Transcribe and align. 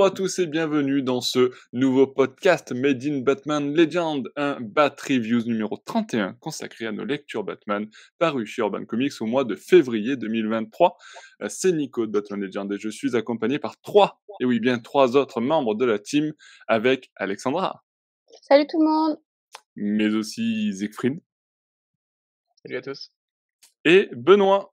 Bonjour 0.00 0.12
à 0.14 0.16
tous 0.16 0.38
et 0.38 0.46
bienvenue 0.46 1.02
dans 1.02 1.20
ce 1.20 1.50
nouveau 1.74 2.06
podcast 2.06 2.72
Made 2.72 3.04
in 3.04 3.18
Batman 3.18 3.74
Legend, 3.74 4.30
un 4.34 4.58
Bat 4.58 4.96
Reviews 4.98 5.42
numéro 5.44 5.76
31 5.76 6.32
consacré 6.40 6.86
à 6.86 6.92
nos 6.92 7.04
lectures 7.04 7.44
Batman 7.44 7.86
paru 8.18 8.46
chez 8.46 8.62
Urban 8.62 8.86
Comics 8.86 9.12
au 9.20 9.26
mois 9.26 9.44
de 9.44 9.56
février 9.56 10.16
2023. 10.16 10.96
Euh, 11.42 11.48
c'est 11.50 11.72
Nico 11.72 12.06
de 12.06 12.12
Batman 12.12 12.40
Legend 12.40 12.72
et 12.72 12.78
je 12.78 12.88
suis 12.88 13.14
accompagné 13.14 13.58
par 13.58 13.78
trois, 13.82 14.22
et 14.40 14.46
oui 14.46 14.58
bien 14.58 14.78
trois 14.78 15.18
autres 15.18 15.42
membres 15.42 15.74
de 15.74 15.84
la 15.84 15.98
team 15.98 16.32
avec 16.66 17.10
Alexandra. 17.16 17.84
Salut 18.40 18.66
tout 18.70 18.80
le 18.80 18.86
monde. 18.86 19.18
Mais 19.76 20.14
aussi 20.14 20.72
Siegfried. 20.72 21.20
Salut 22.62 22.76
à 22.76 22.80
tous. 22.80 23.12
Et 23.84 24.08
Benoît. 24.14 24.72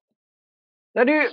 Salut 0.95 1.27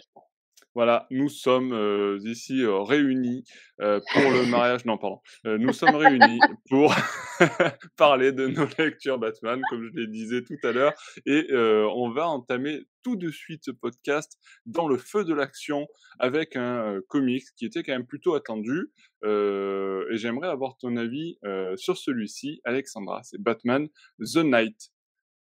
voilà, 0.74 1.06
nous 1.10 1.28
sommes 1.28 2.18
ici 2.24 2.64
réunis 2.66 3.44
pour 3.78 4.30
le 4.30 4.50
mariage. 4.50 4.84
Non, 4.84 4.98
pardon. 4.98 5.20
nous 5.44 5.72
sommes 5.72 5.94
réunis 5.94 6.40
pour 6.68 6.94
parler 7.96 8.32
de 8.32 8.46
nos 8.48 8.66
lectures 8.78 9.18
Batman, 9.18 9.60
comme 9.70 9.84
je 9.84 10.00
les 10.00 10.06
disais 10.06 10.42
tout 10.42 10.58
à 10.62 10.72
l'heure. 10.72 10.92
Et 11.26 11.46
on 11.52 12.10
va 12.10 12.28
entamer 12.28 12.84
tout 13.02 13.16
de 13.16 13.30
suite 13.30 13.64
ce 13.66 13.70
podcast 13.70 14.38
dans 14.66 14.88
le 14.88 14.96
feu 14.96 15.24
de 15.24 15.34
l'action 15.34 15.86
avec 16.18 16.56
un 16.56 17.00
comics 17.08 17.44
qui 17.56 17.66
était 17.66 17.82
quand 17.82 17.92
même 17.92 18.06
plutôt 18.06 18.34
attendu. 18.34 18.90
et 19.24 20.16
j'aimerais 20.16 20.48
avoir 20.48 20.76
ton 20.78 20.96
avis 20.96 21.38
sur 21.76 21.96
celui-ci, 21.96 22.60
Alexandra. 22.64 23.22
C'est 23.22 23.40
Batman 23.40 23.88
The 24.18 24.38
Night. 24.38 24.93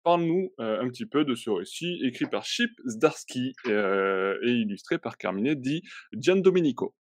Parle-nous 0.05 0.53
euh, 0.59 0.83
un 0.83 0.89
petit 0.89 1.07
peu 1.07 1.25
de 1.25 1.35
ce 1.35 1.51
récit 1.51 2.01
écrit 2.03 2.27
par 2.27 2.45
Chip 2.45 2.71
Zdarsky 2.87 3.55
euh, 3.69 4.37
et 4.43 4.51
illustré 4.51 4.99
par 4.99 5.17
Carmine 5.17 5.55
dit 5.55 5.83
Gian 6.13 6.37
Domenico. 6.37 6.95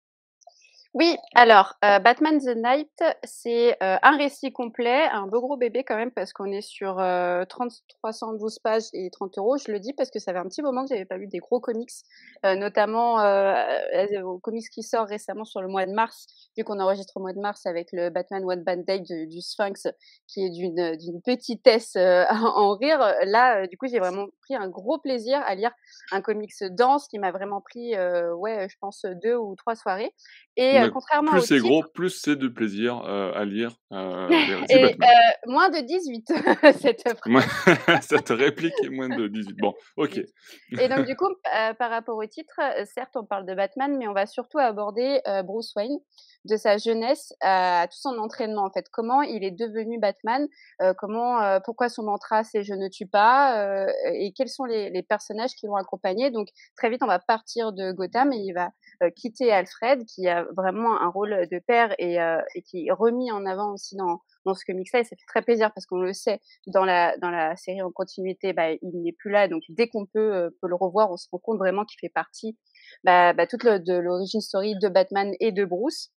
Oui, 0.95 1.15
alors 1.35 1.75
euh, 1.85 1.99
Batman 1.99 2.39
the 2.39 2.55
Night, 2.55 3.03
c'est 3.23 3.73
euh, 3.83 3.97
un 4.01 4.17
récit 4.17 4.51
complet, 4.51 5.03
un 5.11 5.27
beau 5.27 5.39
gros 5.39 5.55
bébé 5.55 5.83
quand 5.83 5.95
même 5.95 6.09
parce 6.09 6.33
qu'on 6.33 6.51
est 6.51 6.61
sur 6.61 6.97
euh, 6.99 7.45
30, 7.45 7.71
312 8.01 8.57
pages 8.57 8.85
et 8.93 9.11
30 9.11 9.37
euros. 9.37 9.57
Je 9.59 9.71
le 9.71 9.79
dis 9.79 9.93
parce 9.93 10.09
que 10.09 10.17
ça 10.17 10.33
fait 10.33 10.39
un 10.39 10.47
petit 10.47 10.63
moment 10.63 10.81
que 10.85 10.89
j'avais 10.89 11.05
pas 11.05 11.19
vu 11.19 11.27
des 11.27 11.37
gros 11.37 11.59
comics, 11.59 11.91
euh, 12.43 12.55
notamment 12.55 13.17
au 14.23 14.39
comics 14.39 14.67
qui 14.71 14.81
sort 14.81 15.05
récemment 15.05 15.45
sur 15.45 15.61
le 15.61 15.67
mois 15.67 15.85
de 15.85 15.91
mars, 15.91 16.25
vu 16.57 16.63
qu'on 16.63 16.79
enregistre 16.79 17.17
au 17.17 17.19
mois 17.19 17.33
de 17.33 17.39
mars 17.39 17.67
avec 17.67 17.89
le 17.91 18.09
Batman 18.09 18.43
One 18.43 18.63
Band 18.63 18.77
Day 18.77 18.99
du 19.01 19.41
Sphinx, 19.41 19.87
qui 20.27 20.43
est 20.43 20.49
d'une 20.49 20.97
d'une 20.97 21.21
petitesse 21.21 21.95
en 22.31 22.73
rire. 22.73 22.97
Là, 23.25 23.67
du 23.67 23.77
coup, 23.77 23.85
j'ai 23.87 23.99
vraiment 23.99 24.25
pris 24.41 24.55
un 24.55 24.67
gros 24.67 24.97
plaisir 24.97 25.39
à 25.45 25.53
lire 25.53 25.71
un 26.11 26.21
comics 26.21 26.63
dense 26.71 27.07
qui 27.07 27.19
m'a 27.19 27.31
vraiment 27.31 27.61
pris, 27.61 27.93
ouais, 28.37 28.67
je 28.67 28.75
pense 28.81 29.05
deux 29.21 29.35
ou 29.35 29.55
trois 29.55 29.75
soirées. 29.75 30.15
Et 30.57 30.78
euh, 30.83 30.89
contrairement 30.91 31.31
plus 31.31 31.41
c'est 31.41 31.59
gros, 31.59 31.83
plus 31.93 32.09
c'est 32.09 32.35
de 32.35 32.47
plaisir 32.47 33.01
euh, 33.05 33.31
à 33.33 33.45
lire. 33.45 33.71
Euh, 33.91 34.27
et 34.69 34.95
moins 35.47 35.69
de 35.69 35.79
18, 35.79 36.27
cette 36.79 37.03
Cette 38.01 38.29
réplique 38.29 38.73
est 38.83 38.89
moins 38.89 39.09
de 39.09 39.27
18. 39.27 39.57
Bon, 39.59 39.73
ok. 39.97 40.19
Et 40.79 40.87
donc 40.87 41.05
du 41.05 41.15
coup, 41.15 41.29
par 41.77 41.89
rapport 41.89 42.17
au 42.17 42.25
titre, 42.25 42.59
certes, 42.85 43.15
on 43.15 43.25
parle 43.25 43.45
de 43.45 43.53
Batman, 43.53 43.95
mais 43.97 44.07
on 44.07 44.13
va 44.13 44.25
surtout 44.25 44.59
aborder 44.59 45.21
Bruce 45.45 45.73
Wayne, 45.75 45.97
de 46.45 46.55
sa 46.55 46.77
jeunesse 46.77 47.33
à 47.41 47.87
tout 47.89 47.97
son 47.99 48.17
entraînement 48.17 48.63
en 48.63 48.71
fait. 48.71 48.85
Comment 48.91 49.21
il 49.21 49.43
est 49.43 49.51
devenu 49.51 49.99
Batman, 49.99 50.47
comment, 50.97 51.59
pourquoi 51.65 51.89
son 51.89 52.03
mantra 52.03 52.43
c'est 52.43 52.63
je 52.63 52.73
ne 52.73 52.87
tue 52.87 53.07
pas, 53.07 53.87
et 54.13 54.31
quels 54.35 54.49
sont 54.49 54.65
les, 54.65 54.89
les 54.89 55.03
personnages 55.03 55.51
qui 55.51 55.67
l'ont 55.67 55.75
accompagné. 55.75 56.31
Donc 56.31 56.47
très 56.77 56.89
vite, 56.89 57.01
on 57.03 57.07
va 57.07 57.19
partir 57.19 57.73
de 57.73 57.91
Gotham 57.91 58.31
et 58.31 58.37
il 58.37 58.53
va 58.53 58.69
quitter 59.11 59.51
Alfred, 59.51 60.05
qui 60.05 60.27
a 60.27 60.45
vraiment 60.55 60.68
un 60.77 61.09
rôle 61.09 61.47
de 61.51 61.59
père 61.59 61.93
et, 61.97 62.21
euh, 62.21 62.41
et 62.55 62.61
qui 62.61 62.87
est 62.87 62.91
remis 62.91 63.31
en 63.31 63.45
avant 63.45 63.73
aussi 63.73 63.95
dans, 63.95 64.21
dans 64.45 64.53
ce 64.53 64.63
comics-là. 64.65 64.99
Et 64.99 65.03
ça 65.03 65.15
fait 65.15 65.25
très 65.27 65.41
plaisir 65.41 65.71
parce 65.73 65.85
qu'on 65.85 65.99
le 65.99 66.13
sait, 66.13 66.39
dans 66.67 66.85
la, 66.85 67.17
dans 67.17 67.29
la 67.29 67.55
série 67.55 67.81
en 67.81 67.91
continuité, 67.91 68.53
bah, 68.53 68.71
il 68.71 69.01
n'est 69.01 69.13
plus 69.13 69.31
là. 69.31 69.47
Donc 69.47 69.63
dès 69.69 69.87
qu'on 69.87 70.05
peut, 70.05 70.33
euh, 70.33 70.49
peut 70.61 70.67
le 70.67 70.75
revoir, 70.75 71.11
on 71.11 71.17
se 71.17 71.27
rend 71.31 71.39
compte 71.39 71.57
vraiment 71.57 71.85
qu'il 71.85 71.99
fait 71.99 72.11
partie 72.13 72.57
bah, 73.03 73.33
bah, 73.33 73.47
toute 73.47 73.65
de 73.65 73.93
l'origine 73.93 74.41
story 74.41 74.75
de 74.81 74.87
Batman 74.89 75.33
et 75.39 75.51
de 75.51 75.65
Bruce. 75.65 76.11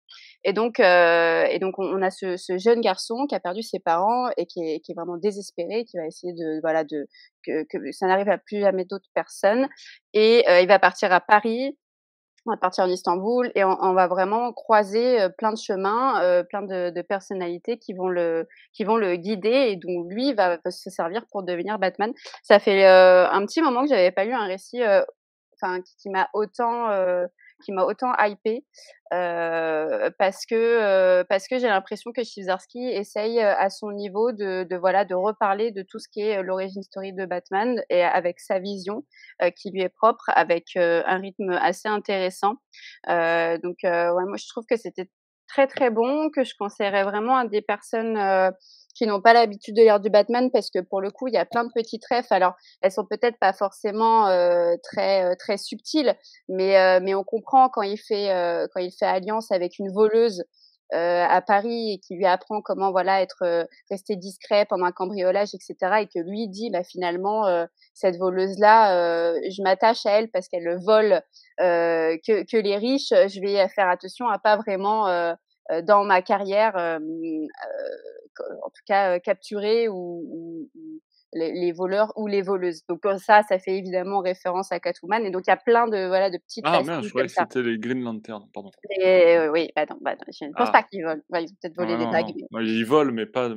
Et 0.44 0.52
donc, 0.54 0.80
euh, 0.80 1.46
et 1.46 1.60
donc 1.60 1.80
on, 1.80 2.02
a 2.02 2.12
ce, 2.12 2.36
jeune 2.58 2.82
garçon 2.82 3.28
qui 3.28 3.36
a 3.36 3.40
perdu 3.40 3.62
ses 3.62 3.80
parents 3.80 4.30
et 4.36 4.46
qui 4.46 4.62
est, 4.62 4.80
qui 4.82 4.92
est 4.92 4.96
vraiment 4.96 5.18
désespéré, 5.18 5.86
qui 5.86 5.98
va 5.98 6.06
essayer 6.06 6.34
de 6.34 6.60
voilà 6.62 6.84
de 6.84 7.08
que, 7.46 7.64
que 7.70 7.92
ça 7.92 8.08
n'arrive 8.08 8.28
à 8.28 8.38
plus 8.38 8.60
jamais 8.60 8.84
d'autres 8.84 9.10
personnes. 9.14 9.70
Et 10.14 10.44
il 10.62 10.68
va 10.68 10.80
partir 10.80 11.14
à 11.14 11.22
Paris 11.22 11.78
on 12.46 12.52
va 12.52 12.58
partir 12.58 12.84
en 12.84 12.90
Istanbul 12.90 13.52
et 13.56 13.64
on, 13.64 13.94
va 13.94 14.08
vraiment 14.08 14.52
croiser 14.52 15.28
plein 15.38 15.52
de 15.52 15.58
chemins, 15.58 16.44
plein 16.50 16.64
de, 16.64 17.02
personnalités 17.02 17.78
qui 17.78 17.94
vont 17.94 18.08
le 18.08 18.48
qui 18.74 18.84
vont 18.84 18.98
le 18.98 19.16
guider 19.16 19.70
et 19.70 19.76
dont 19.76 20.04
lui 20.10 20.34
va, 20.34 20.58
se 20.70 20.90
servir 20.90 21.26
pour 21.32 21.44
devenir 21.44 21.78
Batman. 21.78 22.12
Ça 22.44 22.60
fait 22.60 22.86
un 22.86 23.46
petit 23.46 23.62
moment 23.62 23.84
que 23.84 23.90
j'avais 23.90 24.12
pas 24.12 24.26
lu 24.26 24.34
un 24.34 24.48
récit, 24.48 24.82
enfin 25.56 25.82
qui, 25.82 25.96
qui 25.98 26.10
m'a 26.10 26.30
autant 26.34 26.88
qui 27.64 27.72
m'a 27.72 27.84
autant 27.84 28.14
hypé 28.20 28.66
euh, 29.14 30.10
parce 30.18 30.46
que 30.46 30.56
euh, 30.56 31.24
parce 31.28 31.48
que 31.48 31.60
j'ai 31.60 31.68
l'impression 31.68 32.12
que 32.14 32.24
Chizarski 32.24 32.80
essaye 32.80 33.40
euh, 33.40 33.54
à 33.58 33.70
son 33.70 33.92
niveau 33.92 34.32
de, 34.32 34.64
de, 34.64 34.76
voilà 34.78 35.04
de 35.04 35.16
reparler 35.16 35.72
de 35.72 35.82
tout 35.82 36.00
ce 36.00 36.08
qui 36.08 36.22
est 36.22 36.42
l'origine 36.42 36.82
story 36.84 37.12
de 37.14 37.26
Batman 37.26 37.82
et 37.90 38.04
avec 38.04 38.40
sa 38.40 38.60
vision 38.60 39.04
qui 39.58 39.72
lui 39.72 39.82
est 39.82 39.90
propre 39.90 40.26
avec 40.28 40.76
un 40.76 41.18
rythme 41.18 41.52
assez 41.52 41.90
intéressant. 41.90 42.56
Donc 43.08 43.78
ouais 43.84 44.26
moi 44.26 44.38
je 44.38 44.48
trouve 44.48 44.66
que 44.66 44.78
c'était 44.78 45.10
très 45.52 45.68
très 45.68 45.90
bon 45.90 46.30
que 46.30 46.44
je 46.44 46.54
conseillerais 46.58 47.04
vraiment 47.04 47.36
à 47.36 47.46
des 47.46 47.62
personnes 47.62 48.18
qui 48.94 49.08
n'ont 49.08 49.22
pas 49.22 49.34
l'habitude 49.34 49.76
de 49.76 49.82
lire 49.82 50.00
du 50.00 50.10
Batman 50.10 50.50
parce 50.52 50.70
que 50.70 50.80
pour 50.80 51.02
le 51.02 51.12
coup 51.12 51.28
il 51.28 51.34
y 51.34 51.38
a 51.38 51.46
plein 51.46 51.64
de 51.64 51.72
petites 51.74 52.04
refs. 52.10 52.32
Alors 52.32 52.54
elles 52.82 52.92
sont 52.92 53.06
peut-être 53.06 53.38
pas 53.40 53.54
forcément 53.54 54.28
euh, 54.28 54.76
très 54.84 55.24
euh, 55.24 55.36
très 55.38 55.58
subtiles 55.58 56.16
mais 56.50 56.78
euh, 56.78 57.00
mais 57.02 57.16
on 57.16 57.24
comprend 57.24 57.70
quand 57.70 57.82
il 57.82 57.98
fait 57.98 58.30
quand 58.74 58.82
il 58.82 58.92
fait 58.92 59.06
alliance 59.06 59.52
avec 59.52 59.80
une 59.80 59.92
voleuse 59.92 60.44
à 60.94 61.42
Paris 61.42 61.94
et 61.94 62.00
qui 62.00 62.16
lui 62.16 62.26
apprend 62.26 62.62
comment 62.62 62.92
voilà 62.92 63.22
être 63.22 63.68
resté 63.90 64.16
discret 64.16 64.66
pendant 64.70 64.86
un 64.86 64.92
cambriolage 64.92 65.50
etc 65.54 65.76
et 66.02 66.08
que 66.08 66.20
lui 66.20 66.48
dit 66.48 66.70
bah 66.70 66.84
finalement 66.84 67.46
cette 67.94 68.18
voleuse 68.18 68.60
là 68.60 69.34
je 69.50 69.62
m'attache 69.64 70.06
à 70.06 70.20
elle 70.20 70.30
parce 70.32 70.48
qu'elle 70.48 70.78
vole 70.86 71.22
que 71.58 72.44
que 72.44 72.58
les 72.58 72.78
riches 72.78 73.10
je 73.10 73.40
vais 73.40 73.68
faire 73.70 73.88
attention 73.88 74.28
à 74.28 74.38
pas 74.38 74.58
vraiment 74.58 75.06
dans 75.84 76.04
ma 76.04 76.22
carrière 76.22 76.76
en 76.76 78.70
tout 78.70 78.84
cas 78.86 79.20
capturer 79.20 79.88
ou, 79.88 80.70
les, 81.34 81.72
voleurs 81.72 82.12
ou 82.16 82.28
les 82.28 82.42
voleuses. 82.42 82.86
Donc 82.88 83.02
ça, 83.20 83.42
ça 83.44 83.60
fait 83.60 83.78
évidemment 83.78 84.20
référence 84.20 84.72
à 84.72 84.80
Catwoman. 84.80 85.26
Et 85.26 85.32
donc 85.32 85.44
il 85.48 85.50
y 85.50 85.54
a 85.54 85.58
plein 85.58 85.88
de 85.88 86.08
voilà 86.08 86.30
de 86.30 86.38
petites. 86.38 86.64
Ah 86.68 86.82
merde, 86.84 87.04
je 87.04 87.10
croyais 87.10 87.28
que 87.28 87.34
c'était 87.34 87.62
les 87.62 87.78
Green 87.78 88.02
Lantern, 88.04 88.48
pardon. 88.54 88.72
Et, 89.00 89.48
oui, 89.50 89.70
bah 89.76 89.86
non, 89.90 89.98
bah 90.02 90.16
je 90.28 90.46
ne 90.46 90.54
pense 90.54 90.70
ah. 90.70 90.72
pas 90.72 90.84
qu'ils 90.84 91.04
volent. 91.04 91.22
ils 91.34 91.52
ont 91.52 91.56
peut-être 91.62 91.76
volé 91.76 91.98
des 91.98 92.06
bagues. 92.06 92.34
Mais... 92.52 92.64
Ils 92.64 92.86
volent, 92.86 93.14
mais 93.14 93.26
pas. 93.26 93.50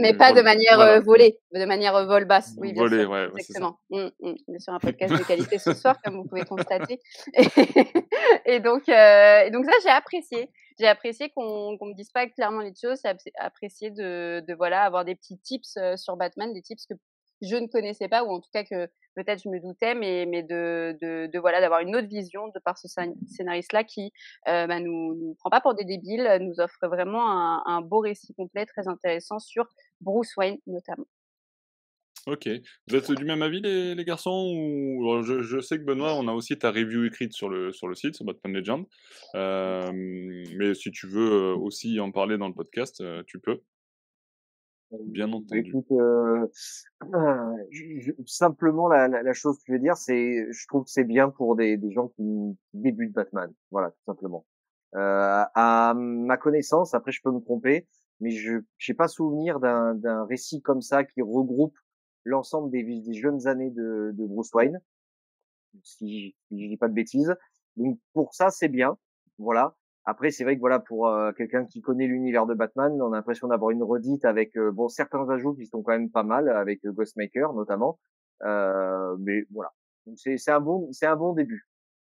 Mais 0.00 0.14
pas 0.14 0.32
de 0.32 0.42
manière 0.42 1.02
volée, 1.02 1.38
de 1.54 1.64
manière 1.64 2.06
vol 2.06 2.24
basse. 2.24 2.54
Oui, 2.58 2.72
bien 2.72 2.88
sûr. 2.88 3.10
Ouais, 3.10 3.28
exactement. 3.36 3.78
Mmh, 3.90 4.08
mmh. 4.20 4.34
On 4.48 4.54
est 4.54 4.60
sur 4.60 4.72
un 4.72 4.78
podcast 4.80 5.14
de 5.14 5.24
qualité 5.24 5.58
ce 5.58 5.72
soir, 5.72 5.96
comme 6.02 6.16
vous 6.16 6.24
pouvez 6.24 6.44
constater. 6.44 7.00
et 8.46 8.60
donc, 8.60 8.88
et 8.88 9.50
donc 9.50 9.64
ça, 9.64 9.72
j'ai 9.82 9.90
apprécié 9.90 10.50
j'ai 10.78 10.86
apprécié 10.86 11.30
qu'on 11.30 11.76
qu 11.78 11.84
me 11.84 11.94
dise 11.94 12.10
pas 12.10 12.26
clairement 12.26 12.60
les 12.60 12.72
choses. 12.74 13.00
J'ai 13.04 13.30
apprécié 13.38 13.90
de, 13.90 14.42
de, 14.46 14.54
voilà 14.54 14.82
avoir 14.82 15.04
des 15.04 15.14
petits 15.14 15.38
tips 15.38 15.78
sur 15.96 16.16
Batman, 16.16 16.52
des 16.52 16.62
tips 16.62 16.86
que 16.86 16.94
je 17.42 17.56
ne 17.56 17.66
connaissais 17.66 18.08
pas 18.08 18.24
ou 18.24 18.30
en 18.30 18.40
tout 18.40 18.50
cas 18.52 18.64
que 18.64 18.86
peut-être 19.14 19.42
je 19.42 19.48
me 19.48 19.60
doutais, 19.60 19.94
mais 19.94 20.26
mais 20.26 20.42
de, 20.42 20.96
de, 21.02 21.26
de 21.26 21.38
voilà 21.38 21.60
d'avoir 21.60 21.80
une 21.80 21.94
autre 21.94 22.08
vision 22.08 22.48
de 22.48 22.60
par 22.64 22.78
ce 22.78 22.88
scénariste-là 22.88 23.84
qui 23.84 24.12
euh, 24.48 24.66
bah, 24.66 24.80
nous 24.80 25.14
nous 25.14 25.34
prend 25.38 25.50
pas 25.50 25.60
pour 25.60 25.74
des 25.74 25.84
débiles, 25.84 26.38
nous 26.40 26.60
offre 26.60 26.86
vraiment 26.86 27.30
un, 27.30 27.62
un 27.66 27.80
beau 27.82 27.98
récit 27.98 28.32
complet 28.34 28.64
très 28.66 28.88
intéressant 28.88 29.38
sur 29.38 29.66
Bruce 30.00 30.34
Wayne 30.36 30.58
notamment. 30.66 31.06
Ok. 32.26 32.48
Vous 32.88 32.96
êtes 32.96 33.10
du 33.12 33.24
même 33.24 33.42
avis, 33.42 33.60
les, 33.60 33.96
les 33.96 34.04
garçons 34.04 34.54
ou... 34.54 35.22
je, 35.22 35.42
je, 35.42 35.60
sais 35.60 35.78
que 35.78 35.82
Benoît, 35.82 36.14
on 36.14 36.28
a 36.28 36.32
aussi 36.32 36.56
ta 36.56 36.70
review 36.70 37.04
écrite 37.04 37.32
sur 37.32 37.48
le, 37.48 37.72
sur 37.72 37.88
le 37.88 37.96
site, 37.96 38.14
sur 38.14 38.24
Batman 38.24 38.52
Legend. 38.52 38.86
Euh, 39.34 39.90
mais 39.92 40.74
si 40.74 40.92
tu 40.92 41.08
veux 41.08 41.32
euh, 41.32 41.56
aussi 41.56 41.98
en 41.98 42.12
parler 42.12 42.38
dans 42.38 42.46
le 42.46 42.54
podcast, 42.54 43.00
euh, 43.00 43.24
tu 43.26 43.40
peux. 43.40 43.60
Bien 45.00 45.28
bah, 45.28 45.36
entendu. 45.36 45.60
Écoute, 45.60 45.90
euh, 45.92 46.46
je, 47.70 48.12
simplement, 48.26 48.88
la, 48.88 49.08
la, 49.08 49.22
la, 49.22 49.32
chose 49.32 49.58
que 49.58 49.64
je 49.68 49.72
veux 49.72 49.78
dire, 49.78 49.96
c'est, 49.96 50.46
je 50.50 50.66
trouve 50.66 50.84
que 50.84 50.90
c'est 50.90 51.04
bien 51.04 51.30
pour 51.30 51.56
des, 51.56 51.76
des 51.76 51.92
gens 51.92 52.08
qui 52.08 52.56
débutent 52.74 53.12
Batman. 53.12 53.52
Voilà, 53.70 53.90
tout 53.90 54.04
simplement. 54.06 54.44
Euh, 54.94 55.44
à 55.54 55.94
ma 55.96 56.36
connaissance, 56.36 56.92
après 56.92 57.12
je 57.12 57.22
peux 57.22 57.32
me 57.32 57.40
tromper, 57.40 57.86
mais 58.20 58.30
je 58.30 58.58
n'ai 58.86 58.94
pas 58.94 59.08
souvenir 59.08 59.58
d'un 59.58 60.26
récit 60.26 60.60
comme 60.60 60.82
ça 60.82 61.02
qui 61.04 61.22
regroupe 61.22 61.74
l'ensemble 62.24 62.70
des, 62.70 62.82
des, 62.82 63.14
jeunes 63.14 63.46
années 63.46 63.70
de, 63.70 64.10
de 64.12 64.26
Bruce 64.26 64.52
Wayne, 64.52 64.80
si, 65.82 66.36
si 66.48 66.62
je 66.62 66.68
dis 66.68 66.76
pas 66.76 66.88
de 66.88 66.94
bêtises. 66.94 67.34
Donc 67.76 67.98
pour 68.12 68.34
ça 68.34 68.50
c'est 68.50 68.68
bien, 68.68 68.98
voilà. 69.38 69.74
Après, 70.04 70.30
c'est 70.30 70.44
vrai 70.44 70.56
que 70.56 70.60
voilà, 70.60 70.80
pour 70.80 71.08
euh, 71.08 71.32
quelqu'un 71.32 71.64
qui 71.64 71.80
connaît 71.80 72.06
l'univers 72.06 72.46
de 72.46 72.54
Batman, 72.54 73.00
on 73.00 73.12
a 73.12 73.16
l'impression 73.16 73.48
d'avoir 73.48 73.70
une 73.70 73.82
redite 73.82 74.24
avec 74.24 74.56
euh, 74.56 74.72
bon 74.72 74.88
certains 74.88 75.28
ajouts 75.30 75.54
qui 75.54 75.66
sont 75.66 75.82
quand 75.82 75.92
même 75.92 76.10
pas 76.10 76.24
mal, 76.24 76.48
avec 76.48 76.84
Ghostmaker 76.84 77.52
notamment. 77.54 77.98
mais 78.42 79.44
voilà, 79.52 79.72
c'est 80.16 80.36
c'est 80.38 80.50
un 80.50 80.60
bon 80.60 80.88
c'est 80.92 81.06
un 81.06 81.16
bon 81.16 81.32
début. 81.34 81.66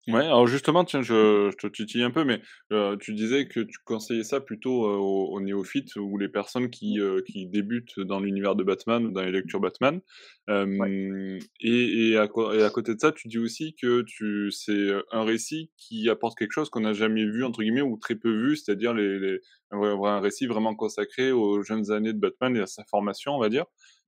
Ouais, 0.07 0.25
alors 0.25 0.47
justement, 0.47 0.83
tiens, 0.83 1.03
je, 1.03 1.51
je 1.51 1.57
te 1.57 1.67
titille 1.67 2.01
un 2.01 2.09
peu, 2.09 2.23
mais 2.23 2.41
euh, 2.71 2.97
tu 2.97 3.13
disais 3.13 3.47
que 3.47 3.59
tu 3.59 3.77
conseillais 3.85 4.23
ça 4.23 4.41
plutôt 4.41 4.87
euh, 4.87 4.97
aux, 4.97 5.39
néophytes 5.41 5.95
ou 5.95 6.17
les 6.17 6.27
personnes 6.27 6.71
qui, 6.71 6.99
euh, 6.99 7.21
qui 7.21 7.45
débutent 7.45 7.99
dans 7.99 8.19
l'univers 8.19 8.55
de 8.55 8.63
Batman 8.63 9.05
ou 9.05 9.11
dans 9.11 9.21
les 9.21 9.31
lectures 9.31 9.59
Batman. 9.59 10.01
et, 10.49 11.39
et, 11.61 12.17
à, 12.17 12.23
et, 12.53 12.63
à, 12.63 12.69
côté 12.71 12.95
de 12.95 12.99
ça, 12.99 13.11
tu 13.11 13.27
dis 13.27 13.37
aussi 13.37 13.75
que 13.79 14.01
tu 14.01 14.49
c'est 14.49 14.89
un 15.11 15.23
récit 15.23 15.69
qui 15.77 16.09
apporte 16.09 16.35
quelque 16.35 16.53
chose 16.53 16.71
qu'on 16.71 16.81
n'a 16.81 16.93
jamais 16.93 17.25
vu, 17.25 17.43
entre 17.43 17.61
guillemets, 17.61 17.81
ou 17.83 17.95
très 17.97 18.15
peu 18.15 18.31
vu, 18.31 18.55
c'est-à-dire 18.55 18.95
les, 18.95 19.19
les, 19.19 19.39
un, 19.69 19.79
un, 19.79 20.19
récit 20.19 20.47
vraiment 20.47 20.73
consacré 20.73 21.31
aux 21.31 21.61
jeunes 21.61 21.91
années 21.91 22.13
de 22.13 22.19
Batman 22.19 22.57
et 22.57 22.61
à 22.61 22.65
sa 22.67 22.83
formation, 22.85 23.33
on 23.35 23.39
va 23.39 23.49
dire. 23.49 23.65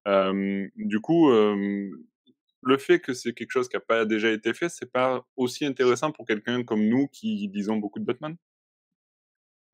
du 0.08 1.00
coup, 1.02 1.30
le 2.66 2.78
fait 2.78 3.00
que 3.00 3.14
c'est 3.14 3.34
quelque 3.34 3.52
chose 3.52 3.70
qui 3.70 3.76
n'a 3.76 3.82
pas 3.82 4.06
déjà 4.06 4.32
été 4.32 4.54
fait, 4.54 4.70
c'est 4.70 4.92
pas 4.92 5.26
aussi 5.36 5.66
intéressant 5.66 6.12
pour 6.12 6.26
quelqu'un 6.26 6.64
comme 6.64 6.86
nous 6.88 7.08
qui 7.08 7.50
lisons 7.54 7.78
beaucoup 7.78 8.00
de 8.00 8.06
Batman? 8.06 8.36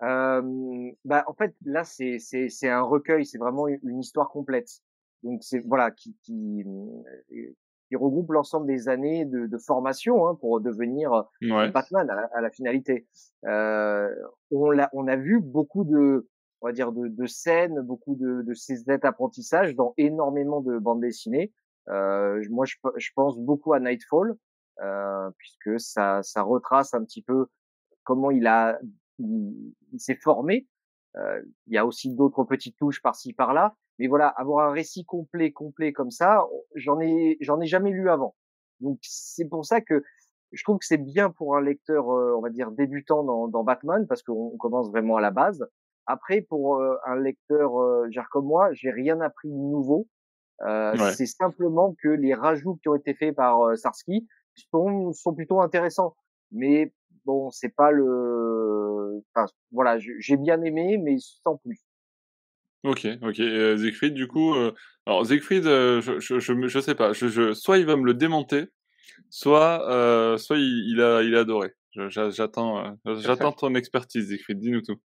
Bah 0.01 1.25
en 1.27 1.33
fait 1.33 1.55
là 1.65 1.83
c'est 1.83 2.19
c'est 2.19 2.49
c'est 2.49 2.69
un 2.69 2.81
recueil, 2.81 3.25
c'est 3.25 3.37
vraiment 3.37 3.67
une 3.67 3.99
histoire 3.99 4.29
complète. 4.29 4.69
Donc 5.23 5.43
c'est 5.43 5.59
voilà 5.59 5.91
qui 5.91 6.15
qui, 6.23 6.63
qui 7.89 7.95
regroupe 7.95 8.31
l'ensemble 8.31 8.67
des 8.67 8.87
années 8.87 9.25
de, 9.25 9.47
de 9.47 9.57
formation 9.57 10.27
hein, 10.27 10.35
pour 10.35 10.61
devenir 10.61 11.25
Batman 11.41 12.09
à 12.33 12.41
la, 12.41 12.49
finalité. 12.51 13.07
Euh, 13.45 14.09
on 14.51 14.71
l'a 14.71 14.89
on 14.93 15.07
a 15.07 15.15
vu 15.15 15.41
beaucoup 15.41 15.83
de 15.83 16.27
on 16.61 16.67
va 16.67 16.73
dire 16.73 16.91
de, 16.91 17.07
de 17.07 17.25
scènes, 17.25 17.81
beaucoup 17.81 18.15
de, 18.15 18.41
de 18.41 18.53
ces 18.53 18.83
apprentissages 19.03 19.75
dans 19.75 19.93
énormément 19.97 20.61
de 20.61 20.77
bandes 20.77 21.01
dessinées. 21.01 21.53
Euh, 21.89 22.43
moi, 22.49 22.65
je, 22.65 22.75
je, 22.97 23.09
pense 23.15 23.37
beaucoup 23.37 23.73
à 23.73 23.79
Nightfall, 23.79 24.35
euh, 24.81 25.29
puisque 25.37 25.79
ça, 25.79 26.21
ça 26.23 26.41
retrace 26.41 26.93
un 26.93 27.03
petit 27.03 27.21
peu 27.21 27.47
comment 28.03 28.31
il 28.31 28.47
a, 28.47 28.79
il, 29.17 29.73
s'est 29.97 30.15
formé. 30.15 30.67
Euh, 31.17 31.41
il 31.67 31.73
y 31.73 31.77
a 31.77 31.85
aussi 31.85 32.13
d'autres 32.13 32.43
petites 32.43 32.77
touches 32.77 33.01
par-ci 33.01 33.33
par-là, 33.33 33.75
mais 33.97 34.07
voilà, 34.07 34.27
avoir 34.27 34.69
un 34.69 34.71
récit 34.71 35.05
complet, 35.05 35.51
complet 35.51 35.91
comme 35.91 36.11
ça, 36.11 36.45
j'en 36.75 36.99
ai, 36.99 37.37
j'en 37.41 37.59
ai 37.59 37.65
jamais 37.65 37.91
lu 37.91 38.09
avant. 38.09 38.35
Donc 38.79 38.99
c'est 39.01 39.45
pour 39.45 39.65
ça 39.65 39.81
que 39.81 40.03
je 40.51 40.63
trouve 40.63 40.77
que 40.79 40.85
c'est 40.85 40.97
bien 40.97 41.31
pour 41.31 41.57
un 41.57 41.61
lecteur, 41.61 42.07
on 42.07 42.41
va 42.41 42.49
dire 42.49 42.71
débutant 42.71 43.23
dans, 43.23 43.47
dans 43.47 43.63
Batman, 43.63 44.05
parce 44.07 44.23
qu'on 44.23 44.55
commence 44.57 44.89
vraiment 44.89 45.17
à 45.17 45.21
la 45.21 45.31
base. 45.31 45.67
Après, 46.05 46.41
pour 46.41 46.81
un 46.81 47.15
lecteur 47.15 47.71
genre 48.09 48.29
comme 48.31 48.45
moi, 48.45 48.71
j'ai 48.73 48.89
rien 48.89 49.19
appris 49.21 49.49
de 49.49 49.53
nouveau. 49.53 50.07
Euh, 50.67 51.11
c'est 51.15 51.25
simplement 51.25 51.95
que 52.01 52.09
les 52.09 52.33
rajouts 52.33 52.77
qui 52.81 52.89
ont 52.89 52.95
été 52.95 53.13
faits 53.13 53.35
par 53.35 53.61
euh, 53.61 53.75
Sarsky 53.75 54.27
sont, 54.71 55.13
sont 55.13 55.33
plutôt 55.33 55.61
intéressants. 55.61 56.15
Mais 56.51 56.93
bon, 57.25 57.49
c'est 57.51 57.73
pas 57.73 57.91
le. 57.91 59.21
Enfin, 59.33 59.45
voilà, 59.71 59.97
j'ai 59.99 60.37
bien 60.37 60.61
aimé, 60.61 60.97
mais 60.97 61.17
sans 61.19 61.57
plus. 61.57 61.79
Ok, 62.83 63.07
ok. 63.21 63.39
Euh, 63.39 63.77
Siegfried, 63.77 64.13
du 64.13 64.27
coup, 64.27 64.53
euh... 64.53 64.73
alors 65.05 65.25
Siegfried, 65.25 65.65
euh, 65.65 66.01
je, 66.01 66.19
je, 66.19 66.39
je, 66.39 66.67
je, 66.67 66.79
sais 66.79 66.95
pas. 66.95 67.13
Je, 67.13 67.27
je, 67.27 67.53
soit 67.53 67.77
il 67.77 67.85
va 67.85 67.97
me 67.97 68.05
le 68.05 68.13
démonter, 68.13 68.65
soit, 69.29 69.89
euh, 69.89 70.37
soit 70.37 70.57
il, 70.57 70.93
il, 70.93 71.01
a, 71.01 71.21
il 71.21 71.35
a 71.35 71.39
adoré. 71.39 71.73
J'attends, 72.07 72.97
j'attends 73.05 73.51
ton 73.51 73.75
expertise, 73.75 74.27
Siegfried. 74.27 74.59
Dis-nous 74.59 74.81
tout. 74.81 74.99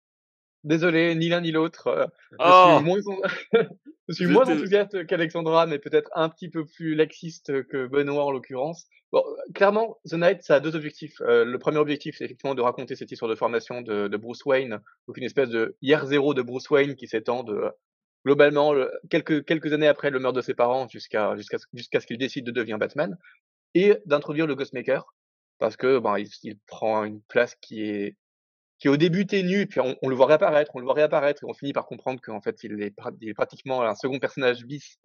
Désolé, 0.63 1.15
ni 1.15 1.29
l'un 1.29 1.41
ni 1.41 1.51
l'autre. 1.51 2.11
Je 2.31 2.37
oh 2.39 2.75
suis 2.77 2.85
moins, 2.85 2.99
je 4.07 4.13
suis 4.13 4.27
moins 4.27 4.47
enthousiaste 4.47 5.07
qu'Alexandra, 5.07 5.65
mais 5.65 5.79
peut-être 5.79 6.09
un 6.13 6.29
petit 6.29 6.49
peu 6.49 6.65
plus 6.65 6.93
laxiste 6.93 7.67
que 7.67 7.87
Benoît 7.87 8.25
en 8.25 8.31
l'occurrence. 8.31 8.85
Bon, 9.11 9.23
clairement, 9.55 9.97
The 10.07 10.13
Knight, 10.13 10.43
ça 10.43 10.55
a 10.55 10.59
deux 10.59 10.75
objectifs. 10.75 11.19
Euh, 11.21 11.43
le 11.45 11.57
premier 11.57 11.79
objectif, 11.79 12.15
c'est 12.17 12.25
effectivement 12.25 12.55
de 12.55 12.61
raconter 12.61 12.95
cette 12.95 13.11
histoire 13.11 13.29
de 13.29 13.35
formation 13.35 13.81
de, 13.81 14.07
de, 14.07 14.17
Bruce 14.17 14.45
Wayne, 14.45 14.79
donc 15.07 15.17
une 15.17 15.23
espèce 15.23 15.49
de 15.49 15.75
hier 15.81 16.05
zéro 16.05 16.33
de 16.33 16.41
Bruce 16.41 16.69
Wayne 16.69 16.95
qui 16.95 17.07
s'étend 17.07 17.43
de 17.43 17.71
globalement 18.23 18.73
quelques 19.09 19.43
quelques 19.45 19.73
années 19.73 19.87
après 19.87 20.11
le 20.11 20.19
meurtre 20.19 20.37
de 20.37 20.41
ses 20.41 20.53
parents 20.53 20.87
jusqu'à 20.87 21.35
jusqu'à 21.35 21.57
jusqu'à 21.73 21.99
ce 21.99 22.05
qu'il 22.05 22.19
décide 22.19 22.45
de 22.45 22.51
devenir 22.51 22.77
Batman, 22.77 23.17
et 23.73 23.95
d'introduire 24.05 24.47
le 24.47 24.55
Ghostmaker 24.55 25.13
parce 25.57 25.75
que 25.77 25.99
ben 25.99 26.17
il, 26.17 26.27
il 26.43 26.57
prend 26.67 27.03
une 27.03 27.21
place 27.23 27.55
qui 27.55 27.81
est 27.83 28.15
qui 28.81 28.89
au 28.89 28.97
début 28.97 29.27
ténu, 29.27 29.67
puis 29.67 29.79
on, 29.79 30.09
le 30.09 30.15
voit 30.15 30.25
réapparaître, 30.25 30.71
on 30.73 30.79
le 30.79 30.85
voit 30.85 30.95
réapparaître, 30.95 31.43
et 31.43 31.47
on 31.47 31.53
finit 31.53 31.71
par 31.71 31.85
comprendre 31.85 32.19
qu'en 32.19 32.41
fait, 32.41 32.63
il 32.63 32.81
est, 32.81 32.91
pratiquement 33.35 33.83
un 33.83 33.93
second 33.93 34.17
personnage 34.17 34.65
bis, 34.65 34.97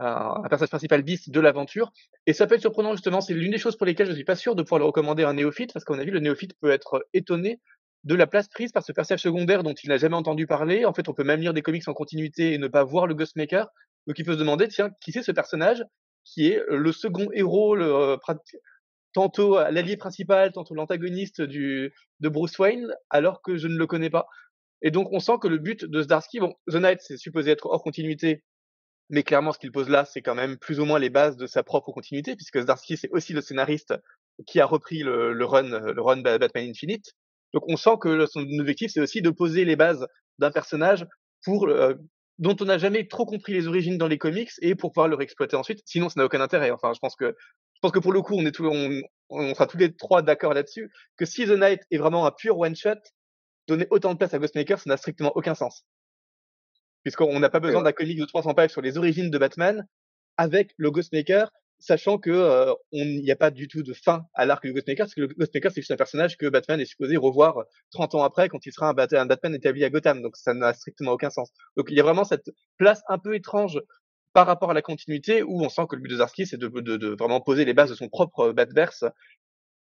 un, 0.00 0.42
personnage 0.50 0.70
principal 0.70 1.02
bis 1.02 1.28
de 1.28 1.38
l'aventure. 1.38 1.92
Et 2.26 2.32
ça 2.32 2.48
peut 2.48 2.56
être 2.56 2.60
surprenant, 2.60 2.90
justement, 2.90 3.20
c'est 3.20 3.34
l'une 3.34 3.52
des 3.52 3.58
choses 3.58 3.76
pour 3.76 3.86
lesquelles 3.86 4.08
je 4.08 4.14
suis 4.14 4.24
pas 4.24 4.34
sûr 4.34 4.56
de 4.56 4.64
pouvoir 4.64 4.80
le 4.80 4.86
recommander 4.86 5.22
à 5.22 5.28
un 5.28 5.34
néophyte, 5.34 5.72
parce 5.72 5.84
qu'on 5.84 6.00
a 6.00 6.04
vu, 6.04 6.10
le 6.10 6.18
néophyte 6.18 6.58
peut 6.60 6.72
être 6.72 7.06
étonné 7.12 7.60
de 8.02 8.16
la 8.16 8.26
place 8.26 8.48
prise 8.48 8.72
par 8.72 8.82
ce 8.82 8.90
personnage 8.90 9.22
secondaire 9.22 9.62
dont 9.62 9.74
il 9.74 9.90
n'a 9.90 9.96
jamais 9.96 10.16
entendu 10.16 10.48
parler. 10.48 10.84
En 10.84 10.92
fait, 10.92 11.08
on 11.08 11.14
peut 11.14 11.22
même 11.22 11.40
lire 11.40 11.54
des 11.54 11.62
comics 11.62 11.86
en 11.86 11.94
continuité 11.94 12.52
et 12.52 12.58
ne 12.58 12.66
pas 12.66 12.82
voir 12.82 13.06
le 13.06 13.14
Ghostmaker. 13.14 13.68
Donc, 14.08 14.18
il 14.18 14.24
peut 14.24 14.34
se 14.34 14.40
demander, 14.40 14.66
tiens, 14.66 14.90
qui 15.00 15.12
c'est 15.12 15.22
ce 15.22 15.30
personnage 15.30 15.84
qui 16.24 16.48
est 16.48 16.60
le 16.68 16.90
second 16.90 17.28
héros, 17.32 17.76
le, 17.76 17.94
euh, 17.94 18.16
tantôt 19.14 19.58
l'allié 19.58 19.96
principal, 19.96 20.52
tantôt 20.52 20.74
l'antagoniste 20.74 21.40
de 21.40 21.90
Bruce 22.20 22.58
Wayne, 22.58 22.94
alors 23.08 23.40
que 23.40 23.56
je 23.56 23.68
ne 23.68 23.78
le 23.78 23.86
connais 23.86 24.10
pas. 24.10 24.26
Et 24.82 24.90
donc 24.90 25.08
on 25.12 25.20
sent 25.20 25.38
que 25.40 25.48
le 25.48 25.58
but 25.58 25.86
de 25.86 26.02
Zdarsky, 26.02 26.40
bon, 26.40 26.54
The 26.70 26.74
Knight 26.74 27.00
c'est 27.00 27.16
supposé 27.16 27.52
être 27.52 27.66
hors 27.66 27.82
continuité, 27.82 28.44
mais 29.08 29.22
clairement 29.22 29.52
ce 29.52 29.58
qu'il 29.58 29.72
pose 29.72 29.88
là, 29.88 30.04
c'est 30.04 30.20
quand 30.20 30.34
même 30.34 30.58
plus 30.58 30.80
ou 30.80 30.84
moins 30.84 30.98
les 30.98 31.10
bases 31.10 31.36
de 31.36 31.46
sa 31.46 31.62
propre 31.62 31.92
continuité, 31.92 32.36
puisque 32.36 32.60
Zdarsky 32.60 32.98
c'est 32.98 33.10
aussi 33.10 33.32
le 33.32 33.40
scénariste 33.40 33.94
qui 34.46 34.60
a 34.60 34.66
repris 34.66 34.98
le, 34.98 35.32
le 35.32 35.44
run, 35.44 35.80
le 35.80 36.02
run 36.02 36.20
Batman 36.20 36.68
Infinite. 36.68 37.12
Donc 37.54 37.62
on 37.68 37.76
sent 37.76 37.96
que 38.00 38.26
son 38.26 38.42
objectif 38.58 38.90
c'est 38.92 39.00
aussi 39.00 39.22
de 39.22 39.30
poser 39.30 39.64
les 39.64 39.76
bases 39.76 40.06
d'un 40.38 40.50
personnage 40.50 41.06
pour 41.44 41.68
euh, 41.68 41.94
dont 42.38 42.56
on 42.60 42.64
n'a 42.64 42.78
jamais 42.78 43.06
trop 43.06 43.26
compris 43.26 43.52
les 43.52 43.68
origines 43.68 43.98
dans 43.98 44.08
les 44.08 44.18
comics 44.18 44.50
et 44.60 44.74
pour 44.74 44.92
pouvoir 44.92 45.08
le 45.08 45.14
réexploiter 45.14 45.56
ensuite. 45.56 45.80
Sinon, 45.84 46.08
ça 46.08 46.20
n'a 46.20 46.26
aucun 46.26 46.40
intérêt. 46.40 46.70
Enfin, 46.70 46.92
je 46.92 46.98
pense 46.98 47.16
que 47.16 47.36
pense 47.84 47.92
que 47.92 47.98
pour 47.98 48.14
le 48.14 48.22
coup, 48.22 48.34
on 48.34 48.46
est 48.46 48.52
tout, 48.52 48.66
on, 48.66 49.02
on 49.28 49.52
sera 49.52 49.66
tous 49.66 49.76
les 49.76 49.94
trois 49.94 50.22
d'accord 50.22 50.54
là-dessus, 50.54 50.90
que 51.18 51.26
si 51.26 51.44
The 51.44 51.50
Knight 51.50 51.82
est 51.90 51.98
vraiment 51.98 52.24
un 52.24 52.30
pur 52.30 52.58
one-shot, 52.58 52.94
donner 53.68 53.86
autant 53.90 54.14
de 54.14 54.16
place 54.16 54.32
à 54.32 54.38
Ghostmaker, 54.38 54.78
ça 54.78 54.88
n'a 54.88 54.96
strictement 54.96 55.32
aucun 55.34 55.54
sens. 55.54 55.84
Puisqu'on 57.02 57.38
n'a 57.38 57.50
pas 57.50 57.60
besoin 57.60 57.82
d'un 57.82 57.92
comic 57.92 58.18
de 58.18 58.24
300 58.24 58.54
pages 58.54 58.70
sur 58.70 58.80
les 58.80 58.96
origines 58.96 59.28
de 59.28 59.36
Batman 59.36 59.86
avec 60.38 60.72
le 60.78 60.90
Ghostmaker, 60.90 61.50
sachant 61.78 62.16
que 62.16 62.30
euh, 62.30 62.72
n'y 62.92 63.30
a 63.30 63.36
pas 63.36 63.50
du 63.50 63.68
tout 63.68 63.82
de 63.82 63.92
fin 63.92 64.24
à 64.32 64.46
l'arc 64.46 64.64
du 64.64 64.72
Ghostmaker, 64.72 65.04
parce 65.04 65.14
que 65.14 65.20
le 65.20 65.26
Ghostmaker 65.26 65.70
c'est 65.70 65.82
juste 65.82 65.90
un 65.90 65.96
personnage 65.96 66.38
que 66.38 66.46
Batman 66.46 66.80
est 66.80 66.86
supposé 66.86 67.18
revoir 67.18 67.64
30 67.90 68.14
ans 68.14 68.22
après 68.22 68.48
quand 68.48 68.64
il 68.64 68.72
sera 68.72 68.88
un, 68.88 68.96
un 68.96 69.26
Batman 69.26 69.54
établi 69.54 69.84
à 69.84 69.90
Gotham, 69.90 70.22
donc 70.22 70.38
ça 70.38 70.54
n'a 70.54 70.72
strictement 70.72 71.12
aucun 71.12 71.28
sens. 71.28 71.52
Donc 71.76 71.88
il 71.90 71.98
y 71.98 72.00
a 72.00 72.02
vraiment 72.02 72.24
cette 72.24 72.50
place 72.78 73.02
un 73.10 73.18
peu 73.18 73.34
étrange 73.34 73.78
par 74.34 74.46
rapport 74.46 74.70
à 74.70 74.74
la 74.74 74.82
continuité, 74.82 75.42
où 75.42 75.64
on 75.64 75.68
sent 75.70 75.82
que 75.88 75.96
le 75.96 76.02
but 76.02 76.10
de 76.10 76.16
Zarski, 76.16 76.46
c'est 76.46 76.58
de, 76.58 76.68
de, 76.68 76.96
de, 76.96 77.16
vraiment 77.18 77.40
poser 77.40 77.64
les 77.64 77.72
bases 77.72 77.90
de 77.90 77.94
son 77.94 78.08
propre 78.08 78.52
Batverse 78.52 79.04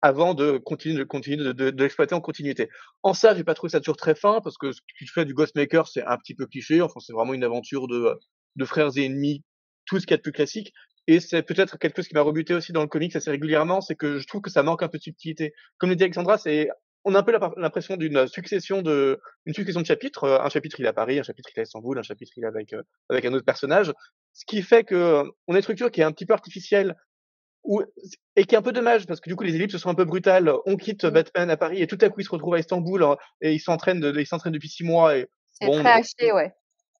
avant 0.02 0.34
de 0.34 0.58
continuer 0.58 0.98
de 0.98 1.04
continuer 1.04 1.38
de, 1.38 1.52
de, 1.52 1.82
l'exploiter 1.82 2.14
en 2.14 2.20
continuité. 2.20 2.68
En 3.02 3.14
ça, 3.14 3.34
j'ai 3.34 3.42
pas 3.42 3.54
trouvé 3.54 3.70
ça 3.70 3.80
toujours 3.80 3.96
très 3.96 4.14
fin 4.14 4.42
parce 4.42 4.58
que 4.58 4.70
ce 4.70 4.80
qu'il 4.98 5.08
fait 5.08 5.24
du 5.24 5.32
Ghostmaker, 5.32 5.88
c'est 5.88 6.04
un 6.04 6.18
petit 6.18 6.34
peu 6.34 6.46
cliché. 6.46 6.82
Enfin, 6.82 7.00
c'est 7.00 7.14
vraiment 7.14 7.32
une 7.32 7.42
aventure 7.42 7.88
de, 7.88 8.18
de 8.56 8.64
frères 8.66 8.90
et 8.98 9.06
ennemis, 9.06 9.42
tout 9.86 9.98
ce 9.98 10.06
qu'il 10.06 10.12
y 10.12 10.14
a 10.14 10.18
de 10.18 10.22
plus 10.22 10.32
classique. 10.32 10.74
Et 11.06 11.20
c'est 11.20 11.42
peut-être 11.42 11.78
quelque 11.78 11.96
chose 11.96 12.08
qui 12.08 12.14
m'a 12.14 12.20
rebuté 12.20 12.52
aussi 12.52 12.72
dans 12.72 12.82
le 12.82 12.86
comics 12.86 13.16
assez 13.16 13.30
régulièrement, 13.30 13.80
c'est 13.80 13.94
que 13.94 14.18
je 14.18 14.26
trouve 14.26 14.42
que 14.42 14.50
ça 14.50 14.62
manque 14.62 14.82
un 14.82 14.88
peu 14.88 14.98
de 14.98 15.02
subtilité. 15.02 15.54
Comme 15.78 15.88
le 15.88 15.96
dit 15.96 16.04
Alexandra, 16.04 16.36
c'est 16.36 16.68
on 17.04 17.14
a 17.14 17.18
un 17.18 17.22
peu 17.22 17.32
l'impression 17.56 17.96
d'une 17.96 18.26
succession 18.26 18.82
de 18.82 19.20
une 19.44 19.54
succession 19.54 19.80
de 19.80 19.86
chapitres. 19.86 20.28
Un 20.28 20.48
chapitre 20.48 20.80
il 20.80 20.86
est 20.86 20.88
à 20.88 20.92
Paris, 20.92 21.18
un 21.18 21.22
chapitre 21.22 21.50
il 21.54 21.58
est 21.58 21.60
à 21.60 21.64
Istanbul, 21.64 21.98
un 21.98 22.02
chapitre 22.02 22.32
il 22.36 22.44
est 22.44 22.46
avec 22.46 22.72
euh, 22.72 22.82
avec 23.10 23.24
un 23.26 23.32
autre 23.34 23.44
personnage. 23.44 23.92
Ce 24.34 24.44
qui 24.44 24.62
fait 24.62 24.84
que 24.84 25.22
on 25.46 25.54
a 25.54 25.56
une 25.56 25.62
structure 25.62 25.90
qui 25.90 26.00
est 26.00 26.04
un 26.04 26.12
petit 26.12 26.26
peu 26.26 26.34
artificielle 26.34 26.96
et 28.36 28.44
qui 28.44 28.54
est 28.54 28.58
un 28.58 28.62
peu 28.62 28.72
dommage 28.72 29.06
parce 29.06 29.20
que 29.20 29.30
du 29.30 29.36
coup 29.36 29.44
les 29.44 29.54
ellipses 29.54 29.76
sont 29.76 29.88
un 29.88 29.94
peu 29.94 30.04
brutales. 30.04 30.52
On 30.66 30.76
quitte 30.76 31.06
Batman 31.06 31.48
à 31.50 31.56
Paris 31.56 31.80
et 31.80 31.86
tout 31.86 31.98
à 32.00 32.08
coup 32.10 32.20
il 32.20 32.24
se 32.24 32.30
retrouve 32.30 32.54
à 32.54 32.58
Istanbul 32.58 33.02
hein, 33.02 33.16
et 33.40 33.52
il 33.52 33.60
s'entraîne 33.60 34.12
il 34.16 34.26
s'entraîne 34.26 34.52
depuis 34.52 34.68
six 34.68 34.84
mois 34.84 35.16
et 35.16 35.26
c'est 35.52 35.66
bon, 35.66 35.80
très 35.80 35.92
acheté 35.92 36.32
ouais. 36.32 36.52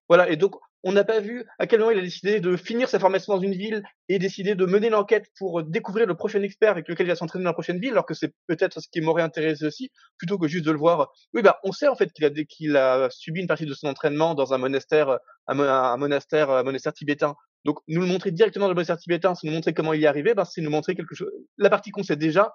Voilà 0.09 0.31
et 0.31 0.37
donc 0.37 0.55
on 0.85 0.93
n'a 0.93 1.03
pas 1.03 1.21
vu 1.21 1.45
à 1.59 1.67
quel 1.67 1.81
moment 1.81 1.91
il 1.91 1.99
a 1.99 2.03
décidé 2.03 2.41
de 2.41 2.57
finir 2.57 2.89
sa 2.89 2.99
formation 2.99 3.35
dans 3.35 3.41
une 3.41 3.55
ville 3.55 3.83
et 4.09 4.19
décider 4.19 4.55
de 4.55 4.67
mener 4.67 4.91
l'enquête 4.91 5.27
pour 5.39 5.63
découvrir 5.63 6.07
le 6.07 6.15
prochain 6.15 6.43
expert 6.43 6.71
avec 6.71 6.89
lequel 6.89 7.07
il 7.07 7.11
va 7.11 7.17
s'entraîner 7.17 7.43
dans 7.43 7.51
la 7.51 7.55
prochaine 7.55 7.81
ville, 7.81 7.93
alors 7.93 8.07
que 8.07 8.15
c'est 8.15 8.33
peut-être 8.47 8.81
ce 8.81 8.89
qui 8.89 9.01
m'aurait 9.01 9.23
intéressé 9.23 9.65
aussi, 9.65 9.91
plutôt 10.19 10.39
que 10.39 10.47
juste 10.47 10.67
de 10.67 10.71
le 10.71 10.79
voir. 10.79 11.11
Oui, 11.33 11.43
bah, 11.43 11.59
on 11.65 11.73
sait 11.73 11.89
en 11.89 11.97
fait 11.97 12.13
qu'il 12.13 12.25
a, 12.27 12.31
qu'il 12.31 12.77
a 12.77 13.09
subi 13.11 13.41
une 13.41 13.47
partie 13.47 13.67
de 13.67 13.75
son 13.75 13.89
entraînement 13.89 14.35
dans 14.35 14.53
un 14.53 14.59
monastère, 14.59 15.19
un, 15.47 15.97
monastère, 15.97 16.51
un 16.51 16.63
monastère 16.63 16.93
tibétain. 16.93 17.35
Donc, 17.65 17.79
nous 17.89 18.03
le 18.03 18.07
montrer 18.07 18.31
directement 18.31 18.67
dans 18.67 18.71
le 18.71 18.75
monastère 18.75 18.99
tibétain, 18.99 19.35
c'est 19.35 19.47
nous 19.47 19.55
montrer 19.55 19.73
comment 19.73 19.95
il 19.95 20.03
y 20.03 20.05
est 20.05 20.09
arrivé, 20.09 20.35
bah, 20.35 20.45
c'est 20.45 20.61
nous 20.61 20.71
montrer 20.71 20.95
quelque 20.95 21.15
chose. 21.15 21.33
La 21.57 21.71
partie 21.71 21.91
qu'on 21.91 22.03
sait 22.03 22.17
déjà, 22.17 22.55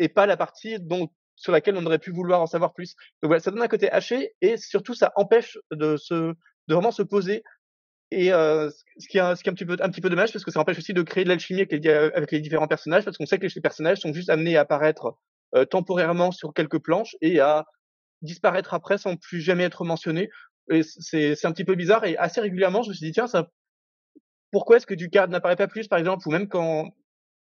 et 0.00 0.08
pas 0.08 0.26
la 0.26 0.36
partie 0.36 0.78
dont 0.80 1.08
sur 1.36 1.52
laquelle 1.52 1.76
on 1.76 1.86
aurait 1.86 1.98
pu 1.98 2.10
vouloir 2.10 2.40
en 2.40 2.46
savoir 2.46 2.72
plus. 2.72 2.96
Donc 3.22 3.28
voilà, 3.28 3.40
ça 3.40 3.50
donne 3.50 3.62
un 3.62 3.68
côté 3.68 3.90
haché 3.92 4.32
et 4.40 4.56
surtout 4.56 4.94
ça 4.94 5.12
empêche 5.16 5.58
de 5.70 5.96
se 5.96 6.34
de 6.68 6.74
vraiment 6.74 6.92
se 6.92 7.02
poser 7.02 7.44
et 8.10 8.32
euh, 8.32 8.70
ce 8.98 9.08
qui 9.08 9.18
est, 9.18 9.20
un, 9.20 9.30
un 9.30 9.34
petit 9.34 9.64
peu 9.64 9.76
un 9.80 9.90
petit 9.90 10.00
peu 10.00 10.08
dommage 10.08 10.32
parce 10.32 10.44
que 10.44 10.50
ça 10.50 10.60
empêche 10.60 10.78
aussi 10.78 10.94
de 10.94 11.02
créer 11.02 11.24
de 11.24 11.28
l'alchimie 11.28 11.60
avec 11.60 11.72
les, 11.72 11.90
avec 11.90 12.30
les 12.30 12.40
différents 12.40 12.68
personnages 12.68 13.04
parce 13.04 13.16
qu'on 13.16 13.26
sait 13.26 13.38
que 13.38 13.46
les 13.52 13.60
personnages 13.60 13.98
sont 13.98 14.12
juste 14.12 14.30
amenés 14.30 14.56
à 14.56 14.60
apparaître 14.60 15.16
euh, 15.54 15.64
temporairement 15.64 16.30
sur 16.30 16.54
quelques 16.54 16.78
planches 16.78 17.16
et 17.20 17.40
à 17.40 17.66
disparaître 18.22 18.74
après 18.74 18.98
sans 18.98 19.16
plus 19.16 19.40
jamais 19.40 19.64
être 19.64 19.84
mentionnés. 19.84 20.30
Et 20.70 20.82
c'est 20.82 21.34
c'est 21.34 21.46
un 21.46 21.52
petit 21.52 21.64
peu 21.64 21.74
bizarre 21.74 22.04
et 22.04 22.16
assez 22.16 22.40
régulièrement 22.40 22.82
je 22.82 22.90
me 22.90 22.94
suis 22.94 23.06
dit 23.06 23.12
tiens 23.12 23.26
ça 23.26 23.50
pourquoi 24.52 24.76
est-ce 24.76 24.86
que 24.86 24.94
Ducard 24.94 25.28
n'apparaît 25.28 25.56
pas 25.56 25.68
plus 25.68 25.88
par 25.88 25.98
exemple 25.98 26.26
ou 26.26 26.30
même 26.30 26.48
quand 26.48 26.88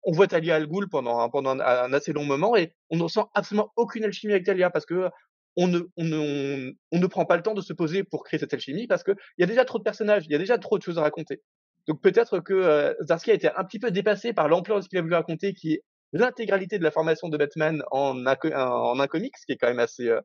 on 0.03 0.12
voit 0.12 0.27
Talia 0.27 0.55
Al 0.55 0.67
Ghul 0.67 0.88
pendant 0.88 1.20
un, 1.20 1.29
pendant 1.29 1.60
un, 1.60 1.94
assez 1.94 2.13
long 2.13 2.25
moment 2.25 2.55
et 2.55 2.75
on 2.89 2.98
ne 2.98 3.03
ressent 3.03 3.29
absolument 3.34 3.72
aucune 3.75 4.03
alchimie 4.03 4.34
avec 4.34 4.46
Talia 4.46 4.70
parce 4.70 4.86
que 4.86 5.10
on 5.58 5.68
ne, 5.68 5.80
on, 5.98 6.04
ne, 6.04 6.74
on, 6.92 7.00
ne 7.00 7.08
prend 7.08 7.26
pas 7.26 7.38
le 7.38 7.44
temps 7.44 7.54
de 7.54 7.62
se 7.62 7.74
poser 7.74 8.04
pour 8.04 8.24
créer 8.24 8.40
cette 8.40 8.54
alchimie 8.54 8.88
parce 8.88 9.04
qu'il 9.04 9.16
y 9.38 9.44
a 9.44 9.48
déjà 9.48 9.66
trop 9.66 9.78
de 9.78 9.84
personnages, 9.84 10.26
il 10.26 10.32
y 10.32 10.36
a 10.36 10.40
déjà 10.40 10.58
trop 10.58 10.78
de 10.78 10.84
choses 10.84 10.98
à 10.98 11.02
raconter. 11.02 11.42
Donc 11.88 12.02
peut-être 12.02 12.40
que 12.40 12.54
euh, 12.54 12.94
Zarsky 13.02 13.32
a 13.32 13.34
été 13.36 13.50
un 13.56 13.64
petit 13.64 13.80
peu 13.80 13.92
dépassé 13.92 14.34
par 14.34 14.48
l'ampleur 14.48 14.78
de 14.78 14.84
ce 14.84 14.90
qu'il 14.90 14.98
a 14.98 15.02
voulu 15.02 15.14
raconter, 15.14 15.54
qui 15.54 15.74
est 15.74 15.84
l'intégralité 16.14 16.78
de 16.78 16.84
la 16.84 16.92
formation 16.92 17.30
de 17.30 17.38
Batman 17.38 17.84
en 17.92 18.26
un, 18.26 18.36
en 18.54 19.00
un 19.00 19.08
comics, 19.08 19.36
qui 19.46 19.52
est 19.54 19.58
quand 19.58 19.68
même 19.68 19.80
assez, 19.80 20.10
euh, 20.10 20.22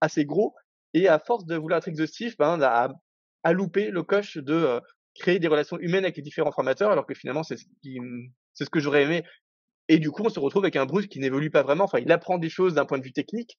assez 0.00 0.24
gros. 0.24 0.54
Et 0.94 1.08
à 1.08 1.18
force 1.18 1.44
de 1.46 1.56
vouloir 1.56 1.78
être 1.78 1.88
exhaustif, 1.88 2.36
ben, 2.36 2.60
a, 2.62 2.88
a 3.42 3.52
loupé 3.52 3.90
le 3.90 4.02
coche 4.02 4.36
de 4.36 4.54
euh, 4.54 4.80
créer 5.14 5.38
des 5.38 5.48
relations 5.48 5.78
humaines 5.78 6.04
avec 6.04 6.16
les 6.16 6.22
différents 6.22 6.52
formateurs, 6.52 6.90
alors 6.90 7.06
que 7.06 7.14
finalement 7.14 7.42
c'est 7.42 7.56
ce 7.56 7.64
qui, 7.82 7.98
c'est 8.54 8.64
ce 8.64 8.70
que 8.70 8.80
j'aurais 8.80 9.02
aimé. 9.02 9.24
Et 9.88 9.98
du 9.98 10.10
coup, 10.10 10.22
on 10.24 10.28
se 10.28 10.38
retrouve 10.38 10.64
avec 10.64 10.76
un 10.76 10.86
Bruce 10.86 11.06
qui 11.06 11.18
n'évolue 11.18 11.50
pas 11.50 11.62
vraiment. 11.62 11.84
Enfin, 11.84 11.98
il 11.98 12.12
apprend 12.12 12.38
des 12.38 12.50
choses 12.50 12.74
d'un 12.74 12.84
point 12.84 12.98
de 12.98 13.04
vue 13.04 13.12
technique, 13.12 13.58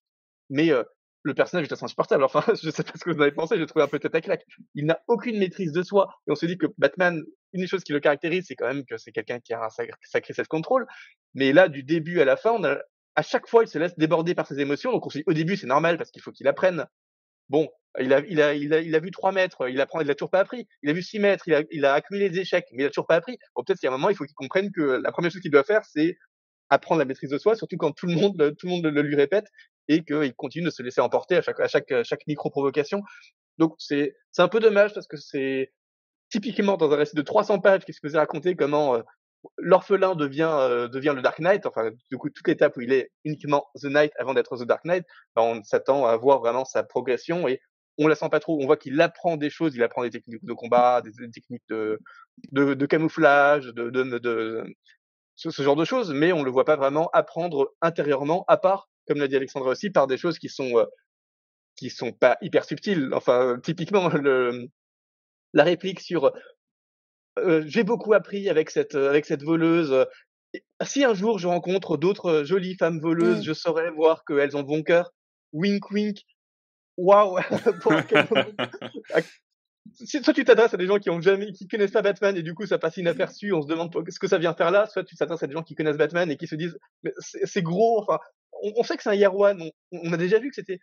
mais 0.49 0.71
euh, 0.71 0.83
le 1.23 1.33
personnage 1.33 1.67
est 1.67 1.73
assez 1.73 1.83
insupportable. 1.83 2.23
Enfin, 2.23 2.43
je 2.63 2.69
sais 2.69 2.83
pas 2.83 2.93
ce 2.95 3.03
que 3.03 3.09
vous 3.09 3.17
en 3.17 3.21
avez 3.21 3.31
pensé, 3.31 3.57
je 3.57 3.63
trouvé 3.63 3.83
un 3.83 3.87
peu 3.87 3.99
tête 3.99 4.15
à 4.15 4.21
claque. 4.21 4.45
Il 4.75 4.85
n'a 4.85 4.99
aucune 5.07 5.37
maîtrise 5.37 5.71
de 5.71 5.83
soi. 5.83 6.09
Et 6.27 6.31
on 6.31 6.35
se 6.35 6.45
dit 6.45 6.57
que 6.57 6.67
Batman, 6.77 7.21
une 7.53 7.61
des 7.61 7.67
choses 7.67 7.83
qui 7.83 7.91
le 7.91 7.99
caractérise, 7.99 8.45
c'est 8.47 8.55
quand 8.55 8.67
même 8.67 8.85
que 8.85 8.97
c'est 8.97 9.11
quelqu'un 9.11 9.39
qui 9.39 9.53
a 9.53 9.63
un 9.63 9.69
sacré, 9.69 10.33
self-control. 10.33 10.87
Mais 11.33 11.51
là, 11.53 11.67
du 11.67 11.83
début 11.83 12.21
à 12.21 12.25
la 12.25 12.37
fin, 12.37 12.59
à 13.15 13.21
chaque 13.21 13.47
fois, 13.47 13.63
il 13.63 13.67
se 13.67 13.77
laisse 13.77 13.97
déborder 13.97 14.35
par 14.35 14.47
ses 14.47 14.59
émotions. 14.59 14.91
Donc 14.91 15.05
on 15.05 15.09
se 15.09 15.19
dit, 15.19 15.23
au 15.27 15.33
début, 15.33 15.57
c'est 15.57 15.67
normal 15.67 15.97
parce 15.97 16.11
qu'il 16.11 16.21
faut 16.21 16.31
qu'il 16.31 16.47
apprenne. 16.47 16.85
Bon, 17.49 17.67
il 17.99 18.13
a, 18.13 18.19
il 18.27 18.41
a, 18.41 18.53
il 18.53 18.73
a, 18.73 18.79
il 18.79 18.95
a 18.95 18.99
vu 18.99 19.09
3 19.09 19.31
mètres, 19.31 19.67
il 19.67 19.81
apprend, 19.81 19.99
il 20.01 20.07
l'a 20.07 20.13
toujours 20.15 20.29
pas 20.29 20.39
appris. 20.39 20.67
Il 20.83 20.89
a 20.89 20.93
vu 20.93 21.01
6 21.01 21.19
mètres, 21.19 21.47
il 21.47 21.55
a, 21.55 21.63
il 21.71 21.85
a 21.85 21.93
accumulé 21.95 22.29
des 22.29 22.39
échecs, 22.39 22.67
mais 22.71 22.83
il 22.83 22.85
a 22.85 22.89
toujours 22.89 23.07
pas 23.07 23.15
appris. 23.15 23.37
Bon, 23.55 23.63
peut-être 23.63 23.83
a 23.83 23.87
un 23.87 23.91
moment, 23.91 24.09
il 24.09 24.15
faut 24.15 24.25
qu'il 24.25 24.35
comprenne 24.35 24.71
que 24.71 25.01
la 25.03 25.11
première 25.11 25.31
chose 25.31 25.41
qu'il 25.41 25.51
doit 25.51 25.63
faire, 25.63 25.83
c'est 25.85 26.17
apprendre 26.69 26.99
la 26.99 27.05
maîtrise 27.05 27.31
de 27.31 27.37
soi, 27.39 27.55
surtout 27.55 27.77
quand 27.77 27.91
tout 27.91 28.05
le 28.05 28.13
monde, 28.13 28.55
tout 28.57 28.67
le 28.67 28.71
monde 28.73 28.85
le 28.85 29.01
lui 29.01 29.15
répète 29.15 29.47
et 29.89 30.03
qu'il 30.03 30.33
continue 30.35 30.65
de 30.65 30.69
se 30.69 30.81
laisser 30.81 31.01
emporter 31.01 31.35
à 31.35 31.41
chaque, 31.41 31.59
à 31.59 31.67
chaque, 31.67 31.93
chaque 32.03 32.25
micro-provocation. 32.27 33.01
Donc 33.57 33.75
c'est, 33.77 34.15
un 34.37 34.47
peu 34.47 34.61
dommage 34.61 34.93
parce 34.93 35.07
que 35.07 35.17
c'est 35.17 35.73
typiquement 36.29 36.77
dans 36.77 36.91
un 36.91 36.95
récit 36.95 37.15
de 37.15 37.21
300 37.21 37.59
pages 37.59 37.83
qui 37.83 37.91
se 37.91 37.99
faisait 38.01 38.17
raconter 38.17 38.55
comment 38.55 38.95
euh, 38.95 39.01
l'orphelin 39.57 40.15
devient 40.15 40.51
euh, 40.51 40.87
devient 40.87 41.13
le 41.15 41.21
Dark 41.21 41.39
Knight. 41.39 41.65
Enfin, 41.65 41.91
du 42.09 42.17
coup, 42.17 42.29
toute 42.29 42.47
l'étape 42.47 42.77
où 42.77 42.81
il 42.81 42.93
est 42.93 43.11
uniquement 43.25 43.67
The 43.81 43.85
Knight 43.85 44.13
avant 44.17 44.33
d'être 44.33 44.55
The 44.57 44.63
Dark 44.63 44.85
Knight, 44.85 45.05
ben, 45.35 45.41
on 45.41 45.63
s'attend 45.63 46.05
à 46.05 46.15
voir 46.15 46.39
vraiment 46.39 46.63
sa 46.63 46.83
progression 46.83 47.47
et 47.47 47.59
on 47.97 48.07
la 48.07 48.15
sent 48.15 48.29
pas 48.29 48.39
trop. 48.39 48.57
On 48.61 48.65
voit 48.65 48.77
qu'il 48.77 48.99
apprend 49.01 49.35
des 49.35 49.49
choses, 49.49 49.75
il 49.75 49.83
apprend 49.83 50.03
des 50.03 50.11
techniques 50.11 50.45
de 50.45 50.53
combat, 50.53 51.01
des, 51.01 51.11
techniques 51.31 51.67
de, 51.67 51.99
de, 52.51 52.73
de 52.73 52.85
camouflage, 52.85 53.65
de, 53.67 53.89
de, 53.89 54.19
de, 54.19 54.63
ce, 55.35 55.61
genre 55.61 55.75
de 55.75 55.85
choses, 55.85 56.13
mais 56.13 56.31
on 56.31 56.43
le 56.43 56.51
voit 56.51 56.65
pas 56.65 56.75
vraiment 56.75 57.09
apprendre 57.13 57.73
intérieurement, 57.81 58.45
à 58.47 58.57
part, 58.57 58.88
comme 59.09 59.19
l'a 59.19 59.27
dit 59.27 59.35
Alexandra 59.35 59.71
aussi, 59.71 59.89
par 59.89 60.07
des 60.07 60.17
choses 60.17 60.39
qui 60.39 60.47
sont 60.47 60.77
euh, 60.77 60.85
qui 61.75 61.89
sont 61.89 62.11
pas 62.11 62.37
hyper 62.41 62.63
subtiles. 62.63 63.09
Enfin, 63.13 63.59
typiquement 63.61 64.07
le 64.09 64.67
la 65.53 65.63
réplique 65.63 65.99
sur 65.99 66.31
euh, 67.39 67.63
j'ai 67.65 67.83
beaucoup 67.83 68.13
appris 68.13 68.49
avec 68.49 68.69
cette 68.69 68.95
avec 68.95 69.25
cette 69.25 69.43
voleuse. 69.43 70.05
Si 70.83 71.03
un 71.03 71.13
jour 71.13 71.39
je 71.39 71.47
rencontre 71.47 71.97
d'autres 71.97 72.43
jolies 72.43 72.75
femmes 72.75 72.99
voleuses, 72.99 73.39
mmh. 73.39 73.43
je 73.43 73.53
saurais 73.53 73.91
voir 73.91 74.23
qu'elles 74.25 74.55
ont 74.55 74.63
bon 74.63 74.83
cœur. 74.83 75.11
Wink 75.51 75.89
wink. 75.91 76.19
Waouh 76.97 77.39
soit 79.93 80.33
tu 80.33 80.43
t'adresses 80.43 80.73
à 80.73 80.77
des 80.77 80.85
gens 80.85 80.99
qui 80.99 81.09
ont 81.09 81.21
jamais, 81.21 81.51
qui 81.51 81.67
connaissent 81.67 81.91
pas 81.91 82.01
Batman 82.01 82.35
et 82.37 82.43
du 82.43 82.53
coup 82.53 82.65
ça 82.65 82.77
passe 82.77 82.97
inaperçu, 82.97 83.53
on 83.53 83.61
se 83.61 83.67
demande 83.67 83.93
ce 84.09 84.19
que 84.19 84.27
ça 84.27 84.37
vient 84.37 84.53
faire 84.53 84.71
là, 84.71 84.85
soit 84.85 85.03
tu 85.03 85.15
t'adresses 85.15 85.43
à 85.43 85.47
des 85.47 85.53
gens 85.53 85.63
qui 85.63 85.75
connaissent 85.75 85.97
Batman 85.97 86.29
et 86.29 86.37
qui 86.37 86.47
se 86.47 86.55
disent 86.55 86.77
c'est 87.19 87.61
gros, 87.61 87.99
enfin 88.01 88.19
on, 88.61 88.83
sait 88.83 88.97
que 88.97 89.03
c'est 89.03 89.25
un 89.25 89.29
One, 89.29 89.69
on, 89.91 90.13
a 90.13 90.17
déjà 90.17 90.39
vu 90.39 90.49
que 90.49 90.55
c'était, 90.55 90.79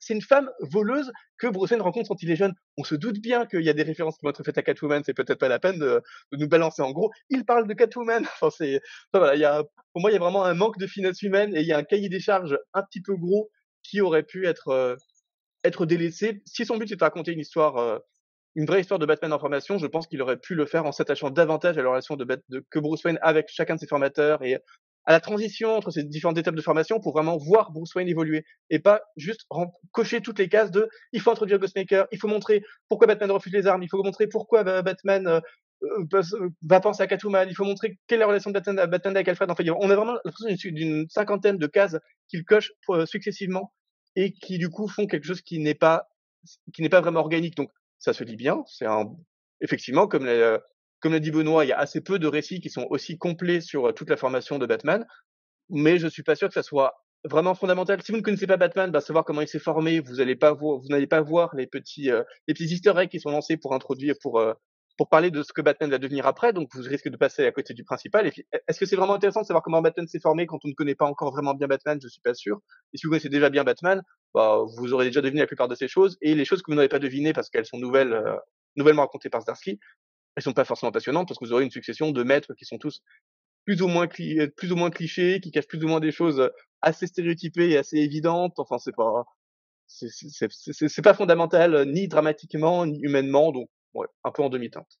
c'est 0.00 0.14
une 0.14 0.22
femme 0.22 0.50
voleuse 0.60 1.12
que 1.38 1.46
Bruce 1.46 1.70
Wayne 1.70 1.82
rencontre 1.82 2.08
quand 2.08 2.22
il 2.22 2.30
est 2.30 2.36
jeune. 2.36 2.54
On 2.76 2.84
se 2.84 2.94
doute 2.94 3.20
bien 3.20 3.46
qu'il 3.46 3.62
y 3.62 3.70
a 3.70 3.72
des 3.72 3.82
références 3.82 4.16
qui 4.16 4.24
vont 4.24 4.30
être 4.30 4.42
faites 4.42 4.58
à 4.58 4.62
Catwoman, 4.62 5.02
c'est 5.04 5.14
peut-être 5.14 5.38
pas 5.38 5.48
la 5.48 5.58
peine 5.58 5.78
de, 5.78 6.02
nous 6.32 6.48
balancer 6.48 6.82
en 6.82 6.92
gros. 6.92 7.10
Il 7.30 7.44
parle 7.44 7.66
de 7.66 7.74
Catwoman, 7.74 8.24
enfin 8.40 8.50
c'est, 8.50 8.80
voilà, 9.12 9.34
il 9.34 9.40
y 9.40 9.44
a, 9.44 9.62
pour 9.92 10.00
moi 10.00 10.10
il 10.10 10.14
y 10.14 10.16
a 10.16 10.20
vraiment 10.20 10.44
un 10.44 10.54
manque 10.54 10.78
de 10.78 10.86
finesse 10.86 11.22
humaine 11.22 11.54
et 11.56 11.60
il 11.60 11.66
y 11.66 11.72
a 11.72 11.78
un 11.78 11.84
cahier 11.84 12.08
des 12.08 12.20
charges 12.20 12.58
un 12.74 12.82
petit 12.82 13.02
peu 13.02 13.16
gros 13.16 13.50
qui 13.82 14.00
aurait 14.00 14.24
pu 14.24 14.46
être 14.46 14.68
euh, 14.68 14.96
être 15.64 15.86
délaissé. 15.86 16.42
Si 16.46 16.64
son 16.64 16.76
but 16.76 16.88
c'est 16.88 16.96
de 16.96 17.04
raconter 17.04 17.32
une 17.32 17.40
histoire 17.40 17.76
euh, 17.76 17.98
une 18.54 18.66
vraie 18.66 18.80
histoire 18.80 18.98
de 18.98 19.06
Batman 19.06 19.32
en 19.32 19.38
formation, 19.38 19.78
je 19.78 19.86
pense 19.86 20.08
qu'il 20.08 20.20
aurait 20.20 20.38
pu 20.38 20.54
le 20.54 20.66
faire 20.66 20.84
en 20.84 20.90
s'attachant 20.90 21.30
davantage 21.30 21.78
à 21.78 21.82
la 21.82 21.90
relation 21.90 22.16
de, 22.16 22.24
de, 22.48 22.64
que 22.70 22.78
Bruce 22.80 23.04
Wayne 23.04 23.18
avec 23.22 23.48
chacun 23.48 23.76
de 23.76 23.80
ses 23.80 23.86
formateurs 23.86 24.42
et 24.42 24.58
à 25.08 25.12
la 25.12 25.20
transition 25.20 25.74
entre 25.74 25.90
ces 25.90 26.04
différentes 26.04 26.36
étapes 26.36 26.54
de 26.54 26.60
formation 26.60 27.00
pour 27.00 27.14
vraiment 27.14 27.38
voir 27.38 27.72
Bruce 27.72 27.94
Wayne 27.94 28.08
évoluer 28.08 28.44
et 28.68 28.78
pas 28.78 29.00
juste 29.16 29.46
cocher 29.90 30.20
toutes 30.20 30.38
les 30.38 30.50
cases 30.50 30.70
de 30.70 30.86
il 31.12 31.22
faut 31.22 31.30
introduire 31.30 31.58
Ghostmaker, 31.58 32.06
il 32.12 32.18
faut 32.18 32.28
montrer 32.28 32.62
pourquoi 32.90 33.06
Batman 33.06 33.30
refuse 33.30 33.54
les 33.54 33.66
armes, 33.66 33.82
il 33.82 33.88
faut 33.88 34.02
montrer 34.02 34.26
pourquoi 34.26 34.64
Batman 34.82 35.26
euh, 35.26 35.40
euh, 35.82 36.04
euh, 36.12 36.50
va 36.60 36.80
penser 36.80 37.02
à 37.02 37.06
Catwoman, 37.06 37.48
il 37.48 37.54
faut 37.54 37.64
montrer 37.64 37.98
quelle 38.06 38.18
est 38.18 38.20
la 38.20 38.26
relation 38.26 38.50
de 38.50 38.54
Batman, 38.60 38.84
Batman 38.84 39.16
avec 39.16 39.28
Alfred. 39.28 39.50
En 39.50 39.54
fait, 39.54 39.70
on 39.70 39.88
a 39.88 39.96
vraiment 39.96 40.18
l'impression 40.26 40.70
d'une 40.72 41.08
cinquantaine 41.08 41.56
de 41.56 41.66
cases 41.66 41.96
qu'il 42.28 42.44
coche 42.44 42.70
successivement 43.06 43.72
et 44.14 44.34
qui 44.34 44.58
du 44.58 44.68
coup 44.68 44.88
font 44.88 45.06
quelque 45.06 45.24
chose 45.24 45.40
qui 45.40 45.58
n'est 45.58 45.74
pas 45.74 46.06
qui 46.74 46.82
n'est 46.82 46.90
pas 46.90 47.00
vraiment 47.00 47.20
organique. 47.20 47.56
Donc 47.56 47.70
ça 47.98 48.12
se 48.12 48.24
lit 48.24 48.36
bien. 48.36 48.62
C'est 48.66 48.84
un, 48.84 49.06
effectivement, 49.62 50.06
comme 50.06 50.26
l'a, 50.26 50.60
comme 51.00 51.12
l'a 51.12 51.20
dit 51.20 51.30
Benoît, 51.30 51.64
il 51.64 51.68
y 51.68 51.72
a 51.72 51.78
assez 51.78 52.00
peu 52.00 52.18
de 52.18 52.26
récits 52.26 52.60
qui 52.60 52.70
sont 52.70 52.86
aussi 52.90 53.18
complets 53.18 53.60
sur 53.60 53.94
toute 53.94 54.10
la 54.10 54.16
formation 54.16 54.58
de 54.58 54.66
Batman. 54.66 55.06
Mais 55.70 55.98
je 55.98 56.08
suis 56.08 56.22
pas 56.22 56.34
sûr 56.34 56.48
que 56.48 56.54
ça 56.54 56.62
soit 56.62 56.94
vraiment 57.24 57.54
fondamental. 57.54 58.02
Si 58.02 58.12
vous 58.12 58.18
ne 58.18 58.22
connaissez 58.22 58.46
pas 58.46 58.56
Batman, 58.56 58.90
bah, 58.90 59.00
savoir 59.00 59.24
comment 59.24 59.40
il 59.42 59.48
s'est 59.48 59.58
formé, 59.58 60.00
vous 60.00 60.20
allez 60.20 60.36
pas 60.36 60.56
n'allez 60.88 61.06
pas 61.06 61.20
voir 61.20 61.54
les 61.54 61.66
petits, 61.66 62.10
euh, 62.10 62.22
les 62.46 62.54
petits 62.54 62.66
Easter 62.66 62.94
eggs 62.96 63.10
qui 63.10 63.20
sont 63.20 63.30
lancés 63.30 63.56
pour 63.56 63.74
introduire, 63.74 64.14
pour 64.22 64.40
pour 64.98 65.08
parler 65.08 65.30
de 65.30 65.42
ce 65.44 65.52
que 65.52 65.62
Batman 65.62 65.90
va 65.90 65.98
devenir 65.98 66.26
après. 66.26 66.52
Donc 66.52 66.68
vous 66.74 66.82
risquez 66.82 67.08
de 67.08 67.16
passer 67.16 67.46
à 67.46 67.52
côté 67.52 67.72
du 67.72 67.84
principal. 67.84 68.26
Et 68.26 68.32
est-ce 68.66 68.80
que 68.80 68.84
c'est 68.84 68.96
vraiment 68.96 69.14
intéressant 69.14 69.42
de 69.42 69.46
savoir 69.46 69.62
comment 69.62 69.80
Batman 69.80 70.08
s'est 70.08 70.18
formé 70.20 70.46
quand 70.46 70.58
on 70.64 70.68
ne 70.68 70.74
connaît 70.74 70.96
pas 70.96 71.06
encore 71.06 71.32
vraiment 71.32 71.54
bien 71.54 71.68
Batman? 71.68 71.98
Je 72.02 72.08
suis 72.08 72.20
pas 72.20 72.34
sûr. 72.34 72.60
Et 72.92 72.98
si 72.98 73.06
vous 73.06 73.10
connaissez 73.10 73.28
déjà 73.28 73.48
bien 73.48 73.62
Batman, 73.62 74.02
bah, 74.34 74.58
vous 74.76 74.92
aurez 74.92 75.06
déjà 75.06 75.20
deviné 75.20 75.40
la 75.40 75.46
plupart 75.46 75.68
de 75.68 75.76
ces 75.76 75.86
choses. 75.86 76.18
Et 76.20 76.34
les 76.34 76.44
choses 76.44 76.62
que 76.62 76.70
vous 76.70 76.74
n'avez 76.74 76.88
pas 76.88 76.98
devinées 76.98 77.32
parce 77.32 77.48
qu'elles 77.48 77.64
sont 77.64 77.78
nouvelles, 77.78 78.12
euh, 78.12 78.36
nouvellement 78.76 79.02
racontées 79.02 79.30
par 79.30 79.42
Zdarsky, 79.42 79.78
elles 80.36 80.42
sont 80.42 80.52
pas 80.52 80.64
forcément 80.64 80.92
passionnantes 80.92 81.28
parce 81.28 81.38
que 81.38 81.44
vous 81.44 81.52
aurez 81.52 81.64
une 81.64 81.70
succession 81.70 82.10
de 82.12 82.22
maîtres 82.22 82.54
qui 82.54 82.64
sont 82.64 82.78
tous 82.78 83.00
plus 83.64 83.82
ou 83.82 83.88
moins, 83.88 84.06
plus 84.06 84.72
ou 84.72 84.76
moins 84.76 84.90
clichés, 84.90 85.40
qui 85.40 85.50
cachent 85.50 85.66
plus 85.66 85.82
ou 85.84 85.88
moins 85.88 86.00
des 86.00 86.12
choses 86.12 86.50
assez 86.80 87.06
stéréotypées 87.06 87.70
et 87.70 87.76
assez 87.76 87.96
évidentes. 87.98 88.58
Enfin, 88.58 88.78
c'est 88.78 88.94
pas, 88.94 89.24
c'est 89.86 91.02
pas 91.02 91.14
fondamental 91.14 91.90
ni 91.90 92.08
dramatiquement 92.08 92.86
ni 92.86 92.98
humainement. 93.02 93.52
Donc, 93.52 93.68
ouais, 93.94 94.06
un 94.24 94.30
peu 94.30 94.42
en 94.42 94.48
demi-teinte. 94.48 94.98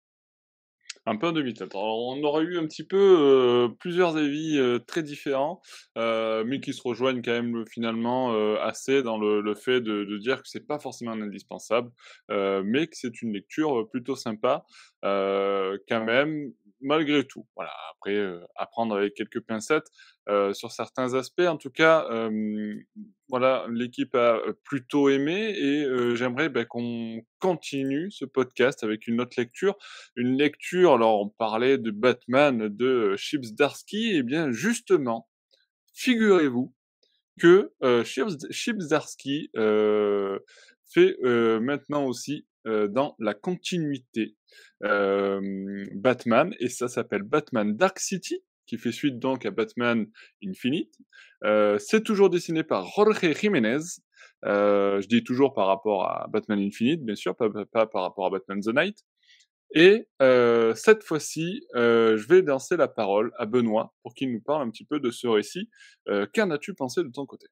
Un 1.08 1.16
peu 1.16 1.28
en 1.28 1.32
demi-teinte. 1.32 1.74
on 1.74 2.22
aurait 2.22 2.44
eu 2.44 2.58
un 2.58 2.66
petit 2.66 2.84
peu 2.84 2.98
euh, 2.98 3.68
plusieurs 3.80 4.18
avis 4.18 4.58
euh, 4.58 4.78
très 4.78 5.02
différents, 5.02 5.62
euh, 5.96 6.44
mais 6.46 6.60
qui 6.60 6.74
se 6.74 6.82
rejoignent 6.82 7.22
quand 7.22 7.32
même 7.32 7.64
finalement 7.66 8.28
assez 8.58 9.02
dans 9.02 9.16
le, 9.16 9.54
fait 9.54 9.80
de, 9.80 10.18
dire 10.18 10.42
que 10.42 10.48
c'est 10.48 10.66
pas 10.66 10.78
forcément 10.78 11.12
indispensable, 11.12 11.90
mais 12.28 12.88
que 12.88 12.94
c'est 12.94 13.22
une 13.22 13.32
lecture 13.32 13.88
plutôt 13.88 14.16
sympa 14.16 14.66
quand 15.02 16.04
même, 16.04 16.52
malgré 16.82 17.26
tout. 17.26 17.46
Voilà. 17.56 17.72
Après, 17.92 18.22
apprendre 18.54 18.96
avec 18.96 19.14
quelques 19.14 19.40
pincettes 19.40 19.88
sur 20.52 20.72
certains 20.72 21.14
aspects. 21.14 21.40
En 21.40 21.56
tout 21.56 21.70
cas, 21.70 22.06
voilà, 23.28 23.66
l'équipe 23.70 24.14
a 24.14 24.40
plutôt 24.64 25.08
aimé 25.08 25.54
et 25.56 25.86
j'aimerais 26.14 26.48
ben, 26.48 26.64
qu'on 26.64 27.22
continue 27.38 28.10
ce 28.10 28.24
podcast 28.24 28.84
avec 28.84 29.06
une 29.06 29.20
autre 29.20 29.34
lecture. 29.38 29.76
Une 30.16 30.36
lecture, 30.36 30.94
alors 30.94 31.20
on 31.20 31.28
parlait 31.28 31.78
de 31.78 31.90
Batman 31.90 32.68
de 32.68 33.16
Chips 33.16 33.54
Darsky, 33.54 34.16
et 34.16 34.22
bien 34.22 34.52
justement, 34.52 35.28
figurez-vous 35.94 36.74
que 37.40 37.72
Chips 38.04 38.88
Darsky 38.88 39.50
fait 40.92 41.16
maintenant 41.60 42.04
aussi 42.04 42.46
dans 42.64 43.14
la 43.18 43.34
continuité 43.34 44.36
Batman, 44.80 46.54
et 46.60 46.68
ça 46.68 46.88
s'appelle 46.88 47.22
Batman 47.22 47.76
Dark 47.76 47.98
City, 47.98 48.42
qui 48.68 48.78
fait 48.78 48.92
suite 48.92 49.18
donc 49.18 49.46
à 49.46 49.50
Batman 49.50 50.06
Infinite. 50.44 50.94
c'est 51.78 52.04
toujours 52.04 52.30
dessiné 52.30 52.62
par 52.62 52.86
Jorge 52.86 53.18
Jiménez. 53.40 53.78
je 54.44 55.06
dis 55.08 55.24
toujours 55.24 55.54
par 55.54 55.66
rapport 55.66 56.08
à 56.08 56.28
Batman 56.28 56.60
Infinite, 56.60 57.04
bien 57.04 57.16
sûr, 57.16 57.34
pas, 57.34 57.48
pas 57.72 57.86
par 57.86 58.02
rapport 58.02 58.26
à 58.26 58.30
Batman 58.30 58.60
The 58.60 58.74
Night. 58.74 58.98
Et 59.74 60.06
cette 60.74 61.02
fois-ci, 61.02 61.66
je 61.74 62.28
vais 62.28 62.42
danser 62.42 62.76
la 62.76 62.88
parole 62.88 63.32
à 63.38 63.46
Benoît 63.46 63.94
pour 64.02 64.14
qu'il 64.14 64.32
nous 64.32 64.40
parle 64.40 64.62
un 64.62 64.70
petit 64.70 64.84
peu 64.84 65.00
de 65.00 65.10
ce 65.10 65.26
récit. 65.26 65.68
Qu'en 66.34 66.50
as-tu 66.50 66.74
pensé 66.74 67.02
de 67.02 67.08
ton 67.10 67.26
côté? 67.26 67.46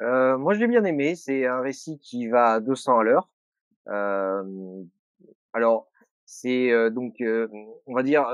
Euh, 0.00 0.36
Moi, 0.36 0.54
j'ai 0.54 0.66
bien 0.66 0.84
aimé. 0.84 1.14
C'est 1.16 1.46
un 1.46 1.60
récit 1.60 1.98
qui 1.98 2.28
va 2.28 2.54
à 2.54 2.60
200 2.60 2.98
à 2.98 3.04
l'heure. 3.04 3.30
alors, 5.52 5.88
c'est 6.26 6.90
donc, 6.90 7.22
on 7.86 7.94
va 7.94 8.02
dire, 8.02 8.26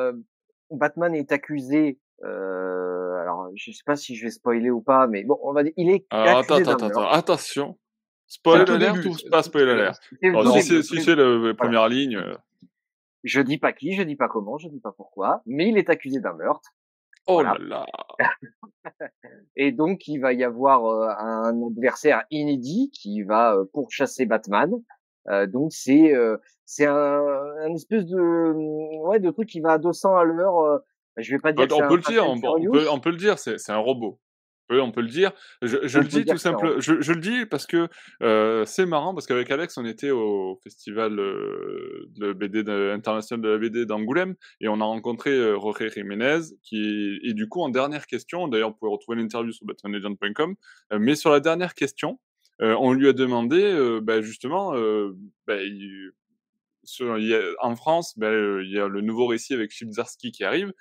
Batman 0.76 1.14
est 1.14 1.32
accusé. 1.32 1.98
alors, 2.22 3.50
je 3.54 3.70
sais 3.70 3.84
pas 3.84 3.96
si 3.96 4.16
je 4.16 4.24
vais 4.24 4.30
spoiler 4.30 4.70
ou 4.70 4.80
pas, 4.80 5.06
mais 5.06 5.24
bon, 5.24 5.38
on 5.42 5.52
va 5.52 5.62
dire, 5.62 5.72
il 5.76 5.90
est 5.90 6.06
alors, 6.10 6.38
accusé 6.38 6.62
attends, 6.62 6.72
attends, 6.72 6.86
attends, 6.86 7.10
attention. 7.10 7.78
Spoiler 8.32 8.70
alert 8.70 9.04
ou 9.04 9.14
pas 9.30 9.42
spoiler 9.42 9.72
alert? 9.72 10.00
Si 10.62 11.00
c'est 11.02 11.14
la 11.14 11.52
première 11.52 11.86
ligne. 11.88 12.16
Euh. 12.16 12.34
Je 13.24 13.42
dis 13.42 13.58
pas 13.58 13.74
qui, 13.74 13.94
je 13.94 14.02
dis 14.02 14.16
pas 14.16 14.28
comment, 14.28 14.56
je 14.56 14.68
dis 14.68 14.80
pas 14.80 14.92
pourquoi, 14.92 15.42
mais 15.44 15.68
il 15.68 15.76
est 15.76 15.90
accusé 15.90 16.18
d'un 16.18 16.32
meurtre. 16.32 16.74
Oh 17.26 17.42
là 17.42 17.56
là 17.60 17.84
Et 19.56 19.70
donc 19.70 20.08
il 20.08 20.18
va 20.18 20.32
y 20.32 20.42
avoir 20.42 20.86
euh, 20.86 21.08
un 21.18 21.68
adversaire 21.68 22.24
inédit 22.30 22.90
qui 22.90 23.22
va 23.22 23.54
euh, 23.54 23.64
pourchasser 23.70 24.24
Batman. 24.24 24.72
Donc 25.48 25.72
c'est 25.72 26.12
c'est 26.64 26.86
un, 26.86 26.94
un, 26.94 27.74
espèce 27.74 28.06
de 28.06 28.52
ouais 29.06 29.20
de 29.20 29.30
truc 29.30 29.48
qui 29.48 29.60
va 29.60 29.72
à 29.72 29.78
200 29.78 30.16
à 30.16 30.24
l'heure. 30.24 30.80
je 31.16 31.30
vais 31.32 31.38
pas 31.38 31.52
dire. 31.52 31.66
On, 31.70 31.88
peut, 31.88 31.96
le 31.96 32.02
dire, 32.02 32.28
on, 32.28 32.40
peut, 32.40 32.88
on 32.90 33.00
peut 33.00 33.10
le 33.10 33.16
dire, 33.16 33.38
c'est 33.38 33.70
un 33.70 33.78
robot 33.78 34.18
on 34.80 34.92
peut 34.92 35.00
le 35.00 35.08
dire. 35.08 35.32
Je, 35.60 35.98
le 35.98 36.04
dis 36.06 36.24
tout 36.24 36.38
simplement. 36.38 36.80
Je, 36.80 37.12
le 37.12 37.20
dis 37.20 37.46
parce 37.46 37.66
que 37.66 37.88
c'est 38.64 38.86
marrant 38.86 39.14
parce 39.14 39.26
qu'avec 39.26 39.50
Alex, 39.50 39.76
on 39.76 39.84
était 39.84 40.10
au 40.10 40.58
festival 40.62 41.16
de 41.16 42.32
BD 42.32 42.60
international 42.90 43.42
de 43.42 43.48
la 43.48 43.58
BD 43.58 43.86
d'Angoulême 43.86 44.34
et 44.60 44.68
on 44.68 44.80
a 44.80 44.84
rencontré 44.84 45.36
Jorge 45.54 45.90
Jiménez 45.94 46.40
qui 46.62 47.18
et 47.22 47.34
du 47.34 47.48
coup 47.48 47.62
en 47.62 47.68
dernière 47.68 48.06
question, 48.06 48.48
d'ailleurs 48.48 48.70
vous 48.70 48.76
pouvez 48.76 48.92
retrouver 48.92 49.18
l'interview 49.18 49.52
sur 49.52 49.66
batmanlegend.com, 49.66 50.54
mais 50.98 51.14
sur 51.14 51.30
la 51.30 51.40
dernière 51.40 51.74
question, 51.74 52.18
on 52.62 52.92
lui 52.92 53.08
a 53.08 53.12
demandé 53.12 53.98
bah, 54.02 54.22
justement 54.22 54.72
bah, 55.46 55.56
en 57.60 57.76
France, 57.76 58.18
ben, 58.18 58.60
il 58.62 58.70
y 58.70 58.78
a 58.78 58.88
le 58.88 59.00
nouveau 59.00 59.26
récit 59.26 59.54
avec 59.54 59.70
Chip 59.70 59.90
qui 60.32 60.44
arrive. 60.44 60.72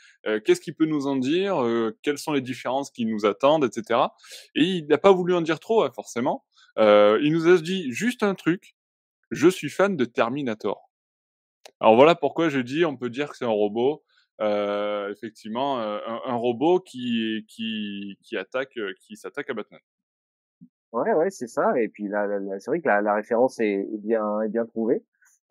Qu'est-ce 0.45 0.61
qu'il 0.61 0.75
peut 0.75 0.85
nous 0.85 1.07
en 1.07 1.15
dire? 1.15 1.63
Quelles 2.03 2.17
sont 2.17 2.33
les 2.33 2.41
différences 2.41 2.91
qui 2.91 3.05
nous 3.05 3.25
attendent, 3.25 3.65
etc. 3.65 3.99
Et 4.55 4.63
il 4.63 4.87
n'a 4.87 4.97
pas 4.97 5.11
voulu 5.11 5.33
en 5.33 5.41
dire 5.41 5.59
trop, 5.59 5.83
hein, 5.83 5.91
forcément. 5.93 6.45
il 6.77 7.31
nous 7.31 7.47
a 7.47 7.57
dit 7.57 7.91
juste 7.91 8.23
un 8.23 8.35
truc. 8.35 8.75
Je 9.31 9.47
suis 9.47 9.69
fan 9.69 9.95
de 9.95 10.05
Terminator. 10.05 10.89
Alors 11.79 11.95
voilà 11.95 12.15
pourquoi 12.15 12.49
je 12.49 12.59
dis, 12.59 12.85
on 12.85 12.97
peut 12.97 13.09
dire 13.09 13.29
que 13.29 13.37
c'est 13.37 13.45
un 13.45 13.49
robot. 13.49 14.03
effectivement, 14.39 15.79
un, 15.79 16.35
robot 16.35 16.79
qui, 16.79 17.45
qui, 17.47 18.17
qui 18.23 18.37
attaque, 18.37 18.77
qui 19.01 19.15
s'attaque 19.15 19.49
à 19.49 19.53
Batman. 19.53 19.81
Ouais, 20.93 21.13
ouais, 21.13 21.29
c'est 21.29 21.47
ça. 21.47 21.79
Et 21.79 21.87
puis 21.87 22.07
là, 22.07 22.27
c'est 22.59 22.69
vrai 22.71 22.81
que 22.81 22.87
la, 22.87 23.01
la 23.01 23.13
référence 23.13 23.59
est, 23.59 23.87
bien, 23.99 24.41
est 24.41 24.49
bien 24.49 24.65
trouvée. 24.65 25.03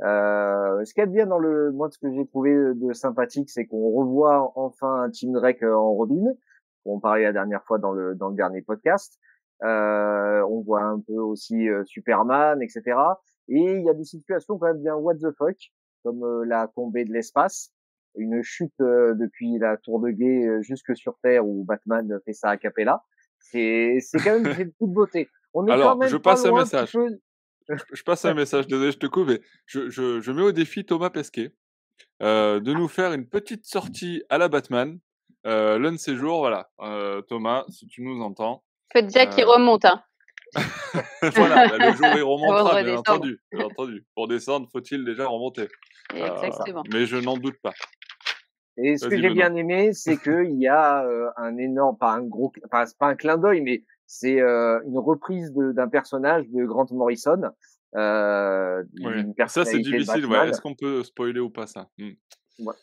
Euh, 0.02 0.84
ce 0.84 0.94
qu'il 0.94 1.02
y 1.02 1.04
a 1.04 1.06
de 1.06 1.12
bien 1.12 1.26
dans 1.26 1.38
le, 1.38 1.72
moi, 1.72 1.88
ce 1.90 1.98
que 1.98 2.10
j'ai 2.12 2.26
trouvé 2.26 2.52
de 2.54 2.92
sympathique, 2.92 3.50
c'est 3.50 3.66
qu'on 3.66 3.90
revoit 3.90 4.52
enfin 4.56 5.02
un 5.02 5.10
Team 5.10 5.32
Drake 5.32 5.62
euh, 5.62 5.74
en 5.74 5.92
Robin. 5.92 6.32
On 6.84 7.00
parlait 7.00 7.24
la 7.24 7.32
dernière 7.32 7.62
fois 7.64 7.78
dans 7.78 7.92
le 7.92 8.14
dans 8.14 8.28
le 8.28 8.36
dernier 8.36 8.62
podcast. 8.62 9.18
Euh, 9.62 10.42
on 10.48 10.62
voit 10.62 10.82
un 10.82 11.00
peu 11.00 11.14
aussi 11.14 11.68
euh, 11.68 11.84
Superman, 11.84 12.62
etc. 12.62 12.96
Et 13.48 13.76
il 13.76 13.84
y 13.84 13.90
a 13.90 13.94
des 13.94 14.04
situations 14.04 14.58
quand 14.58 14.68
même 14.68 14.80
bien 14.80 14.94
what 14.94 15.16
the 15.16 15.30
fuck, 15.36 15.56
comme 16.02 16.24
euh, 16.24 16.44
la 16.46 16.68
tombée 16.68 17.04
de 17.04 17.12
l'espace, 17.12 17.72
une 18.16 18.42
chute 18.42 18.72
depuis 18.78 19.58
la 19.58 19.76
tour 19.76 20.00
de 20.00 20.10
guet 20.10 20.62
jusque 20.62 20.96
sur 20.96 21.16
Terre 21.22 21.46
où 21.46 21.64
Batman 21.64 22.18
fait 22.24 22.32
ça 22.32 22.50
à 22.50 22.56
capella. 22.56 23.02
C'est 23.40 24.00
quand 24.22 24.40
même 24.40 24.46
une 24.46 24.54
petite 24.54 24.74
beauté. 24.80 25.28
On 25.52 25.66
est 25.66 25.72
Alors, 25.72 25.92
quand 25.92 25.98
même 25.98 26.08
je 26.08 26.16
passe 26.16 26.44
un 26.44 26.52
message 26.52 26.96
je 27.92 28.02
passe 28.02 28.24
un 28.24 28.34
message, 28.34 28.66
désolé, 28.66 28.92
je 28.92 28.98
te 28.98 29.06
coupe, 29.06 29.28
mais 29.28 29.40
je, 29.66 29.88
je, 29.90 30.20
je 30.20 30.32
mets 30.32 30.42
au 30.42 30.52
défi 30.52 30.84
Thomas 30.84 31.10
Pesquet 31.10 31.52
euh, 32.22 32.60
de 32.60 32.72
nous 32.72 32.88
faire 32.88 33.12
une 33.12 33.28
petite 33.28 33.64
sortie 33.64 34.22
à 34.28 34.38
la 34.38 34.48
Batman. 34.48 34.98
Euh, 35.46 35.78
L'un 35.78 35.92
de 35.92 35.96
ces 35.96 36.16
jours, 36.16 36.40
voilà. 36.40 36.70
Euh, 36.80 37.22
Thomas, 37.22 37.64
si 37.68 37.86
tu 37.86 38.02
nous 38.02 38.20
entends. 38.22 38.62
Faut 38.92 39.00
déjà 39.00 39.26
qu'il 39.26 39.44
remonte. 39.44 39.84
Hein. 39.84 40.02
voilà, 41.22 41.68
bah, 41.68 41.78
le 41.78 41.92
jour 41.94 42.06
il 42.16 42.22
remontera, 42.22 42.82
bien 42.82 42.96
entendu, 42.96 43.40
bien 43.52 43.66
entendu. 43.66 44.04
Pour 44.14 44.26
descendre, 44.26 44.68
faut-il 44.72 45.04
déjà 45.04 45.28
remonter? 45.28 45.68
Euh, 46.14 46.42
Exactement. 46.42 46.82
mais 46.92 47.06
je 47.06 47.16
n'en 47.16 47.36
doute 47.36 47.56
pas. 47.62 47.72
Et 48.82 48.96
ce 48.96 49.06
que 49.06 49.16
j'ai 49.16 49.30
bien 49.30 49.54
aimé, 49.54 49.92
c'est 49.92 50.16
qu'il 50.16 50.58
y 50.58 50.68
a 50.68 51.06
un 51.36 51.56
énorme, 51.56 51.96
pas 51.98 52.12
un 52.12 52.22
gros, 52.22 52.52
pas 52.70 52.86
un 53.00 53.14
clin 53.14 53.36
d'œil, 53.36 53.60
mais 53.60 53.84
c'est 54.06 54.40
euh, 54.40 54.80
une 54.86 54.98
reprise 54.98 55.52
d'un 55.52 55.88
personnage 55.88 56.48
de 56.48 56.64
Grant 56.64 56.86
Morrison. 56.90 57.42
Euh, 57.94 58.82
Ça, 59.46 59.64
c'est 59.64 59.78
difficile. 59.78 60.26
Ouais. 60.26 60.48
Est-ce 60.48 60.60
qu'on 60.60 60.74
peut 60.74 61.04
spoiler 61.04 61.38
ou 61.38 61.50
pas 61.50 61.68
ça? 61.68 61.88
Ouais. 61.98 62.74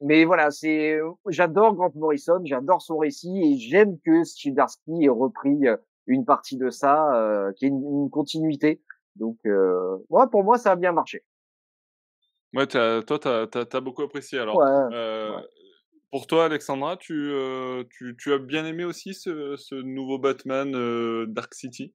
Mais 0.00 0.24
voilà, 0.24 0.50
c'est 0.50 0.98
j'adore 1.28 1.74
Grant 1.74 1.92
Morrison, 1.94 2.40
j'adore 2.44 2.82
son 2.82 2.98
récit 2.98 3.40
et 3.42 3.56
j'aime 3.56 3.98
que 4.04 4.22
Chidarsky 4.24 5.04
ait 5.04 5.08
repris 5.08 5.66
euh, 5.66 5.76
une 6.06 6.24
partie 6.24 6.56
de 6.56 6.70
ça, 6.70 7.14
euh, 7.16 7.52
qui 7.52 7.66
est 7.66 7.68
une, 7.68 8.08
continuité. 8.10 8.80
Donc, 9.16 9.38
euh, 9.46 9.96
ouais, 10.08 10.26
pour 10.30 10.44
moi, 10.44 10.58
ça 10.58 10.72
a 10.72 10.76
bien 10.76 10.92
marché. 10.92 11.24
Ouais, 12.54 12.66
toi, 12.66 13.02
t'as 13.02 13.46
as, 13.72 13.80
beaucoup 13.80 14.02
apprécié. 14.02 14.38
Alors, 14.38 14.60
euh, 14.62 15.38
pour 16.10 16.26
toi, 16.26 16.46
Alexandra, 16.46 16.96
tu, 16.96 17.12
euh, 17.14 17.84
tu, 17.90 18.16
tu, 18.18 18.32
as 18.32 18.38
bien 18.38 18.64
aimé 18.64 18.84
aussi 18.84 19.12
ce, 19.12 19.56
ce 19.56 19.74
nouveau 19.74 20.18
Batman 20.18 20.74
euh, 20.74 21.26
Dark 21.28 21.54
City? 21.54 21.94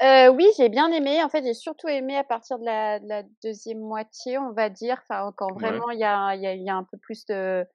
Oui, 0.00 0.46
j'ai 0.56 0.68
bien 0.68 0.90
aimé. 0.92 1.22
En 1.24 1.28
fait, 1.28 1.44
j'ai 1.44 1.54
surtout 1.54 1.88
aimé 1.88 2.16
à 2.16 2.24
partir 2.24 2.58
de 2.58 2.64
la, 2.64 3.00
de 3.00 3.08
la, 3.08 3.24
deuxième 3.42 3.80
moitié, 3.80 4.38
on 4.38 4.52
va 4.52 4.70
dire. 4.70 5.00
Enfin, 5.02 5.32
quand 5.36 5.52
vraiment 5.54 5.90
il 5.90 5.98
y, 5.98 6.04
a, 6.04 6.36
y, 6.36 6.46
a, 6.46 6.54
y, 6.54 6.70
a, 6.70 6.76
un 6.76 6.84
peu 6.84 6.96
plus 6.98 7.26
de, 7.26 7.66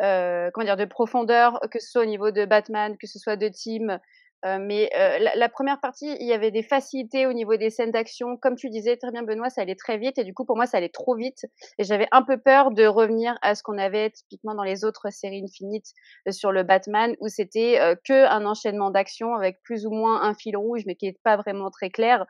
comment 0.00 0.64
dire, 0.64 0.76
de 0.76 0.86
profondeur, 0.86 1.60
que 1.70 1.78
ce 1.78 1.88
soit 1.88 2.02
au 2.02 2.06
niveau 2.06 2.32
de 2.32 2.44
Batman, 2.44 2.96
que 2.98 3.06
ce 3.06 3.20
soit 3.20 3.36
de 3.36 3.48
Team, 3.48 4.00
euh, 4.44 4.58
mais 4.60 4.88
euh, 4.96 5.18
la, 5.34 5.48
première 5.48 5.80
partie, 5.80 6.16
il 6.20 6.26
y 6.26 6.32
avait 6.32 6.52
des 6.52 6.62
facilités 6.62 7.26
au 7.26 7.32
niveau 7.32 7.56
des 7.56 7.70
scènes 7.70 7.90
d'action. 7.90 8.36
Comme 8.36 8.54
tu 8.54 8.70
disais 8.70 8.96
très 8.96 9.10
bien, 9.10 9.24
Benoît, 9.24 9.50
ça 9.50 9.62
allait 9.62 9.74
très 9.74 9.98
vite. 9.98 10.18
Et 10.18 10.24
du 10.24 10.32
coup, 10.32 10.44
pour 10.44 10.56
moi, 10.56 10.66
ça 10.66 10.76
allait 10.78 10.88
trop 10.88 11.16
vite. 11.16 11.46
Et 11.78 11.84
j'avais 11.84 12.06
un 12.12 12.22
peu 12.22 12.38
peur 12.38 12.70
de 12.70 12.86
revenir 12.86 13.36
à 13.42 13.56
ce 13.56 13.62
qu'on 13.64 13.78
avait 13.78 14.10
typiquement 14.10 14.54
dans 14.54 14.62
les 14.62 14.84
autres 14.84 15.10
séries 15.10 15.42
Infinite 15.44 15.86
euh, 16.28 16.32
sur 16.32 16.52
le 16.52 16.62
Batman, 16.62 17.16
où 17.20 17.28
c'était 17.28 17.78
que 18.04 18.26
un 18.28 18.46
enchaînement 18.46 18.90
d'action 18.90 19.34
avec 19.34 19.60
plus 19.62 19.86
ou 19.86 19.90
moins 19.90 20.22
un 20.22 20.34
fil 20.34 20.56
rouge, 20.56 20.82
mais 20.86 20.94
qui 20.94 21.06
n'est 21.06 21.18
pas 21.24 21.36
vraiment 21.36 21.70
très 21.70 21.90
clair, 21.90 22.26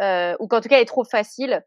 ou 0.00 0.48
qu'en 0.48 0.60
tout 0.60 0.68
cas 0.68 0.80
est 0.80 0.86
trop 0.86 1.04
facile. 1.04 1.64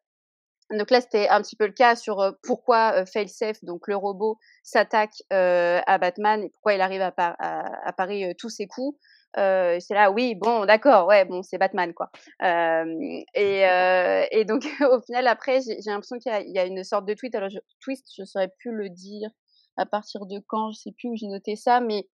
Donc 0.72 0.90
là, 0.90 1.00
c'était 1.00 1.30
un 1.30 1.42
petit 1.42 1.56
peu 1.56 1.68
le 1.68 1.74
cas 1.74 1.96
sur 1.96 2.36
pourquoi 2.44 3.06
Failsafe, 3.06 3.64
donc 3.64 3.88
le 3.88 3.96
robot, 3.96 4.38
s'attaque 4.64 5.24
à 5.30 5.98
Batman 5.98 6.44
et 6.44 6.50
pourquoi 6.50 6.74
il 6.74 6.82
arrive 6.82 7.02
à, 7.02 7.14
à, 7.18 7.88
à 7.88 7.94
parer 7.94 8.36
tous 8.38 8.50
ses 8.50 8.68
coups. 8.68 8.98
Euh, 9.38 9.78
c'est 9.80 9.94
là, 9.94 10.12
oui, 10.12 10.36
bon, 10.36 10.66
d'accord, 10.66 11.08
ouais, 11.08 11.26
bon, 11.26 11.44
c'est 11.44 11.58
Batman, 11.58 11.94
quoi. 11.94 12.10
Euh, 12.42 12.86
et, 13.34 13.68
euh, 13.68 14.24
et 14.32 14.46
donc, 14.46 14.64
au 14.92 15.02
final, 15.02 15.28
après, 15.28 15.62
j'ai 15.62 15.78
l'impression 15.86 16.18
qu'il 16.20 16.32
y, 16.48 16.52
y, 16.52 16.60
a 16.60 16.66
une 16.66 16.84
sorte 16.84 17.06
de 17.06 17.14
tweet. 17.14 17.36
Alors, 17.36 17.50
je, 17.50 17.60
twist, 17.82 18.08
je 18.18 18.24
saurais 18.24 18.50
plus 18.60 18.72
le 18.72 18.90
dire 18.90 19.30
à 19.78 19.86
partir 19.86 20.26
de 20.26 20.40
quand, 20.48 20.72
je 20.72 20.80
sais 20.80 20.92
plus 20.98 21.10
où 21.10 21.16
j'ai 21.16 21.28
noté 21.28 21.56
ça, 21.56 21.82
mais 21.82 22.08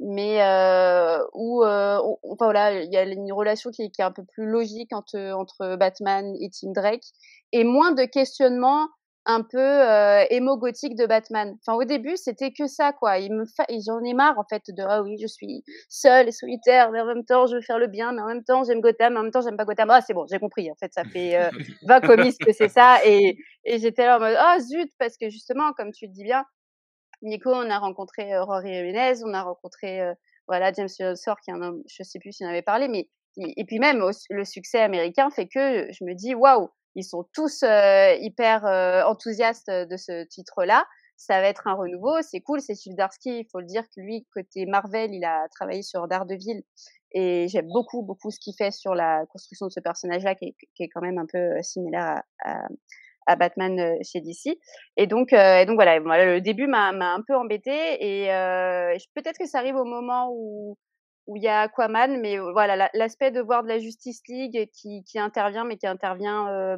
mais 0.00 0.40
où, 1.34 1.62
enfin 1.64 2.46
voilà, 2.46 2.82
il 2.82 2.92
y 2.92 2.96
a 2.96 3.04
une 3.04 3.32
relation 3.32 3.70
qui 3.70 3.82
est, 3.82 3.90
qui 3.90 4.00
est 4.00 4.04
un 4.04 4.10
peu 4.10 4.24
plus 4.24 4.46
logique 4.46 4.92
entre 4.92 5.32
entre 5.34 5.76
Batman 5.76 6.34
et 6.40 6.50
Tim 6.50 6.72
Drake 6.72 7.04
et 7.52 7.62
moins 7.62 7.92
de 7.92 8.04
questionnements 8.04 8.88
un 9.26 9.42
peu 9.42 9.58
euh, 9.58 10.24
émo-gothique 10.30 10.96
de 10.96 11.06
Batman. 11.06 11.56
Enfin, 11.60 11.76
au 11.78 11.84
début, 11.84 12.16
c'était 12.16 12.52
que 12.52 12.66
ça, 12.66 12.92
quoi. 12.92 13.18
Il 13.18 13.32
me 13.32 13.44
fa... 13.46 13.64
J'en 13.86 14.00
ai 14.04 14.12
marre, 14.14 14.38
en 14.38 14.44
fait, 14.44 14.62
de 14.68 14.82
«Ah 14.88 15.02
oui, 15.02 15.16
je 15.20 15.26
suis 15.26 15.64
seule 15.88 16.28
et 16.28 16.32
solitaire, 16.32 16.90
mais 16.90 17.00
en 17.00 17.06
même 17.06 17.24
temps, 17.24 17.46
je 17.46 17.56
veux 17.56 17.62
faire 17.62 17.78
le 17.78 17.86
bien, 17.86 18.12
mais 18.12 18.20
en 18.22 18.26
même 18.26 18.44
temps, 18.44 18.64
j'aime 18.64 18.80
Gotham, 18.80 19.14
mais 19.14 19.20
en 19.20 19.22
même 19.22 19.32
temps, 19.32 19.40
j'aime 19.40 19.56
pas 19.56 19.64
Gotham.» 19.64 19.90
Ah, 19.92 20.00
c'est 20.02 20.12
bon, 20.14 20.26
j'ai 20.30 20.38
compris. 20.38 20.70
En 20.70 20.74
fait, 20.74 20.92
ça 20.92 21.04
fait 21.04 21.36
euh, 21.36 21.48
20 21.88 22.00
comics 22.00 22.36
que 22.38 22.52
c'est 22.52 22.68
ça. 22.68 22.98
Et, 23.04 23.38
et 23.64 23.78
j'étais 23.78 24.04
là 24.04 24.16
en 24.18 24.20
mode 24.20 24.36
«Ah, 24.38 24.58
zut!» 24.60 24.90
Parce 24.98 25.16
que 25.16 25.30
justement, 25.30 25.72
comme 25.72 25.92
tu 25.92 26.06
le 26.06 26.12
dis 26.12 26.24
bien, 26.24 26.44
Nico, 27.22 27.50
on 27.50 27.70
a 27.70 27.78
rencontré 27.78 28.34
euh, 28.34 28.44
Rory 28.44 28.74
Jiménez, 28.74 29.24
on 29.24 29.32
a 29.34 29.42
rencontré, 29.42 30.02
euh, 30.02 30.14
voilà, 30.48 30.72
James 30.72 30.88
Sor, 30.88 31.40
qui 31.40 31.50
est 31.50 31.54
un 31.54 31.62
homme, 31.62 31.82
je 31.88 32.02
sais 32.02 32.18
plus 32.18 32.32
s'il 32.32 32.46
en 32.46 32.50
avait 32.50 32.62
parlé, 32.62 32.88
mais... 32.88 33.08
Et 33.38 33.64
puis 33.64 33.80
même, 33.80 34.00
le 34.30 34.44
succès 34.44 34.78
américain 34.80 35.28
fait 35.30 35.48
que 35.48 35.90
je 35.90 36.04
me 36.04 36.14
dis 36.14 36.34
«Waouh!» 36.36 36.68
Ils 36.94 37.04
sont 37.04 37.26
tous 37.32 37.62
euh, 37.62 38.14
hyper 38.20 38.66
euh, 38.66 39.02
enthousiastes 39.04 39.70
de 39.70 39.96
ce 39.96 40.24
titre-là. 40.24 40.86
ça 41.16 41.40
va 41.40 41.48
être 41.48 41.66
un 41.66 41.74
renouveau. 41.74 42.22
C'est 42.22 42.40
cool, 42.40 42.60
c'est 42.60 42.74
Darski. 42.94 43.40
Il 43.40 43.46
faut 43.50 43.60
le 43.60 43.66
dire 43.66 43.84
que 43.84 44.00
lui, 44.00 44.26
côté 44.34 44.66
Marvel, 44.66 45.14
il 45.14 45.24
a 45.24 45.48
travaillé 45.48 45.82
sur 45.82 46.08
Daredevil 46.08 46.62
et 47.14 47.46
j'aime 47.48 47.68
beaucoup, 47.68 48.02
beaucoup 48.02 48.30
ce 48.30 48.40
qu'il 48.40 48.54
fait 48.58 48.72
sur 48.72 48.94
la 48.94 49.24
construction 49.26 49.66
de 49.66 49.72
ce 49.72 49.80
personnage-là, 49.80 50.34
qui, 50.34 50.54
est, 50.80 50.88
quand 50.88 51.00
même 51.00 51.18
un 51.18 51.26
peu 51.26 51.38
euh, 51.38 51.62
similaire 51.62 52.22
à, 52.44 52.66
à, 53.26 53.36
Batman 53.36 53.78
euh, 53.78 53.96
chez 54.02 54.20
DC. 54.20 54.58
Et 54.96 55.06
donc, 55.06 55.32
euh, 55.32 55.60
et 55.60 55.66
donc 55.66 55.76
voilà, 55.76 55.98
le 55.98 56.40
début 56.40 56.66
m'a 56.66 56.88
un 56.88 57.22
peu 57.26 57.36
embêté 57.36 57.70
et 58.00 58.32
euh, 58.32 58.96
peut-être 59.14 59.38
que 59.38 59.46
ça 59.46 59.58
arrive 59.58 59.76
au 59.76 59.84
moment 59.84 60.28
où 60.32 60.76
où 61.26 61.36
il 61.36 61.42
y 61.42 61.48
a 61.48 61.62
Aquaman, 61.62 62.20
mais 62.20 62.38
voilà, 62.38 62.90
l'aspect 62.92 63.30
de 63.30 63.40
voir 63.40 63.62
de 63.62 63.68
la 63.68 63.78
Justice 63.78 64.20
League 64.28 64.68
qui, 64.72 65.04
qui 65.04 65.18
intervient, 65.18 65.64
mais 65.64 65.76
qui 65.76 65.86
intervient 65.86 66.48
euh, 66.48 66.76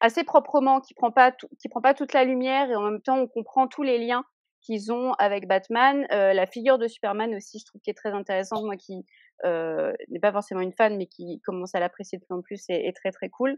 assez 0.00 0.24
proprement, 0.24 0.80
qui 0.80 0.94
prend 0.94 1.10
pas 1.10 1.32
qui 1.32 1.68
prend 1.68 1.80
pas 1.80 1.94
toute 1.94 2.12
la 2.12 2.24
lumière 2.24 2.70
et 2.70 2.74
en 2.74 2.82
même 2.82 3.00
temps 3.00 3.18
on 3.18 3.28
comprend 3.28 3.68
tous 3.68 3.82
les 3.82 3.98
liens 3.98 4.24
qu'ils 4.60 4.92
ont 4.92 5.12
avec 5.14 5.46
Batman. 5.46 6.06
Euh, 6.12 6.32
la 6.32 6.46
figure 6.46 6.78
de 6.78 6.86
Superman 6.86 7.34
aussi, 7.34 7.58
je 7.58 7.64
trouve 7.64 7.80
qui 7.80 7.90
est 7.90 7.94
très 7.94 8.12
intéressante, 8.12 8.64
moi 8.64 8.76
qui 8.76 9.04
euh, 9.44 9.92
n'est 10.08 10.20
pas 10.20 10.32
forcément 10.32 10.60
une 10.60 10.72
fan, 10.72 10.96
mais 10.96 11.06
qui 11.06 11.40
commence 11.44 11.74
à 11.74 11.80
l'apprécier 11.80 12.18
de 12.18 12.24
plus 12.24 12.34
en 12.34 12.42
plus, 12.42 12.64
est, 12.68 12.94
très 12.94 13.10
très 13.10 13.28
cool. 13.28 13.56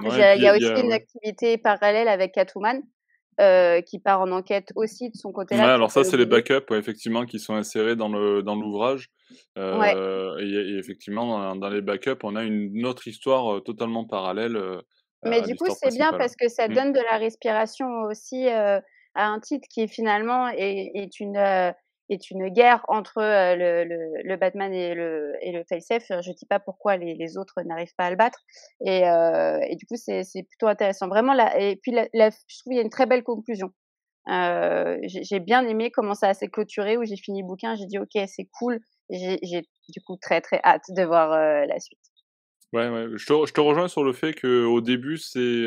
il 0.00 0.14
y 0.14 0.46
a, 0.46 0.54
aussi 0.54 0.80
une 0.80 0.92
activité 0.92 1.58
parallèle 1.58 2.08
avec 2.08 2.32
Catwoman. 2.32 2.82
Euh, 3.40 3.82
qui 3.82 4.00
part 4.00 4.20
en 4.20 4.32
enquête 4.32 4.72
aussi 4.74 5.10
de 5.10 5.16
son 5.16 5.30
côté 5.30 5.56
là. 5.56 5.62
Ouais, 5.62 5.70
alors 5.70 5.92
ça, 5.92 6.02
c'est 6.02 6.16
les 6.16 6.26
backups, 6.26 6.72
effectivement, 6.72 7.24
qui 7.24 7.38
sont 7.38 7.54
insérés 7.54 7.94
dans 7.94 8.08
le 8.08 8.42
dans 8.42 8.56
l'ouvrage. 8.56 9.10
Euh, 9.56 10.36
et, 10.40 10.76
effectivement, 10.76 11.54
dans, 11.54 11.68
les 11.68 11.80
backups, 11.80 12.18
on 12.24 12.34
a 12.34 12.42
une 12.42 12.84
autre 12.84 13.06
histoire 13.06 13.62
totalement 13.62 14.04
parallèle. 14.04 14.58
Mais 15.24 15.40
du 15.42 15.54
coup, 15.54 15.66
c'est 15.70 15.94
bien 15.94 16.10
parce 16.18 16.34
que 16.34 16.48
ça 16.48 16.66
mmh. 16.66 16.74
donne 16.74 16.92
de 16.92 17.00
la 17.12 17.18
respiration 17.18 17.86
aussi 18.08 18.48
à 18.48 18.82
un 19.14 19.38
titre 19.38 19.68
qui 19.72 19.86
finalement 19.86 20.48
est, 20.48 20.90
est 20.94 21.20
une 21.20 21.36
est 22.08 22.30
une 22.30 22.48
guerre 22.48 22.84
entre 22.88 23.20
le, 23.20 23.84
le, 23.84 24.22
le, 24.22 24.36
Batman 24.36 24.72
et 24.72 24.94
le, 24.94 25.34
et 25.42 25.52
le 25.52 25.64
Faceif. 25.68 26.06
Je 26.08 26.32
dis 26.32 26.46
pas 26.46 26.58
pourquoi 26.58 26.96
les, 26.96 27.36
autres 27.36 27.60
n'arrivent 27.62 27.94
pas 27.96 28.06
à 28.06 28.10
le 28.10 28.16
battre. 28.16 28.40
Et, 28.84 29.08
euh, 29.08 29.58
et 29.68 29.76
du 29.76 29.86
coup, 29.86 29.96
c'est 29.96 30.24
plutôt 30.48 30.66
intéressant. 30.66 31.08
Vraiment, 31.08 31.34
là, 31.34 31.58
et 31.58 31.76
puis, 31.76 31.92
je 31.92 32.58
trouve 32.58 32.70
qu'il 32.70 32.76
y 32.76 32.78
a 32.78 32.82
une 32.82 32.90
très 32.90 33.06
belle 33.06 33.22
conclusion. 33.22 33.70
Euh, 34.30 34.98
j'ai 35.02 35.40
bien 35.40 35.66
aimé 35.66 35.90
comment 35.90 36.14
ça 36.14 36.34
s'est 36.34 36.48
clôturé, 36.48 36.96
où 36.96 37.04
j'ai 37.04 37.16
fini 37.16 37.42
le 37.42 37.46
bouquin. 37.46 37.76
J'ai 37.76 37.86
dit, 37.86 37.98
OK, 37.98 38.18
c'est 38.26 38.48
cool. 38.58 38.80
J'ai 39.10 39.38
du 39.88 40.00
coup 40.06 40.16
très, 40.20 40.40
très 40.40 40.60
hâte 40.64 40.84
de 40.90 41.02
voir 41.02 41.32
euh, 41.32 41.64
la 41.66 41.80
suite. 41.80 41.98
Ouais, 42.74 42.88
ouais. 42.88 43.06
Je 43.16 43.26
te, 43.26 43.46
je 43.46 43.52
te 43.52 43.60
rejoins 43.60 43.88
sur 43.88 44.04
le 44.04 44.12
fait 44.12 44.34
qu'au 44.34 44.80
début, 44.82 45.16
c'est 45.16 45.64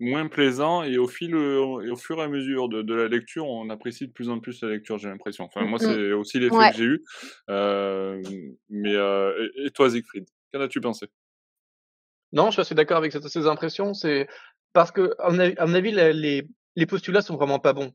moins 0.00 0.26
plaisant 0.26 0.82
et 0.82 0.98
au 0.98 1.06
fil 1.06 1.30
et 1.30 1.90
au 1.90 1.96
fur 1.96 2.18
et 2.18 2.22
à 2.22 2.28
mesure 2.28 2.68
de, 2.68 2.82
de, 2.82 2.94
la 2.94 3.08
lecture, 3.08 3.46
on 3.46 3.70
apprécie 3.70 4.06
de 4.06 4.12
plus 4.12 4.28
en 4.28 4.40
plus 4.40 4.62
la 4.62 4.70
lecture, 4.70 4.98
j'ai 4.98 5.08
l'impression. 5.08 5.44
Enfin, 5.44 5.64
moi, 5.64 5.78
c'est 5.78 6.12
aussi 6.12 6.40
l'effet 6.40 6.70
que 6.70 6.76
j'ai 6.76 6.84
eu. 6.84 7.04
Euh, 7.50 8.22
mais 8.68 8.94
euh, 8.94 9.48
et, 9.64 9.70
toi, 9.70 9.90
Siegfried, 9.90 10.26
qu'en 10.52 10.60
as-tu 10.60 10.80
pensé? 10.80 11.06
Non, 12.32 12.46
je 12.46 12.52
suis 12.52 12.60
assez 12.62 12.74
d'accord 12.74 12.96
avec 12.96 13.12
ces 13.12 13.46
impressions. 13.46 13.94
C'est 13.94 14.26
parce 14.72 14.90
que, 14.90 15.14
à 15.18 15.30
mon 15.30 15.74
avis, 15.74 15.92
les, 15.92 16.48
les 16.74 16.86
postulats 16.86 17.22
sont 17.22 17.36
vraiment 17.36 17.60
pas 17.60 17.72
bons. 17.72 17.92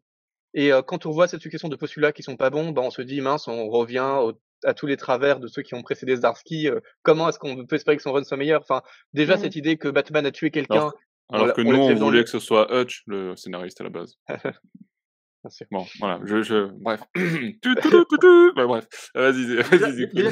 Et 0.53 0.71
euh, 0.71 0.81
quand 0.81 1.05
on 1.05 1.11
voit 1.11 1.27
cette 1.27 1.41
succession 1.41 1.67
de 1.67 1.75
postulats 1.75 2.13
qui 2.13 2.23
sont 2.23 2.37
pas 2.37 2.49
bons, 2.49 2.71
ben 2.71 2.81
on 2.81 2.89
se 2.89 3.01
dit 3.01 3.21
mince, 3.21 3.47
on 3.47 3.69
revient 3.69 4.31
à 4.63 4.73
tous 4.73 4.87
les 4.87 4.97
travers 4.97 5.39
de 5.39 5.47
ceux 5.47 5.61
qui 5.61 5.75
ont 5.75 5.83
précédé 5.83 6.15
Zdarsky. 6.15 6.69
comment 7.03 7.29
est-ce 7.29 7.37
qu'on 7.37 7.65
peut 7.65 7.75
espérer 7.75 7.97
que 7.97 8.03
son 8.03 8.13
run 8.13 8.23
soit 8.23 8.37
meilleur? 8.37 8.61
Enfin, 8.61 8.81
déjà 9.13 9.37
cette 9.37 9.55
idée 9.55 9.77
que 9.77 9.89
Batman 9.89 10.25
a 10.25 10.31
tué 10.31 10.49
quelqu'un 10.49 10.91
alors 11.31 11.53
que 11.53 11.61
nous, 11.61 11.75
on 11.75 11.95
voulait 11.95 12.23
que 12.23 12.29
ce 12.29 12.39
soit 12.39 12.73
Hutch, 12.73 13.03
le 13.07 13.35
scénariste 13.35 13.79
à 13.81 13.83
la 13.83 13.89
base. 13.89 14.17
bon, 15.71 15.85
voilà, 15.99 16.19
je, 16.25 16.41
je... 16.41 16.69
bref. 16.73 17.01
bah, 18.55 18.65
bref, 18.65 18.87
vas-y, 19.13 19.55
vas-y. 19.57 20.07
Déjà, 20.13 20.31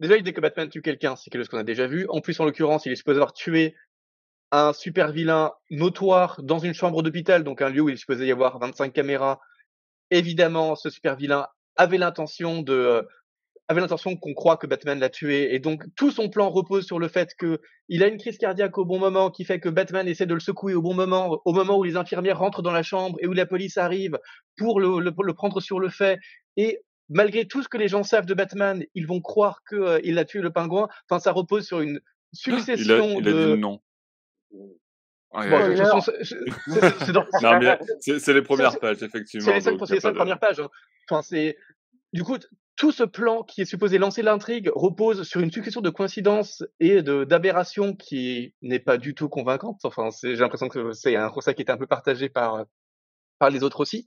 déjà, 0.00 0.16
l'idée 0.16 0.32
que 0.32 0.40
Batman 0.40 0.68
tue 0.68 0.82
quelqu'un, 0.82 1.16
c'est 1.16 1.30
quelque 1.30 1.42
chose 1.42 1.48
qu'on 1.48 1.58
a 1.58 1.64
déjà 1.64 1.86
vu. 1.86 2.06
En 2.10 2.20
plus, 2.20 2.38
en 2.40 2.44
l'occurrence, 2.44 2.84
il 2.86 2.92
est 2.92 2.96
supposé 2.96 3.16
avoir 3.16 3.32
tué 3.32 3.74
un 4.50 4.72
super 4.72 5.12
vilain 5.12 5.52
notoire 5.70 6.40
dans 6.42 6.58
une 6.58 6.74
chambre 6.74 7.02
d'hôpital, 7.02 7.44
donc 7.44 7.62
un 7.62 7.70
lieu 7.70 7.82
où 7.82 7.88
il 7.88 7.94
est 7.94 7.98
supposé 7.98 8.26
y 8.26 8.32
avoir 8.32 8.58
25 8.58 8.92
caméras. 8.92 9.40
Évidemment, 10.10 10.74
ce 10.74 10.90
super 10.90 11.16
vilain 11.16 11.46
avait 11.76 11.98
l'intention 11.98 12.62
de 12.62 12.72
euh, 12.72 13.02
avait 13.68 13.80
l'intention 13.80 14.16
qu'on 14.16 14.34
croit 14.34 14.56
que 14.56 14.66
Batman 14.66 14.98
l'a 14.98 15.10
tué 15.10 15.54
et 15.54 15.58
donc 15.58 15.84
tout 15.94 16.10
son 16.10 16.30
plan 16.30 16.48
repose 16.48 16.86
sur 16.86 16.98
le 16.98 17.08
fait 17.08 17.34
que 17.38 17.60
il 17.88 18.02
a 18.02 18.08
une 18.08 18.16
crise 18.16 18.38
cardiaque 18.38 18.78
au 18.78 18.86
bon 18.86 18.98
moment 18.98 19.30
qui 19.30 19.44
fait 19.44 19.60
que 19.60 19.68
Batman 19.68 20.08
essaie 20.08 20.26
de 20.26 20.34
le 20.34 20.40
secouer 20.40 20.74
au 20.74 20.82
bon 20.82 20.94
moment 20.94 21.40
au 21.44 21.52
moment 21.52 21.76
où 21.76 21.84
les 21.84 21.96
infirmières 21.96 22.38
rentrent 22.38 22.62
dans 22.62 22.72
la 22.72 22.82
chambre 22.82 23.18
et 23.20 23.26
où 23.26 23.34
la 23.34 23.46
police 23.46 23.76
arrive 23.76 24.18
pour 24.56 24.80
le, 24.80 25.00
le, 25.00 25.34
prendre 25.34 25.60
sur 25.60 25.80
le 25.80 25.90
fait 25.90 26.18
et 26.56 26.80
malgré 27.10 27.46
tout 27.46 27.62
ce 27.62 27.68
que 27.68 27.76
les 27.76 27.88
gens 27.88 28.02
savent 28.02 28.26
de 28.26 28.34
Batman 28.34 28.82
ils 28.94 29.06
vont 29.06 29.20
croire 29.20 29.60
que 29.68 29.76
euh, 29.76 30.00
il 30.02 30.18
a 30.18 30.24
tué 30.24 30.40
le 30.40 30.50
pingouin 30.50 30.88
enfin 31.08 31.20
ça 31.20 31.32
repose 31.32 31.66
sur 31.66 31.80
une 31.80 32.00
succession 32.32 33.20
il 33.20 33.28
a, 33.28 33.30
il 33.30 33.38
a 33.38 33.54
dit 33.54 33.60
non 33.60 33.80
c'est 38.00 38.32
les 38.32 38.42
premières 38.42 38.78
pages, 38.80 39.02
effectivement. 39.02 39.46
C'est 39.46 39.54
les 39.54 40.00
cinq, 40.00 40.14
premières 40.14 40.38
pages. 40.38 40.58
Hein. 40.58 40.68
Enfin, 41.08 41.20
c'est 41.22 41.58
du 42.14 42.24
coup, 42.24 42.38
tout 42.78 42.92
ce 42.92 43.02
plan 43.02 43.42
qui 43.42 43.60
est 43.60 43.64
supposé 43.64 43.98
lancer 43.98 44.22
l'intrigue 44.22 44.70
repose 44.72 45.24
sur 45.24 45.40
une 45.40 45.50
succession 45.50 45.80
de 45.80 45.90
coïncidences 45.90 46.62
et 46.78 47.02
de 47.02 47.24
d'aberrations 47.24 47.94
qui 47.94 48.54
n'est 48.62 48.78
pas 48.78 48.98
du 48.98 49.14
tout 49.14 49.28
convaincante. 49.28 49.80
Enfin, 49.82 50.10
j'ai 50.22 50.36
l'impression 50.36 50.68
que 50.68 50.92
c'est 50.92 51.16
un 51.16 51.28
constat 51.28 51.54
qui 51.54 51.62
est 51.62 51.70
un 51.70 51.76
peu 51.76 51.88
partagé 51.88 52.28
par 52.28 52.64
par 53.40 53.50
les 53.50 53.64
autres 53.64 53.80
aussi. 53.80 54.06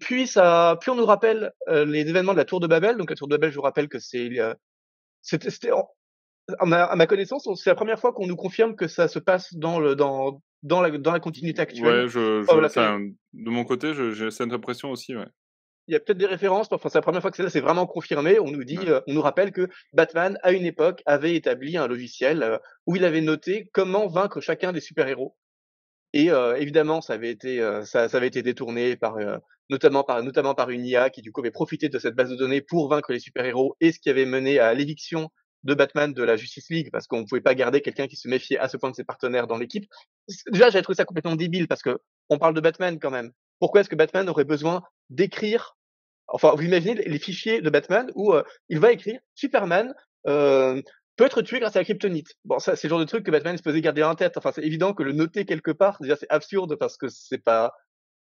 puis 0.00 0.26
ça, 0.26 0.76
puis 0.80 0.90
on 0.90 0.96
nous 0.96 1.06
rappelle 1.06 1.52
les 1.68 2.00
événements 2.00 2.32
de 2.32 2.38
la 2.38 2.44
Tour 2.44 2.58
de 2.58 2.66
Babel. 2.66 2.96
Donc 2.96 3.08
la 3.08 3.16
Tour 3.16 3.28
de 3.28 3.36
Babel, 3.36 3.50
je 3.50 3.56
vous 3.56 3.62
rappelle 3.62 3.88
que 3.88 4.00
c'est 4.00 4.30
c'était 5.22 5.70
à 6.58 6.66
ma 6.66 7.06
connaissance, 7.06 7.48
c'est 7.54 7.70
la 7.70 7.76
première 7.76 8.00
fois 8.00 8.12
qu'on 8.12 8.26
nous 8.26 8.36
confirme 8.36 8.74
que 8.74 8.88
ça 8.88 9.06
se 9.06 9.20
passe 9.20 9.54
dans 9.54 9.78
le 9.78 9.94
dans 9.94 10.42
dans 10.64 10.80
la 10.80 10.90
dans 10.98 11.12
la 11.12 11.20
continuité 11.20 11.62
actuelle. 11.62 12.06
Ouais, 12.06 12.08
je, 12.08 12.42
je 12.42 13.10
de 13.32 13.50
mon 13.50 13.64
côté, 13.64 13.94
j'ai 13.94 14.30
cette 14.32 14.52
impression 14.52 14.90
aussi, 14.90 15.14
ouais 15.14 15.28
il 15.90 15.94
y 15.94 15.96
a 15.96 16.00
peut-être 16.00 16.18
des 16.18 16.26
références. 16.26 16.68
Enfin, 16.70 16.88
c'est 16.88 16.98
la 16.98 17.02
première 17.02 17.20
fois 17.20 17.32
que 17.32 17.48
c'est 17.48 17.60
vraiment 17.60 17.84
confirmé. 17.84 18.38
On 18.38 18.52
nous 18.52 18.62
dit, 18.62 18.78
euh, 18.86 19.00
on 19.08 19.12
nous 19.12 19.20
rappelle 19.22 19.50
que 19.50 19.68
Batman, 19.92 20.38
à 20.44 20.52
une 20.52 20.64
époque, 20.64 21.02
avait 21.04 21.34
établi 21.34 21.76
un 21.76 21.88
logiciel 21.88 22.44
euh, 22.44 22.58
où 22.86 22.94
il 22.94 23.04
avait 23.04 23.20
noté 23.20 23.68
comment 23.72 24.06
vaincre 24.06 24.40
chacun 24.40 24.72
des 24.72 24.80
super-héros. 24.80 25.36
Et 26.12 26.30
euh, 26.30 26.54
évidemment, 26.54 27.00
ça 27.00 27.14
avait 27.14 27.30
été, 27.30 27.58
ça, 27.84 28.08
ça, 28.08 28.16
avait 28.16 28.28
été 28.28 28.42
détourné 28.42 28.96
par, 28.96 29.16
notamment 29.68 30.04
par, 30.04 30.22
notamment 30.22 30.54
par 30.54 30.70
une 30.70 30.84
IA 30.84 31.10
qui 31.10 31.22
du 31.22 31.32
coup 31.32 31.40
avait 31.40 31.50
profité 31.50 31.88
de 31.88 31.98
cette 31.98 32.14
base 32.14 32.30
de 32.30 32.36
données 32.36 32.60
pour 32.60 32.88
vaincre 32.88 33.12
les 33.12 33.18
super-héros 33.18 33.76
et 33.80 33.90
ce 33.90 33.98
qui 33.98 34.10
avait 34.10 34.26
mené 34.26 34.60
à 34.60 34.74
l'éviction 34.74 35.30
de 35.64 35.74
Batman 35.74 36.12
de 36.12 36.22
la 36.22 36.36
Justice 36.36 36.70
League 36.70 36.90
parce 36.92 37.06
qu'on 37.06 37.20
ne 37.20 37.26
pouvait 37.26 37.40
pas 37.40 37.54
garder 37.54 37.80
quelqu'un 37.80 38.06
qui 38.06 38.16
se 38.16 38.28
méfiait 38.28 38.58
à 38.58 38.68
ce 38.68 38.76
point 38.76 38.90
de 38.90 38.96
ses 38.96 39.04
partenaires 39.04 39.46
dans 39.46 39.58
l'équipe. 39.58 39.86
Déjà, 40.50 40.70
j'avais 40.70 40.82
trouvé 40.82 40.96
ça 40.96 41.04
complètement 41.04 41.36
débile 41.36 41.68
parce 41.68 41.82
que 41.82 41.98
on 42.28 42.38
parle 42.38 42.54
de 42.54 42.60
Batman 42.60 42.98
quand 42.98 43.10
même. 43.10 43.32
Pourquoi 43.58 43.80
est-ce 43.82 43.88
que 43.88 43.96
Batman 43.96 44.28
aurait 44.28 44.44
besoin 44.44 44.82
d'écrire 45.10 45.76
Enfin, 46.30 46.52
vous 46.54 46.62
imaginez 46.62 46.94
les 46.94 47.18
fichiers 47.18 47.60
de 47.60 47.70
Batman 47.70 48.10
où 48.14 48.32
euh, 48.32 48.42
il 48.68 48.78
va 48.78 48.92
écrire 48.92 49.20
Superman 49.34 49.94
euh, 50.26 50.80
peut 51.16 51.26
être 51.26 51.42
tué 51.42 51.60
grâce 51.60 51.76
à 51.76 51.80
la 51.80 51.84
kryptonite. 51.84 52.28
Bon, 52.44 52.58
ça, 52.58 52.76
c'est 52.76 52.88
le 52.88 52.90
genre 52.90 53.00
de 53.00 53.04
truc 53.04 53.24
que 53.24 53.30
Batman 53.30 53.56
se 53.56 53.62
faisait 53.62 53.80
garder 53.80 54.02
en 54.02 54.14
tête. 54.14 54.36
Enfin, 54.36 54.52
c'est 54.54 54.64
évident 54.64 54.94
que 54.94 55.02
le 55.02 55.12
noter 55.12 55.44
quelque 55.44 55.70
part, 55.70 55.98
déjà, 56.00 56.16
c'est 56.16 56.30
absurde 56.30 56.76
parce 56.76 56.96
que 56.96 57.08
c'est 57.08 57.42
pas, 57.42 57.72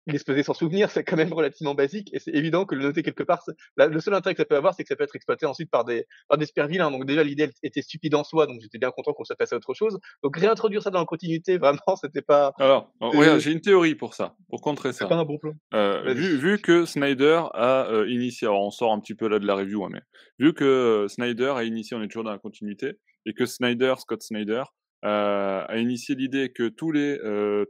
il 0.06 0.14
est 0.14 0.18
supposé 0.18 0.42
s'en 0.42 0.54
souvenir, 0.54 0.90
c'est 0.90 1.04
quand 1.04 1.16
même 1.16 1.32
relativement 1.32 1.74
basique, 1.74 2.10
et 2.14 2.18
c'est 2.18 2.32
évident 2.32 2.64
que 2.64 2.74
le 2.74 2.82
noter 2.82 3.02
quelque 3.02 3.22
part, 3.22 3.42
le 3.76 4.00
seul 4.00 4.14
intérêt 4.14 4.34
que 4.34 4.42
ça 4.42 4.44
peut 4.44 4.56
avoir, 4.56 4.74
c'est 4.74 4.84
que 4.84 4.88
ça 4.88 4.96
peut 4.96 5.04
être 5.04 5.16
exploité 5.16 5.46
ensuite 5.46 5.70
par 5.70 5.84
des, 5.84 6.06
par 6.28 6.38
des. 6.38 6.46
Donc 6.56 7.06
déjà, 7.06 7.22
l'idée 7.22 7.50
était 7.62 7.82
stupide 7.82 8.14
en 8.14 8.24
soi, 8.24 8.46
donc 8.46 8.60
j'étais 8.60 8.78
bien 8.78 8.90
content 8.90 9.12
qu'on 9.12 9.24
se 9.24 9.34
passe 9.34 9.52
à 9.52 9.56
autre 9.56 9.74
chose. 9.74 9.98
Donc 10.22 10.36
réintroduire 10.36 10.82
ça 10.82 10.90
dans 10.90 11.00
la 11.00 11.04
continuité, 11.04 11.58
vraiment, 11.58 11.96
c'était 12.00 12.22
pas. 12.22 12.52
Alors, 12.58 12.92
euh, 13.02 13.38
j'ai 13.38 13.52
une 13.52 13.60
théorie 13.60 13.94
pour 13.94 14.14
ça, 14.14 14.36
pour 14.48 14.60
contrer 14.60 14.92
ça. 14.92 15.00
C'est 15.00 15.08
pas 15.08 15.16
un 15.16 15.24
bon 15.24 15.38
plan. 15.38 15.52
Euh, 15.74 16.14
vu, 16.14 16.36
vu, 16.36 16.58
que 16.58 16.84
Snyder 16.84 17.42
a 17.54 17.86
euh, 17.90 18.08
initié, 18.08 18.46
alors 18.46 18.64
on 18.64 18.70
sort 18.70 18.92
un 18.92 19.00
petit 19.00 19.14
peu 19.14 19.28
là 19.28 19.38
de 19.38 19.46
la 19.46 19.54
review, 19.54 19.84
hein, 19.84 19.88
mais 19.92 20.02
vu 20.38 20.54
que 20.54 20.64
euh, 20.64 21.08
Snyder 21.08 21.54
a 21.56 21.64
initié, 21.64 21.96
on 21.96 22.02
est 22.02 22.08
toujours 22.08 22.24
dans 22.24 22.32
la 22.32 22.38
continuité, 22.38 22.94
et 23.26 23.34
que 23.34 23.46
Snyder, 23.46 23.94
Scott 23.98 24.22
Snyder, 24.22 24.62
a 25.02 25.76
initié 25.76 26.16
l'idée 26.16 26.50
que 26.52 26.68
tous 26.68 26.90
les 26.90 27.16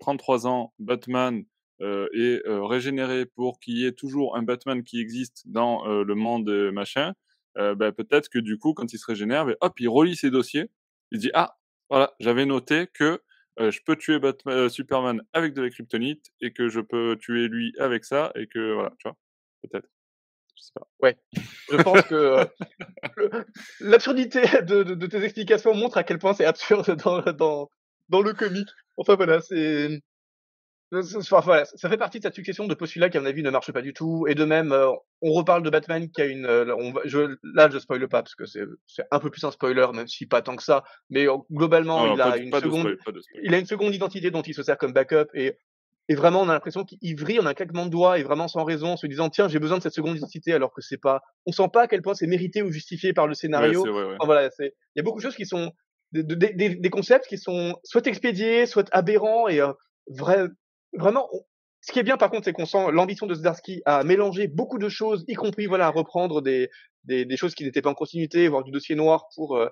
33 0.01 0.47
ans, 0.47 0.73
Batman 0.79 1.45
euh, 1.83 2.09
et 2.15 2.41
euh, 2.47 2.65
régénérer 2.65 3.27
pour 3.27 3.61
qu'il 3.61 3.77
y 3.77 3.85
ait 3.85 3.93
toujours 3.93 4.37
un 4.37 4.43
Batman 4.43 4.83
qui 4.83 4.99
existe 4.99 5.43
dans 5.47 5.87
euh, 5.87 6.05
le 6.05 6.15
monde 6.15 6.51
machin, 6.73 7.13
ben, 7.57 7.91
peut-être 7.91 8.29
que 8.29 8.39
du 8.39 8.59
coup, 8.59 8.75
quand 8.75 8.93
il 8.93 8.99
se 8.99 9.07
régénère, 9.07 9.47
ben, 9.47 9.57
hop, 9.63 9.81
il 9.81 9.89
relit 9.89 10.15
ses 10.15 10.31
dossiers, 10.31 10.71
il 11.11 11.19
dit 11.19 11.31
ah 11.33 11.57
voilà, 11.89 12.13
j'avais 12.21 12.45
noté 12.45 12.87
que 12.93 13.23
je 13.59 13.79
peux 13.83 13.97
tuer 13.97 14.21
Superman 14.69 15.23
avec 15.33 15.55
de 15.55 15.63
la 15.63 15.71
kryptonite 15.71 16.27
et 16.43 16.53
que 16.53 16.69
je 16.69 16.81
peux 16.81 17.17
tuer 17.19 17.49
lui 17.49 17.73
avec 17.79 18.05
ça 18.05 18.31
et 18.35 18.47
que 18.47 18.75
voilà, 18.75 18.91
tu 18.99 19.09
vois, 19.09 19.17
peut-être. 19.63 19.89
Je. 20.55 20.81
Ouais. 21.01 21.17
Je 21.71 21.77
pense 21.77 22.03
que 22.03 22.47
l'absurdité 23.81 24.43
de, 24.63 25.07
tes 25.07 25.25
explications 25.25 25.75
montre 25.75 25.97
à 25.97 26.05
quel 26.05 26.19
point 26.19 26.35
c'est 26.35 26.45
absurde 26.45 26.95
dans, 27.05 27.23
dans, 27.33 27.71
dans 28.11 28.21
le 28.21 28.35
comic. 28.35 28.69
Enfin 28.99 29.15
voilà, 29.15 29.41
c'est 29.41 30.03
ça 30.93 31.89
fait 31.89 31.97
partie 31.97 32.19
de 32.19 32.23
cette 32.23 32.35
succession 32.35 32.67
de 32.67 32.75
postulats 32.75 33.09
qui, 33.09 33.17
à 33.17 33.21
mon 33.21 33.27
avis, 33.27 33.43
ne 33.43 33.51
marche 33.51 33.73
pas 33.73 33.83
du 33.83 33.93
tout. 33.93 34.27
Et 34.29 34.35
de 34.35 34.45
même, 34.45 34.73
euh, 34.73 34.91
on 35.21 35.33
reparle 35.33 35.63
de 35.63 35.71
Batman 35.71 36.09
qui 36.09 36.23
a 36.23 36.27
une. 36.27 36.47
Euh, 36.47 36.75
on 36.77 36.95
je, 37.05 37.37
là, 37.43 37.69
je 37.71 37.79
spoile 37.79 38.07
pas 38.09 38.23
parce 38.23 38.35
que 38.35 38.45
c'est 38.47 38.63
un 39.11 39.19
peu 39.19 39.31
plus 39.31 39.43
un 39.45 39.51
spoiler, 39.51 39.87
même 39.93 40.07
si 40.07 40.27
pas 40.27 40.43
tant 40.43 40.55
que 40.55 40.63
ça. 40.63 40.85
Mais 41.11 41.29
euh, 41.29 41.37
globalement, 41.51 42.15
il 42.15 42.21
a 42.21 42.37
une 42.37 42.53
seconde. 42.53 42.97
il 43.43 43.55
a 43.55 43.59
une 43.59 43.67
seconde 43.67 43.95
identité 43.95 44.31
dont 44.31 44.43
il 44.43 44.55
se 44.55 44.63
sert 44.63 44.79
comme 44.79 44.93
backup 44.93 45.29
et. 45.35 45.59
Et 46.09 46.15
vraiment, 46.15 46.43
on 46.43 46.49
a 46.49 46.53
l'impression 46.53 46.85
qu'il 46.85 47.19
vrille, 47.19 47.41
a 47.41 47.49
un 47.49 47.53
claquement 47.53 47.85
de 47.85 47.91
doigts 47.91 48.21
et 48.21 48.23
vraiment 48.23 48.47
sans 48.47 48.63
raison, 48.63 48.91
en 48.91 48.97
se 48.97 49.09
disant 49.09 49.29
tiens, 49.29 49.49
j'ai 49.49 49.59
besoin 49.59 49.79
de 49.79 49.83
cette 49.83 49.93
seconde 49.93 50.17
identité, 50.17 50.53
alors 50.53 50.73
que 50.73 50.81
c'est 50.81 51.01
pas. 51.01 51.21
On 51.47 51.51
sent 51.51 51.69
pas 51.73 51.83
à 51.83 51.87
quel 51.89 52.01
point 52.01 52.15
c'est 52.15 52.29
mérité 52.29 52.63
ou 52.63 52.71
justifié 52.71 53.13
par 53.13 53.27
le 53.27 53.35
scénario. 53.35 53.85
voilà, 54.23 54.49
il 54.61 54.71
y 54.95 55.01
a 55.01 55.03
beaucoup 55.03 55.19
de 55.19 55.25
choses 55.25 55.35
qui 55.35 55.47
sont 55.47 55.73
des, 56.13 56.23
des, 56.23 56.77
des, 56.77 56.91
concepts 56.91 57.27
qui 57.27 57.39
sont 57.39 57.77
soit 57.83 58.07
expédiés, 58.07 58.67
soit 58.67 58.89
aberrants 58.93 59.49
et 59.49 59.61
vrai, 60.07 60.47
vraiment, 60.93 61.29
ce 61.81 61.93
qui 61.93 61.99
est 61.99 62.03
bien 62.03 62.17
par 62.17 62.31
contre, 62.31 62.45
c'est 62.45 62.53
qu'on 62.53 62.67
sent 62.67 62.91
l'ambition 62.93 63.27
de 63.27 63.35
Zdarsky 63.35 63.83
à 63.85 64.05
mélanger 64.05 64.49
beaucoup 64.49 64.79
de 64.79 64.89
choses, 64.89 65.25
y 65.29 65.35
compris 65.35 65.67
voilà 65.67 65.87
à 65.87 65.91
reprendre 65.91 66.43
des, 66.43 66.69
des, 67.05 67.25
des 67.25 67.37
choses 67.37 67.55
qui 67.55 67.65
n'étaient 67.65 67.83
pas 67.83 67.91
en 67.91 67.95
continuité, 67.95 68.49
voire 68.49 68.65
du 68.65 68.71
dossier 68.71 68.95
noir 68.95 69.27
pour 69.35 69.57
euh, 69.57 69.69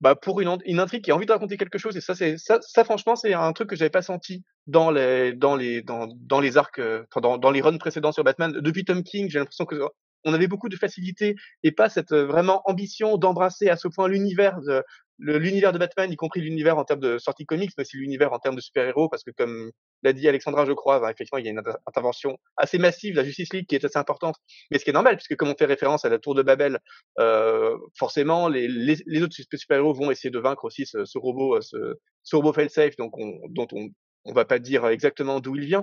bah 0.00 0.14
pour 0.14 0.40
une, 0.40 0.56
une 0.64 0.80
intrigue 0.80 1.04
qui 1.04 1.10
a 1.10 1.16
envie 1.16 1.26
de 1.26 1.32
raconter 1.32 1.56
quelque 1.56 1.78
chose. 1.78 1.96
Et 1.96 2.00
ça, 2.00 2.14
c'est 2.14 2.38
ça, 2.38 2.58
ça 2.62 2.84
franchement, 2.84 3.16
c'est 3.16 3.34
un 3.34 3.52
truc 3.52 3.68
que 3.68 3.76
j'avais 3.76 3.90
pas 3.90 4.02
senti 4.02 4.44
dans 4.66 4.90
les 4.90 5.34
dans 5.34 5.56
les 5.56 5.82
dans, 5.82 6.08
dans 6.16 6.40
les 6.40 6.56
arcs, 6.56 6.78
euh, 6.78 7.04
dans, 7.20 7.36
dans 7.38 7.50
les 7.50 7.60
runs 7.60 7.78
précédents 7.78 8.12
sur 8.12 8.24
Batman. 8.24 8.52
Depuis 8.52 8.84
Tom 8.84 9.02
King, 9.02 9.28
j'ai 9.28 9.38
l'impression 9.38 9.66
que 9.66 9.80
on 10.24 10.34
avait 10.34 10.48
beaucoup 10.48 10.68
de 10.68 10.76
facilité 10.76 11.34
et 11.62 11.72
pas 11.72 11.88
cette 11.88 12.12
euh, 12.12 12.26
vraiment 12.26 12.62
ambition 12.64 13.16
d'embrasser 13.16 13.68
à 13.68 13.76
ce 13.76 13.88
point 13.88 14.08
l'univers 14.08 14.60
de 14.62 14.82
l'univers 15.20 15.72
de 15.72 15.78
Batman, 15.78 16.10
y 16.10 16.16
compris 16.16 16.40
l'univers 16.40 16.78
en 16.78 16.84
termes 16.84 17.00
de 17.00 17.18
sortie 17.18 17.46
comics, 17.46 17.70
mais 17.76 17.82
aussi 17.82 17.96
l'univers 17.96 18.32
en 18.32 18.38
termes 18.38 18.56
de 18.56 18.60
super-héros, 18.60 19.08
parce 19.08 19.22
que 19.22 19.30
comme 19.30 19.70
l'a 20.02 20.12
dit 20.12 20.28
Alexandra, 20.28 20.64
je 20.64 20.72
crois, 20.72 20.98
bah, 20.98 21.10
effectivement, 21.10 21.38
il 21.38 21.44
y 21.44 21.48
a 21.48 21.50
une 21.52 21.62
intervention 21.86 22.38
assez 22.56 22.78
massive 22.78 23.14
la 23.14 23.24
Justice 23.24 23.52
League 23.52 23.66
qui 23.68 23.74
est 23.74 23.84
assez 23.84 23.98
importante, 23.98 24.36
mais 24.70 24.78
ce 24.78 24.84
qui 24.84 24.90
est 24.90 24.94
normal, 24.94 25.16
puisque 25.16 25.36
comme 25.36 25.48
on 25.50 25.56
fait 25.56 25.66
référence 25.66 26.04
à 26.04 26.08
la 26.08 26.18
Tour 26.18 26.34
de 26.34 26.42
Babel, 26.42 26.78
euh, 27.18 27.76
forcément, 27.98 28.48
les, 28.48 28.66
les, 28.68 28.96
les 29.06 29.22
autres 29.22 29.36
super-héros 29.54 29.92
vont 29.94 30.10
essayer 30.10 30.30
de 30.30 30.38
vaincre 30.38 30.64
aussi 30.64 30.86
ce, 30.86 31.04
ce 31.04 31.18
robot, 31.18 31.56
euh, 31.56 31.60
ce, 31.60 31.76
ce 32.22 32.36
robot 32.36 32.52
fail-safe, 32.52 32.96
donc 32.96 33.16
on, 33.18 33.38
dont 33.50 33.68
on 33.72 33.88
on 34.24 34.32
va 34.32 34.44
pas 34.44 34.58
dire 34.58 34.86
exactement 34.86 35.40
d'où 35.40 35.56
il 35.56 35.64
vient, 35.64 35.82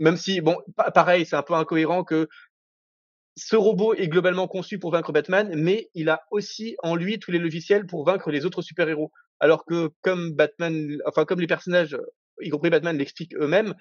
même 0.00 0.16
si 0.16 0.40
bon, 0.40 0.56
pareil, 0.94 1.26
c'est 1.26 1.36
un 1.36 1.42
peu 1.42 1.54
incohérent 1.54 2.04
que 2.04 2.28
ce 3.38 3.56
robot 3.56 3.94
est 3.94 4.08
globalement 4.08 4.48
conçu 4.48 4.78
pour 4.78 4.90
vaincre 4.90 5.12
Batman, 5.12 5.52
mais 5.54 5.90
il 5.94 6.08
a 6.08 6.22
aussi 6.30 6.76
en 6.82 6.96
lui 6.96 7.18
tous 7.18 7.30
les 7.30 7.38
logiciels 7.38 7.86
pour 7.86 8.04
vaincre 8.04 8.30
les 8.30 8.44
autres 8.44 8.62
super-héros. 8.62 9.12
Alors 9.40 9.64
que 9.64 9.90
comme 10.02 10.32
Batman, 10.32 10.98
enfin 11.06 11.24
comme 11.24 11.40
les 11.40 11.46
personnages, 11.46 11.96
y 12.40 12.50
compris 12.50 12.70
Batman, 12.70 12.98
l'expliquent 12.98 13.34
eux-mêmes, 13.36 13.74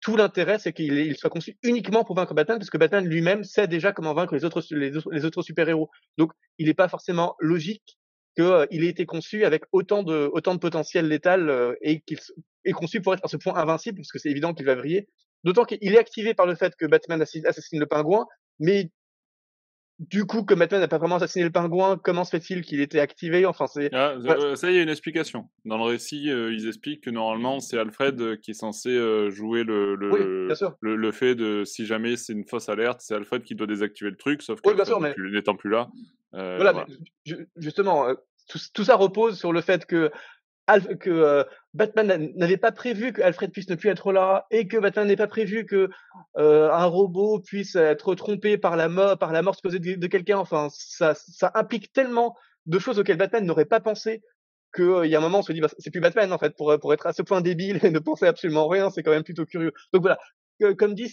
tout 0.00 0.16
l'intérêt 0.16 0.58
c'est 0.58 0.72
qu'il 0.72 1.14
soit 1.16 1.30
conçu 1.30 1.58
uniquement 1.62 2.04
pour 2.04 2.16
vaincre 2.16 2.34
Batman, 2.34 2.58
parce 2.58 2.70
que 2.70 2.78
Batman 2.78 3.06
lui-même 3.06 3.44
sait 3.44 3.68
déjà 3.68 3.92
comment 3.92 4.14
vaincre 4.14 4.34
les 4.34 4.44
autres 4.44 4.62
les 4.74 5.24
autres, 5.24 5.42
super-héros. 5.42 5.90
Donc 6.16 6.32
il 6.58 6.66
n'est 6.66 6.74
pas 6.74 6.88
forcément 6.88 7.36
logique 7.38 7.98
qu'il 8.34 8.44
euh, 8.44 8.66
ait 8.70 8.86
été 8.86 9.04
conçu 9.04 9.44
avec 9.44 9.64
autant 9.72 10.02
de 10.02 10.30
autant 10.32 10.54
de 10.54 10.60
potentiel 10.60 11.06
létal 11.06 11.50
euh, 11.50 11.74
et 11.82 12.00
qu'il 12.00 12.18
est 12.64 12.72
conçu 12.72 13.02
pour 13.02 13.12
être 13.12 13.24
à 13.24 13.28
ce 13.28 13.36
point 13.36 13.54
invincible, 13.56 13.98
parce 13.98 14.10
que 14.10 14.18
c'est 14.18 14.30
évident 14.30 14.54
qu'il 14.54 14.64
va 14.64 14.74
vriller. 14.74 15.06
D'autant 15.44 15.64
qu'il 15.64 15.92
est 15.92 15.98
activé 15.98 16.32
par 16.34 16.46
le 16.46 16.54
fait 16.54 16.74
que 16.76 16.86
Batman 16.86 17.20
assassine 17.20 17.80
le 17.80 17.86
pingouin, 17.86 18.26
mais 18.58 18.90
du 19.98 20.24
coup, 20.26 20.42
comme 20.42 20.58
Batman 20.58 20.80
n'a 20.80 20.88
pas 20.88 20.98
vraiment 20.98 21.16
assassiné 21.16 21.44
le 21.44 21.50
pingouin, 21.50 21.96
comment 21.96 22.24
se 22.24 22.30
fait-il 22.30 22.62
qu'il 22.62 22.80
était 22.80 22.98
activé? 22.98 23.46
Enfin, 23.46 23.66
c'est. 23.66 23.90
Ah, 23.92 24.14
euh, 24.24 24.56
ça, 24.56 24.70
il 24.70 24.76
y 24.76 24.78
a 24.78 24.82
une 24.82 24.88
explication. 24.88 25.48
Dans 25.64 25.76
le 25.76 25.84
récit, 25.84 26.30
euh, 26.30 26.52
ils 26.52 26.66
expliquent 26.66 27.04
que 27.04 27.10
normalement, 27.10 27.60
c'est 27.60 27.78
Alfred 27.78 28.20
euh, 28.20 28.36
qui 28.36 28.50
est 28.52 28.54
censé 28.54 28.90
jouer 29.30 29.64
le 29.64 29.94
le, 29.94 30.96
le, 30.96 31.12
fait 31.12 31.34
de 31.34 31.64
si 31.64 31.86
jamais 31.86 32.16
c'est 32.16 32.32
une 32.32 32.44
fausse 32.44 32.68
alerte, 32.68 33.00
c'est 33.00 33.14
Alfred 33.14 33.42
qui 33.42 33.54
doit 33.54 33.66
désactiver 33.66 34.10
le 34.10 34.16
truc, 34.16 34.42
sauf 34.42 34.60
que 34.60 35.32
n'étant 35.32 35.56
plus 35.56 35.70
là. 35.70 35.88
voilà, 36.32 36.86
justement, 37.56 38.06
tout, 38.74 38.84
ça 38.84 38.96
repose 38.96 39.38
sur 39.38 39.52
le 39.52 39.60
fait 39.60 39.86
que 39.86 40.10
que 41.00 41.10
euh, 41.10 41.44
Batman 41.74 42.32
n'avait 42.36 42.56
pas 42.56 42.72
prévu 42.72 43.12
que 43.12 43.22
Alfred 43.22 43.50
puisse 43.50 43.68
ne 43.68 43.74
plus 43.74 43.90
être 43.90 44.12
là 44.12 44.46
et 44.50 44.68
que 44.68 44.76
Batman 44.76 45.06
n'ait 45.06 45.16
pas 45.16 45.26
prévu 45.26 45.66
que 45.66 45.90
euh, 46.36 46.70
un 46.70 46.86
robot 46.86 47.40
puisse 47.40 47.76
être 47.76 48.14
trompé 48.14 48.58
par 48.58 48.76
la 48.76 48.88
mort, 48.88 49.18
par 49.18 49.32
la 49.32 49.42
mort 49.42 49.54
supposée 49.54 49.78
de, 49.78 50.06
quelqu'un. 50.06 50.38
Enfin, 50.38 50.68
ça, 50.70 51.14
ça 51.14 51.50
implique 51.54 51.92
tellement 51.92 52.36
de 52.66 52.78
choses 52.78 52.98
auxquelles 52.98 53.16
Batman 53.16 53.44
n'aurait 53.44 53.64
pas 53.64 53.80
pensé 53.80 54.22
qu'il 54.74 54.84
euh, 54.84 55.06
y 55.06 55.14
a 55.14 55.18
un 55.18 55.20
moment 55.20 55.40
on 55.40 55.42
se 55.42 55.52
dit 55.52 55.60
bah, 55.60 55.68
c'est 55.78 55.90
plus 55.90 56.00
Batman 56.00 56.32
en 56.32 56.38
fait 56.38 56.56
pour 56.56 56.74
pour 56.80 56.94
être 56.94 57.06
à 57.06 57.12
ce 57.12 57.20
point 57.20 57.42
débile 57.42 57.80
et 57.82 57.90
ne 57.90 57.98
penser 57.98 58.26
absolument 58.26 58.68
rien, 58.68 58.88
c'est 58.90 59.02
quand 59.02 59.10
même 59.10 59.24
plutôt 59.24 59.44
curieux. 59.44 59.72
Donc 59.92 60.02
voilà, 60.02 60.18
comme 60.72 60.94
dit, 60.94 61.12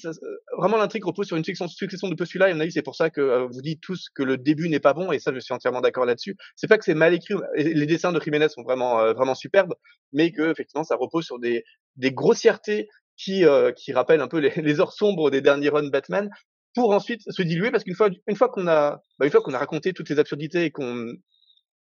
vraiment 0.58 0.78
l'intrigue 0.78 1.06
repose 1.06 1.28
sur 1.28 1.38
une 1.38 1.44
succession, 1.44 2.10
de 2.10 2.16
postulats. 2.16 2.50
Et 2.50 2.54
on 2.54 2.60
a 2.60 2.70
c'est 2.70 2.82
pour 2.82 2.96
ça 2.96 3.10
que 3.10 3.22
euh, 3.22 3.48
vous 3.48 3.62
dites 3.62 3.82
tous 3.82 4.10
que 4.14 4.24
le 4.24 4.38
début 4.38 4.70
n'est 4.70 4.80
pas 4.80 4.94
bon. 4.94 5.12
Et 5.12 5.20
ça, 5.20 5.34
je 5.34 5.40
suis 5.40 5.54
entièrement 5.54 5.82
d'accord 5.82 6.06
là-dessus. 6.06 6.36
C'est 6.56 6.68
pas 6.68 6.78
que 6.78 6.86
c'est 6.86 6.94
mal 6.94 7.14
écrit. 7.14 7.36
Les 7.56 7.86
dessins 7.86 8.12
de 8.12 8.20
Jiménez 8.20 8.50
sont 8.50 8.64
vraiment, 8.64 9.00
euh, 9.00 9.14
vraiment 9.14 9.36
superbes, 9.36 9.74
mais 10.14 10.32
que 10.32 10.52
effectivement, 10.52 10.84
ça 10.84 10.96
repose 10.96 11.26
sur 11.26 11.40
des, 11.40 11.64
des 11.96 12.12
grossièretés 12.12 12.88
qui, 13.18 13.46
euh, 13.46 13.72
qui 13.72 13.92
rappellent 13.94 14.22
un 14.22 14.28
peu 14.28 14.40
les, 14.40 14.54
les, 14.56 14.80
heures 14.80 14.94
sombres 14.94 15.30
des 15.30 15.42
derniers 15.42 15.70
runs 15.70 15.90
Batman, 15.90 16.30
pour 16.76 16.92
ensuite 16.92 17.22
se 17.28 17.42
diluer. 17.42 17.72
Parce 17.72 17.84
qu'une 17.84 17.96
fois, 17.96 18.10
une 18.28 18.36
fois 18.36 18.50
qu'on 18.50 18.68
a, 18.68 19.02
bah, 19.18 19.26
une 19.26 19.32
fois 19.32 19.42
qu'on 19.42 19.54
a 19.54 19.60
raconté 19.60 19.94
toutes 19.94 20.10
les 20.10 20.20
absurdités 20.20 20.66
et 20.66 20.72
qu'on 20.72 21.14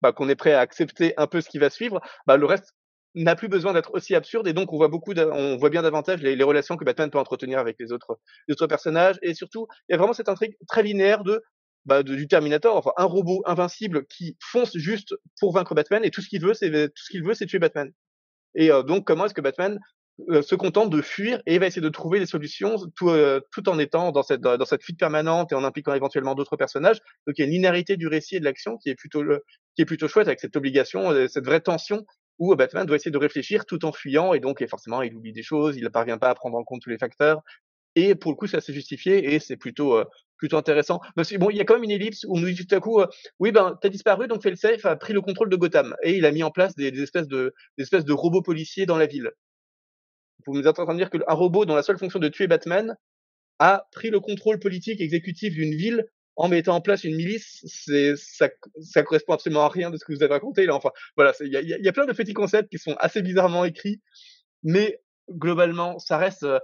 bah, 0.02 0.12
qu'on 0.12 0.28
est 0.28 0.36
prêt 0.36 0.52
à 0.52 0.60
accepter 0.60 1.14
un 1.16 1.26
peu 1.26 1.40
ce 1.40 1.48
qui 1.48 1.58
va 1.58 1.70
suivre, 1.70 2.00
bah, 2.26 2.36
le 2.36 2.46
reste 2.46 2.74
n'a 3.16 3.34
plus 3.34 3.48
besoin 3.48 3.72
d'être 3.72 3.94
aussi 3.94 4.14
absurde 4.14 4.46
et 4.46 4.52
donc 4.52 4.72
on 4.72 4.76
voit 4.76 4.88
beaucoup, 4.88 5.12
on 5.16 5.56
voit 5.56 5.70
bien 5.70 5.82
davantage 5.82 6.20
les, 6.22 6.36
les, 6.36 6.44
relations 6.44 6.76
que 6.76 6.84
Batman 6.84 7.10
peut 7.10 7.18
entretenir 7.18 7.58
avec 7.58 7.76
les 7.80 7.90
autres, 7.90 8.18
les 8.46 8.52
autres 8.52 8.66
personnages 8.66 9.18
et 9.22 9.34
surtout 9.34 9.66
il 9.88 9.92
y 9.92 9.94
a 9.94 9.98
vraiment 9.98 10.12
cette 10.12 10.28
intrigue 10.28 10.56
très 10.68 10.82
linéaire 10.82 11.24
de, 11.24 11.42
bah, 11.86 12.02
du 12.02 12.28
Terminator, 12.28 12.76
enfin 12.76 12.90
un 12.96 13.04
robot 13.04 13.42
invincible 13.46 14.06
qui 14.06 14.36
fonce 14.40 14.76
juste 14.76 15.14
pour 15.40 15.52
vaincre 15.52 15.74
Batman 15.74 16.04
et 16.04 16.10
tout 16.10 16.20
ce 16.20 16.28
qu'il 16.28 16.42
veut 16.42 16.52
c'est 16.52 16.70
tout 16.70 17.02
ce 17.02 17.10
qu'il 17.10 17.24
veut 17.24 17.34
c'est 17.34 17.46
tuer 17.46 17.58
Batman. 17.58 17.90
Et 18.54 18.70
euh, 18.70 18.82
donc 18.82 19.06
comment 19.06 19.24
est-ce 19.24 19.34
que 19.34 19.40
Batman 19.40 19.78
euh, 20.30 20.42
se 20.42 20.54
contente 20.54 20.90
de 20.90 21.00
fuir 21.00 21.40
et 21.46 21.58
va 21.58 21.66
essayer 21.66 21.82
de 21.82 21.88
trouver 21.88 22.18
des 22.18 22.26
solutions 22.26 22.76
tout, 22.96 23.10
euh, 23.10 23.40
tout 23.50 23.68
en 23.68 23.78
étant 23.78 24.12
dans 24.12 24.22
cette 24.22 24.40
dans 24.40 24.64
cette 24.64 24.82
fuite 24.82 24.98
permanente 24.98 25.52
et 25.52 25.54
en 25.54 25.64
impliquant 25.64 25.94
éventuellement 25.94 26.34
d'autres 26.34 26.56
personnages? 26.56 26.98
Donc 27.26 27.38
il 27.38 27.40
y 27.40 27.44
a 27.44 27.46
une 27.46 27.52
linéarité 27.52 27.96
du 27.96 28.08
récit 28.08 28.36
et 28.36 28.40
de 28.40 28.44
l'action 28.44 28.76
qui 28.76 28.90
est 28.90 28.94
plutôt 28.94 29.22
qui 29.74 29.82
est 29.82 29.86
plutôt 29.86 30.08
chouette 30.08 30.26
avec 30.26 30.40
cette 30.40 30.56
obligation, 30.56 31.28
cette 31.28 31.46
vraie 31.46 31.60
tension 31.60 32.04
où 32.38 32.54
Batman 32.54 32.86
doit 32.86 32.96
essayer 32.96 33.10
de 33.10 33.18
réfléchir 33.18 33.66
tout 33.66 33.84
en 33.84 33.92
fuyant 33.92 34.34
et 34.34 34.40
donc 34.40 34.62
et 34.62 34.66
forcément 34.66 35.02
il 35.02 35.14
oublie 35.14 35.32
des 35.32 35.42
choses, 35.42 35.76
il 35.76 35.84
ne 35.84 35.88
parvient 35.88 36.18
pas 36.18 36.30
à 36.30 36.34
prendre 36.34 36.56
en 36.56 36.64
compte 36.64 36.82
tous 36.82 36.90
les 36.90 36.98
facteurs 36.98 37.42
et 37.94 38.14
pour 38.14 38.30
le 38.30 38.36
coup 38.36 38.46
c'est 38.46 38.58
assez 38.58 38.72
justifié 38.72 39.34
et 39.34 39.38
c'est 39.38 39.56
plutôt 39.56 39.96
euh, 39.96 40.04
plutôt 40.38 40.58
intéressant. 40.58 41.00
Bon, 41.38 41.48
il 41.48 41.56
y 41.56 41.60
a 41.60 41.64
quand 41.64 41.74
même 41.74 41.84
une 41.84 41.90
ellipse 41.90 42.24
où 42.24 42.36
on 42.36 42.40
nous 42.40 42.50
dit 42.50 42.66
tout 42.66 42.74
à 42.74 42.80
coup 42.80 43.00
euh, 43.00 43.06
oui 43.38 43.52
ben 43.52 43.78
t'as 43.80 43.88
disparu 43.88 44.28
donc 44.28 44.42
Felsafe 44.42 44.84
a 44.84 44.96
pris 44.96 45.12
le 45.12 45.20
contrôle 45.20 45.48
de 45.48 45.56
Gotham 45.56 45.96
et 46.02 46.16
il 46.16 46.26
a 46.26 46.32
mis 46.32 46.42
en 46.42 46.50
place 46.50 46.74
des, 46.76 46.90
des 46.90 47.02
espèces 47.02 47.28
de 47.28 47.54
des 47.78 47.84
espèces 47.84 48.04
de 48.04 48.12
robots 48.12 48.42
policiers 48.42 48.86
dans 48.86 48.98
la 48.98 49.06
ville. 49.06 49.30
Vous 50.46 50.54
nous 50.54 50.60
êtes 50.60 50.78
en 50.78 50.84
train 50.84 50.94
de 50.94 50.98
dire 50.98 51.10
qu'un 51.10 51.34
robot 51.34 51.64
dont 51.64 51.74
la 51.74 51.82
seule 51.82 51.98
fonction 51.98 52.18
de 52.18 52.28
tuer 52.28 52.46
Batman 52.46 52.96
a 53.58 53.86
pris 53.92 54.10
le 54.10 54.20
contrôle 54.20 54.58
politique 54.58 55.00
exécutif 55.00 55.54
d'une 55.54 55.74
ville 55.74 56.04
en 56.36 56.48
mettant 56.48 56.76
en 56.76 56.80
place 56.82 57.04
une 57.04 57.16
milice, 57.16 57.62
c'est 57.64 58.14
ça, 58.16 58.48
ça 58.80 59.02
correspond 59.02 59.32
absolument 59.32 59.64
à 59.64 59.68
rien 59.68 59.90
de 59.90 59.96
ce 59.96 60.04
que 60.04 60.12
vous 60.12 60.22
avez 60.22 60.34
raconté 60.34 60.66
là. 60.66 60.74
Enfin, 60.74 60.90
voilà, 61.16 61.32
il 61.40 61.50
y 61.50 61.88
a, 61.88 61.92
plein 61.92 62.04
de 62.04 62.12
petits 62.12 62.34
concepts 62.34 62.70
qui 62.70 62.78
sont 62.78 62.94
assez 62.98 63.22
bizarrement 63.22 63.64
écrits, 63.64 64.02
mais 64.62 65.00
globalement, 65.30 65.98
ça 65.98 66.18
reste. 66.18 66.42
Euh, 66.42 66.60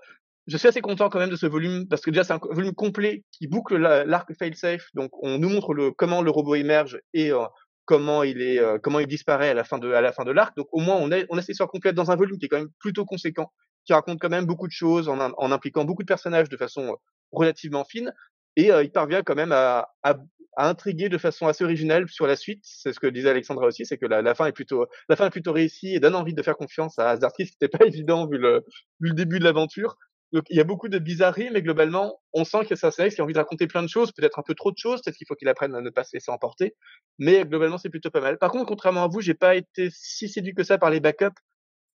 je 0.47 0.57
suis 0.57 0.69
assez 0.69 0.81
content 0.81 1.09
quand 1.09 1.21
même 1.21 1.31
de 1.31 1.37
ce 1.37 1.47
volume 1.47 1.87
parce 1.89 2.03
que 2.03 2.11
déjà 2.11 2.25
c'est 2.25 2.33
un 2.33 2.41
volume 2.43 2.75
complet 2.75 3.23
qui 3.31 3.47
boucle 3.47 3.77
l'arc 3.77 4.35
failsafe. 4.37 4.89
Donc 4.93 5.11
on 5.23 5.39
nous 5.39 5.49
montre 5.49 5.73
le 5.73 5.93
comment 5.93 6.21
le 6.21 6.31
robot 6.31 6.57
émerge 6.57 7.01
et 7.15 7.31
euh, 7.31 7.45
comment 7.85 8.25
il 8.25 8.43
est 8.43 8.59
euh, 8.59 8.79
comment 8.83 8.99
il 8.99 9.07
disparaît 9.07 9.51
à 9.51 9.55
la 9.55 9.63
fin 9.63 9.79
de 9.79 9.93
à 9.93 10.01
la 10.01 10.13
fin 10.13 10.25
de 10.25 10.33
l'arc. 10.33 10.57
Donc 10.57 10.67
au 10.73 10.81
moins 10.81 10.97
on 10.97 11.13
a 11.13 11.19
on 11.31 11.39
a 11.39 11.43
cette 11.43 11.51
histoire 11.51 11.71
complète 11.71 11.95
dans 11.95 12.11
un 12.11 12.17
volume 12.17 12.39
qui 12.39 12.47
est 12.47 12.49
quand 12.49 12.59
même 12.59 12.73
plutôt 12.81 13.05
conséquent, 13.05 13.53
qui 13.87 13.93
raconte 13.93 14.19
quand 14.19 14.31
même 14.31 14.45
beaucoup 14.45 14.67
de 14.67 14.73
choses 14.73 15.09
en 15.09 15.53
impliquant 15.53 15.85
beaucoup 15.85 16.03
de 16.03 16.09
personnages 16.09 16.49
de 16.49 16.57
façon 16.57 16.97
relativement 17.31 17.85
fine 17.85 18.13
et 18.57 18.69
il 18.69 18.91
parvient 18.91 19.23
quand 19.23 19.35
même 19.35 19.53
à, 19.53 19.89
à, 20.03 20.17
à, 20.57 20.69
intriguer 20.69 21.09
de 21.09 21.19
façon 21.19 21.47
assez 21.47 21.65
originale 21.65 22.09
sur 22.09 22.27
la 22.27 22.37
suite. 22.37 22.61
C'est 22.65 22.93
ce 22.93 23.01
que 23.01 23.07
disait 23.07 23.31
Alexandra 23.31 23.67
aussi, 23.67 23.87
c'est 23.87 23.99
que 23.99 24.07
la, 24.07 24.23
la, 24.23 24.35
fin 24.35 24.47
est 24.47 24.53
plutôt 24.53 24.87
la 25.09 25.17
fin 25.17 25.27
est 25.27 25.31
plutôt 25.31 25.53
réussie 25.53 25.95
et 25.95 26.01
donne 26.01 26.15
envie 26.15 26.35
de 26.35 26.43
faire 26.43 26.57
confiance 26.57 26.99
à 26.99 27.17
Zartris, 27.17 27.47
ce 27.47 27.53
n'était 27.53 27.77
pas 27.77 27.85
évident 27.87 28.27
vu 28.27 28.39
le, 28.39 28.65
vu 29.01 29.09
le 29.09 29.15
début 29.15 29.39
de 29.39 29.45
l'aventure. 29.45 29.97
Donc 30.33 30.45
il 30.49 30.57
y 30.57 30.61
a 30.61 30.65
beaucoup 30.65 30.89
de 30.89 30.99
bizarreries, 30.99 31.51
mais 31.53 31.61
globalement, 31.61 32.21
on 32.33 32.45
sent 32.45 32.65
que 32.67 32.75
c'est 32.75 32.87
un 32.87 32.91
scénariste 32.91 33.17
qui 33.17 33.21
a 33.21 33.25
envie 33.25 33.35
de 33.35 33.39
raconter 33.39 33.67
plein 33.67 33.83
de 33.83 33.89
choses, 33.89 34.13
peut-être 34.13 34.39
un 34.39 34.43
peu 34.43 34.55
trop 34.55 34.73
de 34.73 34.79
choses, 34.79 35.03
peut-être 35.03 35.17
qu'il 35.17 35.27
faut 35.27 35.35
qu'il 35.35 35.49
apprenne 35.49 35.75
à 35.75 35.83
ne 35.83 35.91
pas 35.91 36.05
se 36.05 36.17
laisser 36.17 36.31
emporter. 36.31 36.75
Mais 37.19 37.45
globalement, 37.45 37.77
c'est 37.77 37.91
plutôt 37.91 38.11
pas 38.11 38.23
mal. 38.23 38.39
Par 38.39 38.51
contre, 38.51 38.67
contrairement 38.67 39.05
à 39.05 39.09
vous, 39.09 39.21
j'ai 39.21 39.35
pas 39.35 39.57
été 39.57 39.91
si 39.93 40.31
séduit 40.31 40.55
que 40.55 40.65
ça 40.65 40.79
par 40.79 40.89
les 40.89 41.01
backups. 41.01 41.39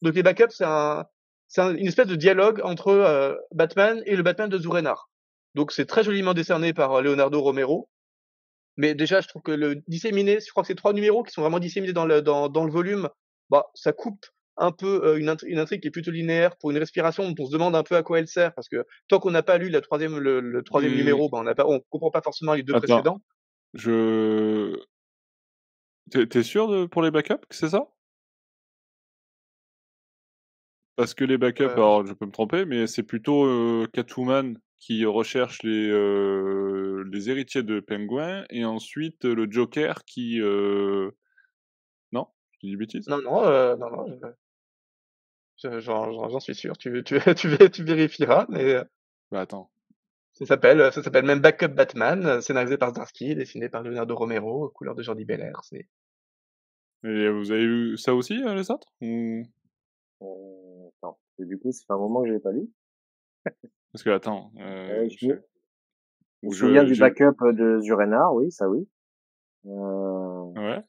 Donc 0.02 0.16
les 0.16 0.24
backups, 0.24 0.54
c'est 0.54 0.66
un, 0.66 1.06
c'est 1.48 1.62
une 1.62 1.88
espèce 1.88 2.08
de 2.08 2.16
dialogue 2.16 2.60
entre 2.64 2.90
euh, 2.90 3.36
Batman 3.54 4.02
et 4.06 4.18
le 4.18 4.24
Batman 4.24 4.50
de 4.50 4.58
Zurenar. 4.58 5.10
Donc 5.56 5.72
c'est 5.72 5.86
très 5.86 6.04
joliment 6.04 6.34
décerné 6.34 6.74
par 6.74 6.94
euh, 6.94 7.02
Leonardo 7.02 7.42
Romero. 7.42 7.90
Mais 8.78 8.94
déjà, 8.94 9.22
je 9.22 9.30
trouve 9.30 9.42
que 9.42 9.54
le 9.54 9.82
disséminé, 9.88 10.40
je 10.42 10.52
crois 10.52 10.64
que 10.64 10.68
c'est 10.68 10.76
trois 10.76 10.92
numéros 10.92 11.24
qui 11.24 11.32
sont 11.32 11.42
vraiment 11.42 11.60
disséminés 11.60 11.94
dans 11.94 12.06
le, 12.06 12.22
dans, 12.22 12.50
dans 12.50 12.66
le 12.66 12.72
volume, 12.72 13.10
bah, 13.50 13.68
ça 13.74 13.94
coupe 13.94 14.26
un 14.58 14.72
peu 14.72 15.18
une, 15.18 15.34
une, 15.46 15.60
intrigue 15.60 15.82
qui 15.82 15.88
est 15.88 15.92
plutôt 15.92 16.12
linéaire 16.12 16.58
pour 16.58 16.72
une 16.72 16.78
respiration 16.78 17.30
dont 17.30 17.44
on 17.44 17.48
se 17.48 17.52
demande 17.52 17.76
un 17.76 17.84
peu 17.84 17.96
à 17.96 18.04
quoi 18.04 18.20
elle 18.20 18.28
sert 18.28 18.54
parce 18.54 18.70
que 18.70 18.86
tant 19.10 19.20
qu'on 19.20 19.32
n'a 19.32 19.44
pas 19.44 19.58
lu 19.58 19.70
la 19.70 19.82
troisième, 19.82 20.18
le, 20.18 20.64
troisième 20.64 20.94
mmh. 20.94 20.98
numéro, 20.98 21.30
ben 21.30 21.40
on 21.40 21.44
n'a 21.44 21.56
pas, 21.56 21.66
on 21.66 21.82
comprend 21.90 22.12
pas 22.12 22.22
forcément 22.22 22.54
les 22.54 22.64
deux 22.64 22.74
précédents. 22.74 23.22
Je, 23.74 24.78
t'es 26.10 26.44
sûr 26.44 26.68
de, 26.68 26.86
pour 26.86 27.02
les 27.02 27.12
backups 27.12 27.46
que 27.50 27.56
c'est 27.56 27.70
ça? 27.70 27.88
Parce 30.98 31.14
que 31.14 31.26
les 31.26 31.38
backups, 31.38 31.74
alors 31.74 32.06
je 32.06 32.14
peux 32.14 32.26
me 32.26 32.32
tromper, 32.32 32.66
mais 32.66 32.88
c'est 32.88 33.04
plutôt 33.04 33.86
Catwoman 33.92 34.58
qui 34.80 35.06
recherche 35.06 35.64
les, 35.64 35.90
les 37.12 37.30
héritiers 37.30 37.64
de 37.64 37.80
Penguin 37.80 38.46
et 38.50 38.66
ensuite 38.66 39.26
le 39.26 39.50
Joker 39.50 40.06
qui. 40.06 40.40
Non? 42.12 42.28
Je 42.52 42.68
dis 42.68 42.72
des 42.72 42.78
bêtises? 42.78 43.08
Non, 43.08 43.22
non, 43.22 43.78
non, 43.78 44.08
non. 44.08 44.34
J'en 45.58 46.40
suis 46.40 46.56
sûr. 46.56 46.78
Tu, 46.78 47.04
tu, 47.04 47.20
tu, 47.36 47.72
tu 47.72 47.84
vérifieras, 47.84 48.46
mais. 48.50 48.76
Bah 49.32 49.42
attends. 49.42 49.72
Ça 50.34 50.46
s'appelle, 50.46 50.92
ça 50.92 51.02
s'appelle 51.02 51.24
même 51.24 51.40
Backup 51.40 51.70
Batman, 51.70 52.42
scénarisé 52.42 52.78
par 52.78 52.90
Zdarsky, 52.90 53.36
dessiné 53.36 53.70
par 53.70 53.84
Leonardo 53.84 54.16
Romero, 54.16 54.70
couleur 54.70 54.94
de 54.94 55.02
Jordi 55.02 55.24
Belair. 55.24 55.62
C'est. 55.64 55.88
Et 57.06 57.30
vous 57.30 57.52
avez 57.52 57.64
eu 57.64 57.98
ça 57.98 58.14
aussi, 58.14 58.36
les 58.36 58.72
autres 58.72 58.92
euh, 59.02 59.44
Non. 60.22 61.16
Et 61.40 61.46
du 61.46 61.58
coup, 61.58 61.72
c'est 61.72 61.90
un 61.90 61.98
moment 61.98 62.22
que 62.22 62.28
je 62.28 62.34
l'ai 62.34 62.40
pas 62.40 62.52
lu. 62.52 62.68
Parce 63.96 64.04
que, 64.04 64.10
attends. 64.10 64.52
Euh, 64.60 65.08
je, 65.22 65.28
me 66.44 66.52
souviens 66.52 66.84
du 66.84 66.96
backup 66.96 67.38
de 67.54 67.80
Zurenar, 67.80 68.34
oui, 68.34 68.52
ça 68.52 68.68
oui. 68.68 68.86
Euh... 69.68 70.52
Ouais. 70.52 70.84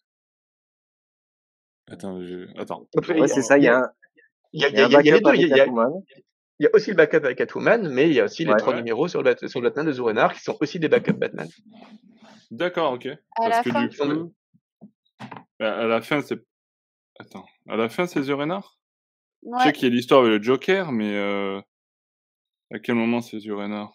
Attends, 1.89 2.21
je... 2.21 2.49
attends. 2.59 2.89
Ouais, 2.97 3.29
c'est 3.29 3.43
ça, 3.43 3.59
il 3.59 3.63
y 3.63 3.69
a 3.69 3.79
un. 3.79 3.91
Il 4.53 4.61
y 4.61 4.65
a, 4.65 4.71
y 4.71 4.81
a, 4.81 4.89
y 4.89 5.11
a, 5.13 5.21
deux. 5.21 5.35
Il 5.37 5.47
y 5.47 5.53
a, 5.53 5.67
il 6.59 6.65
y 6.65 6.67
a 6.67 6.71
aussi 6.73 6.91
le 6.91 6.97
backup 6.97 7.19
avec 7.19 7.39
Catwoman, 7.39 7.89
mais 7.91 8.09
il 8.09 8.13
y 8.13 8.19
a 8.19 8.25
aussi 8.25 8.45
les 8.45 8.57
trois 8.57 8.75
numéros 8.75 9.07
sur 9.07 9.23
le, 9.23 9.37
sur 9.47 9.61
le 9.61 9.69
Batman 9.69 9.87
de 9.87 9.93
Zurenar 9.93 10.35
qui 10.35 10.41
sont 10.41 10.57
aussi 10.61 10.81
des 10.81 10.89
backups 10.89 11.17
Batman. 11.17 11.49
D'accord, 12.51 12.95
ok. 12.95 13.07
À 13.07 13.17
Parce 13.37 13.51
la 13.51 13.63
que 13.63 13.71
fin. 13.71 13.87
du 13.87 13.97
coup, 13.97 14.35
à 15.61 15.87
la 15.87 16.03
fin, 16.03 16.23
c'est. 16.23 16.45
Attends, 17.21 17.47
à 17.69 17.77
la 17.77 17.89
fin, 17.89 18.09
c'est 18.09 18.21
Zurenar 18.21 18.77
Je 19.45 19.63
sais 19.63 19.73
qu'il 19.73 19.87
y 19.87 19.93
a 19.93 19.95
l'histoire 19.95 20.23
avec 20.23 20.39
le 20.39 20.43
Joker, 20.43 20.91
mais 20.91 21.15
euh... 21.15 21.61
à 22.73 22.79
quel 22.79 22.95
moment 22.97 23.21
c'est 23.21 23.39
Zurenar 23.39 23.93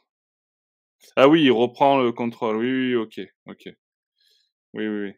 Ah 1.15 1.27
oui, 1.27 1.43
il 1.43 1.51
reprend 1.51 2.01
le 2.01 2.11
contrôle. 2.11 2.57
Oui, 2.57 2.71
oui, 2.71 2.95
ok, 2.95 3.19
ok. 3.47 3.69
Oui, 4.73 4.87
oui, 4.87 5.01
oui. 5.03 5.13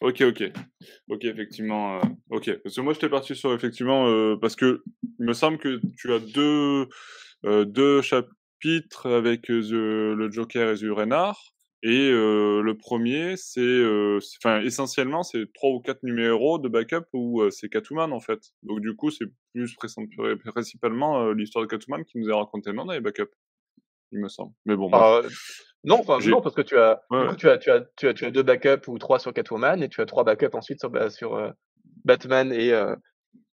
Ok, 0.00 0.22
ok. 0.22 0.50
Ok, 1.08 1.24
effectivement. 1.24 1.98
Euh... 1.98 2.02
Ok. 2.30 2.50
Parce 2.62 2.76
que 2.76 2.80
moi, 2.80 2.94
j'étais 2.94 3.08
parti 3.08 3.34
sur, 3.36 3.52
effectivement, 3.52 4.06
euh... 4.08 4.36
parce 4.40 4.56
que 4.56 4.82
il 5.18 5.26
me 5.26 5.34
semble 5.34 5.58
que 5.58 5.80
tu 5.98 6.12
as 6.12 6.18
deux, 6.18 6.88
euh, 7.44 7.64
deux 7.66 8.00
chapitres 8.00 9.10
avec 9.10 9.50
euh, 9.50 10.14
le 10.14 10.30
Joker 10.30 10.70
et 10.70 10.76
Zurenar. 10.76 11.52
Et 11.82 12.10
euh, 12.10 12.60
le 12.60 12.76
premier, 12.76 13.36
c'est, 13.36 13.82
enfin, 14.38 14.60
essentiellement, 14.60 15.22
c'est 15.22 15.50
trois 15.54 15.70
ou 15.70 15.80
quatre 15.80 16.02
numéros 16.02 16.58
de 16.58 16.68
backup 16.68 17.06
où 17.14 17.48
c'est 17.50 17.70
Catwoman 17.70 18.12
en 18.12 18.20
fait. 18.20 18.40
Donc 18.62 18.80
du 18.80 18.94
coup, 18.94 19.10
c'est 19.10 19.26
plus 19.54 19.74
principalement 20.44 21.32
l'histoire 21.32 21.64
de 21.64 21.70
Catwoman 21.70 22.04
qui 22.04 22.18
nous 22.18 22.28
est 22.28 22.34
racontée 22.34 22.72
non 22.72 22.84
dans 22.84 22.92
les 22.92 23.00
backups, 23.00 23.32
il 24.12 24.20
me 24.20 24.28
semble. 24.28 24.52
Mais 24.66 24.76
bon. 24.76 24.90
Non, 25.82 26.04
non, 26.04 26.42
parce 26.42 26.54
que 26.54 26.60
tu 26.60 26.76
as, 26.76 27.00
tu 27.38 27.48
as, 27.48 27.56
tu 27.56 27.70
as, 27.70 27.80
tu 27.96 28.08
as, 28.08 28.12
tu 28.12 28.24
as 28.26 28.30
deux 28.30 28.42
backups 28.42 28.86
ou 28.88 28.98
trois 28.98 29.18
sur 29.18 29.32
Catwoman 29.32 29.82
et 29.82 29.88
tu 29.88 30.02
as 30.02 30.06
trois 30.06 30.24
backups 30.24 30.54
ensuite 30.54 30.80
sur, 30.80 30.90
bah, 30.90 31.08
Batman 32.04 32.52
et 32.52 32.74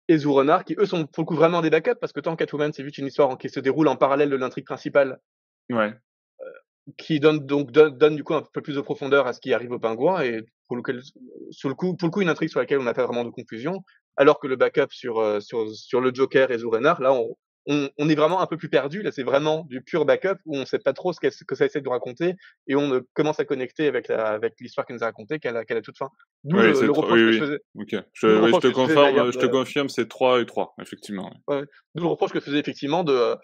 et 0.09 0.17
Zoo 0.17 0.33
Renard, 0.33 0.63
qui 0.63 0.75
eux 0.77 0.85
sont 0.85 1.05
pour 1.05 1.23
le 1.23 1.27
coup 1.27 1.35
vraiment 1.35 1.61
des 1.61 1.69
backups 1.69 1.99
parce 1.99 2.13
que 2.13 2.19
tant 2.19 2.35
Catwoman, 2.35 2.71
c'est 2.73 2.83
juste 2.83 2.97
une 2.97 3.07
histoire 3.07 3.37
qui 3.37 3.49
se 3.49 3.59
déroule 3.59 3.87
en 3.87 3.95
parallèle 3.95 4.29
de 4.29 4.35
l'intrigue 4.35 4.65
principale. 4.65 5.19
Ouais 5.69 5.93
qui 6.97 7.19
donne 7.19 7.45
donc 7.45 7.71
donne, 7.71 7.97
donne, 7.97 8.15
du 8.15 8.23
coup 8.23 8.33
un 8.33 8.43
peu 8.53 8.61
plus 8.61 8.75
de 8.75 8.81
profondeur 8.81 9.27
à 9.27 9.33
ce 9.33 9.39
qui 9.39 9.53
arrive 9.53 9.71
au 9.71 9.79
pingouin 9.79 10.21
et 10.21 10.43
pour 10.67 10.77
lequel 10.77 11.01
sur 11.51 11.69
le 11.69 11.75
coup 11.75 11.95
pour 11.95 12.07
le 12.07 12.11
coup 12.11 12.21
une 12.21 12.29
intrigue 12.29 12.49
sur 12.49 12.59
laquelle 12.59 12.79
on 12.79 12.83
n'a 12.83 12.93
pas 12.93 13.05
vraiment 13.05 13.25
de 13.25 13.29
confusion 13.29 13.83
alors 14.15 14.39
que 14.39 14.47
le 14.47 14.55
backup 14.55 14.91
sur 14.91 15.19
euh, 15.19 15.39
sur 15.39 15.69
sur 15.75 16.01
le 16.01 16.13
Joker 16.13 16.51
et 16.51 16.59
Zurenar 16.59 17.01
là 17.01 17.13
on, 17.13 17.35
on, 17.67 17.89
on, 17.97 18.09
est 18.09 18.15
vraiment 18.15 18.39
un 18.41 18.47
peu 18.47 18.57
plus 18.57 18.69
perdu. 18.69 19.01
Là 19.01 19.11
c'est 19.11 19.23
vraiment 19.23 19.65
du 19.69 19.81
pur 19.81 20.05
backup 20.05 20.37
où 20.45 20.55
on 20.57 20.65
sait 20.65 20.79
pas 20.79 20.93
trop 20.93 21.13
ce 21.13 21.19
que 21.19 21.55
ça 21.55 21.65
essaie 21.65 21.81
de 21.81 21.89
raconter 21.89 22.35
et 22.67 22.75
on 22.75 23.01
commence 23.13 23.39
à 23.39 23.45
connecter 23.45 23.87
avec 23.87 24.07
la 24.07 24.27
avec 24.27 24.53
l'histoire 24.59 24.85
qu'il 24.85 24.95
nous 24.95 25.03
a 25.03 25.07
racontée 25.07 25.39
qu'elle 25.39 25.57
a, 25.57 25.65
qu'elle 25.65 25.77
a 25.77 25.81
toute 25.81 25.97
fin. 25.97 26.09
D'où 26.43 26.57
le, 26.57 26.71
reproche 26.91 27.19
que 27.19 27.31
je 27.31 27.39
faisais 27.39 27.59
ok. 27.75 27.95
Je, 28.13 28.27
je 28.27 28.59
te 28.59 28.67
confirme 28.67 29.31
je 29.31 29.37
te 29.37 29.45
confirme 29.45 29.89
c'est 29.89 30.07
3 30.07 30.41
et 30.41 30.45
3 30.45 30.75
effectivement 30.81 31.31
ouais. 31.47 31.63
d'où 31.95 32.03
le 32.03 32.09
reproche 32.09 32.31
que 32.31 32.39
je 32.39 32.45
faisais 32.45 32.59
effectivement 32.59 33.03
de 33.03 33.35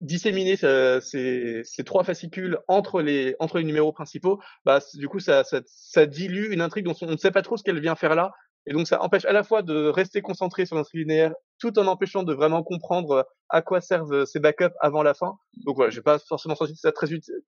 disséminer 0.00 0.56
ces, 0.56 1.62
ces, 1.64 1.84
trois 1.84 2.04
fascicules 2.04 2.58
entre 2.68 3.02
les, 3.02 3.34
entre 3.40 3.58
les 3.58 3.64
numéros 3.64 3.92
principaux, 3.92 4.40
bah, 4.64 4.80
du 4.94 5.08
coup, 5.08 5.20
ça, 5.20 5.44
ça, 5.44 5.60
ça 5.66 6.06
dilue 6.06 6.52
une 6.52 6.60
intrigue 6.60 6.84
dont 6.84 6.94
on 7.02 7.06
ne 7.06 7.16
sait 7.16 7.30
pas 7.30 7.42
trop 7.42 7.56
ce 7.56 7.62
qu'elle 7.62 7.80
vient 7.80 7.96
faire 7.96 8.14
là. 8.14 8.32
Et 8.66 8.72
donc, 8.72 8.86
ça 8.86 9.02
empêche 9.02 9.24
à 9.24 9.32
la 9.32 9.42
fois 9.42 9.62
de 9.62 9.88
rester 9.88 10.20
concentré 10.20 10.66
sur 10.66 10.76
l'intrigue 10.76 11.00
linéaire, 11.00 11.32
tout 11.58 11.78
en 11.78 11.86
empêchant 11.86 12.22
de 12.22 12.34
vraiment 12.34 12.62
comprendre 12.62 13.26
à 13.48 13.62
quoi 13.62 13.80
servent 13.80 14.26
ces 14.26 14.40
backups 14.40 14.74
avant 14.80 15.02
la 15.02 15.14
fin. 15.14 15.38
Donc 15.64 15.76
voilà, 15.76 15.90
j'ai 15.90 16.02
pas 16.02 16.18
forcément 16.18 16.54
senti 16.54 16.76
ça 16.76 16.92
très 16.92 17.10
utile, 17.12 17.40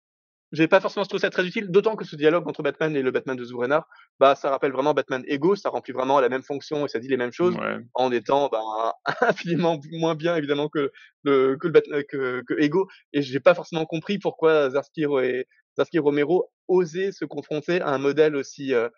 j'ai 0.53 0.67
pas 0.67 0.81
forcément 0.81 1.05
trouvé 1.05 1.21
ça 1.21 1.31
très 1.31 1.47
utile, 1.47 1.69
d'autant 1.71 1.95
que 1.95 2.05
ce 2.05 2.17
dialogue 2.17 2.49
entre 2.49 2.63
Batman 2.63 2.95
et 2.97 3.03
le 3.03 3.11
Batman 3.11 3.37
de 3.37 3.45
Zurenar, 3.45 3.89
bah, 4.19 4.35
ça 4.35 4.51
rappelle 4.51 4.73
vraiment 4.73 4.95
Batman 4.95 5.23
Ego, 5.27 5.55
ça 5.55 5.71
remplit 5.71 5.93
vraiment 5.93 6.19
la 6.21 6.29
même 6.29 6.43
fonction 6.43 6.85
et 6.85 6.89
ça 6.89 6.99
dit 6.99 7.09
les 7.09 7.17
mêmes 7.17 7.33
choses, 7.33 7.57
en 7.95 8.11
étant 8.11 8.49
bah, 8.49 8.95
infiniment 9.21 9.79
moins 9.93 10.15
bien 10.15 10.35
évidemment 10.37 10.69
que 10.69 10.91
le 11.23 11.57
que 11.57 11.69
le 11.69 11.73
Batman, 11.73 12.03
que, 12.09 12.43
que 12.47 12.55
Ego. 12.61 12.89
Et 13.13 13.23
j'ai 13.23 13.41
pas 13.41 13.55
forcément 13.55 13.87
compris 13.87 14.19
pourquoi 14.19 14.71
Zarsky 14.71 15.05
et 15.23 15.47
Zarsky 15.77 15.99
Romero 15.99 16.51
osaient 16.69 17.13
se 17.13 17.25
confronter 17.25 17.81
à 17.81 17.91
un 17.91 17.99
modèle 17.99 18.35
aussi 18.35 18.75
euh, 18.75 18.89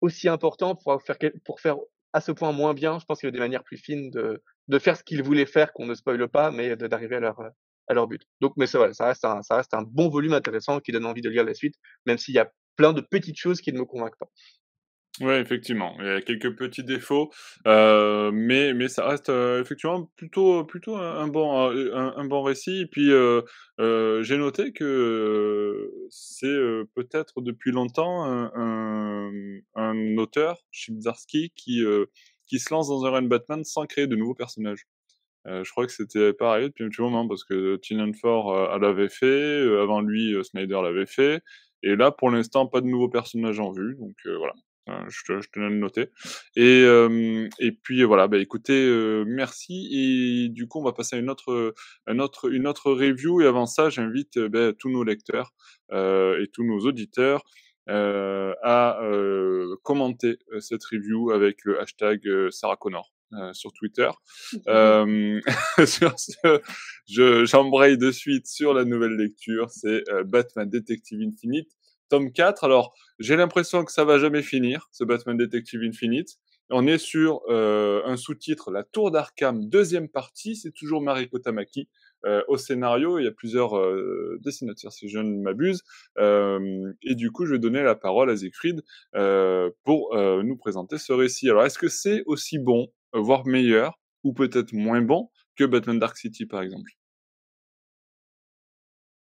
aussi 0.00 0.28
important 0.28 0.74
pour 0.74 1.02
faire 1.02 1.18
pour 1.44 1.60
faire 1.60 1.76
à 2.14 2.20
ce 2.20 2.32
point 2.32 2.52
moins 2.52 2.72
bien. 2.72 2.98
Je 2.98 3.04
pense 3.04 3.20
qu'il 3.20 3.26
y 3.26 3.28
a 3.28 3.32
des 3.32 3.38
manières 3.38 3.64
plus 3.64 3.76
fines 3.76 4.10
de 4.10 4.42
de 4.68 4.78
faire 4.78 4.96
ce 4.96 5.04
qu'ils 5.04 5.22
voulaient 5.22 5.46
faire 5.46 5.72
qu'on 5.74 5.86
ne 5.86 5.94
spoile 5.94 6.26
pas, 6.28 6.50
mais 6.50 6.76
d'arriver 6.76 7.16
à 7.16 7.20
leur 7.20 7.38
à 7.92 7.94
leur 7.94 8.08
but. 8.08 8.22
Donc, 8.40 8.54
mais 8.56 8.66
ça, 8.66 8.78
voilà, 8.78 8.94
ça 8.94 9.06
reste 9.06 9.74
un, 9.74 9.82
bon 9.82 10.08
volume 10.08 10.32
intéressant 10.32 10.80
qui 10.80 10.92
donne 10.92 11.06
envie 11.06 11.22
de 11.22 11.30
lire 11.30 11.44
la 11.44 11.54
suite, 11.54 11.76
même 12.06 12.18
s'il 12.18 12.34
y 12.34 12.38
a 12.38 12.50
plein 12.76 12.92
de 12.92 13.00
petites 13.00 13.38
choses 13.38 13.60
qui 13.60 13.72
ne 13.72 13.78
me 13.78 13.84
convainquent 13.84 14.18
pas. 14.18 14.28
Oui, 15.20 15.34
effectivement, 15.34 15.94
il 16.00 16.06
y 16.06 16.08
a 16.08 16.22
quelques 16.22 16.56
petits 16.56 16.84
défauts, 16.84 17.30
euh, 17.66 18.30
mais 18.32 18.88
ça 18.88 19.06
reste 19.06 19.28
euh, 19.28 19.60
effectivement 19.60 20.10
plutôt 20.16 20.64
plutôt 20.64 20.96
un, 20.96 21.28
bon 21.28 22.42
récit. 22.42 22.80
Et 22.80 22.86
puis 22.86 23.12
euh, 23.12 23.42
euh 23.78 24.22
j'ai 24.22 24.38
noté 24.38 24.72
que 24.72 25.90
c'est 26.08 26.56
peut-être 26.94 27.42
depuis 27.42 27.72
longtemps 27.72 28.24
un, 28.24 30.16
auteur, 30.16 30.58
Chibzarsky, 30.70 31.52
qui 31.56 31.82
qui 32.46 32.58
se 32.58 32.72
lance 32.72 32.88
dans 32.88 33.04
un 33.04 33.10
run 33.10 33.22
Batman 33.22 33.64
sans 33.64 33.84
créer 33.84 34.06
de 34.06 34.16
nouveaux 34.16 34.34
personnages. 34.34 34.86
Euh, 35.46 35.64
je 35.64 35.70
crois 35.70 35.86
que 35.86 35.92
c'était 35.92 36.32
pareil 36.32 36.68
depuis 36.68 36.84
un 36.84 36.88
petit 36.88 37.02
moment 37.02 37.26
parce 37.26 37.44
que 37.44 37.76
Tynion 37.76 38.12
Ford 38.12 38.54
euh, 38.54 38.78
l'avait 38.78 39.08
fait, 39.08 39.26
euh, 39.26 39.82
avant 39.82 40.00
lui 40.00 40.34
Snyder 40.44 40.80
l'avait 40.82 41.06
fait, 41.06 41.42
et 41.82 41.96
là 41.96 42.12
pour 42.12 42.30
l'instant 42.30 42.66
pas 42.66 42.80
de 42.80 42.86
nouveaux 42.86 43.08
personnages 43.08 43.58
en 43.58 43.72
vue, 43.72 43.96
donc 43.98 44.14
voilà. 44.24 44.52
je, 45.08 45.22
te, 45.26 45.40
je 45.40 45.48
tenais 45.52 45.66
à 45.66 45.68
le 45.68 45.76
noter. 45.76 46.10
Et, 46.54 46.82
et 47.58 47.72
puis 47.72 48.04
voilà, 48.04 48.28
bah 48.28 48.38
écoutez, 48.38 49.24
merci. 49.26 49.88
Et 49.92 50.48
du 50.48 50.68
coup, 50.68 50.80
on 50.80 50.84
va 50.84 50.92
passer 50.92 51.16
à 51.16 51.18
une 51.18 51.30
autre, 51.30 51.74
une 52.06 52.20
autre, 52.20 52.52
une 52.52 52.66
autre 52.66 52.92
review. 52.92 53.40
Et 53.40 53.46
avant 53.46 53.66
ça, 53.66 53.90
j'invite 53.90 54.38
bah, 54.38 54.72
tous 54.78 54.90
nos 54.90 55.02
lecteurs 55.04 55.52
et 55.92 56.46
tous 56.52 56.64
nos 56.64 56.80
auditeurs 56.80 57.42
à 57.88 59.00
commenter 59.82 60.38
cette 60.60 60.84
review 60.84 61.32
avec 61.32 61.64
le 61.64 61.80
hashtag 61.80 62.20
Sarah 62.50 62.76
Connor. 62.76 63.11
Euh, 63.34 63.52
sur 63.54 63.72
Twitter. 63.72 64.10
euh, 64.68 65.40
sur 65.86 66.18
ce, 66.18 66.60
je, 67.08 67.46
j'embraye 67.46 67.96
de 67.96 68.10
suite 68.10 68.46
sur 68.46 68.74
la 68.74 68.84
nouvelle 68.84 69.16
lecture, 69.16 69.70
c'est 69.70 70.06
euh, 70.10 70.22
Batman 70.22 70.68
Detective 70.68 71.18
Infinite, 71.22 71.70
tome 72.10 72.30
4. 72.30 72.64
Alors, 72.64 72.94
j'ai 73.18 73.36
l'impression 73.36 73.84
que 73.86 73.92
ça 73.92 74.04
va 74.04 74.18
jamais 74.18 74.42
finir, 74.42 74.88
ce 74.92 75.04
Batman 75.04 75.36
Detective 75.38 75.80
Infinite. 75.82 76.36
On 76.68 76.86
est 76.86 76.98
sur 76.98 77.40
euh, 77.48 78.02
un 78.04 78.16
sous-titre, 78.16 78.70
La 78.70 78.82
Tour 78.82 79.10
d'Arkham, 79.10 79.66
deuxième 79.66 80.08
partie, 80.08 80.54
c'est 80.54 80.72
toujours 80.72 81.00
Mariko 81.00 81.38
Tamaki. 81.38 81.88
Euh, 82.24 82.42
au 82.48 82.56
scénario, 82.56 83.18
il 83.18 83.24
y 83.24 83.28
a 83.28 83.32
plusieurs 83.32 83.76
euh, 83.76 84.38
dessinateurs, 84.42 84.92
si 84.92 85.08
je 85.08 85.18
ne 85.18 85.42
m'abuse. 85.42 85.82
Euh, 86.18 86.92
et 87.02 87.14
du 87.14 87.30
coup, 87.30 87.46
je 87.46 87.52
vais 87.52 87.58
donner 87.58 87.82
la 87.82 87.94
parole 87.94 88.30
à 88.30 88.36
Siegfried 88.36 88.82
pour 89.84 90.16
nous 90.16 90.56
présenter 90.56 90.98
ce 90.98 91.12
récit. 91.12 91.50
Alors, 91.50 91.64
est-ce 91.64 91.78
que 91.78 91.88
c'est 91.88 92.22
aussi 92.26 92.58
bon 92.58 92.88
voire 93.12 93.46
meilleur, 93.46 93.98
ou 94.24 94.32
peut-être 94.32 94.72
moins 94.72 95.02
bon 95.02 95.30
que 95.56 95.64
Batman 95.64 95.98
Dark 95.98 96.16
City, 96.16 96.46
par 96.46 96.62
exemple. 96.62 96.90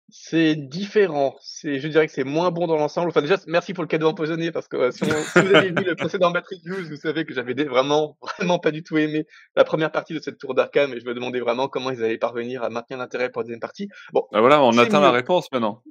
c'est 0.09 0.55
différent. 0.55 1.36
C'est, 1.41 1.79
je 1.79 1.88
dirais 1.88 2.07
que 2.07 2.13
c'est 2.13 2.23
moins 2.23 2.51
bon 2.51 2.67
dans 2.67 2.77
l'ensemble. 2.77 3.09
Enfin, 3.09 3.21
déjà, 3.21 3.38
merci 3.47 3.73
pour 3.73 3.83
le 3.83 3.88
cadeau 3.88 4.07
empoisonné 4.07 4.51
parce 4.51 4.67
que 4.67 4.91
si, 4.91 5.03
vous 5.03 5.55
avez 5.55 5.69
vu 5.69 5.83
le 5.83 5.95
précédent 5.95 6.31
Battery 6.31 6.61
News, 6.65 6.88
vous 6.88 6.95
savez 6.95 7.25
que 7.25 7.33
j'avais 7.33 7.53
vraiment, 7.65 8.17
vraiment 8.38 8.59
pas 8.59 8.71
du 8.71 8.83
tout 8.83 8.97
aimé 8.97 9.25
la 9.55 9.63
première 9.63 9.91
partie 9.91 10.13
de 10.13 10.19
cette 10.19 10.38
tour 10.38 10.53
d'Arkham 10.53 10.93
et 10.93 10.99
je 10.99 11.05
me 11.05 11.13
demandais 11.13 11.39
vraiment 11.39 11.67
comment 11.67 11.91
ils 11.91 12.03
allaient 12.03 12.17
parvenir 12.17 12.63
à 12.63 12.69
maintenir 12.69 12.99
l'intérêt 12.99 13.29
pour 13.29 13.41
la 13.41 13.45
deuxième 13.45 13.59
partie. 13.59 13.89
Bon. 14.13 14.25
Ah 14.31 14.39
voilà, 14.39 14.63
on 14.63 14.77
atteint 14.77 15.01
la 15.01 15.11
réponse 15.11 15.51
maintenant. 15.51 15.81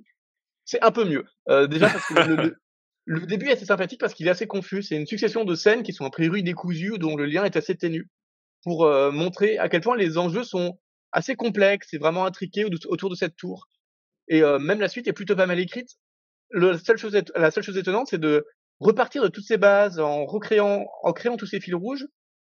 C'est 0.64 0.82
un 0.82 0.90
peu 0.90 1.05
mieux. 1.05 1.24
Euh, 1.51 1.66
déjà 1.66 1.90
parce 1.90 2.07
que 2.07 2.14
le, 2.14 2.36
le, 2.36 2.57
début 3.07 3.49
est 3.49 3.53
assez 3.53 3.67
sympathique 3.67 4.01
parce 4.01 4.15
qu'il 4.15 4.27
est 4.27 4.31
assez 4.31 4.47
confus. 4.47 4.83
C'est 4.83 4.97
une 4.97 5.07
succession 5.07 5.45
de 5.45 5.55
scènes 5.55 5.83
qui 5.83 5.93
sont 5.93 6.05
a 6.05 6.11
priori 6.11 6.43
décousues 6.43 6.99
dont 6.99 7.17
le 7.17 7.27
lien 7.27 7.45
est 7.45 7.57
assez 7.57 7.75
ténu 7.75 8.09
pour 8.63 8.85
euh, 8.85 9.11
montrer 9.11 9.59
à 9.59 9.69
quel 9.69 9.83
point 9.83 9.97
les 9.97 10.17
enjeux 10.19 10.45
sont 10.45 10.79
assez 11.13 11.37
complexes 11.37 11.93
et 11.95 11.99
vraiment 11.99 12.25
intriqués 12.25 12.65
autour 12.65 13.11
de 13.11 13.15
cette 13.15 13.37
tour. 13.37 13.69
Et 14.29 14.43
euh, 14.43 14.59
même 14.59 14.81
la 14.81 14.89
suite 14.89 15.07
est 15.07 15.13
plutôt 15.13 15.37
pas 15.37 15.47
mal 15.47 15.61
écrite. 15.61 15.91
Le 16.51 16.79
seule 16.79 16.97
chose, 16.97 17.19
la 17.37 17.51
seule 17.51 17.63
chose 17.63 17.77
étonnante, 17.77 18.09
c'est 18.09 18.19
de 18.19 18.47
repartir 18.81 19.23
de 19.23 19.29
toutes 19.29 19.47
ces 19.47 19.59
bases 19.59 20.01
en 20.01 20.25
recréant, 20.25 20.87
en 21.03 21.13
créant 21.13 21.37
tous 21.37 21.47
ces 21.47 21.61
fils 21.61 21.75
rouges, 21.75 22.07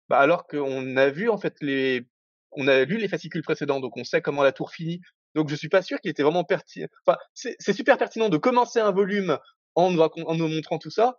bah 0.09 0.19
alors 0.19 0.47
qu'on 0.47 0.95
a 0.97 1.09
vu 1.09 1.29
en 1.29 1.37
fait 1.37 1.55
les, 1.61 2.07
on 2.51 2.67
a 2.67 2.83
lu 2.85 2.97
les 2.97 3.07
fascicules 3.07 3.41
précédents, 3.41 3.79
donc 3.79 3.97
on 3.97 4.03
sait 4.03 4.21
comment 4.21 4.43
la 4.43 4.51
tour 4.51 4.71
finit. 4.71 5.01
Donc 5.33 5.49
je 5.49 5.55
suis 5.55 5.69
pas 5.69 5.81
sûr 5.81 5.99
qu'il 5.99 6.11
était 6.11 6.23
vraiment 6.23 6.45
pertinent. 6.45 6.87
Enfin, 7.05 7.17
c'est 7.33 7.73
super 7.73 7.97
pertinent 7.97 8.29
de 8.29 8.37
commencer 8.37 8.79
un 8.79 8.91
volume 8.91 9.37
en 9.75 9.91
nous, 9.91 10.01
en 10.01 10.35
nous 10.35 10.47
montrant 10.47 10.79
tout 10.79 10.89
ça, 10.89 11.17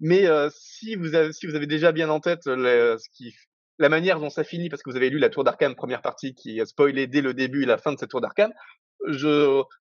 mais 0.00 0.26
euh, 0.26 0.48
si 0.52 0.94
vous 0.94 1.14
avez, 1.14 1.32
si 1.32 1.46
vous 1.46 1.54
avez 1.54 1.66
déjà 1.66 1.92
bien 1.92 2.08
en 2.10 2.20
tête 2.20 2.44
ce 2.44 3.08
qui, 3.16 3.34
la 3.78 3.88
manière 3.88 4.20
dont 4.20 4.30
ça 4.30 4.44
finit, 4.44 4.68
parce 4.68 4.82
que 4.82 4.90
vous 4.90 4.96
avez 4.96 5.10
lu 5.10 5.18
la 5.18 5.28
Tour 5.28 5.44
d'Arkham 5.44 5.74
première 5.74 6.02
partie 6.02 6.34
qui 6.34 6.60
a 6.60 6.66
spoilé 6.66 7.06
dès 7.06 7.20
le 7.20 7.34
début 7.34 7.62
et 7.62 7.66
la 7.66 7.78
fin 7.78 7.92
de 7.92 7.98
cette 7.98 8.10
Tour 8.10 8.20
d'Arkham, 8.20 8.52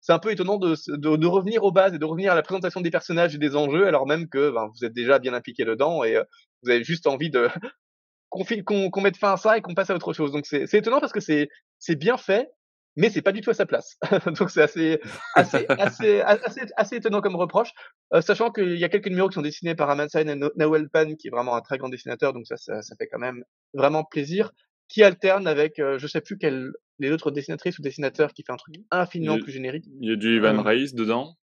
c'est 0.01 0.11
un 0.11 0.19
peu 0.19 0.31
étonnant 0.31 0.57
de, 0.57 0.75
de, 0.87 1.15
de, 1.15 1.27
revenir 1.27 1.63
aux 1.63 1.71
bases 1.71 1.93
et 1.93 1.97
de 1.97 2.05
revenir 2.05 2.31
à 2.31 2.35
la 2.35 2.41
présentation 2.41 2.81
des 2.81 2.91
personnages 2.91 3.33
et 3.35 3.37
des 3.37 3.55
enjeux, 3.55 3.87
alors 3.87 4.05
même 4.05 4.27
que 4.27 4.51
ben, 4.51 4.69
vous 4.73 4.85
êtes 4.85 4.93
déjà 4.93 5.19
bien 5.19 5.33
impliqué 5.33 5.65
dedans 5.65 6.03
et 6.03 6.17
euh, 6.17 6.23
vous 6.63 6.69
avez 6.69 6.83
juste 6.83 7.07
envie 7.07 7.29
de 7.29 7.47
qu'on 8.29 8.89
qu'on 8.89 9.01
mette 9.01 9.17
fin 9.17 9.33
à 9.33 9.37
ça 9.37 9.57
et 9.57 9.61
qu'on 9.61 9.73
passe 9.73 9.89
à 9.89 9.95
autre 9.95 10.13
chose. 10.13 10.31
Donc 10.31 10.45
c'est 10.45 10.71
étonnant 10.73 10.99
parce 10.99 11.13
que 11.13 11.19
c'est 11.19 11.95
bien 11.95 12.17
fait, 12.17 12.49
mais 12.95 13.09
c'est 13.09 13.21
pas 13.21 13.31
du 13.31 13.41
tout 13.41 13.49
à 13.49 13.53
sa 13.53 13.65
place. 13.65 13.97
Donc 14.39 14.49
c'est 14.49 14.61
assez, 14.61 14.99
assez, 15.33 15.65
assez, 15.69 16.21
assez, 16.21 16.61
assez, 16.77 16.95
étonnant 16.95 17.21
comme 17.21 17.35
reproche, 17.35 17.71
euh, 18.13 18.21
sachant 18.21 18.51
qu'il 18.51 18.77
y 18.77 18.83
a 18.83 18.89
quelques 18.89 19.07
numéros 19.07 19.29
qui 19.29 19.35
sont 19.35 19.41
dessinés 19.41 19.75
par 19.75 19.89
Amansain 19.89 20.27
et 20.27 20.35
Nawel 20.55 20.89
Pan, 20.89 21.15
qui 21.15 21.27
est 21.27 21.31
vraiment 21.31 21.55
un 21.55 21.61
très 21.61 21.77
grand 21.77 21.89
dessinateur, 21.89 22.33
donc 22.33 22.47
ça, 22.47 22.57
ça, 22.57 22.81
ça 22.81 22.95
fait 22.97 23.07
quand 23.07 23.19
même 23.19 23.43
vraiment 23.73 24.03
plaisir, 24.03 24.51
qui 24.87 25.03
alterne 25.03 25.47
avec, 25.47 25.79
euh, 25.79 25.97
je 25.97 26.07
sais 26.07 26.21
plus 26.21 26.37
quelle 26.37 26.71
les 26.99 27.11
autres 27.11 27.31
dessinatrices 27.31 27.77
ou 27.79 27.81
dessinateurs 27.81 28.33
qui 28.33 28.43
fait 28.43 28.53
un 28.53 28.57
truc 28.57 28.75
infiniment 28.91 29.37
plus 29.37 29.51
générique. 29.51 29.85
Il 29.99 30.09
y 30.09 30.13
a 30.13 30.15
du 30.15 30.37
Ivan 30.37 30.57
euh, 30.57 30.61
Reis 30.61 30.93
dedans 30.93 31.35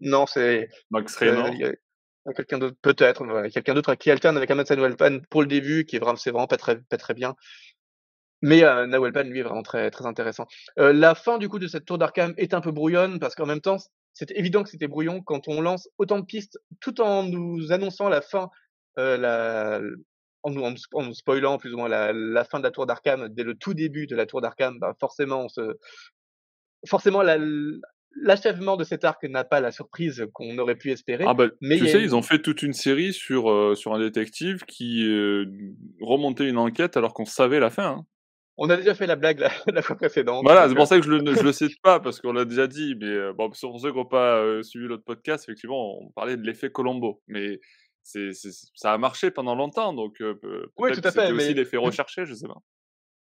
Non, 0.00 0.26
c'est... 0.26 0.68
Max 0.90 1.18
y 1.20 1.26
a, 1.28 2.32
quelqu'un 2.34 2.58
d'autre, 2.58 2.76
peut-être, 2.82 3.48
quelqu'un 3.50 3.74
d'autre 3.74 3.94
qui 3.94 4.10
alterne 4.10 4.36
avec 4.36 4.50
Amansain 4.50 4.76
Nawel 4.76 4.96
Pan 4.96 5.18
pour 5.30 5.42
le 5.42 5.46
début, 5.48 5.84
qui 5.84 5.96
est 5.96 5.98
vraiment, 5.98 6.16
c'est 6.16 6.30
vraiment 6.30 6.46
pas 6.46 6.56
très, 6.56 6.80
pas 6.80 6.96
très 6.96 7.14
bien. 7.14 7.34
Mais 8.42 8.62
euh, 8.62 9.10
Pan, 9.12 9.22
lui, 9.22 9.40
est 9.40 9.42
vraiment 9.42 9.62
très, 9.62 9.90
très 9.90 10.06
intéressant. 10.06 10.46
Euh, 10.78 10.92
la 10.92 11.14
fin, 11.14 11.38
du 11.38 11.48
coup, 11.48 11.58
de 11.58 11.66
cette 11.66 11.84
tour 11.84 11.98
d'Arkham 11.98 12.34
est 12.36 12.54
un 12.54 12.60
peu 12.60 12.70
brouillonne, 12.70 13.18
parce 13.18 13.34
qu'en 13.34 13.46
même 13.46 13.60
temps, 13.60 13.78
c'est 14.14 14.30
évident 14.32 14.62
que 14.62 14.70
c'était 14.70 14.88
brouillon 14.88 15.20
quand 15.22 15.48
on 15.48 15.60
lance 15.60 15.88
autant 15.98 16.18
de 16.18 16.24
pistes, 16.24 16.58
tout 16.80 17.00
en 17.00 17.24
nous 17.24 17.72
annonçant 17.72 18.08
la 18.08 18.20
fin, 18.20 18.50
euh, 18.98 19.16
la, 19.16 19.80
en, 20.42 20.50
nous, 20.50 20.62
en, 20.62 21.02
nous, 21.02 21.14
spoilant 21.14 21.58
plus 21.58 21.74
ou 21.74 21.78
moins 21.78 21.88
la, 21.88 22.12
la 22.12 22.44
fin 22.44 22.58
de 22.58 22.64
la 22.64 22.70
tour 22.70 22.86
d'Arkham 22.86 23.28
dès 23.28 23.44
le 23.44 23.54
tout 23.54 23.74
début 23.74 24.06
de 24.06 24.16
la 24.16 24.26
tour 24.26 24.40
d'Arkham, 24.40 24.78
bah 24.78 24.94
forcément, 25.00 25.44
on 25.44 25.48
se, 25.48 25.76
forcément, 26.86 27.22
la, 27.22 27.38
l'achèvement 28.20 28.76
de 28.76 28.84
cet 28.84 29.04
arc 29.04 29.22
n'a 29.24 29.44
pas 29.44 29.60
la 29.60 29.70
surprise 29.70 30.26
qu'on 30.32 30.58
aurait 30.58 30.76
pu 30.76 30.90
espérer. 30.90 31.24
Ah 31.26 31.34
bah, 31.34 31.48
mais 31.60 31.78
tu 31.78 31.86
sais, 31.86 32.02
ils 32.02 32.14
ont 32.14 32.22
fait 32.22 32.40
toute 32.40 32.62
une 32.62 32.72
série 32.72 33.12
sur, 33.12 33.50
euh, 33.50 33.74
sur 33.74 33.94
un 33.94 33.98
détective 33.98 34.64
qui 34.64 35.04
euh, 35.06 35.46
remontait 36.00 36.48
une 36.48 36.58
enquête 36.58 36.96
alors 36.96 37.14
qu'on 37.14 37.24
savait 37.24 37.60
la 37.60 37.70
fin. 37.70 37.88
Hein. 37.88 38.06
On 38.60 38.68
a 38.70 38.76
déjà 38.76 38.92
fait 38.94 39.06
la 39.06 39.14
blague 39.14 39.38
la, 39.38 39.82
fois 39.82 39.96
précédente. 39.96 40.42
Voilà, 40.44 40.68
c'est 40.68 40.74
pour 40.74 40.88
ça 40.88 40.98
que 40.98 41.04
je 41.04 41.10
le, 41.10 41.18
je 41.34 41.42
le 41.42 41.52
cite 41.52 41.80
pas, 41.80 42.00
parce 42.00 42.20
qu'on 42.20 42.32
l'a 42.32 42.44
déjà 42.44 42.66
dit. 42.66 42.96
Mais 43.00 43.06
euh, 43.06 43.32
bon, 43.32 43.48
pour 43.48 43.56
ceux 43.56 43.90
qui 43.90 43.96
n'ont 43.96 44.04
pas 44.04 44.38
euh, 44.38 44.62
suivi 44.62 44.86
l'autre 44.86 45.04
podcast, 45.04 45.44
effectivement, 45.44 46.02
on 46.02 46.10
parlait 46.10 46.36
de 46.36 46.42
l'effet 46.42 46.70
Colombo. 46.70 47.22
Mais 47.28 47.60
c'est, 48.02 48.32
ça 48.74 48.92
a 48.92 48.98
marché 48.98 49.30
pendant 49.30 49.54
longtemps, 49.54 49.92
donc 49.92 50.20
euh, 50.20 50.34
oui, 50.76 50.90
tout 50.92 51.00
à 51.04 51.12
fait. 51.12 51.20
C'était 51.20 51.32
aussi 51.32 51.54
l'effet 51.54 51.76
recherché, 51.76 52.26
je 52.26 52.34
sais 52.34 52.48
pas. 52.48 52.60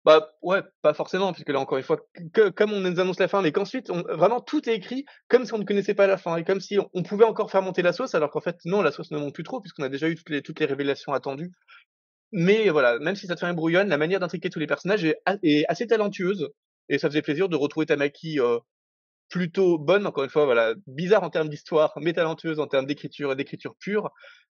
Bah 0.06 0.30
ouais, 0.42 0.62
pas 0.82 0.94
forcément, 0.94 1.34
puisque 1.34 1.50
là 1.50 1.60
encore 1.60 1.78
une 1.78 1.84
fois, 1.84 2.00
que, 2.34 2.50
comme 2.50 2.72
on 2.72 2.80
nous 2.80 3.00
annonce 3.00 3.20
la 3.20 3.28
fin, 3.28 3.42
mais 3.42 3.52
qu'ensuite, 3.52 3.90
on, 3.90 4.02
vraiment 4.02 4.40
tout 4.40 4.68
est 4.70 4.74
écrit 4.74 5.06
comme 5.28 5.46
si 5.46 5.54
on 5.54 5.58
ne 5.58 5.66
connaissait 5.66 5.94
pas 5.94 6.08
la 6.08 6.18
fin, 6.18 6.38
et 6.38 6.46
comme 6.46 6.62
si 6.62 6.78
on, 6.94 7.04
pouvait 7.04 7.26
encore 7.26 7.52
faire 7.52 7.62
monter 7.62 7.82
la 7.82 7.92
sauce, 7.92 8.16
alors 8.16 8.32
qu'en 8.32 8.40
fait 8.40 8.56
non, 8.64 8.82
la 8.82 8.92
sauce 8.92 9.12
ne 9.12 9.20
monte 9.20 9.34
plus 9.34 9.44
trop, 9.44 9.60
puisqu'on 9.60 9.84
a 9.84 9.90
déjà 9.90 10.08
eu 10.08 10.16
toutes 10.16 10.30
les, 10.30 10.42
toutes 10.42 10.62
les 10.62 10.66
révélations 10.66 11.12
attendues. 11.12 11.52
Mais 12.32 12.70
voilà, 12.70 13.00
même 13.00 13.16
si 13.16 13.28
ça 13.28 13.36
te 13.36 13.40
fait 13.40 13.48
un 13.48 13.54
brouillonne, 13.54 13.90
la 13.90 13.98
manière 13.98 14.20
d'intriquer 14.20 14.50
tous 14.50 14.60
les 14.60 14.68
personnages 14.68 15.04
est, 15.04 15.66
assez 15.68 15.88
talentueuse. 15.88 16.50
Et 16.90 16.98
ça 16.98 17.08
faisait 17.10 17.22
plaisir 17.22 17.50
de 17.50 17.56
retrouver 17.56 17.86
Tamaki 17.86 18.40
euh, 18.40 18.60
plutôt 19.30 19.78
bonne, 19.78 20.06
encore 20.08 20.24
une 20.24 20.30
fois, 20.30 20.46
voilà, 20.46 20.74
bizarre 20.88 21.24
en 21.24 21.30
termes 21.30 21.50
d'histoire, 21.50 21.94
mais 21.98 22.14
talentueuse 22.14 22.60
en 22.60 22.68
termes 22.68 22.86
d'écriture 22.86 23.32
et 23.32 23.36
d'écriture 23.36 23.76
pure, 23.80 24.12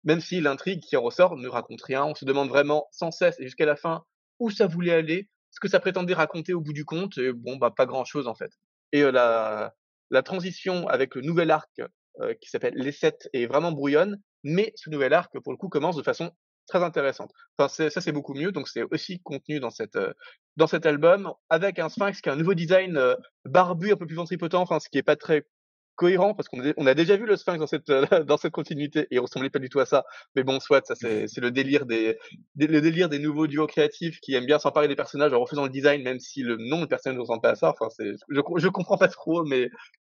même 0.05 0.21
si 0.21 0.41
l'intrigue 0.41 0.81
qui 0.81 0.97
en 0.97 1.03
ressort 1.03 1.37
ne 1.37 1.49
raconte 1.49 1.83
rien. 1.83 2.05
On 2.05 2.15
se 2.15 2.25
demande 2.25 2.49
vraiment 2.49 2.89
sans 2.91 3.11
cesse 3.11 3.39
et 3.39 3.45
jusqu'à 3.45 3.67
la 3.67 3.77
fin 3.77 4.05
où 4.39 4.51
ça 4.51 4.67
voulait 4.67 4.93
aller, 4.93 5.29
ce 5.51 5.61
que 5.61 5.69
ça 5.69 5.79
prétendait 5.79 6.15
raconter 6.15 6.55
au 6.55 6.61
bout 6.61 6.73
du 6.73 6.85
compte, 6.85 7.19
et 7.19 7.33
bon, 7.33 7.57
bah, 7.57 7.71
pas 7.71 7.87
grand 7.87 8.05
chose 8.05 8.27
en 8.27 8.35
fait. 8.35 8.51
Et 8.93 9.03
euh, 9.03 9.13
la, 9.13 9.75
la 10.11 10.23
transition 10.23 10.89
avec 10.89 11.15
le 11.15 11.23
nouvel 11.23 11.51
arc 11.51 11.81
euh, 12.21 12.35
qui 12.41 12.51
s'appelle 12.51 12.75
Les 12.75 12.93
Sept 12.93 13.29
est 13.33 13.47
vraiment 13.47 13.73
brouillonne, 13.73 14.21
mais 14.43 14.73
ce 14.77 14.91
nouvel 14.91 15.15
arc, 15.15 15.39
pour 15.41 15.53
le 15.53 15.57
coup, 15.57 15.69
commence 15.69 15.97
de 15.97 16.03
façon 16.03 16.31
très 16.73 16.83
intéressante. 16.83 17.33
Enfin, 17.59 17.69
ça, 17.91 18.01
c'est 18.01 18.13
beaucoup 18.13 18.35
mieux. 18.35 18.51
Donc, 18.51 18.69
c'est 18.69 18.83
aussi 18.91 19.21
contenu 19.21 19.61
dans 19.61 19.71
cette 19.71 19.97
euh, 19.97 20.13
dans 20.57 20.67
cet 20.67 20.87
album 20.87 21.33
avec 21.51 21.79
un 21.79 21.89
Sphinx 21.89 22.21
qui 22.21 22.29
a 22.29 22.33
un 22.33 22.37
nouveau 22.37 22.55
design 22.55 22.97
euh, 22.97 23.15
barbu, 23.45 23.93
un 23.93 23.97
peu 23.97 24.07
plus 24.07 24.17
ventripotent. 24.17 24.55
Enfin, 24.55 24.81
ce 24.81 24.89
qui 24.89 24.99
est 24.99 25.03
pas 25.03 25.17
très 25.17 25.47
cohérent 25.95 26.33
parce 26.33 26.49
qu'on 26.49 26.87
a, 26.87 26.95
déjà 26.95 27.19
vu 27.19 27.27
le 27.27 27.37
Sphinx 27.37 27.59
dans 27.59 27.67
cette 27.67 27.91
euh, 27.91 28.07
dans 28.25 28.39
cette 28.39 28.53
continuité 28.53 29.01
et 29.11 29.17
il 29.17 29.21
ressemblait 29.21 29.51
pas 29.51 29.59
du 29.59 29.69
tout 29.69 29.81
à 29.81 29.87
ça. 29.87 30.05
Mais 30.35 30.45
bon, 30.45 30.61
soit 30.61 30.87
ça 30.87 30.95
c'est 30.95 31.41
le 31.41 31.51
délire 31.51 31.85
des, 31.85 32.19
le 32.57 32.81
délire 32.81 33.11
des 33.11 33.19
nouveaux 33.19 33.47
duos 33.47 33.67
créatifs 33.67 34.19
qui 34.21 34.35
aiment 34.35 34.47
bien 34.47 34.59
s'emparer 34.59 34.89
des 34.89 34.97
personnages 34.97 35.35
en 35.35 35.41
refaisant 35.41 35.65
le 35.65 35.71
design, 35.71 36.03
même 36.03 36.21
si 36.21 36.43
le 36.43 36.57
nom 36.57 36.81
de 36.81 36.87
personne 36.87 37.17
ne 37.17 37.21
ressemble 37.21 37.43
pas 37.43 37.51
à 37.51 37.55
ça. 37.57 37.75
Enfin, 37.79 37.89
je 37.99 38.41
je 38.57 38.69
comprends 38.69 38.97
pas 38.97 39.09
trop, 39.09 39.45
mais 39.45 39.69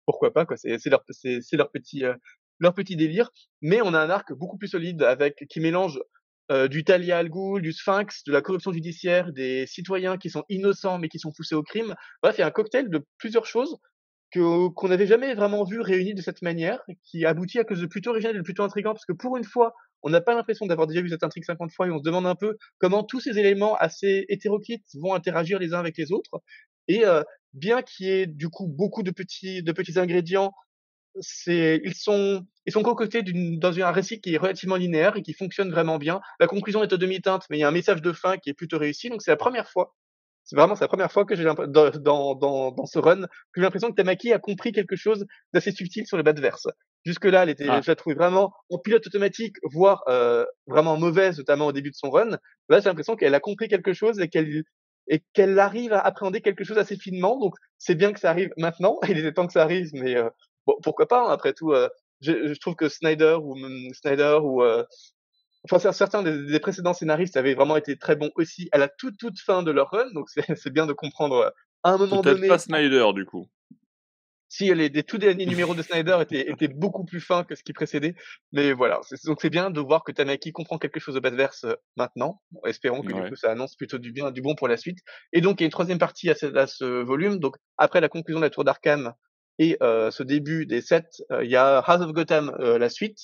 pourquoi 0.07 0.33
pas 0.33 0.45
quoi. 0.47 0.57
C'est 0.57 0.83
leur 0.89 1.03
leur 1.53 1.71
petit 1.71 2.03
leur 2.59 2.73
petit 2.73 2.95
délire, 2.95 3.29
mais 3.61 3.81
on 3.81 3.93
a 3.93 3.99
un 3.99 4.09
arc 4.09 4.33
beaucoup 4.33 4.57
plus 4.57 4.69
solide 4.69 5.03
avec 5.03 5.45
qui 5.49 5.59
mélange 5.59 5.99
euh, 6.51 6.67
du 6.67 6.83
Talia 6.83 7.17
al 7.17 7.29
Ghul, 7.29 7.61
du 7.61 7.73
Sphinx, 7.73 8.23
de 8.25 8.31
la 8.31 8.41
corruption 8.41 8.71
judiciaire, 8.71 9.31
des 9.33 9.65
citoyens 9.67 10.17
qui 10.17 10.29
sont 10.29 10.43
innocents 10.49 10.97
mais 10.99 11.09
qui 11.09 11.19
sont 11.19 11.31
poussés 11.31 11.55
au 11.55 11.63
crime. 11.63 11.95
Bref, 12.23 12.35
il 12.37 12.41
y 12.41 12.43
a 12.43 12.47
un 12.47 12.51
cocktail 12.51 12.89
de 12.89 13.05
plusieurs 13.17 13.45
choses 13.45 13.77
que 14.31 14.67
qu'on 14.69 14.89
n'avait 14.89 15.07
jamais 15.07 15.33
vraiment 15.35 15.63
vu 15.63 15.79
réunies 15.81 16.13
de 16.13 16.21
cette 16.21 16.41
manière, 16.41 16.81
qui 17.03 17.25
aboutit 17.25 17.59
à 17.59 17.63
quelque 17.63 17.75
chose 17.75 17.81
de 17.81 17.87
plutôt 17.87 18.11
original 18.11 18.35
et 18.35 18.39
de 18.39 18.43
plutôt 18.43 18.63
intrigant, 18.63 18.93
parce 18.93 19.05
que 19.05 19.13
pour 19.13 19.37
une 19.37 19.43
fois, 19.43 19.73
on 20.03 20.09
n'a 20.09 20.21
pas 20.21 20.35
l'impression 20.35 20.65
d'avoir 20.65 20.87
déjà 20.87 21.01
vu 21.01 21.09
cette 21.09 21.23
intrigue 21.23 21.45
50 21.45 21.71
fois 21.71 21.87
et 21.87 21.91
on 21.91 21.97
se 21.97 22.03
demande 22.03 22.27
un 22.27 22.35
peu 22.35 22.57
comment 22.77 23.03
tous 23.03 23.19
ces 23.19 23.39
éléments 23.39 23.75
assez 23.75 24.25
hétéroclites 24.29 24.85
vont 24.95 25.13
interagir 25.13 25.59
les 25.59 25.73
uns 25.73 25.79
avec 25.79 25.97
les 25.97 26.11
autres. 26.11 26.41
Et 26.87 27.05
euh, 27.05 27.23
bien 27.53 27.81
qu'il 27.81 28.05
y 28.07 28.09
ait 28.09 28.27
du 28.27 28.49
coup 28.49 28.67
beaucoup 28.67 29.03
de 29.03 29.11
petits, 29.11 29.63
de 29.63 29.71
petits 29.71 29.97
ingrédients 29.99 30.53
c'est 31.21 31.81
ils 31.83 31.95
sont 31.95 32.45
ils 32.65 32.73
sont 32.73 32.83
concoctés 32.83 33.23
dans 33.23 33.79
un 33.79 33.91
récit 33.91 34.19
qui 34.21 34.33
est 34.33 34.37
relativement 34.37 34.75
linéaire 34.75 35.15
et 35.15 35.21
qui 35.21 35.33
fonctionne 35.33 35.71
vraiment 35.71 35.97
bien. 35.97 36.21
La 36.39 36.47
conclusion 36.47 36.83
est 36.83 36.93
à 36.93 36.97
demi-teinte, 36.97 37.45
mais 37.49 37.57
il 37.57 37.61
y 37.61 37.63
a 37.63 37.67
un 37.67 37.71
message 37.71 38.01
de 38.01 38.11
fin 38.11 38.37
qui 38.37 38.49
est 38.49 38.53
plutôt 38.53 38.77
réussi. 38.77 39.09
Donc 39.09 39.21
c'est 39.21 39.31
la 39.31 39.37
première 39.37 39.69
fois, 39.69 39.95
c'est 40.43 40.55
vraiment 40.55 40.75
la 40.79 40.87
première 40.87 41.11
fois 41.11 41.25
que 41.25 41.35
j'ai 41.35 41.43
dans, 41.43 41.55
dans, 41.55 42.35
dans, 42.35 42.71
dans 42.71 42.85
ce 42.85 42.99
run 42.99 43.21
que 43.21 43.27
j'ai 43.57 43.61
l'impression 43.63 43.89
que 43.89 43.95
Tamaki 43.95 44.31
a 44.31 44.39
compris 44.39 44.71
quelque 44.71 44.95
chose 44.95 45.25
d'assez 45.53 45.71
subtil 45.71 46.07
sur 46.07 46.17
les 46.17 46.23
verse. 46.23 46.67
Jusque-là, 47.05 47.43
elle 47.43 47.49
était, 47.49 47.67
ah. 47.69 47.81
je 47.81 47.91
la 47.91 47.95
trouvais 47.95 48.15
vraiment 48.15 48.53
en 48.69 48.77
pilote 48.77 49.05
automatique, 49.07 49.55
voire 49.63 50.03
euh, 50.07 50.45
vraiment 50.65 50.97
mauvaise, 50.97 51.37
notamment 51.37 51.67
au 51.67 51.71
début 51.71 51.91
de 51.91 51.95
son 51.95 52.09
run. 52.09 52.37
Là, 52.69 52.79
j'ai 52.79 52.89
l'impression 52.89 53.15
qu'elle 53.15 53.35
a 53.35 53.39
compris 53.39 53.67
quelque 53.67 53.93
chose 53.93 54.19
et 54.19 54.29
qu'elle 54.29 54.63
et 55.09 55.23
qu'elle 55.33 55.57
arrive 55.59 55.93
à 55.93 55.99
appréhender 55.99 56.41
quelque 56.41 56.63
chose 56.63 56.77
assez 56.77 56.97
finement. 56.97 57.39
Donc, 57.39 57.55
c'est 57.77 57.95
bien 57.95 58.13
que 58.13 58.19
ça 58.19 58.29
arrive 58.29 58.49
maintenant. 58.57 58.99
Il 59.09 59.17
était 59.17 59.33
temps 59.33 59.47
que 59.47 59.53
ça 59.53 59.63
arrive, 59.63 59.89
mais 59.93 60.15
euh, 60.15 60.29
bon, 60.67 60.75
pourquoi 60.83 61.07
pas 61.07 61.27
hein, 61.27 61.31
Après 61.31 61.53
tout, 61.53 61.71
euh, 61.71 61.89
je, 62.21 62.53
je, 62.53 62.59
trouve 62.59 62.75
que 62.75 62.89
Snyder 62.89 63.37
ou 63.41 63.55
Snyder 63.93 64.39
ou 64.43 64.61
euh, 64.61 64.83
enfin 65.69 65.91
certains 65.91 66.23
des, 66.23 66.59
précédents 66.59 66.93
scénaristes 66.93 67.37
avaient 67.37 67.55
vraiment 67.55 67.77
été 67.77 67.97
très 67.97 68.15
bons 68.15 68.31
aussi 68.35 68.69
à 68.71 68.77
la 68.77 68.87
toute 68.87 69.17
toute 69.17 69.39
fin 69.39 69.63
de 69.63 69.71
leur 69.71 69.89
run. 69.89 70.11
Donc 70.13 70.29
c'est 70.29 70.45
bien 70.73 70.85
de 70.85 70.93
comprendre 70.93 71.35
euh, 71.37 71.49
à 71.83 71.91
un 71.91 71.97
moment 71.97 72.21
donné. 72.21 72.47
pas 72.47 72.59
Snyder 72.59 73.07
du 73.15 73.25
coup. 73.25 73.47
Si 74.49 74.73
les, 74.73 74.87
les 74.87 75.03
tout 75.03 75.17
derniers 75.17 75.45
numéros 75.45 75.75
de 75.75 75.81
Snyder 75.81 76.19
étaient, 76.21 76.49
étaient 76.49 76.69
beaucoup 76.69 77.03
plus 77.03 77.19
fins 77.19 77.43
que 77.43 77.53
ce 77.53 77.63
qui 77.63 77.73
précédait, 77.73 78.15
mais 78.53 78.71
voilà. 78.71 79.01
Donc 79.25 79.39
c'est 79.41 79.49
bien 79.49 79.69
de 79.69 79.81
voir 79.81 80.05
que 80.05 80.13
Tamaki 80.13 80.53
comprend 80.53 80.77
quelque 80.77 81.01
chose 81.01 81.15
de 81.15 81.19
Batverse 81.19 81.65
maintenant. 81.97 82.41
espérons 82.65 83.01
que 83.01 83.11
du 83.11 83.29
coup, 83.29 83.35
ça 83.35 83.51
annonce 83.51 83.75
plutôt 83.75 83.97
du 83.97 84.13
bien, 84.13 84.31
du 84.31 84.41
bon 84.41 84.55
pour 84.55 84.69
la 84.69 84.77
suite. 84.77 84.99
Et 85.33 85.41
donc 85.41 85.59
il 85.59 85.63
y 85.63 85.65
a 85.65 85.67
une 85.67 85.71
troisième 85.71 85.99
partie 85.99 86.29
à 86.29 86.35
ce, 86.35 86.45
à 86.55 86.65
ce 86.65 86.85
volume. 86.85 87.39
Donc 87.39 87.57
après 87.77 87.99
la 87.99 88.07
conclusion 88.07 88.39
de 88.39 88.45
la 88.45 88.49
Tour 88.49 88.63
d'Arkham, 88.63 89.13
et 89.59 89.77
ce 89.81 90.23
début 90.23 90.65
des 90.65 90.81
sets, 90.81 91.23
il 91.41 91.49
y 91.49 91.55
a 91.55 91.79
House 91.79 92.01
of 92.01 92.11
Gotham, 92.13 92.55
la 92.59 92.89
suite. 92.89 93.17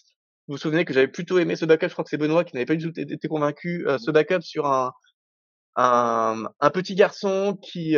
Vous 0.47 0.55
vous 0.55 0.57
souvenez 0.57 0.84
que 0.84 0.93
j'avais 0.93 1.07
plutôt 1.07 1.39
aimé 1.39 1.55
ce 1.55 1.65
backup, 1.65 1.88
je 1.88 1.93
crois 1.93 2.03
que 2.03 2.09
c'est 2.09 2.17
Benoît 2.17 2.43
qui 2.43 2.55
n'avait 2.55 2.65
pas 2.65 2.75
du 2.75 2.91
tout 2.91 2.99
été 2.99 3.27
convaincu, 3.27 3.86
ce 3.97 4.11
backup 4.11 4.41
sur 4.41 4.65
un, 4.65 4.91
un, 5.75 6.43
un 6.59 6.69
petit 6.69 6.95
garçon 6.95 7.57
qui, 7.61 7.95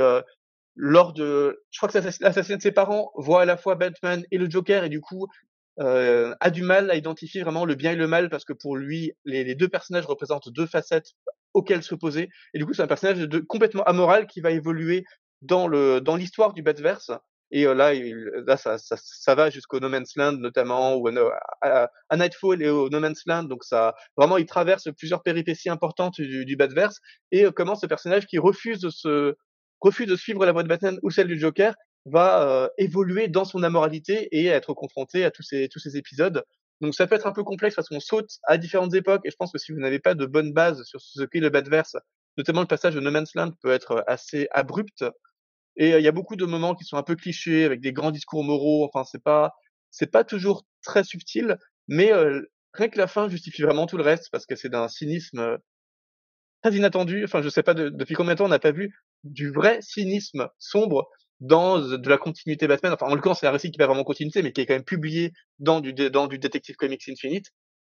lors 0.75 1.13
de, 1.13 1.63
je 1.71 1.79
crois 1.79 1.89
que 1.89 1.93
c'est 1.93 2.21
l'assassinat 2.21 2.57
de 2.57 2.61
ses 2.61 2.71
parents, 2.71 3.11
voit 3.15 3.43
à 3.43 3.45
la 3.45 3.57
fois 3.57 3.75
Batman 3.75 4.23
et 4.31 4.38
le 4.38 4.49
Joker 4.49 4.83
et 4.83 4.89
du 4.89 5.01
coup 5.01 5.27
euh, 5.79 6.33
a 6.39 6.51
du 6.51 6.63
mal 6.63 6.89
à 6.89 6.95
identifier 6.95 7.43
vraiment 7.43 7.65
le 7.65 7.75
bien 7.75 7.91
et 7.91 7.95
le 7.95 8.07
mal 8.07 8.29
parce 8.29 8.45
que 8.45 8.53
pour 8.53 8.77
lui, 8.77 9.13
les, 9.25 9.43
les 9.43 9.55
deux 9.55 9.67
personnages 9.67 10.05
représentent 10.05 10.49
deux 10.49 10.65
facettes 10.65 11.11
auxquelles 11.53 11.83
s'opposer. 11.83 12.29
Et 12.53 12.59
du 12.59 12.65
coup, 12.65 12.73
c'est 12.73 12.81
un 12.81 12.88
personnage 12.88 13.19
de, 13.19 13.39
complètement 13.39 13.83
amoral 13.83 14.27
qui 14.27 14.41
va 14.41 14.51
évoluer 14.51 15.03
dans 15.41 15.67
le 15.67 15.99
dans 16.01 16.15
l'histoire 16.15 16.53
du 16.53 16.61
Batverse. 16.61 17.11
Et 17.51 17.65
là, 17.65 17.93
il, 17.93 18.15
là, 18.45 18.57
ça, 18.57 18.77
ça, 18.77 18.95
ça 18.99 19.35
va 19.35 19.49
jusqu'au 19.49 19.79
No 19.79 19.87
Man's 19.87 20.15
Land 20.15 20.33
notamment, 20.33 20.95
ou 20.95 21.07
à, 21.61 21.89
Nightfall 22.15 22.61
et 22.61 22.69
au 22.69 22.89
No 22.89 22.99
Man's 22.99 23.21
Land. 23.25 23.43
Donc 23.43 23.63
ça, 23.63 23.95
vraiment, 24.17 24.37
il 24.37 24.45
traverse 24.45 24.89
plusieurs 24.97 25.23
péripéties 25.23 25.69
importantes 25.69 26.19
du, 26.19 26.45
du 26.45 26.55
Batverse. 26.55 26.99
Et 27.31 27.45
comment 27.55 27.75
ce 27.75 27.85
personnage 27.85 28.25
qui 28.25 28.39
refuse 28.39 28.79
de 28.79 28.89
se 28.89 29.35
refuse 29.81 30.07
de 30.07 30.15
suivre 30.15 30.45
la 30.45 30.51
voie 30.51 30.63
de 30.63 30.67
Batman 30.67 30.97
ou 31.03 31.11
celle 31.11 31.27
du 31.27 31.39
Joker 31.39 31.75
va 32.05 32.43
euh, 32.43 32.67
évoluer 32.77 33.27
dans 33.27 33.45
son 33.45 33.63
amoralité 33.63 34.27
et 34.31 34.47
être 34.47 34.73
confronté 34.73 35.23
à 35.25 35.31
tous 35.31 35.43
ces 35.43 35.67
tous 35.69 35.79
ces 35.79 35.97
épisodes. 35.97 36.43
Donc 36.81 36.93
ça 36.93 37.07
peut 37.07 37.15
être 37.15 37.27
un 37.27 37.31
peu 37.31 37.43
complexe 37.43 37.75
parce 37.75 37.89
qu'on 37.89 37.99
saute 37.99 38.29
à 38.43 38.57
différentes 38.57 38.93
époques 38.93 39.21
et 39.25 39.31
je 39.31 39.35
pense 39.37 39.51
que 39.51 39.57
si 39.57 39.71
vous 39.71 39.79
n'avez 39.79 39.99
pas 39.99 40.13
de 40.13 40.25
bonne 40.25 40.53
base 40.53 40.83
sur 40.83 41.01
ce 41.01 41.23
qu'est 41.23 41.39
le 41.39 41.49
Batverse, 41.49 41.95
notamment 42.37 42.61
le 42.61 42.67
passage 42.67 42.95
de 42.95 42.99
No 42.99 43.11
Man's 43.11 43.33
Land 43.35 43.51
peut 43.61 43.71
être 43.71 44.03
assez 44.07 44.47
abrupt 44.51 45.05
et 45.78 45.91
il 45.91 46.03
y 46.03 46.07
a 46.07 46.11
beaucoup 46.11 46.36
de 46.36 46.45
moments 46.45 46.76
qui 46.76 46.86
sont 46.86 46.97
un 46.97 47.03
peu 47.03 47.15
clichés 47.15 47.65
avec 47.65 47.82
des 47.82 47.93
grands 47.93 48.11
discours 48.11 48.43
moraux. 48.43 48.86
Enfin 48.86 49.03
c'est 49.03 49.23
pas 49.23 49.53
c'est 49.91 50.11
pas 50.11 50.23
toujours 50.23 50.65
très 50.84 51.03
subtil, 51.03 51.57
mais 51.88 52.11
rien 52.73 52.89
que 52.89 52.97
la 52.97 53.07
fin 53.07 53.30
justifie 53.30 53.61
vraiment 53.61 53.86
tout 53.86 53.97
le 53.97 54.03
reste 54.03 54.30
parce 54.32 54.45
que 54.45 54.55
c'est 54.55 54.69
d'un 54.69 54.88
cynisme 54.88 55.57
très 56.61 56.73
inattendu. 56.73 57.23
Enfin 57.23 57.41
je 57.41 57.49
sais 57.49 57.63
pas 57.63 57.73
depuis 57.73 58.15
combien 58.15 58.34
de 58.34 58.39
temps 58.39 58.45
on 58.45 58.49
n'a 58.49 58.59
pas 58.59 58.71
vu 58.71 58.93
du 59.23 59.51
vrai 59.51 59.80
cynisme 59.82 60.49
sombre 60.59 61.09
dans 61.39 61.80
de 61.80 62.09
la 62.09 62.17
continuité 62.17 62.67
Batman. 62.67 62.93
Enfin, 62.93 63.07
en 63.07 63.15
l'occurrence, 63.15 63.39
c'est 63.41 63.47
un 63.47 63.51
récit 63.51 63.71
qui 63.71 63.78
pas 63.78 63.88
vraiment 63.88 64.03
continuité, 64.03 64.41
mais 64.41 64.51
qui 64.51 64.61
est 64.61 64.65
quand 64.65 64.73
même 64.73 64.84
publié 64.84 65.32
dans 65.59 65.82
du, 65.82 65.93
dans 65.93 66.28
du 66.28 66.39
Detective 66.39 66.76
Comics 66.76 67.07
Infinite. 67.09 67.47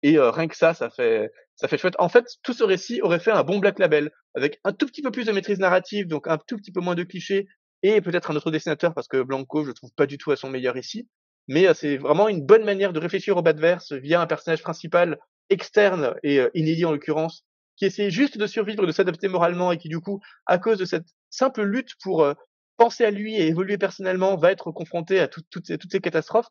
Et 0.02 0.18
euh, 0.18 0.32
rien 0.32 0.48
que 0.48 0.56
ça, 0.56 0.74
ça 0.74 0.90
fait, 0.90 1.30
ça 1.56 1.68
fait 1.68 1.78
chouette. 1.78 1.96
En 2.00 2.10
fait, 2.10 2.26
tout 2.44 2.54
ce 2.54 2.64
récit 2.64 3.02
aurait 3.02 3.20
fait 3.20 3.32
un 3.32 3.44
bon 3.44 3.60
Black 3.60 3.80
Label, 3.80 4.12
avec 4.36 4.60
un 4.64 4.72
tout 4.72 4.86
petit 4.86 5.02
peu 5.02 5.12
plus 5.12 5.26
de 5.26 5.32
maîtrise 5.32 5.60
narrative, 5.60 6.08
donc 6.08 6.28
un 6.28 6.38
tout 6.38 6.58
petit 6.58 6.72
peu 6.72 6.80
moins 6.80 6.96
de 6.96 7.04
clichés, 7.04 7.48
et 7.84 8.02
peut-être 8.02 8.32
un 8.32 8.36
autre 8.36 8.52
dessinateur, 8.52 8.94
parce 8.94 9.08
que 9.08 9.22
Blanco, 9.22 9.64
je 9.64 9.72
trouve 9.72 9.92
pas 9.96 10.06
du 10.06 10.18
tout 10.18 10.32
à 10.32 10.36
son 10.36 10.50
meilleur 10.50 10.78
ici. 10.78 11.08
Mais 11.48 11.68
euh, 11.68 11.74
c'est 11.74 11.98
vraiment 11.98 12.30
une 12.30 12.46
bonne 12.46 12.64
manière 12.64 12.94
de 12.94 13.00
réfléchir 13.00 13.38
au 13.38 13.42
Batverse 13.42 13.94
via 13.94 14.22
un 14.22 14.28
personnage 14.28 14.62
principal 14.62 15.20
externe 15.50 16.14
et 16.24 16.40
euh, 16.40 16.50
inédit 16.54 16.86
en 16.86 16.92
l'occurrence, 16.92 17.44
qui 17.76 17.86
essaie 17.86 18.12
juste 18.12 18.38
de 18.38 18.46
survivre 18.46 18.86
de 18.86 18.92
s'adapter 18.92 19.28
moralement 19.28 19.72
et 19.72 19.78
qui 19.78 19.90
du 19.90 20.00
coup, 20.00 20.22
à 20.46 20.60
cause 20.60 20.78
de 20.78 20.86
cette 20.86 21.08
simple 21.30 21.64
lutte 21.64 21.96
pour 22.04 22.24
euh, 22.24 22.34
penser 22.78 23.04
à 23.04 23.12
lui 23.12 23.36
et 23.36 23.48
évoluer 23.48 23.78
personnellement, 23.78 24.38
va 24.38 24.52
être 24.52 24.72
confronté 24.72 25.20
à 25.20 25.28
toutes 25.28 25.66
ces 25.66 26.00
catastrophes. 26.00 26.48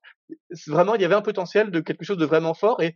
Vraiment, 0.67 0.95
il 0.95 1.01
y 1.01 1.05
avait 1.05 1.15
un 1.15 1.23
potentiel 1.23 1.71
de 1.71 1.81
quelque 1.81 2.05
chose 2.05 2.19
de 2.19 2.27
vraiment 2.27 2.53
fort 2.53 2.83
et 2.83 2.95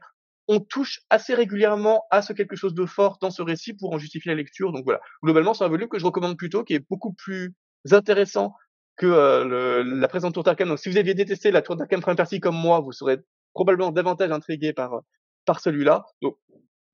on 0.48 0.60
touche 0.60 1.00
assez 1.08 1.34
régulièrement 1.34 2.04
à 2.10 2.20
ce 2.20 2.32
quelque 2.32 2.56
chose 2.56 2.74
de 2.74 2.84
fort 2.84 3.18
dans 3.20 3.30
ce 3.30 3.42
récit 3.42 3.74
pour 3.74 3.92
en 3.92 3.98
justifier 3.98 4.30
la 4.30 4.36
lecture. 4.36 4.72
Donc 4.72 4.84
voilà, 4.84 5.00
globalement, 5.22 5.54
c'est 5.54 5.64
un 5.64 5.68
volume 5.68 5.88
que 5.88 5.98
je 5.98 6.04
recommande 6.04 6.36
plutôt, 6.36 6.64
qui 6.64 6.74
est 6.74 6.84
beaucoup 6.90 7.12
plus 7.12 7.54
intéressant 7.90 8.54
que 8.96 9.06
euh, 9.06 9.82
la 9.84 10.08
présente 10.08 10.34
tour 10.34 10.44
d'Arkham. 10.44 10.68
Donc 10.68 10.78
si 10.78 10.90
vous 10.90 10.96
aviez 10.96 11.14
détesté 11.14 11.50
la 11.50 11.62
tour 11.62 11.76
d'Arkham 11.76 12.00
première 12.00 12.16
partie 12.16 12.40
comme 12.40 12.56
moi, 12.56 12.80
vous 12.80 12.92
serez 12.92 13.18
probablement 13.52 13.90
davantage 13.90 14.30
intrigué 14.30 14.72
par 14.72 15.00
par 15.44 15.60
celui-là. 15.60 16.04
Donc 16.20 16.36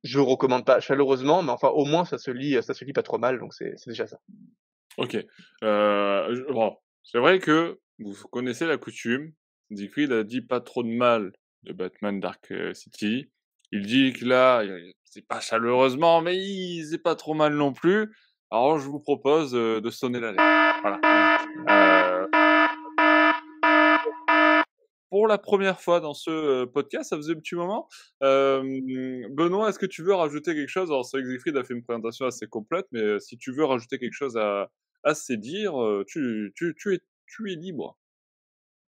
je 0.05 0.19
recommande 0.21 0.65
pas 0.65 0.81
chaleureusement, 0.81 1.43
mais 1.43 1.51
enfin 1.51 1.69
au 1.69 1.85
moins 1.85 2.05
ça 2.05 2.19
se 2.19 2.31
lit, 2.31 2.63
ça 2.63 2.75
se 2.75 2.85
lit 2.85 2.93
pas 2.93 3.03
trop 3.03 3.19
mal, 3.19 3.39
donc 3.39 3.53
c'est 3.55 3.75
déjà 3.87 4.07
ça. 4.07 4.19
Ok. 4.97 5.17
Euh, 5.63 6.45
bon, 6.51 6.77
c'est 7.03 7.19
vrai 7.19 7.39
que 7.39 7.79
vous 7.99 8.15
connaissez 8.31 8.67
la 8.67 8.79
coutume. 8.79 9.33
il 9.71 10.13
a 10.13 10.25
dit 10.25 10.41
pas 10.41 10.61
trop 10.61 10.83
de 10.83 10.89
mal 10.89 11.33
de 11.65 11.73
Batman 11.73 12.21
Dark 12.21 12.51
euh, 12.51 12.75
City. 12.75 13.31
Il 13.71 13.87
dit 13.87 14.13
que 14.13 14.25
là, 14.25 14.63
c'est 15.05 15.27
pas 15.27 15.41
chaleureusement, 15.41 16.23
mais 16.23 16.83
c'est 16.89 17.03
pas 17.03 17.15
trop 17.15 17.35
mal 17.35 17.55
non 17.55 17.73
plus. 17.73 18.15
Alors, 18.51 18.79
je 18.79 18.89
vous 18.89 18.99
propose 18.99 19.55
euh, 19.55 19.83
de 19.83 19.91
sonner 19.91 20.21
la 20.21 20.33
lettre. 20.33 20.43
Voilà. 20.81 21.01
Euh, 21.69 22.27
pour 25.11 25.27
la 25.27 25.37
première 25.37 25.83
fois 25.83 26.01
dans 26.01 26.15
ce 26.15 26.65
podcast, 26.65 27.11
ça 27.11 27.17
faisait 27.17 27.35
un 27.35 27.41
petit 27.41 27.57
moment. 27.57 27.89
Euh, 28.23 28.63
Benoît, 29.31 29.69
est-ce 29.69 29.79
que 29.79 29.85
tu 29.85 30.03
veux 30.03 30.15
rajouter 30.15 30.55
quelque 30.55 30.71
chose? 30.71 30.91
Alors, 30.91 31.05
c'est 31.05 31.23
Siegfried 31.23 31.59
a 31.59 31.65
fait 31.65 31.75
une 31.75 31.83
présentation 31.83 32.25
assez 32.25 32.47
complète, 32.47 32.87
mais 32.91 33.21
si 33.21 33.37
tu 33.37 33.53
veux 33.53 33.67
rajouter 33.67 33.99
quelque 33.99 34.15
chose 34.15 34.39
à, 34.39 34.71
à 35.05 35.15
se 35.15 35.35
dire, 35.35 35.75
tu, 36.07 36.53
tu, 36.57 36.75
tu, 36.75 36.95
es, 36.95 37.01
tu 37.27 37.53
es 37.53 37.55
libre. 37.55 37.99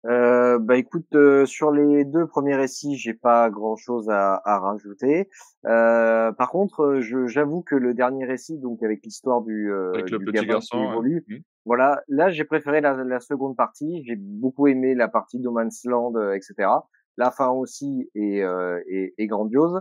Euh, 0.05 0.59
bah 0.59 0.77
écoute, 0.77 1.17
sur 1.47 1.73
les 1.73 2.05
deux 2.05 2.27
premiers 2.27 2.55
récits, 2.55 2.97
j'ai 2.97 3.15
pas 3.15 3.51
grand 3.51 3.77
chose 3.77 4.09
à, 4.11 4.41
à 4.45 4.59
rajouter. 4.59 5.29
Euh, 5.65 6.31
par 6.33 6.51
contre, 6.51 7.01
j'avoue 7.01 7.63
que 7.63 7.75
le 7.75 7.95
dernier 7.95 8.25
récit, 8.25 8.59
donc 8.59 8.83
avec 8.83 9.05
l'histoire 9.05 9.43
du, 9.43 9.73
avec 9.73 10.11
le 10.11 10.19
petit 10.19 10.47
garçon, 10.47 10.91
évolue, 10.91 11.25
mmh. 11.29 11.35
voilà, 11.65 12.03
là 12.09 12.31
j'ai 12.31 12.45
préféré 12.45 12.81
la, 12.81 12.93
la, 13.03 13.21
seconde 13.21 13.57
partie. 13.57 14.05
J'ai 14.07 14.17
beaucoup 14.17 14.69
aimé 14.69 14.95
la 14.95 15.09
partie 15.09 15.41
No 15.41 15.51
Man's 15.51 15.85
Land, 15.85 16.15
etc. 16.33 16.69
La 17.17 17.31
fin 17.31 17.49
aussi 17.49 18.09
est, 18.15 18.45
est, 18.89 19.15
est 19.19 19.27
grandiose. 19.27 19.81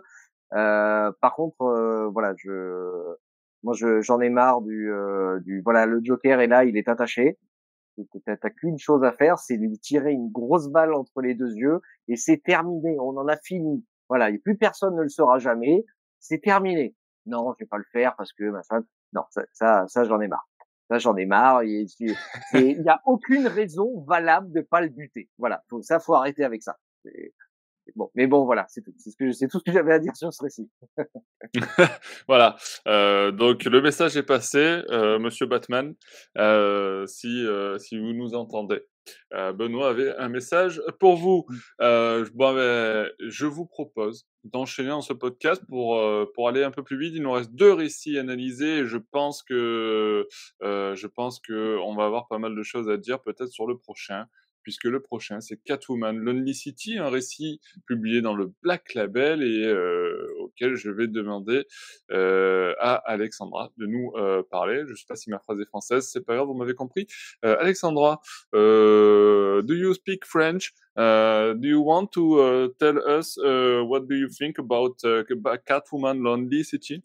par 0.49 1.33
contre, 1.35 2.09
voilà, 2.11 2.33
je 2.37 3.15
moi, 3.65 3.73
j'en 4.01 4.21
ai 4.21 4.29
marre 4.29 4.61
du, 4.61 4.91
euh, 4.91 5.39
du, 5.39 5.61
voilà, 5.61 5.87
le 5.87 5.99
Joker 6.03 6.39
est 6.39 6.47
là, 6.47 6.65
il 6.65 6.77
est 6.77 6.87
attaché. 6.87 7.37
T'as 8.25 8.49
qu'une 8.49 8.77
chose 8.77 9.03
à 9.03 9.11
faire, 9.11 9.39
c'est 9.39 9.57
lui 9.57 9.79
tirer 9.79 10.11
une 10.11 10.29
grosse 10.31 10.69
balle 10.69 10.93
entre 10.93 11.21
les 11.21 11.35
deux 11.35 11.53
yeux 11.53 11.81
et 12.07 12.15
c'est 12.15 12.41
terminé. 12.43 12.97
On 12.99 13.17
en 13.17 13.27
a 13.27 13.37
fini. 13.37 13.85
Voilà, 14.09 14.29
et 14.29 14.37
plus 14.37 14.57
personne 14.57 14.95
ne 14.95 15.01
le 15.01 15.09
saura 15.09 15.39
jamais. 15.39 15.85
C'est 16.19 16.41
terminé. 16.41 16.95
Non, 17.25 17.53
je 17.53 17.63
vais 17.63 17.67
pas 17.67 17.77
le 17.77 17.85
faire 17.91 18.15
parce 18.17 18.33
que 18.33 18.43
machin. 18.49 18.83
Non, 19.13 19.21
ça, 19.29 19.43
ça, 19.53 19.85
ça 19.87 20.03
j'en 20.03 20.19
ai 20.19 20.27
marre. 20.27 20.47
Ça, 20.89 20.99
j'en 20.99 21.15
ai 21.15 21.25
marre. 21.25 21.63
Il 21.63 21.87
n'y 22.53 22.89
a 22.89 23.01
aucune 23.05 23.47
raison 23.47 24.03
valable 24.07 24.51
de 24.51 24.61
pas 24.61 24.81
le 24.81 24.89
buter. 24.89 25.29
Voilà, 25.37 25.63
ça, 25.81 25.99
faut 25.99 26.13
arrêter 26.13 26.43
avec 26.43 26.61
ça. 26.61 26.77
Bon, 27.95 28.11
mais 28.13 28.27
bon, 28.27 28.43
voilà, 28.43 28.65
c'est 28.67 28.81
tout. 28.81 28.93
C'est 28.97 29.11
ce 29.11 29.15
que 29.15 29.45
tout 29.47 29.59
ce 29.59 29.63
que 29.63 29.71
j'avais 29.71 29.93
à 29.93 29.99
dire 29.99 30.15
sur 30.17 30.33
ce 30.33 30.43
récit. 30.43 30.69
voilà. 32.27 32.57
Euh, 32.87 33.31
donc 33.31 33.63
le 33.63 33.81
message 33.81 34.17
est 34.17 34.23
passé, 34.23 34.81
euh, 34.89 35.17
Monsieur 35.17 35.45
Batman. 35.45 35.95
Euh, 36.37 37.05
si 37.07 37.45
euh, 37.45 37.77
si 37.77 37.97
vous 37.97 38.11
nous 38.11 38.35
entendez, 38.35 38.81
euh, 39.33 39.53
Benoît 39.53 39.89
avait 39.89 40.13
un 40.17 40.27
message 40.27 40.81
pour 40.99 41.15
vous. 41.15 41.45
Euh, 41.79 42.25
bon, 42.33 42.53
ben, 42.53 43.09
je 43.19 43.45
vous 43.45 43.65
propose 43.65 44.27
d'enchaîner 44.43 44.89
dans 44.89 45.01
ce 45.01 45.13
podcast 45.13 45.63
pour 45.69 45.97
pour 46.33 46.49
aller 46.49 46.65
un 46.65 46.71
peu 46.71 46.83
plus 46.83 46.99
vite. 46.99 47.13
Il 47.15 47.21
nous 47.21 47.31
reste 47.31 47.53
deux 47.53 47.71
récits 47.71 48.17
analysés. 48.17 48.79
Et 48.79 48.85
je 48.85 48.97
pense 48.97 49.41
que 49.41 50.27
je 50.61 51.07
pense 51.07 51.39
que 51.39 51.77
on 51.79 51.95
va 51.95 52.05
avoir 52.05 52.27
pas 52.27 52.39
mal 52.39 52.55
de 52.55 52.63
choses 52.63 52.89
à 52.89 52.97
dire 52.97 53.21
peut-être 53.21 53.51
sur 53.51 53.67
le 53.67 53.77
prochain 53.77 54.25
puisque 54.65 54.85
le 54.85 54.99
prochain, 54.99 55.41
c'est 55.41 55.57
Catwoman 55.63 56.17
Lonely 56.17 56.55
City, 56.55 56.97
un 56.97 57.09
récit 57.09 57.61
publié 57.85 58.21
dans 58.21 58.35
le 58.35 58.51
Black 58.63 58.95
Label 58.95 59.43
et 59.43 59.63
euh, 59.63 60.27
auquel 60.39 60.73
je 60.75 60.89
vais 60.89 61.07
demander 61.07 61.65
euh, 62.11 62.73
à 62.79 62.95
Alexandra 62.95 63.71
de 63.77 63.85
nous 63.85 64.11
euh, 64.15 64.41
parler. 64.49 64.81
Je 64.87 64.91
ne 64.91 64.95
sais 64.95 65.05
pas 65.07 65.15
si 65.15 65.29
ma 65.29 65.37
phrase 65.37 65.59
est 65.61 65.67
française, 65.67 66.09
c'est 66.11 66.25
pas 66.25 66.35
grave, 66.35 66.47
vous 66.47 66.55
m'avez 66.55 66.73
compris. 66.73 67.05
Euh, 67.45 67.55
Alexandra, 67.59 68.21
euh, 68.55 69.61
do 69.61 69.75
you 69.75 69.93
speak 69.93 70.25
French? 70.25 70.73
Uh, 70.97 71.53
do 71.53 71.67
you 71.67 71.81
want 71.81 72.07
to 72.07 72.69
tell 72.79 72.97
us 73.05 73.37
what 73.37 74.07
do 74.07 74.15
you 74.15 74.29
think 74.29 74.57
about 74.57 74.97
Catwoman 75.67 76.23
Lonely 76.23 76.63
City? 76.63 77.03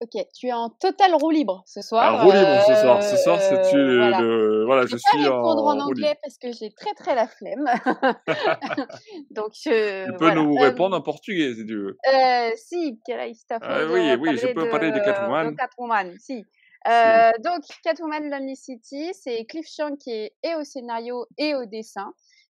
Ok, 0.00 0.24
tu 0.32 0.46
es 0.46 0.52
en 0.52 0.70
total 0.70 1.14
roue 1.14 1.30
libre 1.30 1.64
ce 1.66 1.82
soir. 1.82 2.20
Ah, 2.20 2.22
roue 2.22 2.30
libre 2.30 2.62
ce 2.68 2.74
soir. 2.74 3.02
Ce 3.02 3.16
soir, 3.16 3.40
c'est 3.40 3.68
tu 3.68 3.76
euh, 3.76 3.96
voilà. 3.96 4.20
Le, 4.20 4.64
voilà, 4.64 4.82
je, 4.86 4.92
je 4.92 4.96
suis 4.98 5.24
pas 5.24 5.24
répondre 5.24 5.64
en, 5.64 5.76
en 5.76 5.80
anglais 5.80 6.16
parce 6.22 6.38
que 6.38 6.52
j'ai 6.52 6.70
très 6.70 6.94
très 6.94 7.16
la 7.16 7.26
flemme. 7.26 7.64
Donc 9.32 9.54
je. 9.54 10.04
Tu 10.06 10.12
peux 10.12 10.18
voilà. 10.18 10.34
nous 10.36 10.54
répondre 10.54 10.96
en 10.96 11.00
portugais 11.00 11.52
si 11.54 11.66
tu 11.66 11.74
veux. 11.74 11.98
Euh, 12.14 12.50
si, 12.54 13.00
Oui, 13.08 14.14
oui, 14.20 14.36
je 14.36 14.46
peux 14.52 14.66
de, 14.66 14.70
parler 14.70 14.92
de 14.92 15.00
Catwoman. 15.00 15.50
De 15.50 15.56
Catwoman, 15.56 16.14
si. 16.20 16.44
Euh, 16.86 17.32
si. 17.34 17.42
Donc 17.42 17.64
Catwoman 17.82 18.30
Lonely 18.30 18.54
City, 18.54 19.10
c'est 19.14 19.44
Cliff 19.46 19.66
Chang 19.68 19.96
qui 19.96 20.12
est 20.12 20.32
et 20.44 20.54
au 20.54 20.62
scénario 20.62 21.26
et 21.38 21.56
au 21.56 21.64
dessin. 21.64 22.12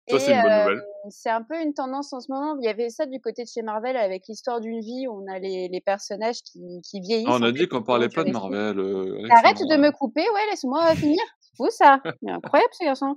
Ça, 0.09 0.19
c'est 0.19 0.33
une 0.33 0.41
bonne 0.41 0.59
nouvelle. 0.59 0.77
Euh, 0.77 1.09
c'est 1.09 1.29
un 1.29 1.41
peu 1.41 1.61
une 1.61 1.73
tendance 1.73 2.13
en 2.13 2.19
ce 2.19 2.31
moment. 2.31 2.57
Il 2.61 2.65
y 2.65 2.69
avait 2.69 2.89
ça 2.89 3.05
du 3.05 3.19
côté 3.19 3.43
de 3.43 3.47
chez 3.47 3.61
Marvel 3.61 3.95
avec 3.95 4.23
l'histoire 4.27 4.59
d'une 4.59 4.81
vie 4.81 5.07
où 5.07 5.23
on 5.23 5.31
a 5.31 5.39
les, 5.39 5.69
les 5.69 5.81
personnages 5.81 6.41
qui, 6.43 6.81
qui 6.81 6.99
vieillissent. 6.99 7.27
Ah, 7.29 7.37
on 7.39 7.43
a 7.43 7.51
dit 7.51 7.67
qu'on 7.67 7.83
parlait 7.83 8.09
pas 8.09 8.23
de 8.23 8.31
Marvel. 8.31 8.79
Euh, 8.79 9.27
Arrête 9.29 9.59
de 9.59 9.77
me 9.77 9.91
couper, 9.91 10.21
ouais, 10.21 10.49
laisse-moi 10.51 10.95
finir. 10.95 11.21
C'est 11.39 11.55
fou 11.55 11.67
ça. 11.69 12.01
Incroyable 12.27 12.71
ce 12.73 12.85
garçon. 12.85 13.15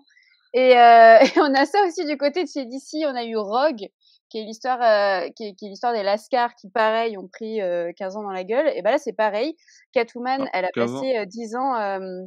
Et, 0.55 0.70
et, 0.70 1.41
on 1.41 1.55
a 1.55 1.64
ça 1.64 1.78
aussi 1.87 2.05
du 2.05 2.16
côté 2.16 2.45
de 2.45 2.49
chez 2.49 2.64
DC. 2.64 3.05
On 3.05 3.14
a 3.14 3.24
eu 3.24 3.37
Rogue, 3.37 3.89
qui 4.28 4.39
est 4.39 4.45
l'histoire 4.45 4.80
euh, 4.82 5.28
qui, 5.37 5.45
est, 5.45 5.55
qui 5.55 5.66
est 5.66 5.68
l'histoire 5.68 5.93
des 5.93 6.03
Lascars 6.03 6.55
qui 6.55 6.68
pareil 6.68 7.16
ont 7.16 7.28
pris 7.28 7.61
euh, 7.61 7.93
15 7.97 8.16
ans 8.16 8.22
dans 8.22 8.30
la 8.30 8.45
gueule 8.45 8.68
et 8.74 8.82
ben 8.82 8.91
là 8.91 8.99
c'est 8.99 9.12
pareil 9.12 9.57
Catwoman 9.93 10.43
ah, 10.47 10.51
elle 10.53 10.64
a 10.64 10.70
passé 10.74 11.16
euh, 11.18 11.24
10 11.24 11.57
ans 11.57 11.74
euh, 11.76 12.24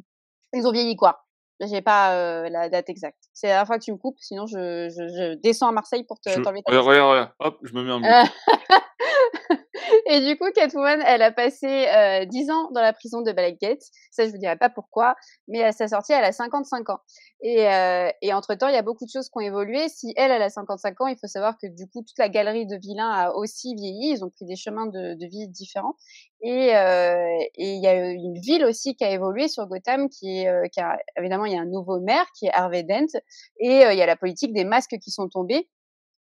ils 0.53 0.65
ont 0.65 0.71
vieilli 0.71 0.95
quoi 0.95 1.25
j'ai 1.61 1.81
pas 1.81 2.13
euh, 2.15 2.49
la 2.49 2.69
date 2.69 2.89
exacte. 2.89 3.17
C'est 3.33 3.47
la 3.47 3.53
dernière 3.53 3.67
fois 3.67 3.77
que 3.77 3.83
tu 3.83 3.91
me 3.91 3.97
coupes 3.97 4.17
sinon 4.19 4.45
je, 4.47 4.89
je, 4.89 5.07
je 5.07 5.33
descends 5.35 5.67
à 5.67 5.71
Marseille 5.71 6.03
pour 6.03 6.19
te 6.19 6.29
t'enlever 6.41 6.61
ta 6.63 6.71
regarde, 6.71 6.87
regarde, 6.87 7.31
hop 7.39 7.59
je 7.63 7.73
me 7.73 7.83
mets 7.83 8.07
un 8.07 8.23
et 10.05 10.21
du 10.21 10.37
coup, 10.37 10.45
Catwoman, 10.53 11.01
elle 11.05 11.21
a 11.21 11.31
passé 11.31 11.87
euh, 11.87 12.25
10 12.25 12.51
ans 12.51 12.69
dans 12.71 12.81
la 12.81 12.93
prison 12.93 13.21
de 13.21 13.31
Blackgate. 13.31 13.81
Ça, 14.11 14.25
je 14.25 14.31
vous 14.31 14.37
dirai 14.37 14.57
pas 14.57 14.69
pourquoi, 14.69 15.15
mais 15.47 15.63
à 15.63 15.71
sa 15.71 15.87
sortie, 15.87 16.13
elle 16.13 16.23
a 16.23 16.31
55 16.31 16.89
ans. 16.89 16.99
Et, 17.41 17.67
euh, 17.67 18.09
et 18.21 18.33
entre-temps, 18.33 18.67
il 18.67 18.73
y 18.73 18.77
a 18.77 18.81
beaucoup 18.81 19.05
de 19.05 19.09
choses 19.09 19.29
qui 19.29 19.37
ont 19.37 19.41
évolué. 19.41 19.87
Si 19.89 20.13
elle, 20.17 20.31
elle 20.31 20.41
a 20.41 20.49
55 20.49 21.01
ans, 21.01 21.07
il 21.07 21.17
faut 21.17 21.27
savoir 21.27 21.57
que 21.61 21.67
du 21.67 21.87
coup, 21.87 22.01
toute 22.01 22.17
la 22.17 22.29
galerie 22.29 22.65
de 22.65 22.75
vilains 22.75 23.09
a 23.09 23.31
aussi 23.31 23.75
vieilli. 23.75 24.11
Ils 24.11 24.23
ont 24.23 24.29
pris 24.29 24.45
des 24.45 24.55
chemins 24.55 24.87
de, 24.87 25.13
de 25.15 25.25
vie 25.25 25.47
différents. 25.47 25.95
Et 26.41 26.75
euh, 26.75 27.37
il 27.57 27.83
y 27.83 27.87
a 27.87 28.11
une 28.11 28.39
ville 28.39 28.63
aussi 28.63 28.95
qui 28.95 29.03
a 29.03 29.11
évolué 29.11 29.49
sur 29.49 29.67
Gotham, 29.67 30.09
qui 30.09 30.39
est, 30.39 30.47
euh, 30.47 30.67
qui 30.71 30.79
a, 30.79 30.97
évidemment, 31.17 31.45
il 31.45 31.53
y 31.53 31.57
a 31.57 31.61
un 31.61 31.65
nouveau 31.65 31.99
maire 31.99 32.25
qui 32.37 32.45
est 32.45 32.53
Harvey 32.53 32.83
Dent, 32.83 33.07
et 33.59 33.85
euh, 33.85 33.93
il 33.93 33.99
y 33.99 34.01
a 34.01 34.05
la 34.05 34.15
politique 34.15 34.53
des 34.53 34.63
masques 34.63 34.97
qui 35.01 35.11
sont 35.11 35.27
tombés. 35.27 35.67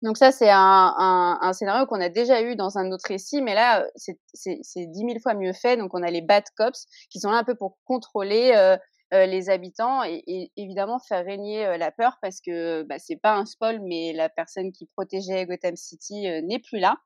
Donc 0.02 0.16
ça, 0.16 0.32
c'est 0.32 0.50
un, 0.50 0.94
un, 0.98 1.38
un, 1.40 1.52
scénario 1.52 1.86
qu'on 1.86 2.00
a 2.00 2.08
déjà 2.08 2.42
eu 2.42 2.56
dans 2.56 2.76
un 2.76 2.90
autre 2.90 3.04
récit, 3.06 3.40
mais 3.40 3.54
là, 3.54 3.86
c'est 3.94 4.58
dix 4.76 5.04
mille 5.04 5.20
fois 5.20 5.34
mieux 5.34 5.52
fait. 5.52 5.76
Donc 5.76 5.94
on 5.94 6.02
a 6.02 6.10
les 6.10 6.22
bad 6.22 6.44
cops 6.56 6.86
qui 7.08 7.20
sont 7.20 7.30
là 7.30 7.38
un 7.38 7.44
peu 7.44 7.54
pour 7.54 7.78
contrôler 7.84 8.52
euh, 8.56 8.76
euh, 9.12 9.26
les 9.26 9.50
habitants 9.50 10.02
et, 10.04 10.22
et, 10.26 10.52
évidemment 10.56 10.98
faire 10.98 11.22
régner 11.22 11.66
euh, 11.66 11.76
la 11.76 11.90
peur 11.90 12.16
parce 12.22 12.40
que 12.40 12.82
bah, 12.84 12.98
c'est 12.98 13.16
pas 13.16 13.36
un 13.36 13.44
spoil, 13.44 13.82
mais 13.82 14.14
la 14.14 14.30
personne 14.30 14.72
qui 14.72 14.86
protégeait 14.86 15.44
Gotham 15.44 15.76
City 15.76 16.26
euh, 16.26 16.40
n'est 16.40 16.60
plus 16.60 16.78
là. 16.78 16.96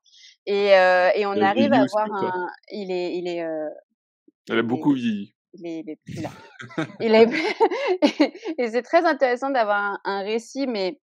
Et, 0.45 0.73
euh, 0.77 1.09
et 1.15 1.25
on 1.25 1.41
arrive 1.41 1.73
à 1.73 1.81
avoir 1.81 2.07
un... 2.09 2.47
Il 2.71 2.91
est... 2.91 3.17
Il 3.17 3.27
est 3.27 3.45
Elle 4.49 4.59
a 4.59 4.63
beaucoup 4.63 4.93
vieilli. 4.93 5.35
Il 5.53 5.67
est, 5.67 5.79
il 5.79 5.89
est 5.89 5.99
plus 6.05 6.21
là. 6.21 6.29
il 7.01 7.13
est... 7.13 7.27
et 8.57 8.67
c'est 8.69 8.83
très 8.83 9.03
intéressant 9.03 9.49
d'avoir 9.49 9.77
un, 9.77 9.99
un 10.05 10.21
récit, 10.21 10.65
mais 10.65 11.01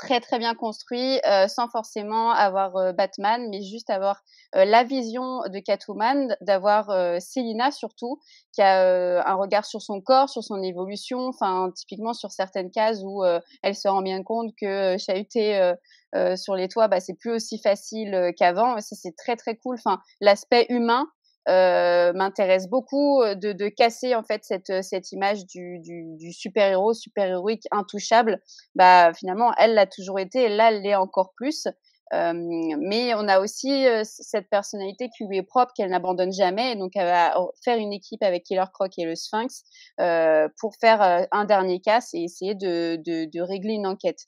très 0.00 0.20
très 0.20 0.38
bien 0.38 0.54
construit, 0.54 1.20
euh, 1.26 1.46
sans 1.46 1.68
forcément 1.68 2.30
avoir 2.30 2.76
euh, 2.76 2.92
Batman, 2.92 3.48
mais 3.50 3.60
juste 3.60 3.90
avoir 3.90 4.22
euh, 4.56 4.64
la 4.64 4.82
vision 4.82 5.42
de 5.42 5.58
Catwoman, 5.58 6.34
d'avoir 6.40 6.86
Selina 7.20 7.70
surtout, 7.70 8.18
qui 8.52 8.62
a 8.62 9.22
un 9.26 9.34
regard 9.34 9.64
sur 9.64 9.82
son 9.82 10.00
corps, 10.00 10.30
sur 10.30 10.42
son 10.42 10.62
évolution, 10.62 11.28
enfin 11.28 11.70
typiquement 11.76 12.14
sur 12.14 12.30
certaines 12.30 12.70
cases 12.70 13.02
où 13.04 13.22
elle 13.62 13.74
se 13.74 13.88
rend 13.88 14.02
bien 14.02 14.22
compte 14.22 14.52
que 14.60 14.96
chahuter 14.98 15.72
sur 16.36 16.56
les 16.56 16.68
toits, 16.68 16.88
bah, 16.88 17.00
c'est 17.00 17.14
plus 17.14 17.32
aussi 17.32 17.58
facile 17.58 18.32
qu'avant. 18.36 18.80
Ça 18.80 18.96
c'est 18.96 19.14
très 19.16 19.36
très 19.36 19.56
cool. 19.56 19.76
Enfin 19.78 20.00
l'aspect 20.20 20.66
humain 20.70 21.06
euh, 21.50 22.12
m'intéresse 22.12 22.68
beaucoup 22.68 23.22
euh, 23.22 23.34
de, 23.34 23.68
casser 23.68 24.14
en 24.14 24.22
fait 24.22 24.44
cette, 24.44 24.70
euh, 24.70 24.82
cette 24.82 25.10
image 25.10 25.46
du, 25.46 25.80
du, 25.80 26.04
du 26.16 26.32
super 26.32 26.70
héros 26.70 26.94
super 26.94 27.28
héroïque 27.28 27.64
intouchable. 27.72 28.40
Bah 28.76 29.12
finalement 29.14 29.52
elle 29.58 29.74
l'a 29.74 29.86
toujours 29.86 30.20
été 30.20 30.44
et 30.44 30.48
là 30.48 30.70
elle 30.70 30.82
l'est 30.82 30.94
encore 30.94 31.32
plus. 31.34 31.66
Mais 32.12 33.14
on 33.14 33.28
a 33.28 33.38
aussi 33.38 33.86
cette 34.02 34.50
personnalité 34.50 35.10
qui 35.16 35.24
lui 35.26 35.38
est 35.38 35.44
propre 35.44 35.72
qu'elle 35.76 35.90
n'abandonne 35.90 36.32
jamais. 36.32 36.72
Et 36.72 36.74
donc 36.74 36.90
elle 36.96 37.06
va 37.06 37.36
faire 37.64 37.78
une 37.78 37.92
équipe 37.92 38.24
avec 38.24 38.42
Killer 38.42 38.64
Croc 38.74 38.98
et 38.98 39.04
le 39.04 39.14
Sphinx 39.14 39.62
pour 40.58 40.74
faire 40.80 41.26
un 41.30 41.44
dernier 41.44 41.80
casse 41.80 42.12
et 42.12 42.24
essayer 42.24 42.56
de, 42.56 42.96
de 42.96 43.40
régler 43.40 43.74
une 43.74 43.86
enquête 43.86 44.26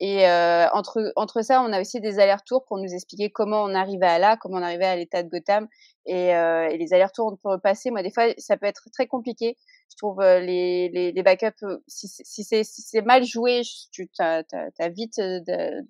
et 0.00 0.28
euh, 0.28 0.66
entre, 0.72 1.12
entre 1.16 1.42
ça, 1.42 1.62
on 1.62 1.72
a 1.72 1.80
aussi 1.80 2.00
des 2.00 2.18
allers-retours 2.18 2.64
pour 2.64 2.78
nous 2.78 2.92
expliquer 2.92 3.30
comment 3.30 3.62
on 3.62 3.74
arrivait 3.74 4.06
à 4.06 4.18
là, 4.18 4.36
comment 4.36 4.58
on 4.58 4.62
arrivait 4.62 4.86
à 4.86 4.96
l'état 4.96 5.22
de 5.22 5.28
Gotham. 5.28 5.68
Et, 6.06 6.34
euh, 6.34 6.68
et 6.68 6.76
les 6.76 6.92
allers-retours 6.92 7.38
pour 7.40 7.52
le 7.52 7.60
passé, 7.60 7.90
moi, 7.90 8.02
des 8.02 8.10
fois, 8.10 8.24
ça 8.36 8.56
peut 8.56 8.66
être 8.66 8.88
très 8.92 9.06
compliqué. 9.06 9.56
Je 9.90 9.96
trouve 9.96 10.20
euh, 10.20 10.40
les, 10.40 10.88
les, 10.88 11.12
les 11.12 11.22
backups, 11.22 11.62
euh, 11.62 11.78
si, 11.86 12.08
si 12.08 12.42
c'est 12.42 12.64
si 12.64 13.00
mal 13.02 13.24
joué, 13.24 13.62
tu 13.92 14.08
as, 14.18 14.42
as, 14.80 14.88
vite 14.88 15.18
euh, 15.20 15.40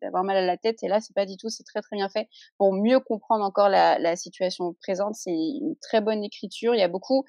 d'avoir 0.03 0.23
mal 0.23 0.37
à 0.37 0.45
la 0.45 0.59
tête. 0.59 0.83
Et 0.83 0.89
là, 0.89 1.01
c'est 1.01 1.15
pas 1.15 1.27
du 1.27 1.37
tout, 1.39 1.49
c'est 1.49 1.65
très 1.65 1.81
très 1.81 1.97
bien 1.97 2.11
fait 2.11 2.29
pour 2.59 2.75
mieux 2.75 3.01
comprendre 3.01 3.45
encore 3.45 3.71
la, 3.71 3.99
la 3.99 4.17
situation 4.17 4.75
présente. 4.83 5.15
C'est 5.15 5.33
une 5.33 5.75
très 5.81 6.03
bonne 6.03 6.23
écriture. 6.23 6.75
Il 6.75 6.79
y 6.79 6.83
a 6.83 6.89
beaucoup, 6.89 7.25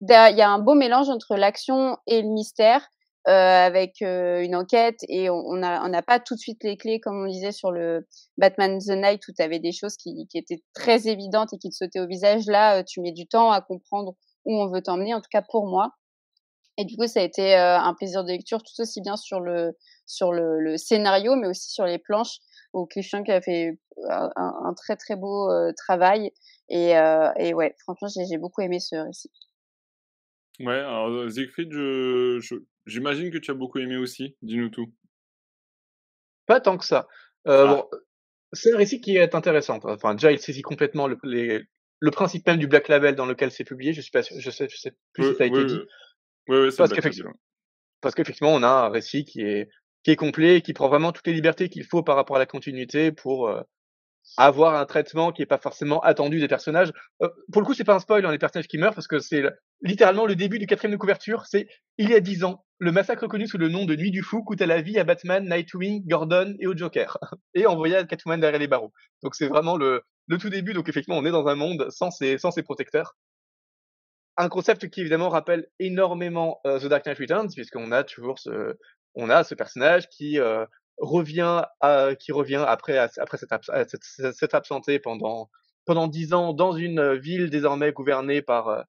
il 0.00 0.08
y 0.08 0.42
a 0.42 0.50
un 0.50 0.58
beau 0.58 0.74
mélange 0.74 1.10
entre 1.10 1.36
l'action 1.36 1.98
et 2.06 2.22
le 2.22 2.28
mystère 2.28 2.88
avec 3.26 4.02
euh, 4.02 4.42
une 4.42 4.54
enquête 4.54 5.00
et 5.08 5.30
on 5.30 5.54
n'a 5.54 5.82
on 5.84 6.02
pas 6.02 6.20
tout 6.20 6.34
de 6.34 6.40
suite 6.40 6.62
les 6.62 6.76
clés 6.76 7.00
comme 7.00 7.24
on 7.24 7.26
disait 7.26 7.52
sur 7.52 7.70
le 7.70 8.06
Batman 8.36 8.78
the 8.78 8.90
Night 8.90 9.26
où 9.28 9.32
tu 9.32 9.42
avais 9.42 9.60
des 9.60 9.72
choses 9.72 9.96
qui, 9.96 10.26
qui, 10.28 10.38
étaient 10.38 10.62
très 10.74 11.08
évidentes 11.08 11.52
et 11.54 11.58
qui 11.58 11.70
te 11.70 11.74
sautaient 11.74 12.00
au 12.00 12.06
visage. 12.06 12.46
Là, 12.46 12.78
euh, 12.78 12.82
tu 12.86 13.00
mets 13.00 13.12
du 13.12 13.26
temps 13.26 13.50
à 13.50 13.62
comprendre 13.62 14.14
où 14.44 14.54
on 14.54 14.68
veut 14.68 14.82
t'emmener, 14.82 15.14
en 15.14 15.20
tout 15.20 15.30
cas 15.30 15.42
pour 15.42 15.66
moi. 15.66 15.90
Et 16.76 16.84
du 16.84 16.96
coup, 16.96 17.06
ça 17.06 17.20
a 17.20 17.22
été 17.22 17.54
un 17.54 17.94
plaisir 17.94 18.24
de 18.24 18.30
lecture 18.30 18.60
tout 18.60 18.82
aussi 18.82 19.00
bien 19.00 19.16
sur 19.16 19.38
le 19.38 19.76
sur 20.06 20.32
le, 20.32 20.58
le 20.58 20.76
scénario, 20.76 21.36
mais 21.36 21.46
aussi 21.46 21.70
sur 21.70 21.84
les 21.84 22.00
planches 22.00 22.38
où 22.72 22.84
Cliff 22.86 23.14
a 23.14 23.40
fait 23.40 23.78
un, 24.10 24.30
un, 24.36 24.74
très 24.74 24.96
très 24.96 25.14
beau 25.14 25.48
travail. 25.76 26.32
Et, 26.68 26.94
et 27.38 27.54
ouais, 27.54 27.76
franchement, 27.78 28.08
j'ai 28.28 28.38
beaucoup 28.38 28.60
aimé 28.60 28.80
ce 28.80 28.96
récit. 28.96 29.30
Ouais, 30.58 30.78
alors 30.78 31.30
Siegfried, 31.30 31.72
je, 31.72 32.40
je, 32.40 32.56
J'imagine 32.86 33.30
que 33.30 33.38
tu 33.38 33.50
as 33.50 33.54
beaucoup 33.54 33.78
aimé 33.78 33.96
aussi. 33.96 34.36
Dis-nous 34.42 34.68
tout. 34.68 34.92
Pas 36.46 36.60
tant 36.60 36.76
que 36.76 36.84
ça. 36.84 37.08
Euh, 37.46 37.66
ah. 37.66 37.74
bon, 37.74 37.98
c'est 38.52 38.72
un 38.72 38.76
récit 38.76 39.00
qui 39.00 39.16
est 39.16 39.34
intéressant. 39.34 39.78
Enfin, 39.82 40.14
déjà, 40.14 40.32
il 40.32 40.38
saisit 40.38 40.62
complètement 40.62 41.06
le, 41.06 41.18
les, 41.24 41.62
le 42.00 42.10
principe 42.10 42.46
même 42.46 42.58
du 42.58 42.66
Black 42.66 42.88
Label 42.88 43.14
dans 43.14 43.26
lequel 43.26 43.50
c'est 43.50 43.64
publié. 43.64 43.92
Je 43.92 44.00
suis 44.00 44.10
pas 44.10 44.22
sûr, 44.22 44.36
je 44.38 44.50
sais, 44.50 44.68
je 44.68 44.76
sais 44.76 44.94
plus 45.12 45.30
si 45.30 45.34
ça 45.36 45.44
a 45.44 45.46
été 45.46 45.64
dit. 45.64 45.80
Oui, 46.48 46.58
oui, 46.58 46.68
parce 46.76 46.92
qu'effectivement, 46.92 47.32
parce 48.00 48.14
qu'effectivement, 48.14 48.52
on 48.52 48.62
a 48.62 48.68
un 48.68 48.88
récit 48.90 49.24
qui 49.24 49.40
est 49.40 49.70
qui 50.02 50.10
est 50.10 50.16
complet, 50.16 50.60
qui 50.60 50.74
prend 50.74 50.88
vraiment 50.88 51.12
toutes 51.12 51.26
les 51.26 51.32
libertés 51.32 51.70
qu'il 51.70 51.84
faut 51.84 52.02
par 52.02 52.16
rapport 52.16 52.36
à 52.36 52.38
la 52.38 52.46
continuité 52.46 53.10
pour 53.10 53.48
euh, 53.48 53.62
avoir 54.36 54.74
un 54.74 54.86
traitement 54.86 55.32
qui 55.32 55.42
est 55.42 55.46
pas 55.46 55.58
forcément 55.58 56.00
attendu 56.00 56.40
des 56.40 56.48
personnages. 56.48 56.92
Euh, 57.22 57.28
pour 57.52 57.62
le 57.62 57.66
coup, 57.66 57.74
c'est 57.74 57.84
pas 57.84 57.94
un 57.94 57.98
spoil, 57.98 58.24
hein, 58.24 58.32
les 58.32 58.38
personnages 58.38 58.68
qui 58.68 58.78
meurent, 58.78 58.94
parce 58.94 59.06
que 59.06 59.18
c'est 59.18 59.42
littéralement 59.82 60.26
le 60.26 60.36
début 60.36 60.58
du 60.58 60.66
quatrième 60.66 60.92
de 60.92 60.96
couverture. 60.96 61.46
C'est 61.46 61.68
il 61.98 62.10
y 62.10 62.14
a 62.14 62.20
dix 62.20 62.44
ans, 62.44 62.64
le 62.78 62.92
massacre 62.92 63.26
connu 63.26 63.46
sous 63.46 63.58
le 63.58 63.68
nom 63.68 63.84
de 63.84 63.94
Nuit 63.94 64.10
du 64.10 64.22
Fou 64.22 64.42
coûta 64.42 64.66
la 64.66 64.80
vie 64.80 64.98
à 64.98 65.04
Batman, 65.04 65.48
Nightwing, 65.48 66.06
Gordon 66.06 66.54
et 66.58 66.66
au 66.66 66.76
Joker, 66.76 67.18
et 67.54 67.66
envoya 67.66 68.04
Catwoman 68.04 68.40
derrière 68.40 68.60
les 68.60 68.68
barreaux. 68.68 68.92
Donc 69.22 69.34
c'est 69.34 69.48
vraiment 69.48 69.76
le, 69.76 70.02
le 70.26 70.38
tout 70.38 70.50
début. 70.50 70.72
Donc 70.72 70.88
effectivement, 70.88 71.18
on 71.18 71.24
est 71.24 71.30
dans 71.30 71.46
un 71.46 71.54
monde 71.54 71.88
sans 71.90 72.10
ses, 72.10 72.38
sans 72.38 72.50
ses 72.50 72.62
protecteurs. 72.62 73.16
Un 74.36 74.48
concept 74.48 74.90
qui 74.90 75.00
évidemment 75.00 75.28
rappelle 75.28 75.68
énormément 75.78 76.60
uh, 76.66 76.80
The 76.80 76.86
Dark 76.86 77.06
Knight 77.06 77.18
Returns, 77.18 77.50
puisqu'on 77.54 77.92
a 77.92 78.02
toujours 78.02 78.40
ce, 78.40 78.76
on 79.14 79.30
a 79.30 79.44
ce 79.44 79.54
personnage 79.54 80.08
qui 80.08 80.40
euh, 80.40 80.66
revient 80.98 81.62
à, 81.80 82.14
qui 82.18 82.32
revient 82.32 82.64
après 82.66 82.98
après 82.98 83.38
cette, 83.38 83.50
cette, 83.88 84.34
cette 84.34 84.54
absenté 84.54 84.98
pendant 84.98 85.50
pendant 85.84 86.08
dix 86.08 86.32
ans 86.34 86.52
dans 86.52 86.72
une 86.72 87.14
ville 87.14 87.50
désormais 87.50 87.92
gouvernée 87.92 88.42
par 88.42 88.84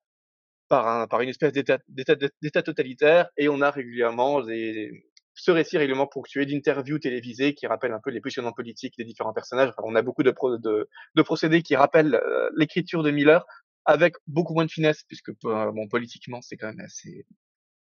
par 0.68 0.88
un 0.88 1.08
par 1.08 1.22
une 1.22 1.30
espèce 1.30 1.54
d'état 1.54 1.80
d'état 1.90 2.62
totalitaire 2.64 3.30
et 3.38 3.50
on 3.50 3.62
a 3.62 3.72
régulièrement 3.72 4.42
des 4.42 5.06
ce 5.36 5.52
récit 5.52 5.78
régulièrement 5.78 6.08
ponctué 6.08 6.46
d'interviews 6.46 6.98
télévisées 6.98 7.54
qui 7.54 7.68
rappellent 7.68 7.94
un 7.94 8.00
peu 8.00 8.10
les 8.10 8.22
positionnements 8.22 8.54
politiques 8.54 8.96
des 8.98 9.04
différents 9.04 9.34
personnages. 9.34 9.72
On 9.84 9.94
a 9.96 10.02
beaucoup 10.02 10.24
de, 10.24 10.32
pro, 10.32 10.58
de, 10.58 10.90
de 11.16 11.22
procédés 11.22 11.62
qui 11.62 11.76
rappellent 11.76 12.16
euh, 12.16 12.50
l'écriture 12.56 13.04
de 13.04 13.12
Miller 13.12 13.46
avec 13.84 14.16
beaucoup 14.28 14.54
moins 14.54 14.66
de 14.66 14.72
finesse 14.72 15.04
puisque 15.04 15.32
bon 15.44 15.88
politiquement 15.88 16.42
c'est 16.42 16.58
quand 16.58 16.68
même 16.68 16.80
assez 16.80 17.26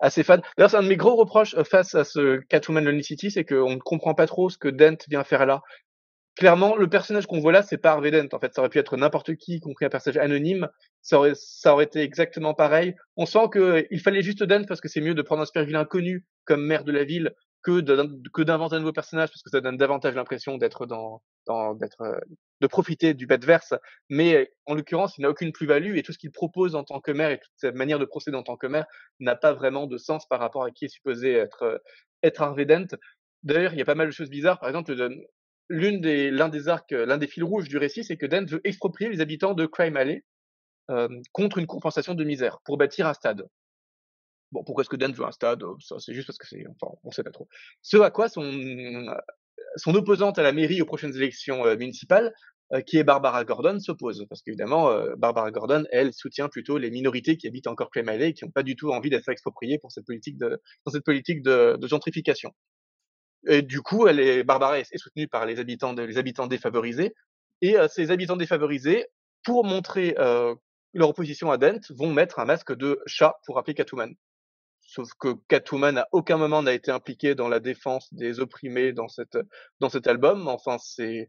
assez 0.02 0.22
fade. 0.22 0.42
D'ailleurs, 0.58 0.70
c'est 0.70 0.76
un 0.76 0.82
de 0.82 0.88
mes 0.88 0.96
gros 0.96 1.16
reproches 1.16 1.54
euh, 1.54 1.64
face 1.64 1.94
à 1.94 2.04
ce 2.04 2.40
Catwoman 2.48 2.84
Lonely 2.84 3.04
City, 3.04 3.30
c'est 3.30 3.44
qu'on 3.44 3.74
ne 3.74 3.78
comprend 3.78 4.14
pas 4.14 4.26
trop 4.26 4.50
ce 4.50 4.58
que 4.58 4.68
Dent 4.68 4.98
vient 5.08 5.24
faire 5.24 5.46
là. 5.46 5.62
Clairement, 6.36 6.76
le 6.76 6.88
personnage 6.88 7.26
qu'on 7.26 7.40
voit 7.40 7.52
là, 7.52 7.62
c'est 7.62 7.78
pas 7.78 7.92
Harvey 7.92 8.10
Dent. 8.10 8.28
En 8.32 8.38
fait, 8.38 8.54
ça 8.54 8.62
aurait 8.62 8.70
pu 8.70 8.78
être 8.78 8.96
n'importe 8.96 9.34
qui, 9.36 9.56
y 9.56 9.60
compris 9.60 9.84
un 9.84 9.90
personnage 9.90 10.16
anonyme. 10.16 10.68
Ça 11.02 11.18
aurait, 11.18 11.32
ça 11.34 11.74
aurait 11.74 11.84
été 11.84 12.00
exactement 12.00 12.54
pareil. 12.54 12.94
On 13.16 13.26
sent 13.26 13.48
que 13.52 13.86
il 13.90 14.00
fallait 14.00 14.22
juste 14.22 14.42
Dent 14.42 14.64
parce 14.66 14.80
que 14.80 14.88
c'est 14.88 15.02
mieux 15.02 15.14
de 15.14 15.22
prendre 15.22 15.42
un 15.42 15.46
super 15.46 15.64
vilain 15.64 15.84
connu 15.84 16.24
comme 16.44 16.64
maire 16.66 16.84
de 16.84 16.92
la 16.92 17.04
ville 17.04 17.32
que 17.62 17.80
d'inventer 17.80 18.76
un 18.76 18.80
nouveau 18.80 18.92
personnage 18.92 19.30
parce 19.30 19.42
que 19.42 19.50
ça 19.50 19.60
donne 19.60 19.76
davantage 19.76 20.14
l'impression 20.14 20.58
d'être 20.58 20.86
dans, 20.86 21.22
d'être 21.74 22.00
euh, 22.02 22.18
de 22.60 22.66
profiter 22.66 23.14
du 23.14 23.26
verse 23.26 23.74
mais 24.08 24.52
en 24.66 24.74
l'occurrence 24.74 25.16
il 25.18 25.22
n'a 25.22 25.30
aucune 25.30 25.52
plus-value 25.52 25.96
et 25.96 26.02
tout 26.02 26.12
ce 26.12 26.18
qu'il 26.18 26.32
propose 26.32 26.74
en 26.74 26.84
tant 26.84 27.00
que 27.00 27.12
maire 27.12 27.30
et 27.30 27.38
toute 27.38 27.52
cette 27.56 27.74
manière 27.74 27.98
de 27.98 28.04
procéder 28.04 28.36
en 28.36 28.42
tant 28.42 28.56
que 28.56 28.66
maire 28.66 28.86
n'a 29.20 29.36
pas 29.36 29.52
vraiment 29.52 29.86
de 29.86 29.96
sens 29.98 30.26
par 30.26 30.40
rapport 30.40 30.64
à 30.64 30.70
qui 30.70 30.86
est 30.86 30.88
supposé 30.88 31.32
être 31.32 31.62
euh, 31.62 31.78
être 32.22 32.54
Dent 32.64 32.96
d'ailleurs 33.42 33.72
il 33.72 33.78
y 33.78 33.82
a 33.82 33.86
pas 33.86 33.94
mal 33.94 34.06
de 34.06 34.12
choses 34.12 34.30
bizarres. 34.30 34.60
Par 34.60 34.68
exemple 34.68 34.94
l'une 35.68 36.00
des 36.00 36.30
l'un 36.30 36.48
des 36.48 36.68
arcs 36.68 36.92
l'un 36.92 37.18
des 37.18 37.26
fils 37.26 37.44
rouges 37.44 37.68
du 37.68 37.78
récit 37.78 38.04
c'est 38.04 38.16
que 38.16 38.26
Dent 38.26 38.46
veut 38.46 38.60
exproprier 38.64 39.10
les 39.10 39.20
habitants 39.20 39.54
de 39.54 39.66
Crime 39.66 39.96
Alley 39.96 40.24
euh, 40.90 41.08
contre 41.32 41.58
une 41.58 41.66
compensation 41.66 42.14
de 42.14 42.24
misère 42.24 42.58
pour 42.64 42.76
bâtir 42.76 43.06
un 43.06 43.14
stade 43.14 43.46
Bon, 44.52 44.62
pourquoi 44.64 44.82
est-ce 44.82 44.90
que 44.90 44.96
Dan 44.96 45.12
veut 45.12 45.24
un 45.24 45.32
stade 45.32 45.62
Ça, 45.80 45.96
c'est 45.98 46.14
juste 46.14 46.26
parce 46.26 46.38
que 46.38 46.46
c'est, 46.46 46.64
enfin, 46.68 46.94
on 47.04 47.10
sait 47.10 47.24
pas 47.24 47.30
trop. 47.30 47.48
Ce 47.80 47.96
à 47.96 48.10
quoi 48.10 48.28
son 48.28 48.42
son 49.76 49.94
opposante 49.94 50.38
à 50.38 50.42
la 50.42 50.52
mairie 50.52 50.82
aux 50.82 50.86
prochaines 50.86 51.16
élections 51.16 51.64
municipales, 51.76 52.32
qui 52.86 52.98
est 52.98 53.04
Barbara 53.04 53.44
Gordon, 53.44 53.78
s'oppose. 53.80 54.26
Parce 54.28 54.42
qu'évidemment, 54.42 54.94
Barbara 55.16 55.50
Gordon, 55.50 55.84
elle, 55.90 56.12
soutient 56.12 56.48
plutôt 56.48 56.78
les 56.78 56.90
minorités 56.90 57.36
qui 57.36 57.46
habitent 57.46 57.66
encore 57.66 57.90
Clay 57.90 58.04
et 58.20 58.32
qui 58.34 58.44
n'ont 58.44 58.50
pas 58.50 58.62
du 58.62 58.76
tout 58.76 58.92
envie 58.92 59.10
d'être 59.10 59.28
expropriées 59.28 59.78
pour 59.78 59.92
cette 59.92 60.06
politique 60.06 60.38
de, 60.38 60.60
dans 60.84 60.92
cette 60.92 61.04
politique 61.04 61.42
de, 61.42 61.76
de 61.78 61.86
gentrification. 61.86 62.52
Et 63.46 63.62
du 63.62 63.82
coup, 63.82 64.06
elle 64.06 64.20
est, 64.20 64.44
Barbara 64.44 64.78
est, 64.78 64.96
soutenue 64.96 65.28
par 65.28 65.46
les 65.46 65.58
habitants, 65.58 65.94
de, 65.94 66.02
les 66.02 66.18
habitants 66.18 66.46
défavorisés. 66.46 67.14
Et 67.60 67.76
ces 67.88 68.10
habitants 68.10 68.36
défavorisés, 68.36 69.06
pour 69.44 69.64
montrer 69.64 70.14
leur 70.94 71.08
opposition 71.08 71.50
à 71.50 71.58
Dent, 71.58 71.80
vont 71.90 72.12
mettre 72.12 72.38
un 72.38 72.44
masque 72.44 72.74
de 72.74 73.00
chat 73.06 73.34
pour 73.46 73.58
appeler 73.58 73.74
Catwoman. 73.74 74.14
Sauf 74.92 75.08
que 75.18 75.34
Catwoman 75.48 75.96
à 75.96 76.06
aucun 76.12 76.36
moment 76.36 76.62
n'a 76.62 76.74
été 76.74 76.90
impliqué 76.90 77.34
dans 77.34 77.48
la 77.48 77.60
défense 77.60 78.12
des 78.12 78.40
opprimés 78.40 78.92
dans 78.92 79.08
cette 79.08 79.38
dans 79.80 79.88
cet 79.88 80.06
album. 80.06 80.48
Enfin, 80.48 80.76
c'est 80.78 81.28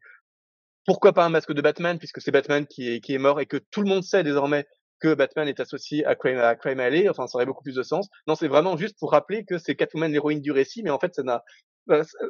pourquoi 0.86 1.14
pas 1.14 1.24
un 1.24 1.30
masque 1.30 1.54
de 1.54 1.62
Batman 1.62 1.98
puisque 1.98 2.20
c'est 2.22 2.32
Batman 2.32 2.68
qui 2.68 2.90
est 2.90 3.00
qui 3.00 3.14
est 3.14 3.20
mort 3.20 3.40
et 3.40 3.46
que 3.46 3.56
tout 3.56 3.82
le 3.82 3.88
monde 3.88 4.04
sait 4.04 4.24
désormais 4.24 4.66
que 5.00 5.14
Batman 5.14 5.48
est 5.48 5.62
associé 5.62 6.06
à 6.06 6.16
Crime, 6.16 6.40
à 6.40 6.56
Crime 6.56 6.82
Alley. 6.82 7.08
Enfin, 7.08 7.26
ça 7.28 7.38
aurait 7.38 7.46
beaucoup 7.46 7.64
plus 7.64 7.76
de 7.76 7.84
sens. 7.84 8.10
Non, 8.28 8.36
c'est 8.36 8.50
vraiment 8.50 8.76
juste 8.76 8.98
pour 9.00 9.12
rappeler 9.12 9.46
que 9.46 9.58
c'est 9.58 9.76
Catwoman 9.76 10.12
l'héroïne 10.12 10.42
du 10.42 10.52
récit, 10.52 10.84
mais 10.84 10.90
en 10.90 11.00
fait, 11.00 11.16
ça 11.16 11.24
n'a 11.24 11.44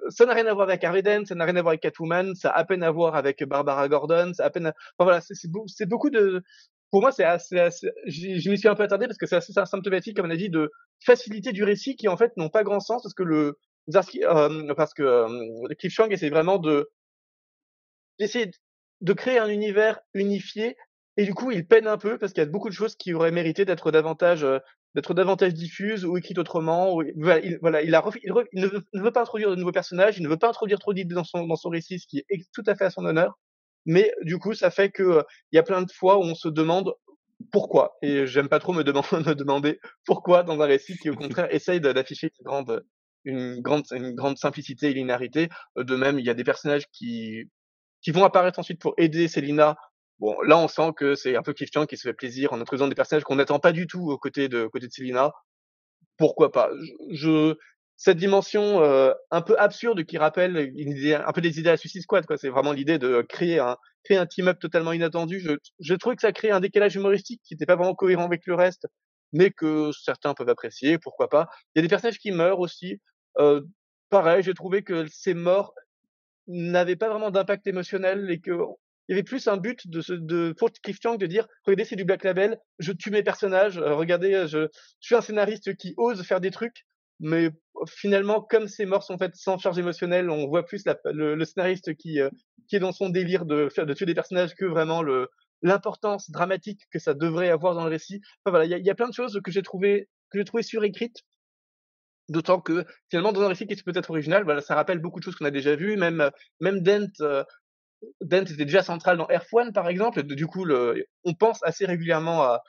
ça 0.09 0.25
n'a 0.25 0.33
rien 0.33 0.45
à 0.47 0.53
voir 0.53 0.69
avec 0.69 0.83
Harvey 0.83 1.03
ça 1.25 1.35
n'a 1.35 1.45
rien 1.45 1.55
à 1.55 1.61
voir 1.61 1.71
avec 1.71 1.81
Catwoman, 1.81 2.35
ça 2.35 2.49
a 2.49 2.59
à 2.59 2.65
peine 2.65 2.83
à 2.83 2.91
voir 2.91 3.15
avec 3.15 3.43
Barbara 3.43 3.87
Gordon, 3.87 4.33
ça 4.33 4.43
a 4.43 4.47
à 4.47 4.49
peine. 4.49 4.67
Enfin 4.67 5.03
voilà, 5.03 5.21
c'est 5.21 5.87
beaucoup 5.87 6.09
de 6.09 6.43
pour 6.93 7.01
moi, 7.01 7.11
c'est 7.11 7.23
assez, 7.23 7.57
assez 7.57 7.89
je 8.05 8.51
m'y 8.51 8.57
suis 8.59 8.67
un 8.67 8.75
peu 8.75 8.83
attardé 8.83 9.07
parce 9.07 9.17
que 9.17 9.25
c'est 9.25 9.35
assez 9.35 9.51
symptomatique, 9.51 10.15
comme 10.15 10.27
on 10.27 10.29
a 10.29 10.35
dit, 10.35 10.51
de 10.51 10.69
facilité 11.03 11.51
du 11.51 11.63
récit 11.63 11.95
qui 11.95 12.07
en 12.07 12.17
fait 12.17 12.37
n'ont 12.37 12.49
pas 12.49 12.61
grand 12.61 12.79
sens 12.79 13.01
parce 13.01 13.15
que 13.15 13.23
le 13.23 13.57
euh, 13.95 14.73
parce 14.75 14.93
que 14.93 15.01
euh, 15.01 15.73
Cliff 15.79 15.91
Chang 15.91 16.09
essaie 16.11 16.29
vraiment 16.29 16.59
de 16.59 16.91
d'essayer 18.19 18.51
de 19.01 19.13
créer 19.13 19.39
un 19.39 19.47
univers 19.47 20.01
unifié 20.13 20.77
et 21.17 21.25
du 21.25 21.33
coup 21.33 21.49
il 21.49 21.65
peine 21.65 21.87
un 21.87 21.97
peu 21.97 22.19
parce 22.19 22.31
qu'il 22.31 22.43
y 22.43 22.45
a 22.45 22.49
beaucoup 22.49 22.69
de 22.69 22.75
choses 22.75 22.95
qui 22.95 23.15
auraient 23.15 23.31
mérité 23.31 23.65
d'être 23.65 23.89
davantage 23.89 24.43
euh, 24.43 24.59
d'être 24.93 25.15
davantage 25.15 25.55
diffuses 25.55 26.05
ou 26.05 26.15
écrites 26.15 26.37
autrement. 26.37 26.93
Ou, 26.93 27.03
voilà, 27.15 27.43
il, 27.43 27.57
voilà, 27.59 27.81
il, 27.81 27.95
a 27.95 28.03
il, 28.23 28.29
ne, 28.29 28.67
veut, 28.67 28.85
ne, 28.93 29.01
veut, 29.01 29.11
pas 29.11 29.21
introduire 29.21 29.49
de 29.49 29.55
nouveaux 29.55 29.71
personnages, 29.71 30.19
il 30.19 30.23
ne 30.23 30.29
veut 30.29 30.37
pas 30.37 30.49
introduire 30.49 30.77
trop 30.77 30.93
d'idées 30.93 31.15
dans 31.15 31.23
son 31.23 31.47
dans 31.47 31.55
son 31.55 31.69
récit, 31.69 31.97
ce 31.97 32.05
qui 32.05 32.19
est 32.19 32.45
tout 32.53 32.63
à 32.67 32.75
fait 32.75 32.85
à 32.85 32.91
son 32.91 33.03
honneur 33.03 33.39
mais 33.85 34.11
du 34.21 34.37
coup, 34.37 34.53
ça 34.53 34.71
fait 34.71 34.89
que 34.89 35.23
il 35.51 35.55
y 35.55 35.59
a 35.59 35.63
plein 35.63 35.81
de 35.81 35.91
fois 35.91 36.17
où 36.17 36.21
on 36.21 36.35
se 36.35 36.47
demande 36.47 36.93
pourquoi. 37.51 37.97
Et 38.01 38.27
j'aime 38.27 38.49
pas 38.49 38.59
trop 38.59 38.73
me, 38.73 38.83
me, 38.83 39.35
demander 39.35 39.79
pourquoi 40.05 40.43
dans 40.43 40.59
un 40.61 40.65
récit 40.65 40.97
qui, 40.97 41.09
au 41.09 41.15
contraire, 41.15 41.53
essaye 41.53 41.81
d'afficher 41.81 42.31
une 42.39 42.45
grande, 42.45 42.85
une 43.25 43.61
grande, 43.61 43.85
une 43.91 44.15
grande 44.15 44.37
simplicité 44.37 44.89
et 44.89 44.93
linéarité. 44.93 45.49
De 45.75 45.95
même, 45.95 46.19
il 46.19 46.25
y 46.25 46.29
a 46.29 46.33
des 46.33 46.43
personnages 46.43 46.85
qui, 46.91 47.49
qui 48.01 48.11
vont 48.11 48.23
apparaître 48.23 48.59
ensuite 48.59 48.79
pour 48.79 48.93
aider 48.97 49.27
Selina. 49.27 49.77
Bon, 50.19 50.39
là, 50.41 50.57
on 50.57 50.67
sent 50.67 50.91
que 50.95 51.15
c'est 51.15 51.35
un 51.35 51.41
peu 51.41 51.53
Chang 51.73 51.85
qui 51.85 51.97
se 51.97 52.07
fait 52.07 52.13
plaisir 52.13 52.53
en 52.53 52.61
introduisant 52.61 52.87
des 52.87 52.95
personnages 52.95 53.23
qu'on 53.23 53.35
n'attend 53.35 53.59
pas 53.59 53.71
du 53.71 53.87
tout 53.87 54.09
aux 54.09 54.17
côtés 54.17 54.47
de, 54.47 54.67
côté 54.67 54.87
de 54.87 54.91
Selina. 54.91 55.31
Pourquoi 56.17 56.51
pas? 56.51 56.69
Je, 57.11 57.55
cette 58.03 58.17
dimension 58.17 58.83
euh, 58.83 59.13
un 59.31 59.41
peu 59.41 59.57
absurde 59.57 60.03
qui 60.03 60.17
rappelle 60.17 60.73
une 60.75 60.91
idée, 60.91 61.13
un 61.13 61.31
peu 61.31 61.39
des 61.39 61.57
idées 61.57 61.69
à 61.69 61.77
Suicide 61.77 62.01
Squad. 62.01 62.25
Quoi. 62.25 62.35
C'est 62.37 62.49
vraiment 62.49 62.73
l'idée 62.73 62.97
de 62.99 63.21
créer 63.21 63.59
un, 63.59 63.77
créer 64.03 64.17
un 64.17 64.25
team-up 64.25 64.59
totalement 64.59 64.91
inattendu. 64.91 65.39
Je, 65.39 65.53
je 65.79 65.93
trouvais 65.93 66.17
que 66.17 66.21
ça 66.21 66.33
crée 66.33 66.51
un 66.51 66.59
décalage 66.59 66.97
humoristique 66.97 67.41
qui 67.45 67.53
n'était 67.53 67.65
pas 67.65 67.77
vraiment 67.77 67.95
cohérent 67.95 68.25
avec 68.25 68.45
le 68.45 68.55
reste, 68.55 68.87
mais 69.31 69.51
que 69.51 69.91
certains 69.93 70.33
peuvent 70.33 70.49
apprécier, 70.49 70.97
pourquoi 70.97 71.29
pas. 71.29 71.47
Il 71.73 71.77
y 71.77 71.79
a 71.79 71.81
des 71.81 71.87
personnages 71.87 72.19
qui 72.19 72.33
meurent 72.33 72.59
aussi. 72.59 72.99
Euh, 73.39 73.61
pareil, 74.09 74.43
j'ai 74.43 74.53
trouvé 74.53 74.83
que 74.83 75.05
ces 75.07 75.33
morts 75.33 75.73
n'avaient 76.47 76.97
pas 76.97 77.07
vraiment 77.07 77.31
d'impact 77.31 77.65
émotionnel 77.67 78.29
et 78.29 78.41
que 78.41 78.51
il 79.07 79.13
y 79.13 79.13
avait 79.13 79.23
plus 79.23 79.47
un 79.47 79.55
but 79.55 79.87
de, 79.87 80.01
ce, 80.01 80.11
de 80.11 80.53
pour 80.57 80.71
Cliff 80.73 80.97
Chang 81.01 81.15
de 81.15 81.25
dire 81.25 81.47
regardez 81.65 81.85
c'est 81.85 81.95
du 81.95 82.03
Black 82.03 82.25
Label, 82.25 82.59
je 82.79 82.91
tue 82.91 83.11
mes 83.11 83.23
personnages, 83.23 83.77
euh, 83.77 83.95
regardez 83.95 84.45
je 84.47 84.67
suis 84.99 85.15
un 85.15 85.21
scénariste 85.21 85.77
qui 85.77 85.93
ose 85.95 86.21
faire 86.23 86.41
des 86.41 86.51
trucs 86.51 86.85
mais 87.19 87.49
finalement, 87.87 88.41
comme 88.41 88.67
ces 88.67 88.85
morts 88.85 89.03
sont 89.03 89.17
faites 89.17 89.35
sans 89.35 89.57
charge 89.57 89.77
émotionnelle, 89.77 90.29
on 90.29 90.47
voit 90.47 90.65
plus 90.65 90.83
le, 91.05 91.45
scénariste 91.45 91.95
qui, 91.95 92.19
euh, 92.19 92.29
qui 92.67 92.75
est 92.75 92.79
dans 92.79 92.91
son 92.91 93.09
délire 93.09 93.45
de 93.45 93.69
de 93.75 93.93
tuer 93.93 94.05
des 94.05 94.13
personnages 94.13 94.55
que 94.55 94.65
vraiment 94.65 95.03
l'importance 95.61 96.29
dramatique 96.29 96.81
que 96.91 96.99
ça 96.99 97.13
devrait 97.13 97.49
avoir 97.49 97.73
dans 97.73 97.83
le 97.83 97.89
récit. 97.89 98.21
Voilà, 98.45 98.65
il 98.65 98.85
y 98.85 98.89
a, 98.89 98.95
plein 98.95 99.09
de 99.09 99.13
choses 99.13 99.39
que 99.43 99.51
j'ai 99.51 99.63
trouvé 99.63 100.07
surécrites. 100.61 101.23
D'autant 102.29 102.61
que 102.61 102.85
finalement 103.09 103.33
dans 103.33 103.41
un 103.41 103.49
récit 103.49 103.67
qui 103.67 103.73
est 103.73 103.83
peut-être 103.83 104.11
original, 104.11 104.45
ça 104.61 104.75
rappelle 104.75 104.99
beaucoup 104.99 105.19
de 105.19 105.25
choses 105.25 105.35
qu'on 105.35 105.45
a 105.45 105.51
déjà 105.51 105.75
vues. 105.75 105.97
Même 105.97 106.31
même 106.61 106.81
Dent, 106.81 107.11
euh, 107.21 107.43
Dent 108.21 108.43
était 108.43 108.65
déjà 108.65 108.83
central 108.83 109.17
dans 109.17 109.29
Earth 109.29 109.47
One 109.51 109.73
par 109.73 109.89
exemple. 109.89 110.23
Du 110.23 110.47
coup, 110.47 110.65
on 111.23 111.33
pense 111.33 111.59
assez 111.63 111.85
régulièrement 111.85 112.43
à, 112.43 112.61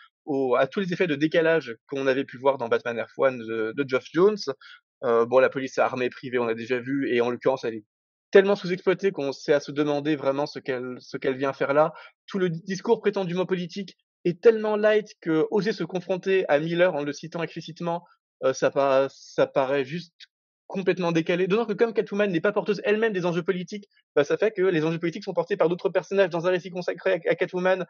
tous 0.71 0.81
les 0.81 0.93
effets 0.93 1.07
de 1.07 1.15
décalage 1.15 1.77
qu'on 1.87 2.07
avait 2.07 2.25
pu 2.25 2.39
voir 2.39 2.59
dans 2.59 2.69
Batman 2.69 2.99
Earth 2.99 3.12
One 3.17 3.39
de, 3.39 3.73
de 3.77 3.85
Geoff 3.89 4.07
Jones. 4.12 4.39
Euh, 5.05 5.27
bon, 5.27 5.39
la 5.39 5.51
police 5.51 5.79
armée 5.79 6.11
privée, 6.11 6.39
on 6.39 6.49
a 6.49 6.55
déjà 6.55 6.79
vu, 6.81 7.15
et 7.15 7.21
en 7.21 7.31
l'occurrence, 7.31 7.65
elle 7.65 7.75
est 7.75 7.85
tellement 8.31 8.57
sous-exploitée 8.57 9.13
qu'on 9.13 9.33
sait 9.33 9.53
à 9.53 9.61
se 9.61 9.71
demander 9.71 10.17
vraiment 10.17 10.47
ce 10.47 10.59
qu'elle 10.59 10.97
ce 10.99 11.17
qu'elle 11.17 11.37
vient 11.37 11.53
faire 11.53 11.73
là. 11.73 11.93
Tout 12.27 12.39
le 12.39 12.51
discours 12.51 13.01
prétendument 13.01 13.47
politique 13.47 13.97
est 14.25 14.41
tellement 14.43 14.77
light 14.77 15.15
que 15.21 15.47
oser 15.51 15.73
se 15.73 15.85
confronter 15.85 16.45
à 16.49 16.59
Miller 16.59 16.95
en 16.95 17.03
le 17.03 17.13
citant 17.13 17.43
explicitement, 17.43 18.05
euh, 18.43 18.53
ça, 18.53 18.71
pas, 18.71 19.09
ça 19.11 19.47
paraît 19.47 19.85
juste 19.85 20.15
complètement 20.67 21.13
décalé. 21.13 21.47
D'autant 21.47 21.67
que 21.67 21.75
comme 21.75 21.93
Catwoman 21.93 22.31
n'est 22.31 22.41
pas 22.41 22.53
porteuse 22.53 22.81
elle-même 22.85 23.13
des 23.13 23.27
enjeux 23.27 23.43
politiques, 23.43 23.89
bah, 24.17 24.25
ça 24.25 24.37
fait 24.37 24.51
que 24.51 24.63
les 24.63 24.85
enjeux 24.85 24.99
politiques 24.99 25.25
sont 25.25 25.35
portés 25.35 25.57
par 25.57 25.69
d'autres 25.69 25.91
personnages 25.91 26.31
dans 26.31 26.47
un 26.47 26.51
récit 26.51 26.71
consacré 26.71 27.21
à, 27.29 27.35
Catwoman. 27.35 27.87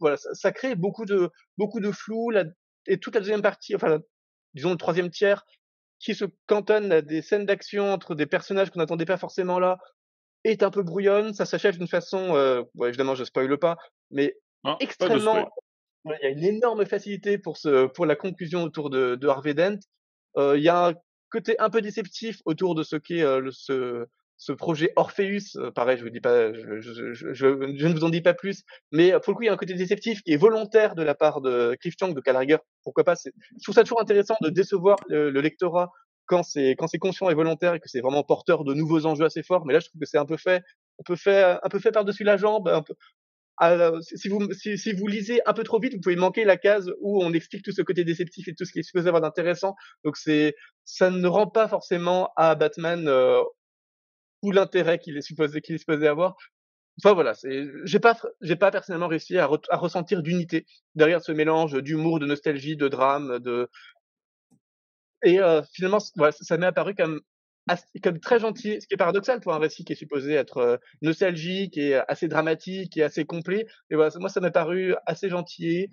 Voilà, 0.00 0.16
ça, 0.16 0.52
crée 0.52 0.74
beaucoup 0.74 1.04
de 1.04 1.30
beaucoup 1.58 1.80
de 1.80 1.92
flou. 1.92 2.32
Et 2.86 2.98
toute 2.98 3.14
la 3.14 3.20
deuxième 3.20 3.42
partie, 3.42 3.76
enfin, 3.76 4.00
disons 4.54 4.70
le 4.70 4.76
troisième 4.76 5.10
tiers, 5.10 5.44
qui 5.98 6.14
se 6.14 6.24
cantonne 6.46 6.92
à 6.92 7.02
des 7.02 7.22
scènes 7.22 7.46
d'action 7.46 7.92
entre 7.92 8.14
des 8.14 8.26
personnages 8.26 8.70
qu'on 8.70 8.80
n'attendait 8.80 9.06
pas 9.06 9.16
forcément 9.16 9.58
là, 9.58 9.78
est 10.44 10.62
un 10.62 10.70
peu 10.70 10.82
brouillonne. 10.82 11.34
Ça 11.34 11.44
s'achève 11.44 11.78
d'une 11.78 11.88
façon, 11.88 12.36
euh, 12.36 12.62
ouais, 12.74 12.88
évidemment, 12.88 13.14
je 13.14 13.24
spoile 13.24 13.56
pas, 13.58 13.76
mais 14.10 14.36
ah, 14.64 14.76
extrêmement. 14.80 15.48
Il 16.04 16.18
y 16.22 16.26
a 16.26 16.28
une 16.28 16.44
énorme 16.44 16.86
facilité 16.86 17.36
pour 17.36 17.56
ce 17.56 17.86
pour 17.86 18.06
la 18.06 18.14
conclusion 18.14 18.62
autour 18.62 18.90
de, 18.90 19.16
de 19.16 19.28
Harvey 19.28 19.54
Dent. 19.54 19.80
Euh, 20.36 20.56
il 20.56 20.62
y 20.62 20.68
a 20.68 20.88
un 20.88 20.94
côté 21.30 21.58
un 21.58 21.68
peu 21.68 21.80
déceptif 21.80 22.40
autour 22.44 22.76
de 22.76 22.84
ce 22.84 22.94
qu'est 22.94 23.22
euh, 23.22 23.50
ce, 23.50 24.06
ce 24.36 24.52
projet 24.52 24.92
Orpheus. 24.96 25.56
Euh, 25.56 25.70
pareil, 25.70 25.96
je 25.98 26.04
vous 26.04 26.10
dis 26.10 26.20
pas, 26.20 26.52
je, 26.52 26.80
je, 26.80 27.12
je, 27.12 27.32
je, 27.32 27.46
ne 27.46 27.92
vous 27.92 28.04
en 28.04 28.08
dis 28.08 28.20
pas 28.20 28.34
plus, 28.34 28.62
mais 28.92 29.12
pour 29.12 29.32
le 29.32 29.34
coup, 29.34 29.42
il 29.42 29.46
y 29.46 29.48
a 29.48 29.52
un 29.52 29.56
côté 29.56 29.74
déceptif 29.74 30.22
qui 30.22 30.32
est 30.32 30.36
volontaire 30.36 30.94
de 30.94 31.02
la 31.02 31.14
part 31.14 31.40
de 31.40 31.76
Cliff 31.80 31.94
Chang, 31.98 32.12
de 32.12 32.20
Calager. 32.20 32.58
Pourquoi 32.84 33.04
pas 33.04 33.14
Je 33.14 33.62
trouve 33.62 33.74
ça 33.74 33.82
toujours 33.82 34.00
intéressant 34.00 34.36
de 34.42 34.50
décevoir 34.50 34.96
le, 35.08 35.30
le 35.30 35.40
lectorat 35.40 35.90
quand 36.26 36.42
c'est 36.42 36.74
quand 36.76 36.88
c'est 36.88 36.98
conscient 36.98 37.30
et 37.30 37.34
volontaire 37.34 37.74
et 37.74 37.80
que 37.80 37.88
c'est 37.88 38.00
vraiment 38.00 38.24
porteur 38.24 38.64
de 38.64 38.74
nouveaux 38.74 39.06
enjeux 39.06 39.24
assez 39.24 39.42
forts. 39.42 39.64
Mais 39.64 39.72
là, 39.72 39.80
je 39.80 39.88
trouve 39.88 40.00
que 40.00 40.06
c'est 40.06 40.18
un 40.18 40.26
peu 40.26 40.36
fait, 40.36 40.62
un 40.98 41.04
peu 41.04 41.16
fait, 41.16 41.42
un 41.62 41.68
peu 41.70 41.78
fait 41.78 41.92
par-dessus 41.92 42.24
la 42.24 42.36
jambe, 42.36 42.68
un 42.68 42.82
peu, 42.82 42.94
si 44.02 44.28
vous, 44.28 44.46
si, 44.52 44.92
vous 44.92 45.06
lisez 45.06 45.40
un 45.46 45.52
peu 45.54 45.62
trop 45.62 45.80
vite, 45.80 45.94
vous 45.94 46.00
pouvez 46.00 46.16
manquer 46.16 46.44
la 46.44 46.56
case 46.56 46.92
où 47.00 47.22
on 47.24 47.32
explique 47.32 47.64
tout 47.64 47.72
ce 47.72 47.82
côté 47.82 48.04
déceptif 48.04 48.48
et 48.48 48.54
tout 48.54 48.64
ce 48.64 48.72
qui 48.72 48.80
est 48.80 48.82
supposé 48.82 49.08
avoir 49.08 49.22
d'intéressant. 49.22 49.74
Donc 50.04 50.16
c'est, 50.16 50.54
ça 50.84 51.10
ne 51.10 51.26
rend 51.26 51.46
pas 51.46 51.68
forcément 51.68 52.30
à 52.36 52.54
Batman 52.54 53.08
euh, 53.08 53.42
l'intérêt 54.52 54.98
qu'il 54.98 55.16
est 55.16 55.22
supposé 55.22 55.60
qu'il 55.60 55.74
est 55.74 55.78
supposé 55.78 56.08
avoir. 56.08 56.36
Enfin 57.02 57.12
voilà, 57.12 57.34
c'est, 57.34 57.66
j'ai 57.84 58.00
pas, 58.00 58.16
j'ai 58.40 58.56
pas 58.56 58.70
personnellement 58.70 59.08
réussi 59.08 59.36
à, 59.38 59.46
ressentir 59.46 60.22
d'unité 60.22 60.66
derrière 60.94 61.22
ce 61.22 61.32
mélange 61.32 61.74
d'humour, 61.82 62.20
de 62.20 62.26
nostalgie, 62.26 62.76
de 62.76 62.88
drame, 62.88 63.38
de 63.38 63.68
et 65.22 65.40
euh, 65.40 65.62
finalement, 65.72 65.98
voilà, 66.16 66.32
ça 66.32 66.56
m'est 66.56 66.66
apparu 66.66 66.94
comme 66.94 67.20
comme 68.02 68.20
très 68.20 68.38
gentil, 68.38 68.80
ce 68.80 68.86
qui 68.86 68.94
est 68.94 68.96
paradoxal 68.96 69.40
pour 69.40 69.52
un 69.52 69.58
récit 69.58 69.84
qui 69.84 69.92
est 69.92 69.96
supposé 69.96 70.34
être 70.34 70.58
euh, 70.58 70.76
nostalgique 71.02 71.76
et 71.76 71.96
assez 72.08 72.28
dramatique 72.28 72.96
et 72.96 73.02
assez 73.02 73.24
complet. 73.24 73.66
Et 73.90 73.96
voilà, 73.96 74.10
moi, 74.20 74.28
ça 74.28 74.40
m'a 74.40 74.52
paru 74.52 74.94
assez 75.04 75.28
gentil, 75.28 75.88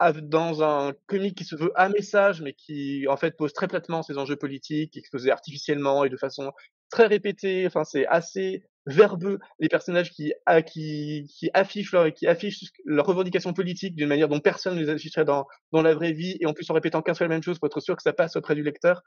dans 0.00 0.62
un 0.62 0.92
comique 1.06 1.36
qui 1.36 1.44
se 1.44 1.56
veut 1.56 1.72
un 1.76 1.88
message, 1.88 2.42
mais 2.42 2.52
qui 2.54 3.06
en 3.08 3.16
fait 3.16 3.36
pose 3.36 3.52
très 3.52 3.68
platement 3.68 4.02
ses 4.02 4.18
enjeux 4.18 4.36
politiques, 4.36 4.96
exposés 4.96 5.30
artificiellement 5.30 6.04
et 6.04 6.08
de 6.10 6.16
façon 6.16 6.52
très 6.90 7.06
répétée. 7.06 7.66
Enfin, 7.66 7.84
c'est 7.84 8.06
assez 8.06 8.64
verbeux 8.86 9.40
les 9.58 9.68
personnages 9.68 10.12
qui 10.12 10.32
qui 10.66 11.50
affichent 11.54 11.92
leur 11.92 12.12
qui 12.12 12.26
affichent 12.28 12.70
leurs 12.84 13.06
revendications 13.06 13.52
politiques 13.52 13.96
d'une 13.96 14.08
manière 14.08 14.28
dont 14.28 14.38
personne 14.38 14.76
ne 14.76 14.80
les 14.80 14.90
afficherait 14.90 15.24
dans 15.24 15.46
dans 15.72 15.82
la 15.82 15.92
vraie 15.92 16.12
vie 16.12 16.36
et 16.40 16.46
en 16.46 16.52
plus 16.52 16.70
en 16.70 16.74
répétant 16.74 17.02
qu'un 17.02 17.14
seul 17.14 17.28
même 17.28 17.42
chose 17.42 17.58
pour 17.58 17.66
être 17.66 17.80
sûr 17.80 17.96
que 17.96 18.02
ça 18.02 18.12
passe 18.12 18.36
auprès 18.36 18.54
du 18.54 18.62
lecteur 18.62 19.02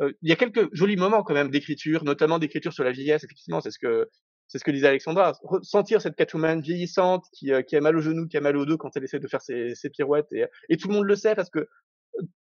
euh, 0.00 0.12
il 0.22 0.30
y 0.30 0.32
a 0.32 0.36
quelques 0.36 0.74
jolis 0.74 0.96
moments 0.96 1.22
quand 1.22 1.34
même 1.34 1.50
d'écriture, 1.50 2.04
notamment 2.04 2.38
d'écriture 2.38 2.72
sur 2.72 2.84
la 2.84 2.92
vieillesse. 2.92 3.24
Effectivement, 3.24 3.60
c'est 3.60 3.70
ce 3.70 3.78
que 3.78 4.08
c'est 4.48 4.58
ce 4.58 4.64
que 4.64 4.70
disait 4.70 4.88
Alexandra. 4.88 5.32
Sentir 5.62 6.02
cette 6.02 6.14
Catwoman 6.14 6.60
vieillissante 6.60 7.24
qui, 7.32 7.52
euh, 7.52 7.62
qui 7.62 7.76
a 7.76 7.80
mal 7.80 7.96
au 7.96 8.00
genou, 8.02 8.26
qui 8.28 8.36
a 8.36 8.40
mal 8.40 8.56
au 8.56 8.66
dos 8.66 8.76
quand 8.76 8.94
elle 8.96 9.04
essaie 9.04 9.18
de 9.18 9.28
faire 9.28 9.40
ses, 9.40 9.74
ses 9.74 9.88
pirouettes 9.88 10.30
et, 10.32 10.44
et 10.68 10.76
tout 10.76 10.88
le 10.88 10.94
monde 10.94 11.06
le 11.06 11.16
sait 11.16 11.34
parce 11.34 11.48
que 11.48 11.68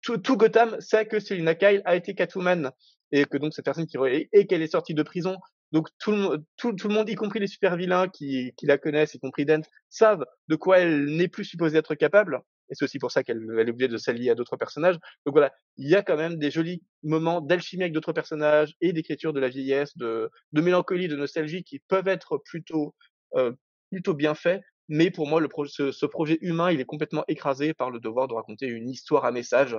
tout, 0.02 0.18
tout, 0.18 0.36
Gotham 0.36 0.80
sait 0.80 1.06
que 1.06 1.20
Selina 1.20 1.54
Kyle 1.54 1.82
a 1.84 1.96
été 1.96 2.14
Catwoman 2.14 2.70
et 3.12 3.24
que 3.24 3.36
donc 3.38 3.54
cette 3.54 3.64
personne 3.64 3.86
qui 3.86 3.96
et 4.32 4.46
qu'elle 4.46 4.62
est 4.62 4.72
sortie 4.72 4.94
de 4.94 5.02
prison. 5.02 5.36
Donc 5.72 5.88
tout 5.98 6.12
le, 6.12 6.44
tout, 6.56 6.72
tout 6.74 6.88
le 6.88 6.94
monde, 6.94 7.08
y 7.08 7.14
compris 7.14 7.40
les 7.40 7.46
super 7.46 7.76
vilains 7.76 8.08
qui, 8.08 8.52
qui 8.56 8.66
la 8.66 8.78
connaissent, 8.78 9.14
y 9.14 9.18
compris 9.18 9.46
Dent, 9.46 9.62
savent 9.88 10.24
de 10.48 10.56
quoi 10.56 10.78
elle 10.78 11.06
n'est 11.06 11.28
plus 11.28 11.44
supposée 11.44 11.78
être 11.78 11.94
capable. 11.94 12.40
Et 12.70 12.74
c'est 12.74 12.84
aussi 12.84 12.98
pour 12.98 13.10
ça 13.10 13.22
qu'elle 13.22 13.38
est 13.38 13.70
obligée 13.70 13.88
de 13.88 13.96
s'allier 13.96 14.30
à 14.30 14.34
d'autres 14.34 14.56
personnages. 14.56 14.96
Donc 15.26 15.34
voilà, 15.34 15.52
il 15.76 15.88
y 15.88 15.94
a 15.94 16.02
quand 16.02 16.16
même 16.16 16.38
des 16.38 16.50
jolis 16.50 16.82
moments 17.02 17.40
d'alchimie 17.40 17.82
avec 17.82 17.92
d'autres 17.92 18.12
personnages 18.12 18.74
et 18.80 18.92
d'écriture 18.92 19.32
de 19.32 19.40
la 19.40 19.48
vieillesse, 19.48 19.96
de, 19.96 20.30
de 20.52 20.60
mélancolie, 20.60 21.08
de 21.08 21.16
nostalgie 21.16 21.64
qui 21.64 21.80
peuvent 21.80 22.08
être 22.08 22.38
plutôt 22.38 22.94
euh, 23.36 23.52
plutôt 23.90 24.14
bien 24.14 24.34
faits. 24.34 24.62
Mais 24.94 25.10
pour 25.10 25.26
moi, 25.26 25.40
ce, 25.68 26.04
projet 26.04 26.36
humain, 26.42 26.70
il 26.70 26.78
est 26.78 26.84
complètement 26.84 27.24
écrasé 27.26 27.72
par 27.72 27.90
le 27.90 27.98
devoir 27.98 28.28
de 28.28 28.34
raconter 28.34 28.66
une 28.66 28.90
histoire 28.90 29.24
à 29.24 29.32
message 29.32 29.74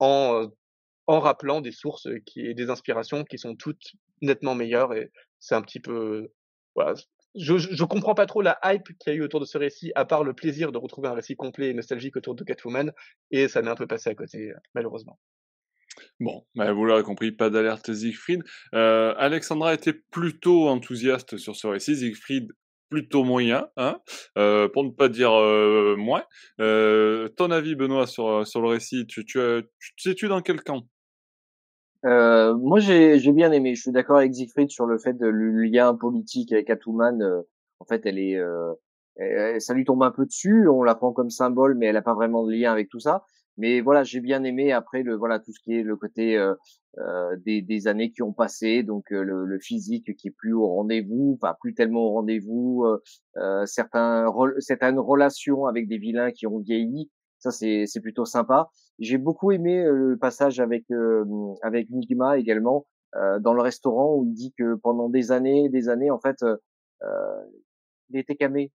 en, 0.00 0.42
euh, 0.42 0.48
rappelant 1.06 1.60
des 1.60 1.70
sources 1.70 2.08
et 2.34 2.52
des 2.52 2.68
inspirations 2.68 3.22
qui 3.22 3.38
sont 3.38 3.54
toutes 3.54 3.92
nettement 4.22 4.56
meilleures. 4.56 4.94
Et 4.94 5.12
c'est 5.38 5.54
un 5.54 5.62
petit 5.62 5.78
peu. 5.78 6.32
Je, 7.36 7.56
je 7.56 7.84
comprends 7.84 8.16
pas 8.16 8.26
trop 8.26 8.42
la 8.42 8.58
hype 8.64 8.88
qu'il 8.98 9.12
y 9.12 9.14
a 9.14 9.18
eu 9.20 9.22
autour 9.22 9.38
de 9.38 9.44
ce 9.44 9.58
récit, 9.58 9.92
à 9.94 10.04
part 10.04 10.24
le 10.24 10.34
plaisir 10.34 10.72
de 10.72 10.78
retrouver 10.78 11.06
un 11.06 11.14
récit 11.14 11.36
complet 11.36 11.68
et 11.68 11.74
nostalgique 11.74 12.16
autour 12.16 12.34
de 12.34 12.42
Catwoman. 12.42 12.92
Et 13.30 13.46
ça 13.46 13.62
m'est 13.62 13.70
un 13.70 13.76
peu 13.76 13.86
passé 13.86 14.10
à 14.10 14.16
côté, 14.16 14.50
malheureusement. 14.74 15.20
Bon, 16.18 16.44
bah 16.56 16.72
vous 16.72 16.84
l'aurez 16.84 17.04
compris, 17.04 17.30
pas 17.30 17.48
d'alerte 17.48 17.94
Siegfried. 17.94 18.42
Euh, 18.74 19.14
Alexandra 19.18 19.72
était 19.72 19.92
plutôt 19.92 20.68
enthousiaste 20.68 21.36
sur 21.36 21.54
ce 21.54 21.68
récit. 21.68 21.94
Siegfried 21.94 22.50
plutôt 22.88 23.24
moyen, 23.24 23.68
hein, 23.76 24.00
euh, 24.38 24.68
pour 24.68 24.84
ne 24.84 24.90
pas 24.90 25.08
dire 25.08 25.32
euh, 25.32 25.96
moins. 25.96 26.24
Euh, 26.60 27.28
ton 27.36 27.50
avis, 27.50 27.74
Benoît, 27.74 28.06
sur, 28.06 28.46
sur 28.46 28.60
le 28.60 28.68
récit, 28.68 29.06
tu, 29.06 29.24
tu, 29.24 29.38
tu, 29.78 29.94
tu 29.96 30.10
sais-tu 30.10 30.28
dans 30.28 30.40
quel 30.40 30.62
camp? 30.62 30.82
Euh, 32.04 32.54
Moi, 32.54 32.78
j'ai, 32.78 33.18
j'ai 33.18 33.32
bien 33.32 33.50
aimé. 33.52 33.74
Je 33.74 33.82
suis 33.82 33.92
d'accord 33.92 34.18
avec 34.18 34.34
Siegfried 34.34 34.70
sur 34.70 34.86
le 34.86 34.98
fait 34.98 35.14
de 35.14 35.26
le 35.26 35.64
lien 35.64 35.94
politique 35.94 36.52
avec 36.52 36.68
Catwoman. 36.68 37.20
Euh, 37.22 37.42
en 37.80 37.84
fait, 37.84 38.06
elle 38.06 38.18
est, 38.18 38.38
elle, 39.16 39.60
ça 39.60 39.74
lui 39.74 39.84
tombe 39.84 40.02
un 40.02 40.10
peu 40.10 40.24
dessus. 40.24 40.68
On 40.68 40.82
la 40.82 40.94
prend 40.94 41.12
comme 41.12 41.30
symbole, 41.30 41.74
mais 41.76 41.86
elle 41.86 41.94
n'a 41.94 42.02
pas 42.02 42.14
vraiment 42.14 42.46
de 42.46 42.52
lien 42.52 42.72
avec 42.72 42.88
tout 42.88 43.00
ça. 43.00 43.24
Mais 43.58 43.80
voilà, 43.80 44.04
j'ai 44.04 44.20
bien 44.20 44.44
aimé 44.44 44.72
après 44.72 45.02
le 45.02 45.16
voilà 45.16 45.38
tout 45.38 45.52
ce 45.52 45.60
qui 45.60 45.74
est 45.74 45.82
le 45.82 45.96
côté 45.96 46.36
euh, 46.36 46.54
euh, 46.98 47.36
des, 47.44 47.60
des, 47.62 47.88
années 47.88 48.10
qui 48.10 48.22
ont 48.22 48.32
passé, 48.32 48.82
donc 48.82 49.12
euh, 49.12 49.22
le, 49.22 49.44
le, 49.44 49.58
physique 49.58 50.16
qui 50.16 50.28
est 50.28 50.30
plus 50.30 50.54
au 50.54 50.66
rendez-vous, 50.66 51.38
enfin 51.38 51.54
plus 51.60 51.74
tellement 51.74 52.00
au 52.06 52.12
rendez-vous, 52.12 52.86
euh, 53.36 53.66
certains 53.66 54.26
certaines 54.60 54.98
relations 54.98 55.66
avec 55.66 55.88
des 55.88 55.98
vilains 55.98 56.30
qui 56.32 56.46
ont 56.46 56.58
vieilli, 56.58 57.10
ça 57.38 57.50
c'est 57.50 57.84
c'est 57.86 58.00
plutôt 58.00 58.24
sympa. 58.24 58.70
J'ai 58.98 59.18
beaucoup 59.18 59.52
aimé 59.52 59.84
le 59.84 60.16
passage 60.18 60.58
avec 60.58 60.86
avec 61.62 61.90
Nigma 61.90 62.38
également 62.38 62.86
dans 63.40 63.52
le 63.52 63.62
restaurant 63.62 64.14
où 64.16 64.24
il 64.24 64.32
dit 64.32 64.54
que 64.56 64.74
pendant 64.76 65.10
des 65.10 65.32
années, 65.32 65.68
des 65.68 65.90
années 65.90 66.10
en 66.10 66.18
fait, 66.18 66.42
il 68.10 68.18
était 68.18 68.36
camé 68.36 68.72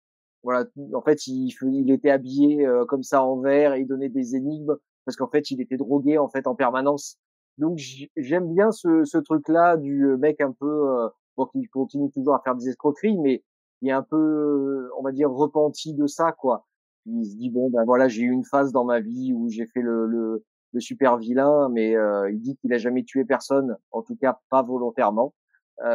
voilà, 0.46 0.64
en 0.94 1.02
fait, 1.02 1.26
il, 1.26 1.52
il 1.72 1.90
était 1.90 2.10
habillé 2.10 2.64
euh, 2.64 2.84
comme 2.84 3.02
ça 3.02 3.20
en 3.24 3.40
vert 3.40 3.74
et 3.74 3.80
il 3.80 3.86
donnait 3.88 4.08
des 4.08 4.36
énigmes 4.36 4.76
parce 5.04 5.16
qu'en 5.16 5.26
fait, 5.26 5.50
il 5.50 5.60
était 5.60 5.76
drogué 5.76 6.18
en 6.18 6.28
fait 6.28 6.46
en 6.46 6.54
permanence. 6.54 7.18
Donc 7.58 7.80
j'aime 8.16 8.54
bien 8.54 8.70
ce, 8.70 9.02
ce 9.04 9.18
truc-là 9.18 9.76
du 9.76 10.04
euh, 10.04 10.16
mec 10.16 10.40
un 10.40 10.52
peu 10.52 10.88
euh, 10.88 11.08
bon 11.36 11.46
qui 11.46 11.66
continue 11.66 12.12
toujours 12.12 12.36
à 12.36 12.42
faire 12.44 12.54
des 12.54 12.68
escroqueries, 12.68 13.18
mais 13.18 13.42
il 13.82 13.88
est 13.88 13.92
un 13.92 14.04
peu, 14.04 14.88
on 14.96 15.02
va 15.02 15.10
dire, 15.10 15.32
repenti 15.32 15.94
de 15.94 16.06
ça 16.06 16.30
quoi. 16.30 16.64
Il 17.06 17.26
se 17.26 17.34
dit 17.34 17.50
bon 17.50 17.68
ben 17.68 17.84
voilà, 17.84 18.06
j'ai 18.06 18.22
eu 18.22 18.30
une 18.30 18.44
phase 18.44 18.70
dans 18.70 18.84
ma 18.84 19.00
vie 19.00 19.32
où 19.34 19.48
j'ai 19.48 19.66
fait 19.66 19.82
le, 19.82 20.06
le, 20.06 20.44
le, 20.72 20.80
super 20.80 21.16
vilain, 21.16 21.68
mais 21.70 21.96
il 22.30 22.40
dit 22.40 22.56
qu'il 22.58 22.72
a 22.72 22.78
jamais 22.78 23.02
tué 23.02 23.24
personne, 23.24 23.76
en 23.90 24.02
tout 24.02 24.14
cas 24.14 24.38
pas 24.48 24.62
volontairement. 24.62 25.34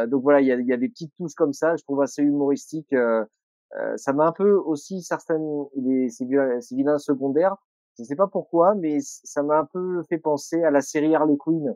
donc 0.08 0.22
voilà, 0.22 0.42
il 0.42 0.46
y 0.46 0.52
a, 0.52 0.56
il 0.56 0.66
y 0.66 0.74
a 0.74 0.76
des 0.76 0.90
petites 0.90 1.14
touches 1.16 1.34
comme 1.34 1.54
ça, 1.54 1.74
je 1.76 1.84
trouve 1.84 2.02
assez 2.02 2.22
humoristique. 2.22 2.94
Euh, 3.80 3.96
ça 3.96 4.12
m'a 4.12 4.26
un 4.26 4.32
peu 4.32 4.52
aussi 4.52 5.02
certaines 5.02 5.64
les 5.76 6.10
ces 6.10 6.26
vilains, 6.26 6.98
secondaires. 6.98 7.56
Je 7.96 8.02
ne 8.02 8.06
sais 8.06 8.16
pas 8.16 8.26
pourquoi, 8.26 8.74
mais 8.74 8.98
ça 9.00 9.42
m'a 9.42 9.58
un 9.58 9.64
peu 9.64 10.02
fait 10.08 10.18
penser 10.18 10.62
à 10.62 10.70
la 10.70 10.80
série 10.80 11.14
Harley 11.14 11.36
Quinn 11.38 11.74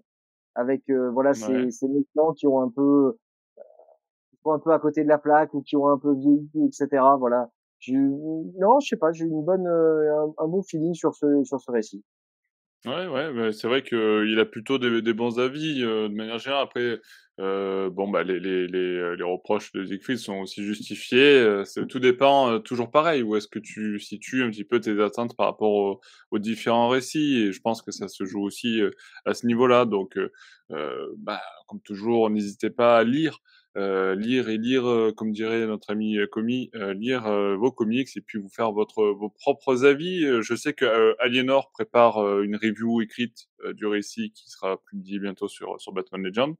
avec 0.54 0.88
euh, 0.88 1.10
voilà 1.10 1.34
ces, 1.34 1.70
ces 1.70 1.88
méchants 1.88 2.32
qui 2.32 2.46
ont 2.46 2.60
un 2.60 2.70
peu 2.70 3.16
euh, 3.58 3.62
qui 4.30 4.38
sont 4.42 4.52
un 4.52 4.58
peu 4.58 4.72
à 4.72 4.78
côté 4.78 5.04
de 5.04 5.08
la 5.08 5.18
plaque 5.18 5.52
ou 5.54 5.62
qui 5.62 5.76
ont 5.76 5.88
un 5.88 5.98
peu 5.98 6.14
vieilli, 6.14 6.48
etc. 6.66 7.02
Voilà. 7.18 7.50
Je, 7.78 7.92
non, 7.92 8.80
je 8.80 8.88
sais 8.88 8.96
pas, 8.96 9.12
j'ai 9.12 9.24
une 9.24 9.44
bonne 9.44 9.66
un, 9.66 10.32
un, 10.38 10.48
bon 10.48 10.62
feeling 10.62 10.94
sur 10.94 11.14
ce 11.14 11.44
sur 11.44 11.60
ce 11.60 11.70
récit. 11.70 12.02
Ouais, 12.84 13.08
ouais, 13.08 13.52
c'est 13.52 13.68
vrai 13.68 13.82
qu'il 13.82 14.38
a 14.38 14.44
plutôt 14.44 14.78
des, 14.78 15.02
des 15.02 15.12
bons 15.12 15.38
avis 15.38 15.80
de 15.80 16.08
manière 16.08 16.38
générale. 16.38 16.64
Après, 16.64 17.00
euh, 17.38 17.90
bon, 17.90 18.08
bah, 18.08 18.22
les, 18.22 18.40
les, 18.40 18.66
les, 18.66 19.16
les 19.16 19.22
reproches 19.22 19.70
de 19.72 19.84
Siegfried 19.84 20.18
sont 20.18 20.38
aussi 20.38 20.64
justifiés. 20.64 21.38
Euh, 21.38 21.64
tout 21.88 21.98
dépend 22.00 22.50
euh, 22.50 22.58
toujours 22.58 22.90
pareil. 22.90 23.22
Où 23.22 23.36
est-ce 23.36 23.48
que 23.48 23.58
tu 23.58 24.00
situes 24.00 24.42
un 24.42 24.50
petit 24.50 24.64
peu 24.64 24.80
tes 24.80 25.00
attentes 25.02 25.36
par 25.36 25.46
rapport 25.46 26.00
aux, 26.30 26.38
différents 26.38 26.88
récits 26.88 27.36
Et 27.36 27.52
je 27.52 27.60
pense 27.60 27.82
que 27.82 27.90
ça 27.92 28.08
se 28.08 28.24
joue 28.24 28.42
aussi 28.42 28.80
à 29.24 29.34
ce 29.34 29.46
niveau-là. 29.46 29.84
Donc, 29.84 30.18
bah, 30.70 31.40
comme 31.66 31.80
toujours, 31.80 32.30
n'hésitez 32.30 32.70
pas 32.70 32.98
à 32.98 33.04
lire. 33.04 33.40
lire 33.74 34.48
et 34.48 34.58
lire, 34.58 35.12
comme 35.16 35.32
dirait 35.32 35.66
notre 35.66 35.90
ami 35.90 36.18
Comi, 36.30 36.70
lire 36.74 37.22
vos 37.56 37.72
comics 37.72 38.08
et 38.16 38.20
puis 38.20 38.38
vous 38.38 38.50
faire 38.50 38.72
votre 38.72 39.02
vos 39.02 39.30
propres 39.30 39.84
avis. 39.86 40.26
Je 40.42 40.54
sais 40.54 40.74
que 40.74 41.16
Aliénor 41.20 41.70
prépare 41.70 42.18
une 42.42 42.56
review 42.56 43.00
écrite 43.00 43.48
du 43.72 43.86
récit 43.86 44.30
qui 44.32 44.50
sera 44.50 44.76
publiée 44.84 45.18
bientôt 45.18 45.48
sur 45.48 45.80
sur 45.80 45.92
Batman 45.92 46.22
Legend. 46.22 46.54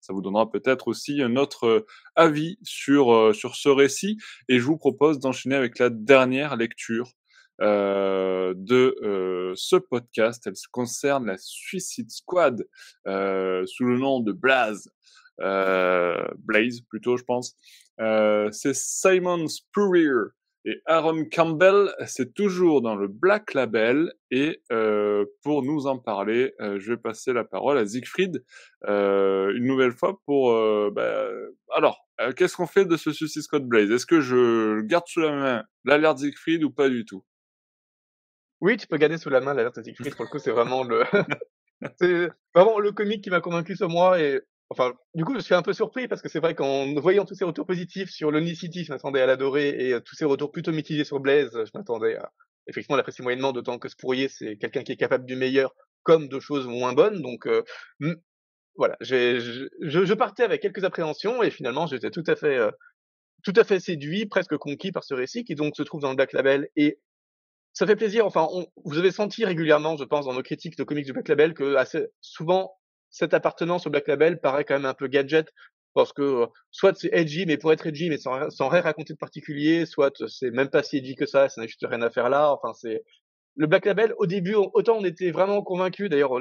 Ça 0.00 0.12
vous 0.12 0.22
donnera 0.22 0.50
peut-être 0.50 0.88
aussi 0.88 1.22
un 1.22 1.36
autre 1.36 1.66
euh, 1.66 1.86
avis 2.16 2.58
sur, 2.62 3.12
euh, 3.12 3.32
sur 3.32 3.54
ce 3.54 3.68
récit. 3.68 4.16
Et 4.48 4.58
je 4.58 4.64
vous 4.64 4.76
propose 4.76 5.18
d'enchaîner 5.18 5.56
avec 5.56 5.78
la 5.78 5.90
dernière 5.90 6.56
lecture 6.56 7.12
euh, 7.60 8.54
de 8.56 9.52
ce 9.54 9.76
podcast. 9.76 10.46
Elle 10.46 10.54
concerne 10.70 11.26
la 11.26 11.36
Suicide 11.38 12.10
Squad 12.10 12.66
sous 13.04 13.84
le 13.84 13.98
nom 13.98 14.20
de 14.20 14.32
Blaze. 14.32 14.88
Blaze 15.38 16.80
plutôt, 16.88 17.16
je 17.16 17.24
pense. 17.24 17.54
C'est 17.98 18.74
Simon 18.74 19.46
Spurrier 19.48 20.30
et 20.66 20.82
Aaron 20.84 21.24
Campbell, 21.24 21.94
c'est 22.06 22.34
toujours 22.34 22.82
dans 22.82 22.94
le 22.94 23.08
Black 23.08 23.54
Label. 23.54 24.12
Et 24.30 24.60
euh, 24.70 25.24
pour 25.42 25.62
nous 25.62 25.86
en 25.86 25.98
parler, 25.98 26.54
euh, 26.60 26.78
je 26.78 26.92
vais 26.92 26.98
passer 26.98 27.32
la 27.32 27.44
parole 27.44 27.78
à 27.78 27.86
Siegfried 27.86 28.44
euh, 28.86 29.54
une 29.56 29.64
nouvelle 29.64 29.92
fois 29.92 30.20
pour... 30.26 30.52
Euh, 30.52 30.90
bah, 30.94 31.28
alors, 31.74 32.06
euh, 32.20 32.32
qu'est-ce 32.32 32.56
qu'on 32.56 32.66
fait 32.66 32.84
de 32.84 32.96
ce 32.98 33.10
Suicide 33.10 33.42
Squad 33.42 33.64
Blaze? 33.64 33.90
Est-ce 33.90 34.06
que 34.06 34.20
je 34.20 34.82
garde 34.82 35.06
sous 35.06 35.20
la 35.20 35.32
main 35.32 35.64
l'alerte 35.84 36.18
Siegfried 36.18 36.62
ou 36.62 36.70
pas 36.70 36.90
du 36.90 37.06
tout? 37.06 37.24
Oui, 38.60 38.76
tu 38.76 38.86
peux 38.86 38.98
garder 38.98 39.16
sous 39.16 39.30
la 39.30 39.40
main 39.40 39.54
l'alerte 39.54 39.82
Siegfried. 39.82 40.14
Pour 40.14 40.26
le 40.26 40.30
coup, 40.30 40.38
c'est 40.38 40.52
vraiment 40.52 40.84
le... 40.84 41.04
c'est 41.98 42.28
vraiment 42.54 42.78
le 42.78 42.92
comique 42.92 43.24
qui 43.24 43.30
m'a 43.30 43.40
convaincu 43.40 43.76
sur 43.76 43.88
moi 43.88 44.20
et 44.20 44.42
Enfin, 44.70 44.94
du 45.14 45.24
coup, 45.24 45.34
je 45.34 45.40
suis 45.40 45.54
un 45.54 45.62
peu 45.62 45.72
surpris 45.72 46.06
parce 46.06 46.22
que 46.22 46.28
c'est 46.28 46.38
vrai 46.38 46.54
qu'en 46.54 46.94
voyant 46.94 47.24
tous 47.24 47.34
ces 47.34 47.44
retours 47.44 47.66
positifs 47.66 48.10
sur 48.10 48.30
l'Unicity, 48.30 48.84
je 48.84 48.92
m'attendais 48.92 49.20
à 49.20 49.26
l'adorer 49.26 49.70
et 49.70 49.94
euh, 49.94 50.00
tous 50.00 50.14
ces 50.14 50.24
retours 50.24 50.52
plutôt 50.52 50.70
mitigés 50.70 51.04
sur 51.04 51.18
Blaze, 51.18 51.50
je 51.52 51.70
m'attendais 51.74 52.16
à 52.16 52.30
effectivement 52.68 52.96
l'apprécier 52.96 53.24
moyennement, 53.24 53.50
d'autant 53.50 53.80
que 53.80 53.88
Spourier, 53.88 54.28
c'est 54.28 54.56
quelqu'un 54.56 54.84
qui 54.84 54.92
est 54.92 54.96
capable 54.96 55.26
du 55.26 55.34
meilleur 55.34 55.74
comme 56.04 56.28
de 56.28 56.38
choses 56.38 56.68
moins 56.68 56.92
bonnes. 56.92 57.20
Donc, 57.20 57.48
euh, 57.48 57.64
voilà, 58.76 58.96
je, 59.00 59.68
je, 59.80 60.14
partais 60.14 60.44
avec 60.44 60.62
quelques 60.62 60.84
appréhensions 60.84 61.42
et 61.42 61.50
finalement, 61.50 61.88
j'étais 61.88 62.10
tout 62.10 62.24
à 62.28 62.36
fait, 62.36 62.56
euh, 62.56 62.70
tout 63.42 63.52
à 63.56 63.64
fait 63.64 63.80
séduit, 63.80 64.26
presque 64.26 64.56
conquis 64.56 64.92
par 64.92 65.02
ce 65.02 65.14
récit 65.14 65.44
qui 65.44 65.56
donc 65.56 65.74
se 65.74 65.82
trouve 65.82 66.00
dans 66.00 66.10
le 66.10 66.16
Black 66.16 66.32
Label 66.32 66.68
et 66.76 67.00
ça 67.72 67.86
fait 67.86 67.96
plaisir. 67.96 68.24
Enfin, 68.24 68.46
on, 68.52 68.66
vous 68.84 68.98
avez 68.98 69.10
senti 69.10 69.44
régulièrement, 69.44 69.96
je 69.96 70.04
pense, 70.04 70.26
dans 70.26 70.32
nos 70.34 70.42
critiques 70.42 70.76
de 70.78 70.84
comics 70.84 71.04
du 71.04 71.12
Black 71.12 71.26
Label 71.26 71.54
que 71.54 71.74
assez 71.74 72.06
souvent 72.20 72.72
cette 73.10 73.34
appartenance 73.34 73.86
au 73.86 73.90
Black 73.90 74.08
Label 74.08 74.40
paraît 74.40 74.64
quand 74.64 74.74
même 74.74 74.86
un 74.86 74.94
peu 74.94 75.08
gadget 75.08 75.52
parce 75.94 76.12
que 76.12 76.22
euh, 76.22 76.46
soit 76.70 76.96
c'est 76.96 77.10
edgy 77.12 77.46
mais 77.46 77.56
pour 77.56 77.72
être 77.72 77.86
edgy 77.86 78.08
mais 78.08 78.18
sans, 78.18 78.68
rien 78.68 78.80
raconter 78.80 79.12
de 79.12 79.18
particulier, 79.18 79.86
soit 79.86 80.22
c'est 80.28 80.50
même 80.50 80.70
pas 80.70 80.82
si 80.82 80.98
edgy 80.98 81.14
que 81.14 81.26
ça, 81.26 81.48
ça 81.48 81.60
n'a 81.60 81.66
juste 81.66 81.84
rien 81.88 82.02
à 82.02 82.10
faire 82.10 82.28
là. 82.30 82.52
Enfin 82.52 82.72
c'est 82.74 83.02
le 83.56 83.66
Black 83.66 83.86
Label 83.86 84.14
au 84.18 84.26
début 84.26 84.54
autant 84.54 84.98
on 84.98 85.04
était 85.04 85.30
vraiment 85.30 85.62
convaincus. 85.62 86.08
D'ailleurs 86.08 86.32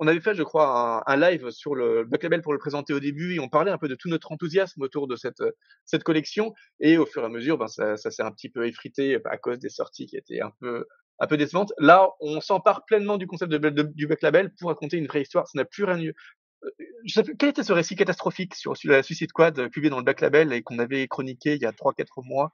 on 0.00 0.06
avait 0.06 0.20
fait 0.20 0.34
je 0.34 0.42
crois 0.42 1.02
un, 1.06 1.12
un, 1.12 1.16
live 1.16 1.50
sur 1.50 1.74
le 1.74 2.04
Black 2.04 2.22
Label 2.22 2.42
pour 2.42 2.52
le 2.52 2.58
présenter 2.58 2.92
au 2.92 3.00
début 3.00 3.34
et 3.34 3.40
on 3.40 3.48
parlait 3.48 3.70
un 3.70 3.78
peu 3.78 3.88
de 3.88 3.94
tout 3.94 4.08
notre 4.08 4.30
enthousiasme 4.32 4.82
autour 4.82 5.08
de 5.08 5.16
cette 5.16 5.42
cette 5.84 6.04
collection 6.04 6.52
et 6.80 6.98
au 6.98 7.06
fur 7.06 7.22
et 7.22 7.26
à 7.26 7.30
mesure 7.30 7.58
ben 7.58 7.68
ça, 7.68 7.96
ça 7.96 8.10
s'est 8.10 8.22
un 8.22 8.30
petit 8.30 8.50
peu 8.50 8.66
effrité 8.66 9.18
à 9.24 9.38
cause 9.38 9.58
des 9.58 9.70
sorties 9.70 10.06
qui 10.06 10.16
étaient 10.16 10.40
un 10.40 10.52
peu 10.60 10.86
un 11.18 11.26
peu 11.26 11.36
décevante. 11.36 11.72
Là, 11.78 12.08
on 12.20 12.40
s'empare 12.40 12.84
pleinement 12.84 13.16
du 13.16 13.26
concept 13.26 13.52
de, 13.52 13.82
du 13.82 14.06
Black 14.06 14.22
Label 14.22 14.52
pour 14.58 14.68
raconter 14.68 14.96
une 14.96 15.06
vraie 15.06 15.22
histoire. 15.22 15.46
Ça 15.48 15.58
n'a 15.58 15.64
plus 15.64 15.84
rien. 15.84 15.98
Euh, 15.98 16.70
je 17.04 17.14
sais 17.14 17.22
plus, 17.22 17.36
quel 17.36 17.50
était 17.50 17.62
ce 17.62 17.72
récit 17.72 17.96
catastrophique 17.96 18.54
sur, 18.54 18.74
la 18.84 19.02
Suicide 19.02 19.30
Squad 19.30 19.58
euh, 19.58 19.68
publié 19.68 19.90
dans 19.90 19.98
le 19.98 20.04
Black 20.04 20.20
Label 20.20 20.52
et 20.52 20.62
qu'on 20.62 20.78
avait 20.78 21.06
chroniqué 21.08 21.54
il 21.54 21.62
y 21.62 21.66
a 21.66 21.72
3-4 21.72 22.24
mois? 22.24 22.52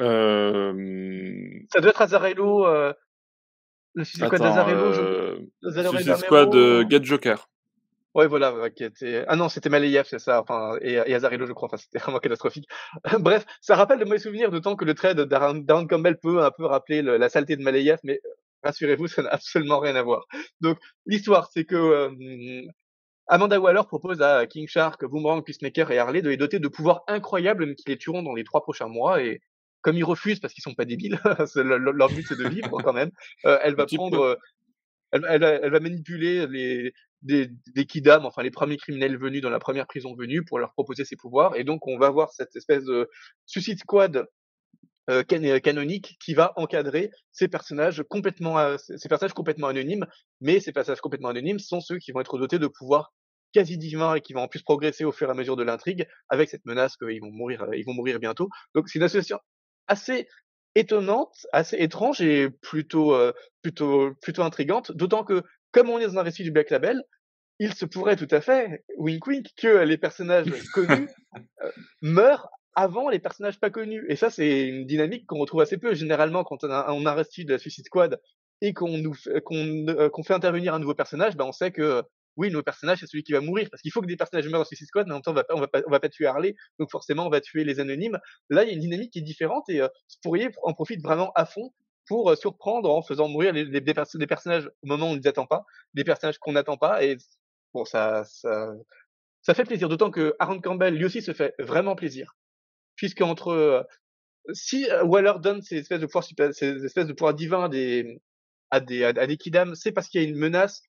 Euh... 0.00 1.48
Ça 1.72 1.80
doit 1.80 1.90
être 1.90 2.02
Azarello. 2.02 2.66
Euh... 2.66 2.92
Le 3.94 4.04
Suicide 4.04 4.26
Squad 4.26 4.40
d'Azarello, 4.40 4.92
euh, 4.94 5.38
Suicide 5.90 6.16
Squad 6.16 6.54
euh, 6.54 6.84
Get 6.88 7.04
Joker. 7.04 7.48
Ouais, 8.14 8.26
voilà, 8.26 8.68
qui 8.70 8.84
était... 8.84 9.24
Ah 9.26 9.36
non, 9.36 9.48
c'était 9.48 9.70
Malayev, 9.70 10.04
c'est 10.06 10.18
ça, 10.18 10.42
enfin, 10.42 10.76
et, 10.82 10.94
et 10.94 11.14
Azarello, 11.14 11.46
je 11.46 11.52
crois, 11.52 11.66
enfin, 11.66 11.78
c'était 11.78 11.98
vraiment 11.98 12.18
catastrophique. 12.18 12.68
Bref, 13.20 13.46
ça 13.62 13.74
rappelle 13.74 13.98
de 13.98 14.04
mauvais 14.04 14.18
souvenirs, 14.18 14.50
d'autant 14.50 14.76
que 14.76 14.84
le 14.84 14.94
trade 14.94 15.20
d'Aaron 15.22 15.86
Campbell 15.86 16.18
peut 16.18 16.42
un 16.44 16.50
peu 16.50 16.66
rappeler 16.66 17.00
la 17.00 17.28
saleté 17.30 17.56
de 17.56 17.62
Malayev, 17.62 18.00
mais 18.04 18.20
rassurez-vous, 18.62 19.06
ça 19.08 19.22
n'a 19.22 19.30
absolument 19.30 19.78
rien 19.78 19.96
à 19.96 20.02
voir. 20.02 20.26
Donc, 20.60 20.78
l'histoire, 21.06 21.48
c'est 21.52 21.64
que 21.64 21.74
euh, 21.74 22.62
Amanda 23.28 23.58
Waller 23.58 23.82
propose 23.86 24.20
à 24.20 24.46
King 24.46 24.68
Shark, 24.68 25.04
Boomerang, 25.06 25.42
Peacemaker 25.42 25.90
et 25.90 25.98
Harley 25.98 26.20
de 26.20 26.28
les 26.28 26.36
doter 26.36 26.58
de 26.58 26.68
pouvoirs 26.68 27.02
incroyables, 27.08 27.64
mais 27.66 27.74
qui 27.74 27.84
les 27.88 27.96
tueront 27.96 28.22
dans 28.22 28.34
les 28.34 28.44
trois 28.44 28.62
prochains 28.62 28.88
mois, 28.88 29.22
et 29.22 29.40
comme 29.80 29.96
ils 29.96 30.04
refusent 30.04 30.38
parce 30.38 30.52
qu'ils 30.52 30.62
sont 30.62 30.74
pas 30.74 30.84
débiles, 30.84 31.18
leur 31.56 32.08
but 32.08 32.26
c'est 32.26 32.38
de 32.38 32.48
vivre 32.48 32.82
quand 32.82 32.92
même, 32.92 33.10
euh, 33.46 33.58
elle 33.62 33.74
va 33.74 33.86
prendre... 33.86 34.38
Elle, 35.14 35.26
elle, 35.28 35.42
elle, 35.42 35.70
va 35.70 35.80
manipuler 35.80 36.46
les, 36.46 36.94
des, 37.22 37.48
des 37.74 37.86
kidam, 37.86 38.26
enfin 38.26 38.42
les 38.42 38.50
premiers 38.50 38.76
criminels 38.76 39.16
venus 39.16 39.42
dans 39.42 39.50
la 39.50 39.58
première 39.58 39.86
prison 39.86 40.14
venue 40.14 40.44
pour 40.44 40.58
leur 40.58 40.72
proposer 40.72 41.04
ses 41.04 41.16
pouvoirs. 41.16 41.56
Et 41.56 41.64
donc 41.64 41.86
on 41.86 41.98
va 41.98 42.10
voir 42.10 42.30
cette 42.30 42.54
espèce 42.56 42.84
de 42.84 43.08
Suicide 43.46 43.78
Squad 43.78 44.26
euh, 45.10 45.24
euh, 45.32 45.58
canonique 45.58 46.16
qui 46.24 46.32
va 46.34 46.52
encadrer 46.54 47.10
ces 47.32 47.48
personnages 47.48 48.04
complètement 48.08 48.56
euh, 48.58 48.76
ces 48.78 49.08
personnages 49.08 49.34
complètement 49.34 49.66
anonymes. 49.66 50.06
Mais 50.40 50.60
ces 50.60 50.72
personnages 50.72 51.00
complètement 51.00 51.30
anonymes 51.30 51.58
sont 51.58 51.80
ceux 51.80 51.98
qui 51.98 52.12
vont 52.12 52.20
être 52.20 52.38
dotés 52.38 52.60
de 52.60 52.68
pouvoirs 52.68 53.12
quasi 53.52 53.76
divins 53.76 54.14
et 54.14 54.20
qui 54.20 54.32
vont 54.32 54.42
en 54.42 54.48
plus 54.48 54.62
progresser 54.62 55.04
au 55.04 55.12
fur 55.12 55.28
et 55.28 55.32
à 55.32 55.34
mesure 55.34 55.56
de 55.56 55.64
l'intrigue 55.64 56.06
avec 56.28 56.48
cette 56.48 56.64
menace 56.64 56.96
qu'ils 56.96 57.20
vont 57.20 57.32
mourir 57.32 57.66
ils 57.74 57.84
vont 57.84 57.94
mourir 57.94 58.20
bientôt. 58.20 58.48
Donc 58.74 58.88
c'est 58.88 58.98
une 59.00 59.04
association 59.04 59.40
assez 59.88 60.28
étonnante 60.76 61.34
assez 61.52 61.76
étrange 61.78 62.20
et 62.20 62.48
plutôt 62.48 63.16
plutôt 63.60 64.14
plutôt 64.22 64.42
intrigante. 64.42 64.92
D'autant 64.92 65.24
que 65.24 65.42
comme 65.72 65.90
on 65.90 65.98
est 65.98 66.06
dans 66.06 66.18
un 66.18 66.22
récit 66.22 66.44
du 66.44 66.50
Black 66.50 66.70
Label 66.70 67.02
il 67.62 67.74
se 67.74 67.84
pourrait 67.84 68.16
tout 68.16 68.28
à 68.32 68.40
fait, 68.40 68.84
wink 68.98 69.24
wink, 69.24 69.46
que 69.56 69.84
les 69.84 69.96
personnages 69.96 70.46
connus 70.74 71.08
meurent 72.00 72.48
avant 72.74 73.08
les 73.08 73.20
personnages 73.20 73.60
pas 73.60 73.70
connus. 73.70 74.04
Et 74.08 74.16
ça, 74.16 74.30
c'est 74.30 74.66
une 74.66 74.84
dynamique 74.84 75.26
qu'on 75.26 75.38
retrouve 75.38 75.60
assez 75.60 75.78
peu. 75.78 75.94
Généralement, 75.94 76.42
quand 76.42 76.64
on 76.64 76.70
a, 76.70 76.90
on 76.90 77.06
a 77.06 77.14
de 77.14 77.50
la 77.52 77.58
Suicide 77.58 77.84
Squad 77.84 78.20
et 78.62 78.72
qu'on 78.72 78.98
nous 78.98 79.14
qu'on 79.44 79.86
euh, 79.88 80.08
qu'on 80.08 80.22
fait 80.24 80.34
intervenir 80.34 80.74
un 80.74 80.80
nouveau 80.80 80.94
personnage, 80.94 81.36
ben 81.36 81.44
on 81.44 81.52
sait 81.52 81.70
que 81.70 82.02
oui, 82.36 82.48
le 82.48 82.54
nouveau 82.54 82.62
personnage 82.62 82.98
c'est 82.98 83.06
celui 83.06 83.22
qui 83.22 83.32
va 83.32 83.40
mourir 83.40 83.68
parce 83.70 83.82
qu'il 83.82 83.92
faut 83.92 84.00
que 84.00 84.06
des 84.06 84.16
personnages 84.16 84.48
meurent 84.48 84.60
dans 84.60 84.64
Suicide 84.64 84.86
Squad, 84.86 85.06
mais 85.06 85.12
en 85.12 85.16
même 85.16 85.22
temps 85.22 85.32
on 85.32 85.34
va 85.34 85.44
pas 85.44 85.54
on 85.54 85.60
va 85.60 85.68
pas 85.68 85.82
on 85.86 85.90
va 85.90 86.00
pas 86.00 86.08
tuer 86.08 86.26
Harley, 86.26 86.54
donc 86.78 86.90
forcément 86.90 87.26
on 87.26 87.30
va 87.30 87.40
tuer 87.40 87.64
les 87.64 87.78
anonymes. 87.78 88.18
Là, 88.50 88.64
il 88.64 88.68
y 88.68 88.70
a 88.70 88.74
une 88.74 88.80
dynamique 88.80 89.12
qui 89.12 89.18
est 89.18 89.22
différente 89.22 89.68
et 89.68 89.82
euh, 89.82 89.88
pourriez 90.22 90.48
en 90.62 90.72
profite 90.72 91.02
vraiment 91.02 91.32
à 91.34 91.44
fond 91.44 91.72
pour 92.06 92.30
euh, 92.30 92.36
surprendre 92.36 92.90
en 92.90 93.02
faisant 93.02 93.28
mourir 93.28 93.52
les, 93.52 93.64
les, 93.64 93.80
des, 93.80 93.94
personnages 94.26 94.66
au 94.82 94.86
moment 94.86 95.06
où 95.06 95.10
on 95.10 95.16
ne 95.16 95.20
les 95.20 95.26
attend 95.26 95.46
pas, 95.46 95.64
des 95.94 96.04
personnages 96.04 96.38
qu'on 96.38 96.52
n'attend 96.52 96.76
pas 96.76 97.04
et 97.04 97.16
bon 97.74 97.84
ça 97.84 98.24
ça 98.24 98.72
ça 99.42 99.54
fait 99.54 99.64
plaisir, 99.64 99.88
d'autant 99.88 100.10
que 100.10 100.36
Aaron 100.38 100.60
Campbell 100.60 100.94
lui 100.94 101.04
aussi 101.04 101.20
se 101.20 101.32
fait 101.32 101.54
vraiment 101.58 101.96
plaisir. 101.96 102.36
Puisqu'entre 102.96 103.48
euh, 103.48 103.82
si 104.52 104.88
euh, 104.90 105.04
Waller 105.04 105.34
donne 105.40 105.62
ces 105.62 105.78
espèces 105.78 106.00
de 106.00 106.06
pouvoirs 106.06 106.24
ces 106.52 106.84
espèces 106.84 107.06
de 107.06 107.12
pouvoirs 107.12 107.34
divins 107.34 107.64
à 107.64 107.68
des 107.68 108.20
à 108.70 108.80
des 108.80 109.04
à 109.04 109.26
des 109.26 109.36
kidam, 109.36 109.74
c'est 109.74 109.92
parce 109.92 110.08
qu'il 110.08 110.22
y 110.22 110.24
a 110.24 110.28
une 110.28 110.36
menace 110.36 110.82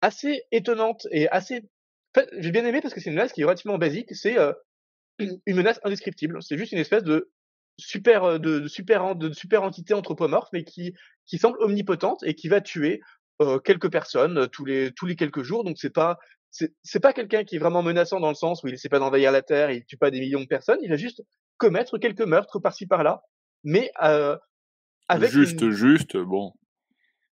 assez 0.00 0.42
étonnante 0.50 1.06
et 1.10 1.28
assez 1.28 1.62
j'ai 2.38 2.52
bien 2.52 2.64
aimé 2.64 2.80
parce 2.80 2.94
que 2.94 3.00
c'est 3.00 3.10
une 3.10 3.16
menace 3.16 3.32
qui 3.32 3.42
est 3.42 3.44
relativement 3.44 3.78
basique, 3.78 4.14
c'est 4.14 4.38
euh, 4.38 4.52
une 5.18 5.56
menace 5.56 5.80
indescriptible, 5.84 6.42
c'est 6.42 6.56
juste 6.58 6.72
une 6.72 6.78
espèce 6.78 7.04
de 7.04 7.30
super 7.76 8.38
de, 8.38 8.68
super 8.68 9.16
de 9.16 9.32
super 9.32 9.62
entité 9.62 9.94
anthropomorphe 9.94 10.48
mais 10.52 10.64
qui 10.64 10.94
qui 11.26 11.38
semble 11.38 11.58
omnipotente 11.60 12.22
et 12.24 12.34
qui 12.34 12.48
va 12.48 12.60
tuer 12.60 13.00
quelques 13.64 13.90
personnes 13.90 14.48
tous 14.48 14.64
les 14.64 14.92
tous 14.92 15.06
les 15.06 15.16
quelques 15.16 15.42
jours 15.42 15.64
donc 15.64 15.76
c'est 15.78 15.90
pas 15.90 16.18
c'est 16.82 17.00
pas 17.00 17.12
quelqu'un 17.12 17.44
qui 17.44 17.56
est 17.56 17.58
vraiment 17.58 17.82
menaçant 17.82 18.20
dans 18.20 18.28
le 18.28 18.34
sens 18.34 18.62
où 18.62 18.68
il 18.68 18.74
essaie 18.74 18.88
pas 18.88 18.98
d'envahir 18.98 19.32
la 19.32 19.42
terre, 19.42 19.70
il 19.70 19.84
tue 19.84 19.96
pas 19.96 20.10
des 20.10 20.20
millions 20.20 20.40
de 20.40 20.46
personnes, 20.46 20.78
il 20.82 20.90
va 20.90 20.96
juste 20.96 21.22
commettre 21.56 21.98
quelques 21.98 22.22
meurtres 22.22 22.60
par-ci 22.60 22.86
par-là, 22.86 23.22
mais 23.64 23.90
euh, 24.02 24.36
avec 25.08 25.30
juste 25.30 25.70
juste 25.70 26.16
bon. 26.16 26.52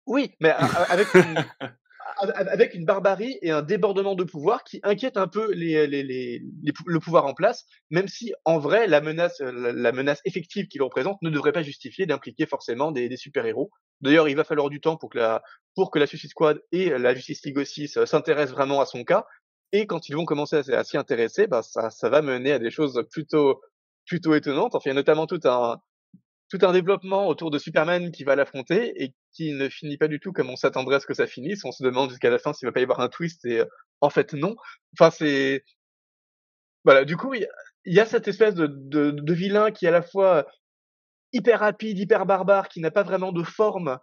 Oui, 0.05 0.33
mais 0.39 0.49
avec 0.49 1.13
une, 1.13 1.45
avec 2.17 2.73
une 2.73 2.85
barbarie 2.85 3.37
et 3.41 3.51
un 3.51 3.61
débordement 3.61 4.15
de 4.15 4.23
pouvoir 4.23 4.63
qui 4.63 4.79
inquiète 4.83 5.17
un 5.17 5.27
peu 5.27 5.51
les, 5.53 5.87
les, 5.87 6.03
les, 6.03 6.41
le 6.85 6.99
pouvoir 6.99 7.25
en 7.25 7.33
place, 7.33 7.65
même 7.89 8.07
si 8.07 8.33
en 8.45 8.59
vrai 8.59 8.87
la 8.87 9.01
menace, 9.01 9.39
la, 9.39 9.91
menace 9.91 10.21
effective 10.25 10.67
qu'il 10.67 10.83
représente 10.83 11.21
ne 11.21 11.29
devrait 11.29 11.51
pas 11.51 11.63
justifier 11.63 12.05
d'impliquer 12.05 12.45
forcément 12.45 12.91
des, 12.91 13.09
des 13.09 13.17
super-héros. 13.17 13.71
D'ailleurs, 14.01 14.29
il 14.29 14.35
va 14.35 14.43
falloir 14.43 14.69
du 14.69 14.81
temps 14.81 14.97
pour 14.97 15.09
que 15.09 15.17
la, 15.17 15.41
pour 15.75 15.91
que 15.91 15.99
la 15.99 16.07
Suicide 16.07 16.29
Squad 16.29 16.61
et 16.71 16.89
la 16.89 17.13
Justice 17.15 17.43
League 17.43 17.57
aussi 17.57 17.87
s'intéressent 17.87 18.55
vraiment 18.55 18.81
à 18.81 18.85
son 18.85 19.03
cas. 19.03 19.25
Et 19.71 19.87
quand 19.87 20.07
ils 20.09 20.15
vont 20.15 20.25
commencer 20.25 20.57
à, 20.71 20.83
s'y 20.83 20.97
intéresser, 20.97 21.47
bah, 21.47 21.63
ça, 21.63 21.89
ça 21.89 22.09
va 22.09 22.21
mener 22.21 22.51
à 22.51 22.59
des 22.59 22.69
choses 22.71 23.03
plutôt, 23.11 23.61
plutôt 24.05 24.35
étonnantes. 24.35 24.75
Enfin, 24.75 24.89
il 24.89 24.89
y 24.89 24.91
a 24.91 24.95
notamment 24.95 25.27
tout 25.27 25.39
un, 25.45 25.81
tout 26.49 26.59
un 26.61 26.71
développement 26.71 27.27
autour 27.27 27.51
de 27.51 27.57
Superman 27.57 28.11
qui 28.11 28.23
va 28.23 28.35
l'affronter 28.35 28.93
et 29.03 29.13
qui 29.33 29.53
ne 29.53 29.67
finit 29.69 29.97
pas 29.97 30.07
du 30.07 30.19
tout 30.19 30.31
comme 30.31 30.49
on 30.49 30.55
s'attendrait 30.55 30.97
à 30.97 30.99
ce 30.99 31.07
que 31.07 31.13
ça 31.13 31.27
finisse. 31.27 31.65
On 31.65 31.71
se 31.71 31.83
demande 31.83 32.09
jusqu'à 32.09 32.29
la 32.29 32.39
fin 32.39 32.53
s'il 32.53 32.67
va 32.67 32.71
pas 32.71 32.79
y 32.79 32.83
avoir 32.83 32.99
un 32.99 33.09
twist 33.09 33.45
et 33.45 33.63
en 34.01 34.09
fait 34.09 34.33
non. 34.33 34.55
Enfin 34.93 35.11
c'est 35.11 35.63
voilà. 36.83 37.03
Du 37.03 37.17
coup 37.17 37.33
il 37.33 37.47
y, 37.85 37.99
a 37.99 38.05
cette 38.05 38.27
espèce 38.27 38.53
de, 38.55 38.67
de, 38.67 39.11
de, 39.11 39.33
vilain 39.33 39.71
qui 39.71 39.85
est 39.85 39.89
à 39.89 39.91
la 39.91 40.01
fois 40.01 40.47
hyper 41.33 41.59
rapide, 41.59 41.97
hyper 41.97 42.25
barbare, 42.25 42.69
qui 42.69 42.79
n'a 42.79 42.91
pas 42.91 43.03
vraiment 43.03 43.31
de 43.31 43.43
forme 43.43 43.99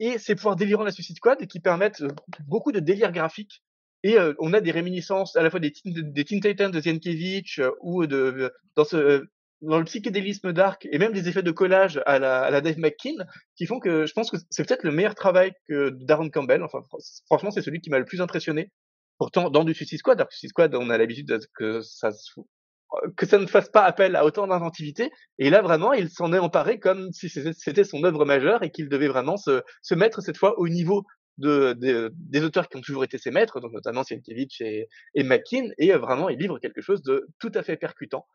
et 0.00 0.18
ses 0.18 0.34
pouvoirs 0.34 0.56
délirants 0.56 0.82
de 0.82 0.88
la 0.88 0.92
Suicide 0.92 1.16
Squad 1.16 1.46
qui 1.46 1.60
permettent 1.60 2.04
beaucoup 2.46 2.72
de 2.72 2.80
délire 2.80 3.12
graphique. 3.12 3.62
Et 4.04 4.16
on 4.38 4.52
a 4.52 4.60
des 4.60 4.70
réminiscences 4.70 5.34
à 5.34 5.42
la 5.42 5.50
fois 5.50 5.58
des, 5.58 5.72
des 5.84 6.24
Teen 6.24 6.40
Titans 6.40 6.70
de 6.70 6.80
Zienkiewicz 6.80 7.60
ou 7.80 8.06
de 8.06 8.52
dans 8.76 8.84
ce 8.84 9.26
dans 9.60 9.78
le 9.78 9.84
psychédélisme 9.84 10.52
dark 10.52 10.86
et 10.90 10.98
même 10.98 11.12
des 11.12 11.28
effets 11.28 11.42
de 11.42 11.50
collage 11.50 12.00
à 12.06 12.18
la, 12.18 12.42
à 12.42 12.50
la 12.50 12.60
Dave 12.60 12.78
McKean 12.78 13.24
qui 13.56 13.66
font 13.66 13.80
que 13.80 14.06
je 14.06 14.12
pense 14.12 14.30
que 14.30 14.36
c'est 14.50 14.66
peut-être 14.66 14.84
le 14.84 14.92
meilleur 14.92 15.14
travail 15.14 15.52
que 15.68 15.90
Darren 15.90 16.30
Campbell. 16.30 16.62
Enfin, 16.62 16.80
franchement, 17.26 17.50
c'est 17.50 17.62
celui 17.62 17.80
qui 17.80 17.90
m'a 17.90 17.98
le 17.98 18.04
plus 18.04 18.20
impressionné. 18.20 18.70
Pourtant, 19.18 19.50
dans 19.50 19.64
du 19.64 19.74
Suicide 19.74 19.98
Squad, 19.98 20.20
alors 20.20 20.30
Suicide 20.30 20.50
Squad, 20.50 20.74
on 20.76 20.90
a 20.90 20.98
l'habitude 20.98 21.38
que 21.54 21.80
ça 21.80 22.10
que 23.16 23.26
ça 23.26 23.38
ne 23.38 23.46
fasse 23.46 23.68
pas 23.68 23.84
appel 23.84 24.16
à 24.16 24.24
autant 24.24 24.46
d'inventivité. 24.46 25.10
Et 25.38 25.50
là, 25.50 25.60
vraiment, 25.60 25.92
il 25.92 26.08
s'en 26.08 26.32
est 26.32 26.38
emparé 26.38 26.78
comme 26.78 27.12
si 27.12 27.28
c'était 27.28 27.84
son 27.84 28.02
œuvre 28.04 28.24
majeure 28.24 28.62
et 28.62 28.70
qu'il 28.70 28.88
devait 28.88 29.08
vraiment 29.08 29.36
se, 29.36 29.62
se 29.82 29.94
mettre 29.94 30.22
cette 30.22 30.38
fois 30.38 30.58
au 30.58 30.68
niveau 30.68 31.04
de, 31.36 31.74
de, 31.74 32.10
des 32.14 32.42
auteurs 32.42 32.68
qui 32.68 32.78
ont 32.78 32.80
toujours 32.80 33.04
été 33.04 33.18
ses 33.18 33.30
maîtres, 33.30 33.60
donc 33.60 33.72
notamment 33.72 34.04
Sienkiewicz 34.04 34.60
et 34.60 34.88
McKean, 35.16 35.68
et 35.76 35.92
vraiment, 35.92 36.28
il 36.30 36.38
livre 36.38 36.58
quelque 36.58 36.80
chose 36.80 37.02
de 37.02 37.28
tout 37.38 37.52
à 37.54 37.62
fait 37.62 37.76
percutant 37.76 38.26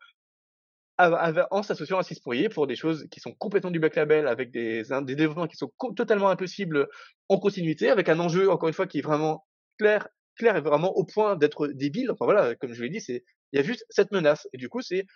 en 0.98 1.62
s'associant 1.62 1.98
à 1.98 2.02
Six 2.02 2.20
Pourrier 2.20 2.48
pour 2.48 2.66
des 2.66 2.76
choses 2.76 3.06
qui 3.10 3.20
sont 3.20 3.32
complètement 3.32 3.70
du 3.70 3.80
back 3.80 3.96
label, 3.96 4.28
avec 4.28 4.50
des, 4.50 4.82
des 4.82 5.14
développements 5.16 5.46
qui 5.46 5.56
sont 5.56 5.72
totalement 5.96 6.30
impossibles 6.30 6.88
en 7.28 7.38
continuité, 7.38 7.90
avec 7.90 8.08
un 8.08 8.18
enjeu, 8.20 8.50
encore 8.50 8.68
une 8.68 8.74
fois, 8.74 8.86
qui 8.86 8.98
est 8.98 9.02
vraiment 9.02 9.44
clair, 9.78 10.08
clair 10.36 10.56
et 10.56 10.60
vraiment 10.60 10.92
au 10.96 11.04
point 11.04 11.36
d'être 11.36 11.68
débile. 11.68 12.10
Enfin 12.10 12.24
voilà, 12.24 12.54
comme 12.54 12.72
je 12.72 12.82
l'ai 12.82 12.90
dit, 12.90 13.00
c'est 13.00 13.24
il 13.52 13.56
y 13.56 13.60
a 13.60 13.62
juste 13.62 13.84
cette 13.88 14.12
menace. 14.12 14.48
Et 14.52 14.56
du 14.56 14.68
coup, 14.68 14.82
c'est 14.82 15.06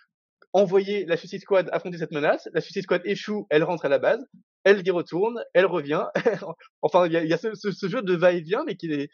envoyer 0.53 1.05
la 1.05 1.17
Suicide 1.17 1.41
Squad 1.41 1.69
affronter 1.71 1.97
cette 1.97 2.11
menace. 2.11 2.47
La 2.53 2.61
Suicide 2.61 2.83
Squad 2.83 3.01
échoue, 3.05 3.45
elle 3.49 3.63
rentre 3.63 3.85
à 3.85 3.89
la 3.89 3.99
base, 3.99 4.25
elle 4.63 4.85
y 4.85 4.91
retourne, 4.91 5.43
elle 5.53 5.65
revient. 5.65 6.05
enfin, 6.81 7.05
il 7.05 7.13
y 7.13 7.17
a, 7.17 7.23
y 7.23 7.33
a 7.33 7.37
ce, 7.37 7.53
ce, 7.53 7.87
jeu 7.87 8.01
de 8.01 8.15
va-et-vient, 8.15 8.63
mais 8.65 8.75
qui 8.75 8.91
est 8.91 9.09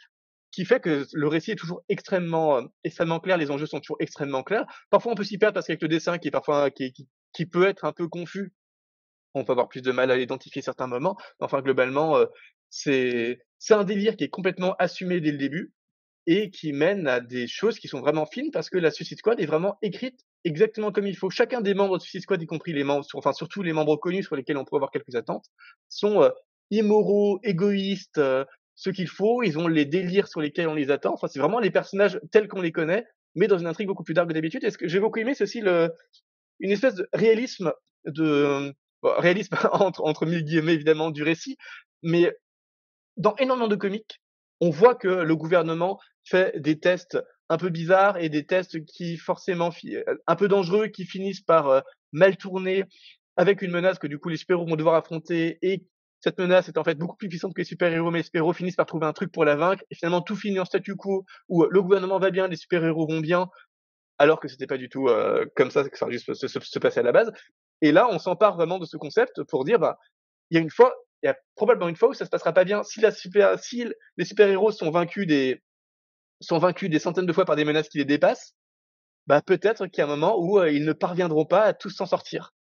qui 0.55 0.63
fait 0.63 0.79
que 0.79 1.05
le 1.11 1.27
récit 1.27 1.51
est 1.51 1.55
toujours 1.55 1.83
extrêmement, 1.89 2.57
euh, 2.57 2.61
extrêmement 2.85 3.19
clair, 3.19 3.37
les 3.37 3.51
enjeux 3.51 3.65
sont 3.65 3.81
toujours 3.81 3.97
extrêmement 3.99 4.41
clairs. 4.41 4.65
Parfois, 4.89 5.11
on 5.11 5.15
peut 5.15 5.25
s'y 5.25 5.37
perdre 5.37 5.53
parce 5.53 5.67
qu'avec 5.67 5.81
le 5.81 5.89
dessin 5.89 6.17
qui 6.17 6.29
est 6.29 6.31
parfois, 6.31 6.71
qui, 6.71 6.93
peut 7.51 7.67
être 7.67 7.83
un 7.83 7.91
peu 7.91 8.07
confus, 8.07 8.53
on 9.33 9.43
peut 9.43 9.51
avoir 9.51 9.67
plus 9.67 9.81
de 9.81 9.91
mal 9.91 10.09
à 10.11 10.17
identifier 10.17 10.61
certains 10.61 10.87
moments. 10.87 11.17
Enfin, 11.41 11.61
globalement, 11.61 12.15
euh, 12.15 12.25
c'est, 12.69 13.39
c'est 13.59 13.73
un 13.73 13.83
délire 13.83 14.15
qui 14.15 14.23
est 14.23 14.29
complètement 14.29 14.75
assumé 14.79 15.19
dès 15.19 15.33
le 15.33 15.37
début 15.37 15.73
et 16.25 16.49
qui 16.51 16.71
mène 16.71 17.05
à 17.07 17.19
des 17.19 17.47
choses 17.47 17.77
qui 17.77 17.89
sont 17.89 17.99
vraiment 17.99 18.25
fines 18.25 18.49
parce 18.51 18.69
que 18.69 18.77
la 18.77 18.91
Suicide 18.91 19.17
Squad 19.17 19.41
est 19.41 19.45
vraiment 19.45 19.77
écrite 19.81 20.21
exactement 20.45 20.93
comme 20.93 21.05
il 21.05 21.17
faut. 21.17 21.29
Chacun 21.29 21.59
des 21.59 21.73
membres 21.73 21.97
de 21.97 22.01
Suicide 22.01 22.21
Squad, 22.21 22.41
y 22.41 22.45
compris 22.45 22.71
les 22.71 22.85
membres, 22.85 23.05
enfin 23.13 23.33
surtout 23.33 23.61
les 23.61 23.73
membres 23.73 23.97
connus 23.97 24.23
sur 24.23 24.37
lesquels 24.37 24.57
on 24.57 24.63
peut 24.63 24.77
avoir 24.77 24.91
quelques 24.91 25.15
attentes, 25.15 25.47
sont 25.89 26.23
euh, 26.23 26.29
immoraux, 26.71 27.39
égoïstes, 27.43 28.21
ce 28.75 28.89
qu'il 28.89 29.07
faut, 29.07 29.43
ils 29.43 29.57
ont 29.57 29.67
les 29.67 29.85
délires 29.85 30.27
sur 30.27 30.41
lesquels 30.41 30.67
on 30.67 30.75
les 30.75 30.91
attend. 30.91 31.13
Enfin, 31.13 31.27
c'est 31.27 31.39
vraiment 31.39 31.59
les 31.59 31.71
personnages 31.71 32.19
tels 32.31 32.47
qu'on 32.47 32.61
les 32.61 32.71
connaît, 32.71 33.05
mais 33.33 33.47
dans 33.47 33.57
une 33.57 33.67
intrigue 33.67 33.87
beaucoup 33.87 34.03
plus 34.03 34.13
dark 34.13 34.27
que 34.27 34.33
d'habitude. 34.33 34.63
Est-ce 34.63 34.77
que 34.77 34.87
j'ai 34.87 34.99
beaucoup 34.99 35.19
aimé, 35.19 35.33
c'est 35.33 35.43
aussi 35.43 35.61
le, 35.61 35.91
une 36.59 36.71
espèce 36.71 36.95
de 36.95 37.07
réalisme 37.13 37.71
de, 38.05 38.73
réalisme 39.03 39.55
entre, 39.71 40.03
entre 40.03 40.25
mille 40.25 40.43
guillemets 40.43 40.73
évidemment 40.73 41.11
du 41.11 41.23
récit, 41.23 41.57
mais 42.03 42.31
dans 43.17 43.35
énormément 43.37 43.67
de 43.67 43.75
comics, 43.75 44.21
on 44.61 44.69
voit 44.69 44.95
que 44.95 45.07
le 45.07 45.35
gouvernement 45.35 45.99
fait 46.23 46.59
des 46.59 46.79
tests 46.79 47.17
un 47.49 47.57
peu 47.57 47.69
bizarres 47.69 48.17
et 48.17 48.29
des 48.29 48.45
tests 48.45 48.83
qui 48.85 49.17
forcément 49.17 49.69
un 50.27 50.35
peu 50.35 50.47
dangereux 50.47 50.87
qui 50.87 51.05
finissent 51.05 51.41
par 51.41 51.67
euh, 51.67 51.81
mal 52.11 52.37
tourner 52.37 52.85
avec 53.37 53.61
une 53.61 53.71
menace 53.71 53.99
que 53.99 54.07
du 54.07 54.17
coup 54.17 54.29
les 54.29 54.37
super-héros 54.37 54.65
vont 54.65 54.75
devoir 54.75 54.95
affronter 54.95 55.59
et 55.61 55.83
cette 56.25 56.39
menace 56.39 56.67
est 56.67 56.77
en 56.79 56.83
fait 56.83 56.95
beaucoup 56.95 57.15
plus 57.15 57.29
puissante 57.29 57.53
que 57.53 57.61
les 57.61 57.65
super-héros, 57.65 58.09
mais 58.09 58.19
les 58.19 58.23
super-héros 58.23 58.53
finissent 58.53 58.75
par 58.75 58.87
trouver 58.87 59.05
un 59.05 59.13
truc 59.13 59.31
pour 59.31 59.45
la 59.45 59.55
vaincre, 59.55 59.83
et 59.91 59.95
finalement 59.95 60.21
tout 60.21 60.35
finit 60.35 60.59
en 60.59 60.65
statu 60.65 60.95
quo, 60.95 61.23
où 61.49 61.65
le 61.69 61.81
gouvernement 61.83 62.17
va 62.17 62.31
bien, 62.31 62.47
les 62.47 62.55
super-héros 62.55 63.07
vont 63.07 63.19
bien, 63.19 63.47
alors 64.17 64.39
que 64.39 64.47
c'était 64.47 64.65
pas 64.65 64.77
du 64.77 64.89
tout 64.89 65.07
euh, 65.07 65.45
comme 65.55 65.69
ça 65.69 65.87
que 65.87 65.95
ça 65.95 66.07
se, 66.11 66.47
se, 66.47 66.59
se 66.59 66.79
passait 66.79 67.01
à 67.01 67.03
la 67.03 67.11
base. 67.11 67.31
Et 67.81 67.91
là, 67.91 68.07
on 68.09 68.17
s'empare 68.17 68.55
vraiment 68.55 68.79
de 68.79 68.85
ce 68.85 68.97
concept 68.97 69.43
pour 69.43 69.65
dire, 69.65 69.77
bah, 69.77 69.99
il 70.49 70.55
y 70.55 70.57
a 70.57 70.61
une 70.61 70.71
fois, 70.71 70.95
il 71.21 71.27
y 71.27 71.29
a 71.29 71.37
probablement 71.55 71.89
une 71.89 71.95
fois 71.95 72.09
où 72.09 72.13
ça 72.15 72.25
se 72.25 72.31
passera 72.31 72.53
pas 72.53 72.63
bien. 72.63 72.81
Si 72.81 73.01
la 73.01 73.11
super, 73.11 73.59
si 73.59 73.85
les 74.17 74.25
super-héros 74.25 74.71
sont 74.71 74.89
vaincus 74.89 75.27
des, 75.27 75.61
sont 76.41 76.57
vaincus 76.57 76.89
des 76.89 76.97
centaines 76.97 77.27
de 77.27 77.33
fois 77.33 77.45
par 77.45 77.55
des 77.55 77.65
menaces 77.65 77.89
qui 77.89 77.99
les 77.99 78.05
dépassent, 78.05 78.55
bah 79.27 79.43
peut-être 79.43 79.85
qu'il 79.85 79.99
y 79.99 80.01
a 80.01 80.05
un 80.05 80.07
moment 80.07 80.39
où 80.39 80.57
euh, 80.57 80.71
ils 80.71 80.85
ne 80.85 80.93
parviendront 80.93 81.45
pas 81.45 81.61
à 81.61 81.73
tous 81.73 81.91
s'en 81.91 82.07
sortir. 82.07 82.54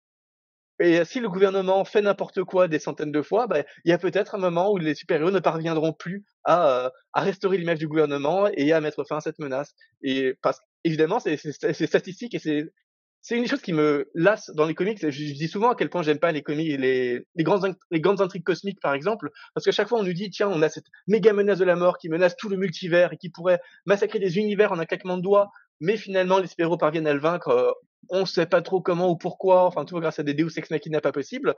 Et 0.81 1.05
si 1.05 1.19
le 1.19 1.29
gouvernement 1.29 1.85
fait 1.85 2.01
n'importe 2.01 2.43
quoi 2.43 2.67
des 2.67 2.79
centaines 2.79 3.11
de 3.11 3.21
fois, 3.21 3.45
bah, 3.45 3.63
il 3.85 3.89
y 3.89 3.93
a 3.93 3.97
peut-être 3.99 4.35
un 4.35 4.39
moment 4.39 4.71
où 4.71 4.77
les 4.77 4.95
super-héros 4.95 5.31
ne 5.31 5.39
parviendront 5.39 5.93
plus 5.93 6.25
à, 6.43 6.85
euh, 6.85 6.89
à 7.13 7.21
restaurer 7.21 7.57
l'image 7.57 7.77
du 7.77 7.87
gouvernement 7.87 8.47
et 8.53 8.73
à 8.73 8.81
mettre 8.81 9.03
fin 9.03 9.17
à 9.17 9.21
cette 9.21 9.37
menace. 9.39 9.73
Et 10.01 10.33
parce 10.41 10.59
évidemment, 10.83 11.19
c'est 11.19 11.37
statistique 11.85 12.33
et 12.33 12.39
c'est 12.39 13.35
une 13.35 13.43
des 13.43 13.47
choses 13.47 13.61
qui 13.61 13.73
me 13.73 14.09
lasse 14.15 14.49
dans 14.55 14.65
les 14.65 14.73
comics. 14.73 14.97
Je, 14.99 15.11
je 15.11 15.33
dis 15.33 15.47
souvent 15.47 15.69
à 15.69 15.75
quel 15.75 15.89
point 15.89 16.01
j'aime 16.01 16.17
pas 16.17 16.31
les 16.31 16.41
comics, 16.41 16.79
les, 16.79 17.23
les, 17.35 17.43
grandes, 17.43 17.75
les 17.91 18.01
grandes 18.01 18.21
intrigues 18.21 18.43
cosmiques, 18.43 18.79
par 18.81 18.95
exemple, 18.95 19.29
parce 19.53 19.65
qu'à 19.65 19.71
chaque 19.71 19.87
fois 19.87 19.99
on 19.99 20.03
nous 20.03 20.13
dit, 20.13 20.31
tiens, 20.31 20.49
on 20.49 20.63
a 20.63 20.69
cette 20.69 20.87
méga 21.07 21.31
menace 21.31 21.59
de 21.59 21.65
la 21.65 21.75
mort 21.75 21.99
qui 21.99 22.09
menace 22.09 22.35
tout 22.35 22.49
le 22.49 22.57
multivers 22.57 23.13
et 23.13 23.17
qui 23.17 23.29
pourrait 23.29 23.59
massacrer 23.85 24.17
des 24.17 24.39
univers 24.39 24.71
en 24.71 24.79
un 24.79 24.85
claquement 24.85 25.17
de 25.17 25.21
doigts, 25.21 25.51
mais 25.81 25.97
finalement 25.97 26.39
les 26.39 26.47
super-héros 26.47 26.77
parviennent 26.77 27.07
à 27.07 27.13
le 27.13 27.19
vaincre. 27.19 27.49
Euh, 27.49 27.71
on 28.09 28.25
sait 28.25 28.45
pas 28.45 28.61
trop 28.61 28.81
comment 28.81 29.09
ou 29.09 29.17
pourquoi, 29.17 29.65
enfin 29.65 29.83
tout 29.85 29.99
grâce 29.99 30.19
à 30.19 30.23
des 30.23 30.33
Deus 30.33 30.57
Ex 30.57 30.71
Machina 30.71 31.01
pas 31.01 31.11
possible. 31.11 31.55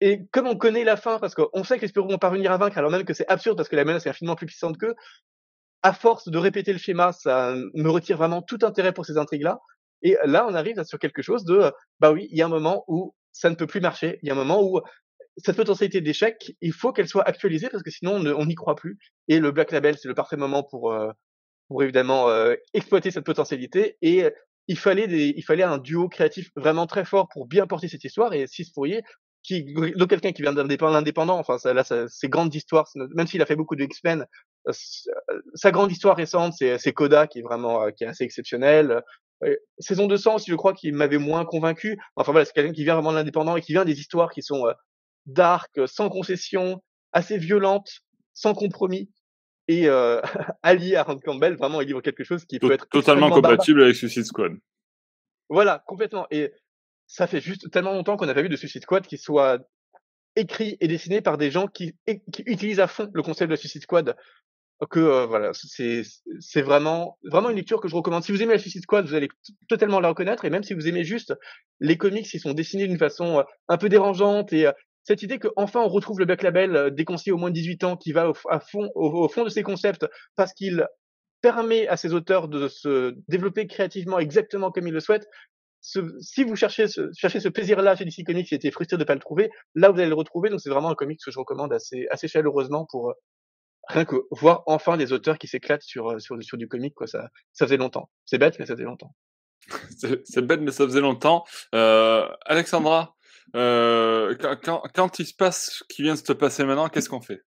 Et 0.00 0.26
comme 0.32 0.46
on 0.46 0.56
connaît 0.56 0.84
la 0.84 0.96
fin, 0.96 1.18
parce 1.18 1.34
qu'on 1.34 1.64
sait 1.64 1.76
que 1.76 1.82
les 1.82 1.88
super-héros 1.88 2.12
vont 2.12 2.18
parvenir 2.18 2.52
à 2.52 2.56
vaincre, 2.56 2.78
alors 2.78 2.90
même 2.90 3.04
que 3.04 3.14
c'est 3.14 3.28
absurde 3.28 3.56
parce 3.56 3.68
que 3.68 3.76
la 3.76 3.84
menace 3.84 4.06
est 4.06 4.10
infiniment 4.10 4.36
plus 4.36 4.46
puissante 4.46 4.78
qu'eux, 4.78 4.94
à 5.82 5.92
force 5.92 6.28
de 6.28 6.38
répéter 6.38 6.72
le 6.72 6.78
schéma, 6.78 7.12
ça 7.12 7.54
me 7.74 7.90
retire 7.90 8.16
vraiment 8.16 8.42
tout 8.42 8.58
intérêt 8.62 8.92
pour 8.92 9.06
ces 9.06 9.18
intrigues-là. 9.18 9.58
Et 10.02 10.16
là, 10.24 10.46
on 10.48 10.54
arrive 10.54 10.82
sur 10.84 10.98
quelque 10.98 11.22
chose 11.22 11.44
de, 11.44 11.72
bah 12.00 12.12
oui, 12.12 12.28
il 12.30 12.38
y 12.38 12.42
a 12.42 12.46
un 12.46 12.50
moment 12.50 12.84
où 12.86 13.14
ça 13.32 13.50
ne 13.50 13.56
peut 13.56 13.66
plus 13.66 13.80
marcher. 13.80 14.18
Il 14.22 14.28
y 14.28 14.30
a 14.30 14.34
un 14.34 14.36
moment 14.36 14.62
où 14.62 14.80
cette 15.36 15.56
potentialité 15.56 16.00
d'échec, 16.00 16.52
il 16.60 16.72
faut 16.72 16.92
qu'elle 16.92 17.08
soit 17.08 17.26
actualisée 17.26 17.68
parce 17.68 17.82
que 17.82 17.90
sinon 17.90 18.14
on 18.14 18.46
n'y 18.46 18.54
croit 18.54 18.76
plus. 18.76 18.98
Et 19.28 19.38
le 19.38 19.50
Black 19.50 19.72
Label, 19.72 19.96
c'est 19.96 20.08
le 20.08 20.14
parfait 20.14 20.36
moment 20.36 20.62
pour, 20.62 20.92
euh, 20.92 21.10
pour 21.68 21.82
évidemment 21.82 22.28
euh, 22.28 22.54
exploiter 22.74 23.10
cette 23.10 23.24
potentialité. 23.24 23.96
Et 24.02 24.24
il 24.66 24.78
fallait 24.78 25.06
des, 25.06 25.32
il 25.36 25.42
fallait 25.42 25.62
un 25.62 25.78
duo 25.78 26.08
créatif 26.08 26.50
vraiment 26.56 26.86
très 26.86 27.04
fort 27.04 27.28
pour 27.32 27.46
bien 27.46 27.66
porter 27.66 27.88
cette 27.88 28.04
histoire. 28.04 28.32
Et 28.34 28.46
Sis 28.46 28.70
Fourier, 28.74 29.02
qui, 29.42 29.64
de 29.64 30.04
quelqu'un 30.04 30.32
qui 30.32 30.42
vient 30.42 30.52
d'un 30.52 30.68
indépendant, 30.94 31.38
enfin 31.38 31.56
là, 31.72 31.84
ça, 31.84 32.06
c'est 32.08 32.28
grande 32.28 32.54
histoire, 32.54 32.86
même 33.14 33.26
s'il 33.26 33.40
a 33.40 33.46
fait 33.46 33.56
beaucoup 33.56 33.76
de 33.76 33.84
X-Men, 33.84 34.26
euh, 34.66 34.72
sa 35.54 35.70
grande 35.70 35.92
histoire 35.92 36.16
récente, 36.16 36.54
c'est 36.54 36.92
Coda 36.92 37.26
qui 37.26 37.38
est 37.38 37.42
vraiment 37.42 37.90
qui 37.92 38.04
est 38.04 38.08
assez 38.08 38.24
exceptionnel. 38.24 39.02
Saison 39.78 40.06
200 40.06 40.36
aussi, 40.36 40.50
je 40.50 40.56
crois 40.56 40.72
qu'il 40.72 40.94
m'avait 40.94 41.18
moins 41.18 41.44
convaincu. 41.44 41.98
Enfin 42.16 42.32
voilà, 42.32 42.44
c'est 42.44 42.52
quelqu'un 42.52 42.72
qui 42.72 42.84
vient 42.84 42.94
vraiment 42.94 43.12
de 43.12 43.16
l'indépendant 43.16 43.56
et 43.56 43.60
qui 43.60 43.72
vient 43.72 43.84
des 43.84 44.00
histoires 44.00 44.30
qui 44.30 44.42
sont 44.42 44.66
euh, 44.66 44.72
dark, 45.26 45.70
sans 45.86 46.08
concession, 46.08 46.82
assez 47.12 47.38
violentes, 47.38 48.00
sans 48.34 48.54
compromis. 48.54 49.10
Et 49.68 49.88
euh, 49.88 50.20
allié 50.62 50.96
à 50.96 51.02
Ron 51.02 51.18
Campbell, 51.18 51.56
vraiment, 51.56 51.80
il 51.80 51.88
livre 51.88 52.00
quelque 52.00 52.24
chose 52.24 52.44
qui 52.44 52.58
peut 52.58 52.72
être 52.72 52.88
totalement 52.88 53.30
compatible 53.30 53.82
avec 53.82 53.96
Suicide 53.96 54.24
Squad. 54.24 54.56
Voilà, 55.48 55.82
complètement. 55.86 56.26
Et 56.30 56.52
ça 57.06 57.26
fait 57.26 57.40
juste 57.40 57.70
tellement 57.70 57.92
longtemps 57.92 58.16
qu'on 58.16 58.26
n'a 58.26 58.34
pas 58.34 58.42
vu 58.42 58.48
de 58.48 58.56
Suicide 58.56 58.82
Squad 58.82 59.06
qui 59.06 59.18
soit 59.18 59.58
écrit 60.36 60.76
et 60.80 60.88
dessiné 60.88 61.20
par 61.20 61.38
des 61.38 61.50
gens 61.50 61.66
qui, 61.66 61.94
qui 62.32 62.42
utilisent 62.46 62.80
à 62.80 62.86
fond 62.86 63.10
le 63.12 63.22
concept 63.22 63.50
de 63.50 63.56
Suicide 63.56 63.82
Squad 63.82 64.14
que 64.86 65.00
euh, 65.00 65.26
voilà, 65.26 65.50
c'est 65.54 66.02
c'est 66.38 66.62
vraiment 66.62 67.18
vraiment 67.24 67.50
une 67.50 67.56
lecture 67.56 67.80
que 67.80 67.88
je 67.88 67.96
recommande. 67.96 68.22
Si 68.22 68.30
vous 68.30 68.42
aimez 68.42 68.52
la 68.52 68.58
Suicide 68.58 68.82
Squad, 68.82 69.06
vous 69.06 69.14
allez 69.14 69.28
totalement 69.68 69.98
la 69.98 70.08
reconnaître, 70.08 70.44
et 70.44 70.50
même 70.50 70.62
si 70.62 70.74
vous 70.74 70.86
aimez 70.86 71.02
juste 71.02 71.34
les 71.80 71.96
comics, 71.96 72.32
ils 72.32 72.40
sont 72.40 72.52
dessinés 72.52 72.86
d'une 72.86 72.98
façon 72.98 73.40
euh, 73.40 73.42
un 73.68 73.76
peu 73.76 73.88
dérangeante 73.88 74.52
et 74.52 74.68
euh, 74.68 74.72
cette 75.08 75.22
idée 75.22 75.38
qu'enfin 75.38 75.80
on 75.80 75.88
retrouve 75.88 76.18
le 76.18 76.26
Black 76.26 76.42
Label 76.42 76.94
déconseillé 76.94 77.32
au 77.32 77.38
moins 77.38 77.48
de 77.48 77.54
18 77.54 77.84
ans 77.84 77.96
qui 77.96 78.12
va 78.12 78.28
au, 78.28 78.34
à 78.50 78.60
fond, 78.60 78.90
au, 78.94 79.26
fond 79.28 79.42
de 79.42 79.48
ses 79.48 79.62
concepts 79.62 80.06
parce 80.36 80.52
qu'il 80.52 80.86
permet 81.40 81.88
à 81.88 81.96
ses 81.96 82.12
auteurs 82.12 82.46
de 82.46 82.68
se 82.68 83.14
développer 83.26 83.66
créativement 83.66 84.18
exactement 84.18 84.70
comme 84.70 84.86
ils 84.86 84.92
le 84.92 85.00
souhaitent. 85.00 85.26
Ce, 85.80 86.00
si 86.20 86.44
vous 86.44 86.56
cherchez 86.56 86.88
ce, 86.88 87.10
cherchez 87.16 87.40
ce 87.40 87.48
plaisir-là 87.48 87.96
chez 87.96 88.04
DC 88.04 88.26
Comics 88.26 88.52
et 88.52 88.56
était 88.56 88.70
frustré 88.70 88.98
de 88.98 89.04
pas 89.04 89.14
le 89.14 89.20
trouver, 89.20 89.48
là 89.74 89.90
vous 89.90 89.98
allez 89.98 90.10
le 90.10 90.14
retrouver. 90.14 90.50
Donc 90.50 90.60
c'est 90.60 90.68
vraiment 90.68 90.90
un 90.90 90.94
comics 90.94 91.20
que 91.24 91.30
je 91.30 91.38
recommande 91.38 91.72
assez, 91.72 92.06
assez 92.10 92.28
chaleureusement 92.28 92.86
pour 92.90 93.14
rien 93.88 94.04
que 94.04 94.16
voir 94.30 94.62
enfin 94.66 94.98
des 94.98 95.14
auteurs 95.14 95.38
qui 95.38 95.48
s'éclatent 95.48 95.82
sur, 95.82 96.10
euh, 96.10 96.18
sur, 96.18 96.36
sur 96.42 96.58
du 96.58 96.68
comique, 96.68 96.94
quoi, 96.94 97.06
ça, 97.06 97.30
ça 97.54 97.64
faisait 97.64 97.78
longtemps. 97.78 98.10
C'est 98.26 98.36
bête, 98.36 98.58
mais 98.58 98.66
ça 98.66 98.74
faisait 98.74 98.84
longtemps. 98.84 99.14
c'est 100.24 100.42
bête, 100.42 100.60
mais 100.60 100.70
ça 100.70 100.84
faisait 100.84 101.00
longtemps. 101.00 101.44
Euh, 101.74 102.28
Alexandra, 102.44 103.16
euh, 103.56 104.34
quand, 104.62 104.82
quand, 104.94 105.18
il 105.18 105.26
se 105.26 105.34
passe 105.34 105.70
ce 105.78 105.84
qui 105.88 106.02
vient 106.02 106.14
de 106.14 106.18
se 106.18 106.32
passer 106.32 106.64
maintenant, 106.64 106.88
qu'est-ce 106.88 107.08
qu'on 107.08 107.20
fait? 107.20 107.42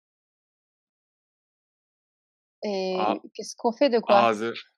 Et 2.62 2.96
ah. 2.98 3.16
qu'est-ce 3.34 3.54
qu'on 3.56 3.72
fait 3.72 3.88
de 3.88 3.98
quoi? 4.00 4.16
Ah, 4.16 4.32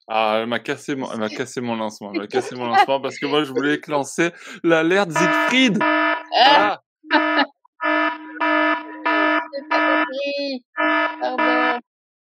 ah, 0.08 0.38
elle 0.40 0.46
m'a 0.46 0.60
cassé, 0.60 0.94
mon, 0.94 1.10
elle 1.12 1.18
m'a 1.18 1.28
cassé 1.28 1.60
mon 1.60 1.76
lancement. 1.76 2.12
Elle 2.12 2.20
m'a 2.20 2.26
cassé 2.26 2.54
mon 2.54 2.66
lancement 2.66 3.00
parce 3.00 3.18
que 3.18 3.26
moi, 3.26 3.44
je 3.44 3.52
voulais 3.52 3.80
lancer 3.88 4.30
l'alerte 4.62 5.10
Siegfried. 5.10 5.78
Ah. 6.38 6.80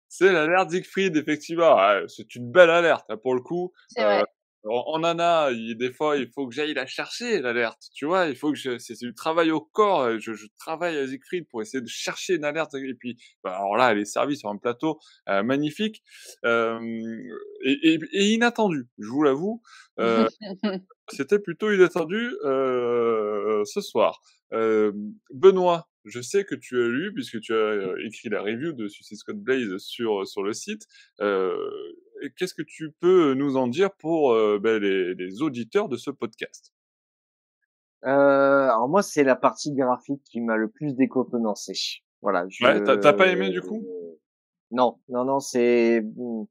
C'est 0.09 0.33
l'alerte 0.33 0.71
Siegfried, 0.71 1.17
effectivement. 1.17 1.77
c'est 2.09 2.35
une 2.35 2.51
belle 2.51 2.71
alerte, 2.71 3.05
hein, 3.11 3.19
pour 3.19 3.35
le 3.35 3.43
coup. 3.43 3.73
C'est 3.89 4.03
vrai. 4.03 4.21
Euh, 4.21 4.25
on 4.69 5.05
en 5.05 5.19
a, 5.19 5.53
des 5.53 5.93
fois, 5.93 6.17
il 6.17 6.29
faut 6.35 6.49
que 6.49 6.55
j'aille 6.55 6.75
la 6.75 6.87
chercher, 6.87 7.41
l'alerte. 7.41 7.83
Tu 7.95 8.07
vois, 8.07 8.27
il 8.27 8.37
faut 8.37 8.51
que 8.51 8.59
je, 8.59 8.79
c'est 8.79 8.99
du 8.99 9.15
travail 9.15 9.51
au 9.51 9.61
corps. 9.61 10.19
Je, 10.19 10.35
je, 10.35 10.47
travaille 10.59 10.97
à 10.97 11.07
Siegfried 11.07 11.47
pour 11.49 11.63
essayer 11.63 11.81
de 11.81 11.89
chercher 11.89 12.35
une 12.35 12.45
alerte. 12.45 12.75
Et 12.75 12.95
puis, 12.95 13.17
bah, 13.45 13.57
alors 13.57 13.77
là, 13.77 13.93
elle 13.93 13.99
est 13.99 14.05
servie 14.05 14.37
sur 14.37 14.49
un 14.49 14.57
plateau 14.57 14.99
euh, 15.29 15.43
magnifique 15.43 16.03
euh, 16.45 16.81
et, 17.65 17.95
et, 17.95 17.99
et, 18.13 18.35
inattendu. 18.35 18.89
Je 18.99 19.09
vous 19.09 19.23
l'avoue, 19.23 19.63
euh, 20.01 20.29
c'était 21.09 21.39
plutôt 21.39 21.71
inattendu 21.71 22.35
euh, 22.45 23.63
ce 23.65 23.81
soir. 23.81 24.21
Benoît, 24.51 25.89
je 26.05 26.21
sais 26.21 26.45
que 26.45 26.55
tu 26.55 26.81
as 26.81 26.89
lu, 26.89 27.13
puisque 27.13 27.41
tu 27.41 27.53
as 27.53 27.95
écrit 28.05 28.29
la 28.29 28.41
review 28.41 28.73
de 28.73 28.89
Suicide 28.89 29.19
Squad 29.19 29.39
Blaze 29.39 29.77
sur, 29.79 30.27
sur 30.27 30.43
le 30.43 30.53
site. 30.53 30.87
Euh, 31.21 31.57
Qu'est-ce 32.37 32.55
que 32.55 32.63
tu 32.63 32.93
peux 33.01 33.35
nous 33.35 33.57
en 33.57 33.67
dire 33.67 33.91
pour 33.95 34.33
euh, 34.33 34.59
ben, 34.59 34.81
les, 34.81 35.15
les, 35.15 35.43
auditeurs 35.43 35.89
de 35.89 35.97
ce 35.97 36.11
podcast? 36.11 36.73
Euh, 38.05 38.69
Alors 38.69 38.89
moi, 38.89 39.03
c'est 39.03 39.25
la 39.25 39.37
partie 39.37 39.73
graphique 39.73 40.23
qui 40.25 40.41
m'a 40.41 40.57
le 40.57 40.69
plus 40.69 40.95
décontenancé. 40.95 41.73
Voilà. 42.23 42.47
Je... 42.49 42.65
Ouais, 42.65 42.83
t'as 42.83 43.13
pas 43.13 43.27
aimé 43.29 43.51
du 43.51 43.61
coup? 43.61 43.85
Non, 44.71 44.99
non, 45.09 45.25
non, 45.25 45.41
c'est 45.41 46.01
mmh, 46.01 46.45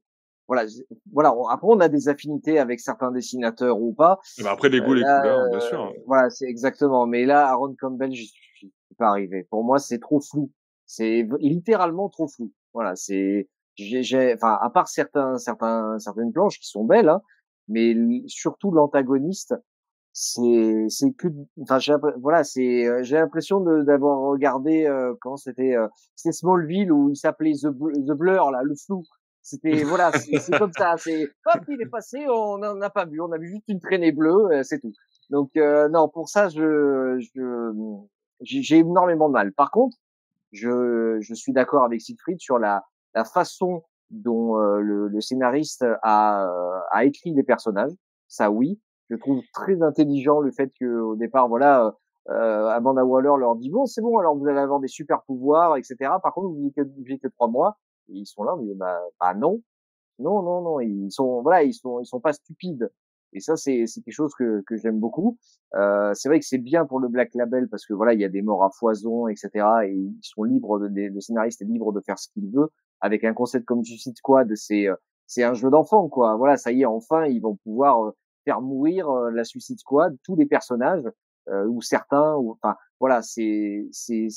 voilà, 0.48 0.64
voilà. 1.12 1.34
Après, 1.50 1.66
on 1.68 1.80
a 1.80 1.88
des 1.88 2.08
affinités 2.08 2.58
avec 2.58 2.80
certains 2.80 3.10
dessinateurs 3.10 3.80
ou 3.80 3.92
pas. 3.92 4.20
Bah 4.42 4.52
après, 4.52 4.68
les 4.68 4.80
goûts, 4.80 4.94
les 4.94 5.02
couleurs, 5.02 5.50
bien 5.50 5.60
sûr. 5.60 5.92
Voilà, 6.06 6.30
c'est 6.30 6.46
exactement. 6.46 7.06
Mais 7.06 7.24
là, 7.24 7.48
Aaron 7.48 7.74
Campbell, 7.78 8.14
je 8.14 8.22
suis 8.22 8.72
pas 8.96 9.08
arrivé. 9.08 9.44
Pour 9.50 9.64
moi, 9.64 9.78
c'est 9.78 9.98
trop 9.98 10.20
flou. 10.20 10.52
C'est 10.84 11.26
littéralement 11.40 12.08
trop 12.08 12.28
flou. 12.28 12.52
Voilà, 12.72 12.94
c'est 12.94 13.48
j'ai, 13.76 14.34
enfin, 14.34 14.58
à 14.60 14.70
part 14.70 14.88
certains, 14.88 15.38
certains, 15.38 15.98
certaines 15.98 16.32
planches 16.32 16.58
qui 16.58 16.68
sont 16.68 16.84
belles, 16.84 17.08
hein, 17.08 17.20
mais 17.68 17.94
surtout 18.26 18.70
l'antagoniste, 18.70 19.54
c'est, 20.12 20.86
c'est 20.88 21.12
que, 21.12 21.28
enfin, 21.60 21.78
voilà, 22.22 22.42
c'est, 22.42 22.86
euh, 22.86 23.02
j'ai 23.02 23.16
l'impression 23.16 23.60
d'avoir 23.60 24.20
regardé 24.20 24.86
euh, 24.86 25.14
quand 25.20 25.36
c'était, 25.36 25.76
euh, 25.76 25.88
c'était 26.14 26.32
Smallville 26.32 26.90
où 26.90 27.10
il 27.10 27.16
s'appelait 27.16 27.52
The, 27.52 27.66
The 27.66 28.12
Blur, 28.12 28.50
là, 28.50 28.62
le 28.62 28.74
flou. 28.74 29.02
C'était, 29.42 29.84
voilà, 29.84 30.10
c'est 30.40 30.58
comme 30.58 30.72
ça. 30.72 30.94
C'est, 30.96 31.24
hop, 31.24 31.62
il 31.68 31.82
est 31.82 31.90
passé, 31.90 32.24
on 32.30 32.56
n'en 32.58 32.80
a 32.80 32.88
pas 32.88 33.04
vu, 33.04 33.20
on 33.20 33.30
a 33.30 33.36
vu 33.36 33.48
juste 33.48 33.68
une 33.68 33.80
traînée 33.80 34.10
bleue, 34.10 34.52
euh, 34.52 34.62
c'est 34.62 34.80
tout. 34.80 34.92
Donc, 35.28 35.50
non, 35.56 36.08
pour 36.08 36.28
ça, 36.28 36.48
je, 36.48 37.18
je, 37.34 37.72
j'ai 38.40 38.78
énormément 38.78 39.28
de 39.28 39.34
mal. 39.34 39.52
Par 39.52 39.70
contre, 39.70 39.98
je, 40.52 41.18
je 41.20 41.34
suis 41.34 41.52
d'accord 41.52 41.84
avec 41.84 42.00
Siegfried 42.00 42.40
sur 42.40 42.58
la, 42.58 42.84
la 43.16 43.24
façon 43.24 43.82
dont 44.10 44.60
euh, 44.60 44.78
le, 44.78 45.08
le, 45.08 45.20
scénariste 45.20 45.84
a, 46.02 46.46
euh, 46.46 46.80
a 46.92 47.04
écrit 47.04 47.32
les 47.32 47.42
personnages. 47.42 47.92
Ça, 48.28 48.50
oui, 48.50 48.78
je 49.10 49.16
trouve 49.16 49.42
très 49.52 49.82
intelligent 49.82 50.38
le 50.40 50.52
fait 50.52 50.70
que 50.78 51.00
au 51.00 51.16
départ, 51.16 51.48
voilà, 51.48 51.96
euh, 52.28 52.68
Amanda 52.68 53.04
Waller 53.04 53.32
leur 53.38 53.56
dit 53.56 53.70
bon, 53.70 53.86
c'est 53.86 54.02
bon, 54.02 54.18
alors 54.18 54.36
vous 54.36 54.46
allez 54.46 54.60
avoir 54.60 54.80
des 54.80 54.88
super 54.88 55.22
pouvoirs, 55.22 55.76
etc. 55.76 55.96
Par 56.22 56.34
contre, 56.34 56.48
vous 56.48 56.56
vivez 56.56 57.18
que, 57.18 57.26
que 57.26 57.32
trois 57.32 57.48
mois. 57.48 57.78
Et 58.08 58.18
ils 58.18 58.26
sont 58.26 58.44
là, 58.44 58.54
mais 58.60 58.74
bah, 58.74 59.00
bah 59.18 59.34
non, 59.34 59.60
non, 60.18 60.42
non, 60.42 60.60
non, 60.60 60.80
ils 60.80 61.10
sont 61.10 61.42
voilà, 61.42 61.64
ils 61.64 61.74
sont 61.74 61.98
ils 62.00 62.06
sont 62.06 62.20
pas 62.20 62.34
stupides. 62.34 62.88
Et 63.32 63.40
ça, 63.40 63.56
c'est 63.56 63.84
quelque 63.84 64.12
chose 64.12 64.32
que, 64.38 64.62
que 64.66 64.76
j'aime 64.76 64.98
beaucoup. 64.98 65.36
Euh, 65.74 66.12
c'est 66.14 66.28
vrai 66.28 66.40
que 66.40 66.46
c'est 66.46 66.58
bien 66.58 66.86
pour 66.86 67.00
le 67.00 67.08
Black 67.08 67.34
Label 67.34 67.68
parce 67.68 67.84
que 67.84 67.92
voilà, 67.92 68.14
il 68.14 68.20
y 68.20 68.24
a 68.24 68.28
des 68.28 68.40
morts 68.40 68.64
à 68.64 68.70
foison, 68.70 69.28
etc. 69.28 69.50
Et 69.84 69.92
ils 69.92 70.18
sont 70.22 70.44
libres, 70.44 70.78
de, 70.78 70.88
le 70.88 71.20
scénariste 71.20 71.60
est 71.60 71.66
libre 71.66 71.92
de 71.92 72.00
faire 72.00 72.18
ce 72.18 72.28
qu'il 72.32 72.50
veut. 72.50 72.70
Avec 73.00 73.24
un 73.24 73.34
concept 73.34 73.66
comme 73.66 73.84
Suicide 73.84 74.16
Squad, 74.16 74.54
c'est 74.54 74.88
euh, 74.88 74.94
c'est 75.26 75.42
un 75.42 75.54
jeu 75.54 75.70
d'enfant, 75.70 76.08
quoi. 76.08 76.36
Voilà, 76.36 76.56
ça 76.56 76.72
y 76.72 76.82
est, 76.82 76.86
enfin, 76.86 77.26
ils 77.26 77.40
vont 77.40 77.56
pouvoir 77.56 78.06
euh, 78.06 78.16
faire 78.44 78.60
mourir 78.60 79.08
euh, 79.10 79.30
la 79.30 79.44
Suicide 79.44 79.78
Squad, 79.78 80.16
tous 80.24 80.36
les 80.36 80.46
personnages 80.46 81.04
ou 81.68 81.80
certains. 81.80 82.34
Ou, 82.36 82.52
enfin, 82.52 82.74
voilà, 82.98 83.22
c'est 83.22 83.86
c'est 83.92 84.28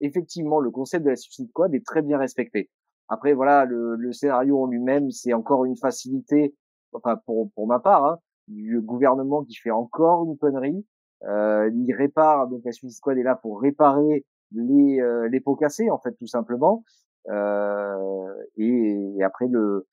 effectivement 0.00 0.60
le 0.60 0.70
concept 0.70 1.04
de 1.04 1.10
la 1.10 1.16
Suicide 1.16 1.48
Squad 1.50 1.74
est 1.74 1.84
très 1.84 2.02
bien 2.02 2.18
respecté. 2.18 2.70
Après, 3.08 3.34
voilà, 3.34 3.64
le, 3.64 3.96
le 3.96 4.12
scénario 4.12 4.62
en 4.62 4.66
lui-même, 4.66 5.10
c'est 5.10 5.32
encore 5.32 5.64
une 5.64 5.76
facilité 5.76 6.54
enfin 6.92 7.16
pour, 7.26 7.50
pour 7.52 7.66
ma 7.66 7.78
part, 7.78 8.04
hein, 8.04 8.18
du 8.46 8.80
gouvernement 8.80 9.44
qui 9.44 9.54
fait 9.54 9.70
encore 9.70 10.24
une 10.24 10.36
connerie. 10.38 10.86
Euh, 11.24 11.70
il 11.74 11.92
répare, 11.94 12.48
donc 12.48 12.62
la 12.64 12.72
Suicide 12.72 12.96
Squad 12.96 13.18
est 13.18 13.22
là 13.22 13.34
pour 13.34 13.60
réparer 13.60 14.24
les, 14.52 15.00
euh, 15.00 15.28
les 15.28 15.40
pots 15.40 15.56
cassés, 15.56 15.90
en 15.90 15.98
fait, 15.98 16.12
tout 16.12 16.26
simplement. 16.26 16.84
Euh, 17.28 18.34
et, 18.56 19.22
après, 19.22 19.48
le, 19.48 19.86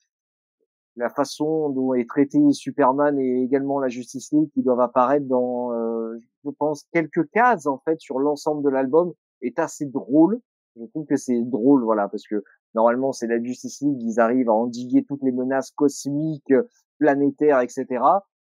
la 0.95 1.10
façon 1.10 1.69
dont 1.69 1.93
est 1.93 2.07
traité 2.07 2.39
Superman 2.52 3.19
et 3.19 3.43
également 3.43 3.80
la 3.80 3.89
Justice 3.89 4.31
League 4.31 4.49
qui 4.53 4.61
doivent 4.61 4.80
apparaître 4.80 5.27
dans, 5.27 5.73
euh, 5.73 6.18
je 6.43 6.49
pense, 6.52 6.85
quelques 6.91 7.30
cases, 7.31 7.65
en 7.65 7.80
fait, 7.80 7.99
sur 7.99 8.19
l'ensemble 8.19 8.64
de 8.64 8.69
l'album 8.69 9.14
est 9.41 9.60
assez 9.60 9.85
drôle. 9.85 10.39
Je 10.77 10.85
trouve 10.85 11.06
que 11.06 11.15
c'est 11.15 11.41
drôle, 11.41 11.84
voilà, 11.84 12.07
parce 12.07 12.27
que 12.27 12.43
normalement, 12.73 13.14
c'est 13.14 13.27
la 13.27 13.41
Justice 13.41 13.81
League, 13.81 14.02
ils 14.02 14.19
arrivent 14.19 14.49
à 14.49 14.53
endiguer 14.53 15.06
toutes 15.06 15.23
les 15.23 15.31
menaces 15.31 15.72
cosmiques, 15.72 16.53
planétaire, 16.97 17.61
etc. 17.61 17.85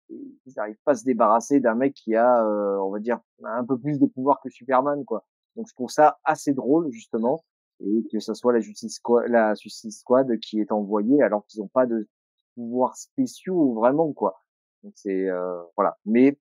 ils 0.10 0.54
n'arrivent 0.56 0.80
pas 0.86 0.92
à 0.92 0.96
se 0.96 1.04
débarrasser 1.04 1.60
d'un 1.60 1.76
mec 1.76 1.94
qui 1.94 2.16
a, 2.16 2.46
euh, 2.46 2.78
on 2.80 2.92
va 2.92 3.00
dire, 3.00 3.20
un 3.44 3.64
peu 3.66 3.78
plus 3.78 4.00
de 4.00 4.06
pouvoir 4.06 4.40
que 4.42 4.50
Superman, 4.50 5.04
quoi. 5.06 5.26
Donc 5.56 5.68
je 5.68 5.74
trouve 5.74 5.90
ça 5.90 6.20
assez 6.24 6.54
drôle 6.54 6.92
justement, 6.92 7.44
et 7.80 8.04
que 8.12 8.20
ce 8.20 8.34
soit 8.34 8.54
la 8.54 8.60
Justice 8.60 8.96
Squad, 8.96 9.30
la 9.30 9.56
Suicide 9.56 9.92
Squad 9.92 10.40
qui 10.40 10.60
est 10.60 10.72
envoyée 10.72 11.22
alors 11.22 11.46
qu'ils 11.48 11.62
n'ont 11.62 11.68
pas 11.68 11.86
de 11.86 12.08
pouvoirs 12.56 12.96
spéciaux 12.96 13.74
vraiment, 13.74 14.12
quoi. 14.14 14.42
Donc 14.84 14.94
c'est 14.96 15.30
euh, 15.30 15.62
voilà. 15.76 15.98
Mais 16.06 16.38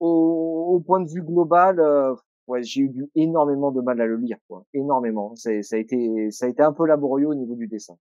au, 0.00 0.74
au, 0.74 0.80
point 0.80 1.00
de 1.00 1.08
vue 1.08 1.22
global, 1.22 1.78
euh, 1.80 2.14
ouais, 2.46 2.62
j'ai 2.62 2.82
eu 2.82 3.08
énormément 3.14 3.70
de 3.70 3.80
mal 3.80 4.00
à 4.00 4.06
le 4.06 4.16
lire, 4.16 4.38
quoi. 4.48 4.64
Énormément. 4.74 5.34
Ça 5.36 5.50
a 5.50 5.76
été, 5.76 6.30
ça 6.30 6.46
a 6.46 6.48
été 6.48 6.62
un 6.62 6.72
peu 6.72 6.86
laborieux 6.86 7.28
au 7.28 7.34
niveau 7.34 7.54
du 7.54 7.68
dessin. 7.68 7.96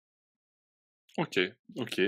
OK, 1.18 1.38
OK. 1.76 2.00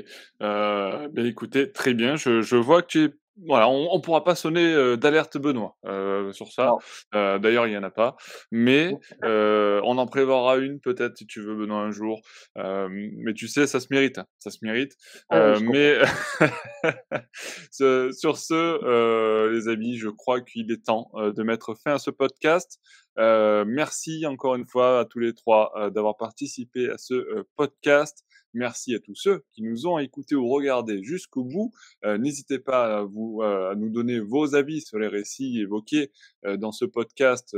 Heu, 0.42 1.08
beh, 1.12 1.26
écoutez, 1.26 1.70
très 1.70 1.94
bien. 1.94 2.16
Je 2.16 2.42
je 2.42 2.56
vois 2.56 2.82
que 2.82 2.86
tu 2.88 3.04
es 3.04 3.14
voilà, 3.44 3.68
on 3.68 3.88
on 3.92 4.00
pourra 4.00 4.24
pas 4.24 4.34
sonner, 4.34 4.96
d'alerte 4.96 5.36
Benoît, 5.38 5.76
heu, 5.86 6.32
sur 6.32 6.52
ça. 6.52 6.74
Heu, 7.14 7.38
d'ailleurs, 7.38 7.66
il 7.66 7.72
y 7.72 7.76
en 7.76 7.82
a 7.82 7.90
pas. 7.90 8.16
Mais, 8.50 8.96
heu, 9.24 9.80
on 9.84 9.98
en 9.98 10.06
prévoira 10.06 10.56
une 10.56 10.80
peut-être 10.80 11.18
si 11.18 11.26
tu 11.26 11.40
veux 11.42 11.54
Benoît 11.54 11.80
un 11.80 11.90
jour. 11.90 12.20
Hem, 12.56 13.10
mais 13.18 13.34
tu 13.34 13.48
sais, 13.48 13.66
ça 13.66 13.80
se 13.80 13.88
mérite, 13.90 14.18
hein, 14.18 14.26
ça 14.38 14.50
se 14.50 14.58
mérite. 14.62 14.96
Ah 15.30 15.54
mais 15.60 15.98
sur 17.70 18.38
ce, 18.38 19.48
les 19.52 19.68
amis, 19.68 19.96
je 19.96 20.08
crois 20.08 20.40
qu'il 20.40 20.70
est 20.72 20.84
temps, 20.84 21.10
de 21.14 21.42
mettre 21.42 21.74
fin 21.74 21.94
à 21.94 21.98
ce 21.98 22.10
podcast. 22.10 22.80
Merci 23.18 24.26
encore 24.26 24.54
une 24.54 24.66
fois 24.66 25.00
à 25.00 25.04
tous 25.04 25.18
les 25.18 25.34
3, 25.34 25.90
d'avoir 25.90 26.16
participé 26.16 26.90
à 26.90 26.98
ce, 26.98 27.44
podcast. 27.56 28.24
Merci 28.56 28.94
à 28.94 29.00
tous 29.00 29.14
ceux 29.14 29.44
qui 29.52 29.62
nous 29.62 29.86
ont 29.86 29.98
écoutés 29.98 30.34
ou 30.34 30.48
regardés 30.48 31.02
jusqu'au 31.02 31.44
bout. 31.44 31.72
Euh, 32.06 32.16
n'hésitez 32.16 32.58
pas 32.58 33.00
à, 33.00 33.02
vous, 33.02 33.42
euh, 33.42 33.72
à 33.72 33.74
nous 33.74 33.90
donner 33.90 34.18
vos 34.18 34.54
avis 34.54 34.80
sur 34.80 34.98
les 34.98 35.08
récits 35.08 35.60
évoqués 35.60 36.10
euh, 36.46 36.56
dans 36.56 36.72
ce 36.72 36.86
podcast 36.86 37.54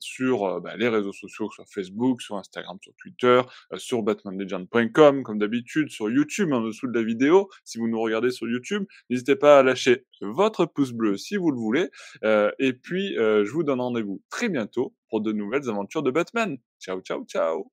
sur 0.00 0.60
bah, 0.60 0.76
les 0.76 0.88
réseaux 0.88 1.14
sociaux, 1.14 1.50
sur 1.50 1.64
Facebook, 1.66 2.20
sur 2.20 2.36
Instagram, 2.36 2.76
sur 2.82 2.92
Twitter, 2.96 3.40
sur 3.76 4.02
batmanlegend.com, 4.02 5.22
comme 5.22 5.38
d'habitude, 5.38 5.88
sur 5.88 6.10
YouTube 6.10 6.52
en 6.52 6.60
dessous 6.60 6.88
de 6.88 6.98
la 6.98 7.02
vidéo. 7.02 7.48
Si 7.64 7.78
vous 7.78 7.88
nous 7.88 8.00
regardez 8.00 8.30
sur 8.30 8.46
YouTube, 8.46 8.84
n'hésitez 9.08 9.36
pas 9.36 9.58
à 9.58 9.62
lâcher 9.62 10.04
votre 10.20 10.66
pouce 10.66 10.92
bleu 10.92 11.16
si 11.16 11.36
vous 11.36 11.50
le 11.50 11.58
voulez. 11.58 11.88
et 12.22 12.72
puis, 12.72 13.14
je 13.14 13.50
vous 13.50 13.62
donne 13.62 13.80
rendez-vous 13.80 14.22
très 14.30 14.48
bientôt 14.48 14.94
pour 15.08 15.20
de 15.20 15.32
nouvelles 15.32 15.68
aventures 15.68 16.02
de 16.02 16.10
Batman. 16.10 16.56
Ciao, 16.80 17.00
ciao, 17.00 17.24
ciao. 17.26 17.70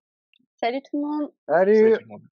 Salut 0.62 0.82
tout 0.82 1.02
le 1.02 1.08
monde. 1.08 1.32
Salut. 1.48 2.32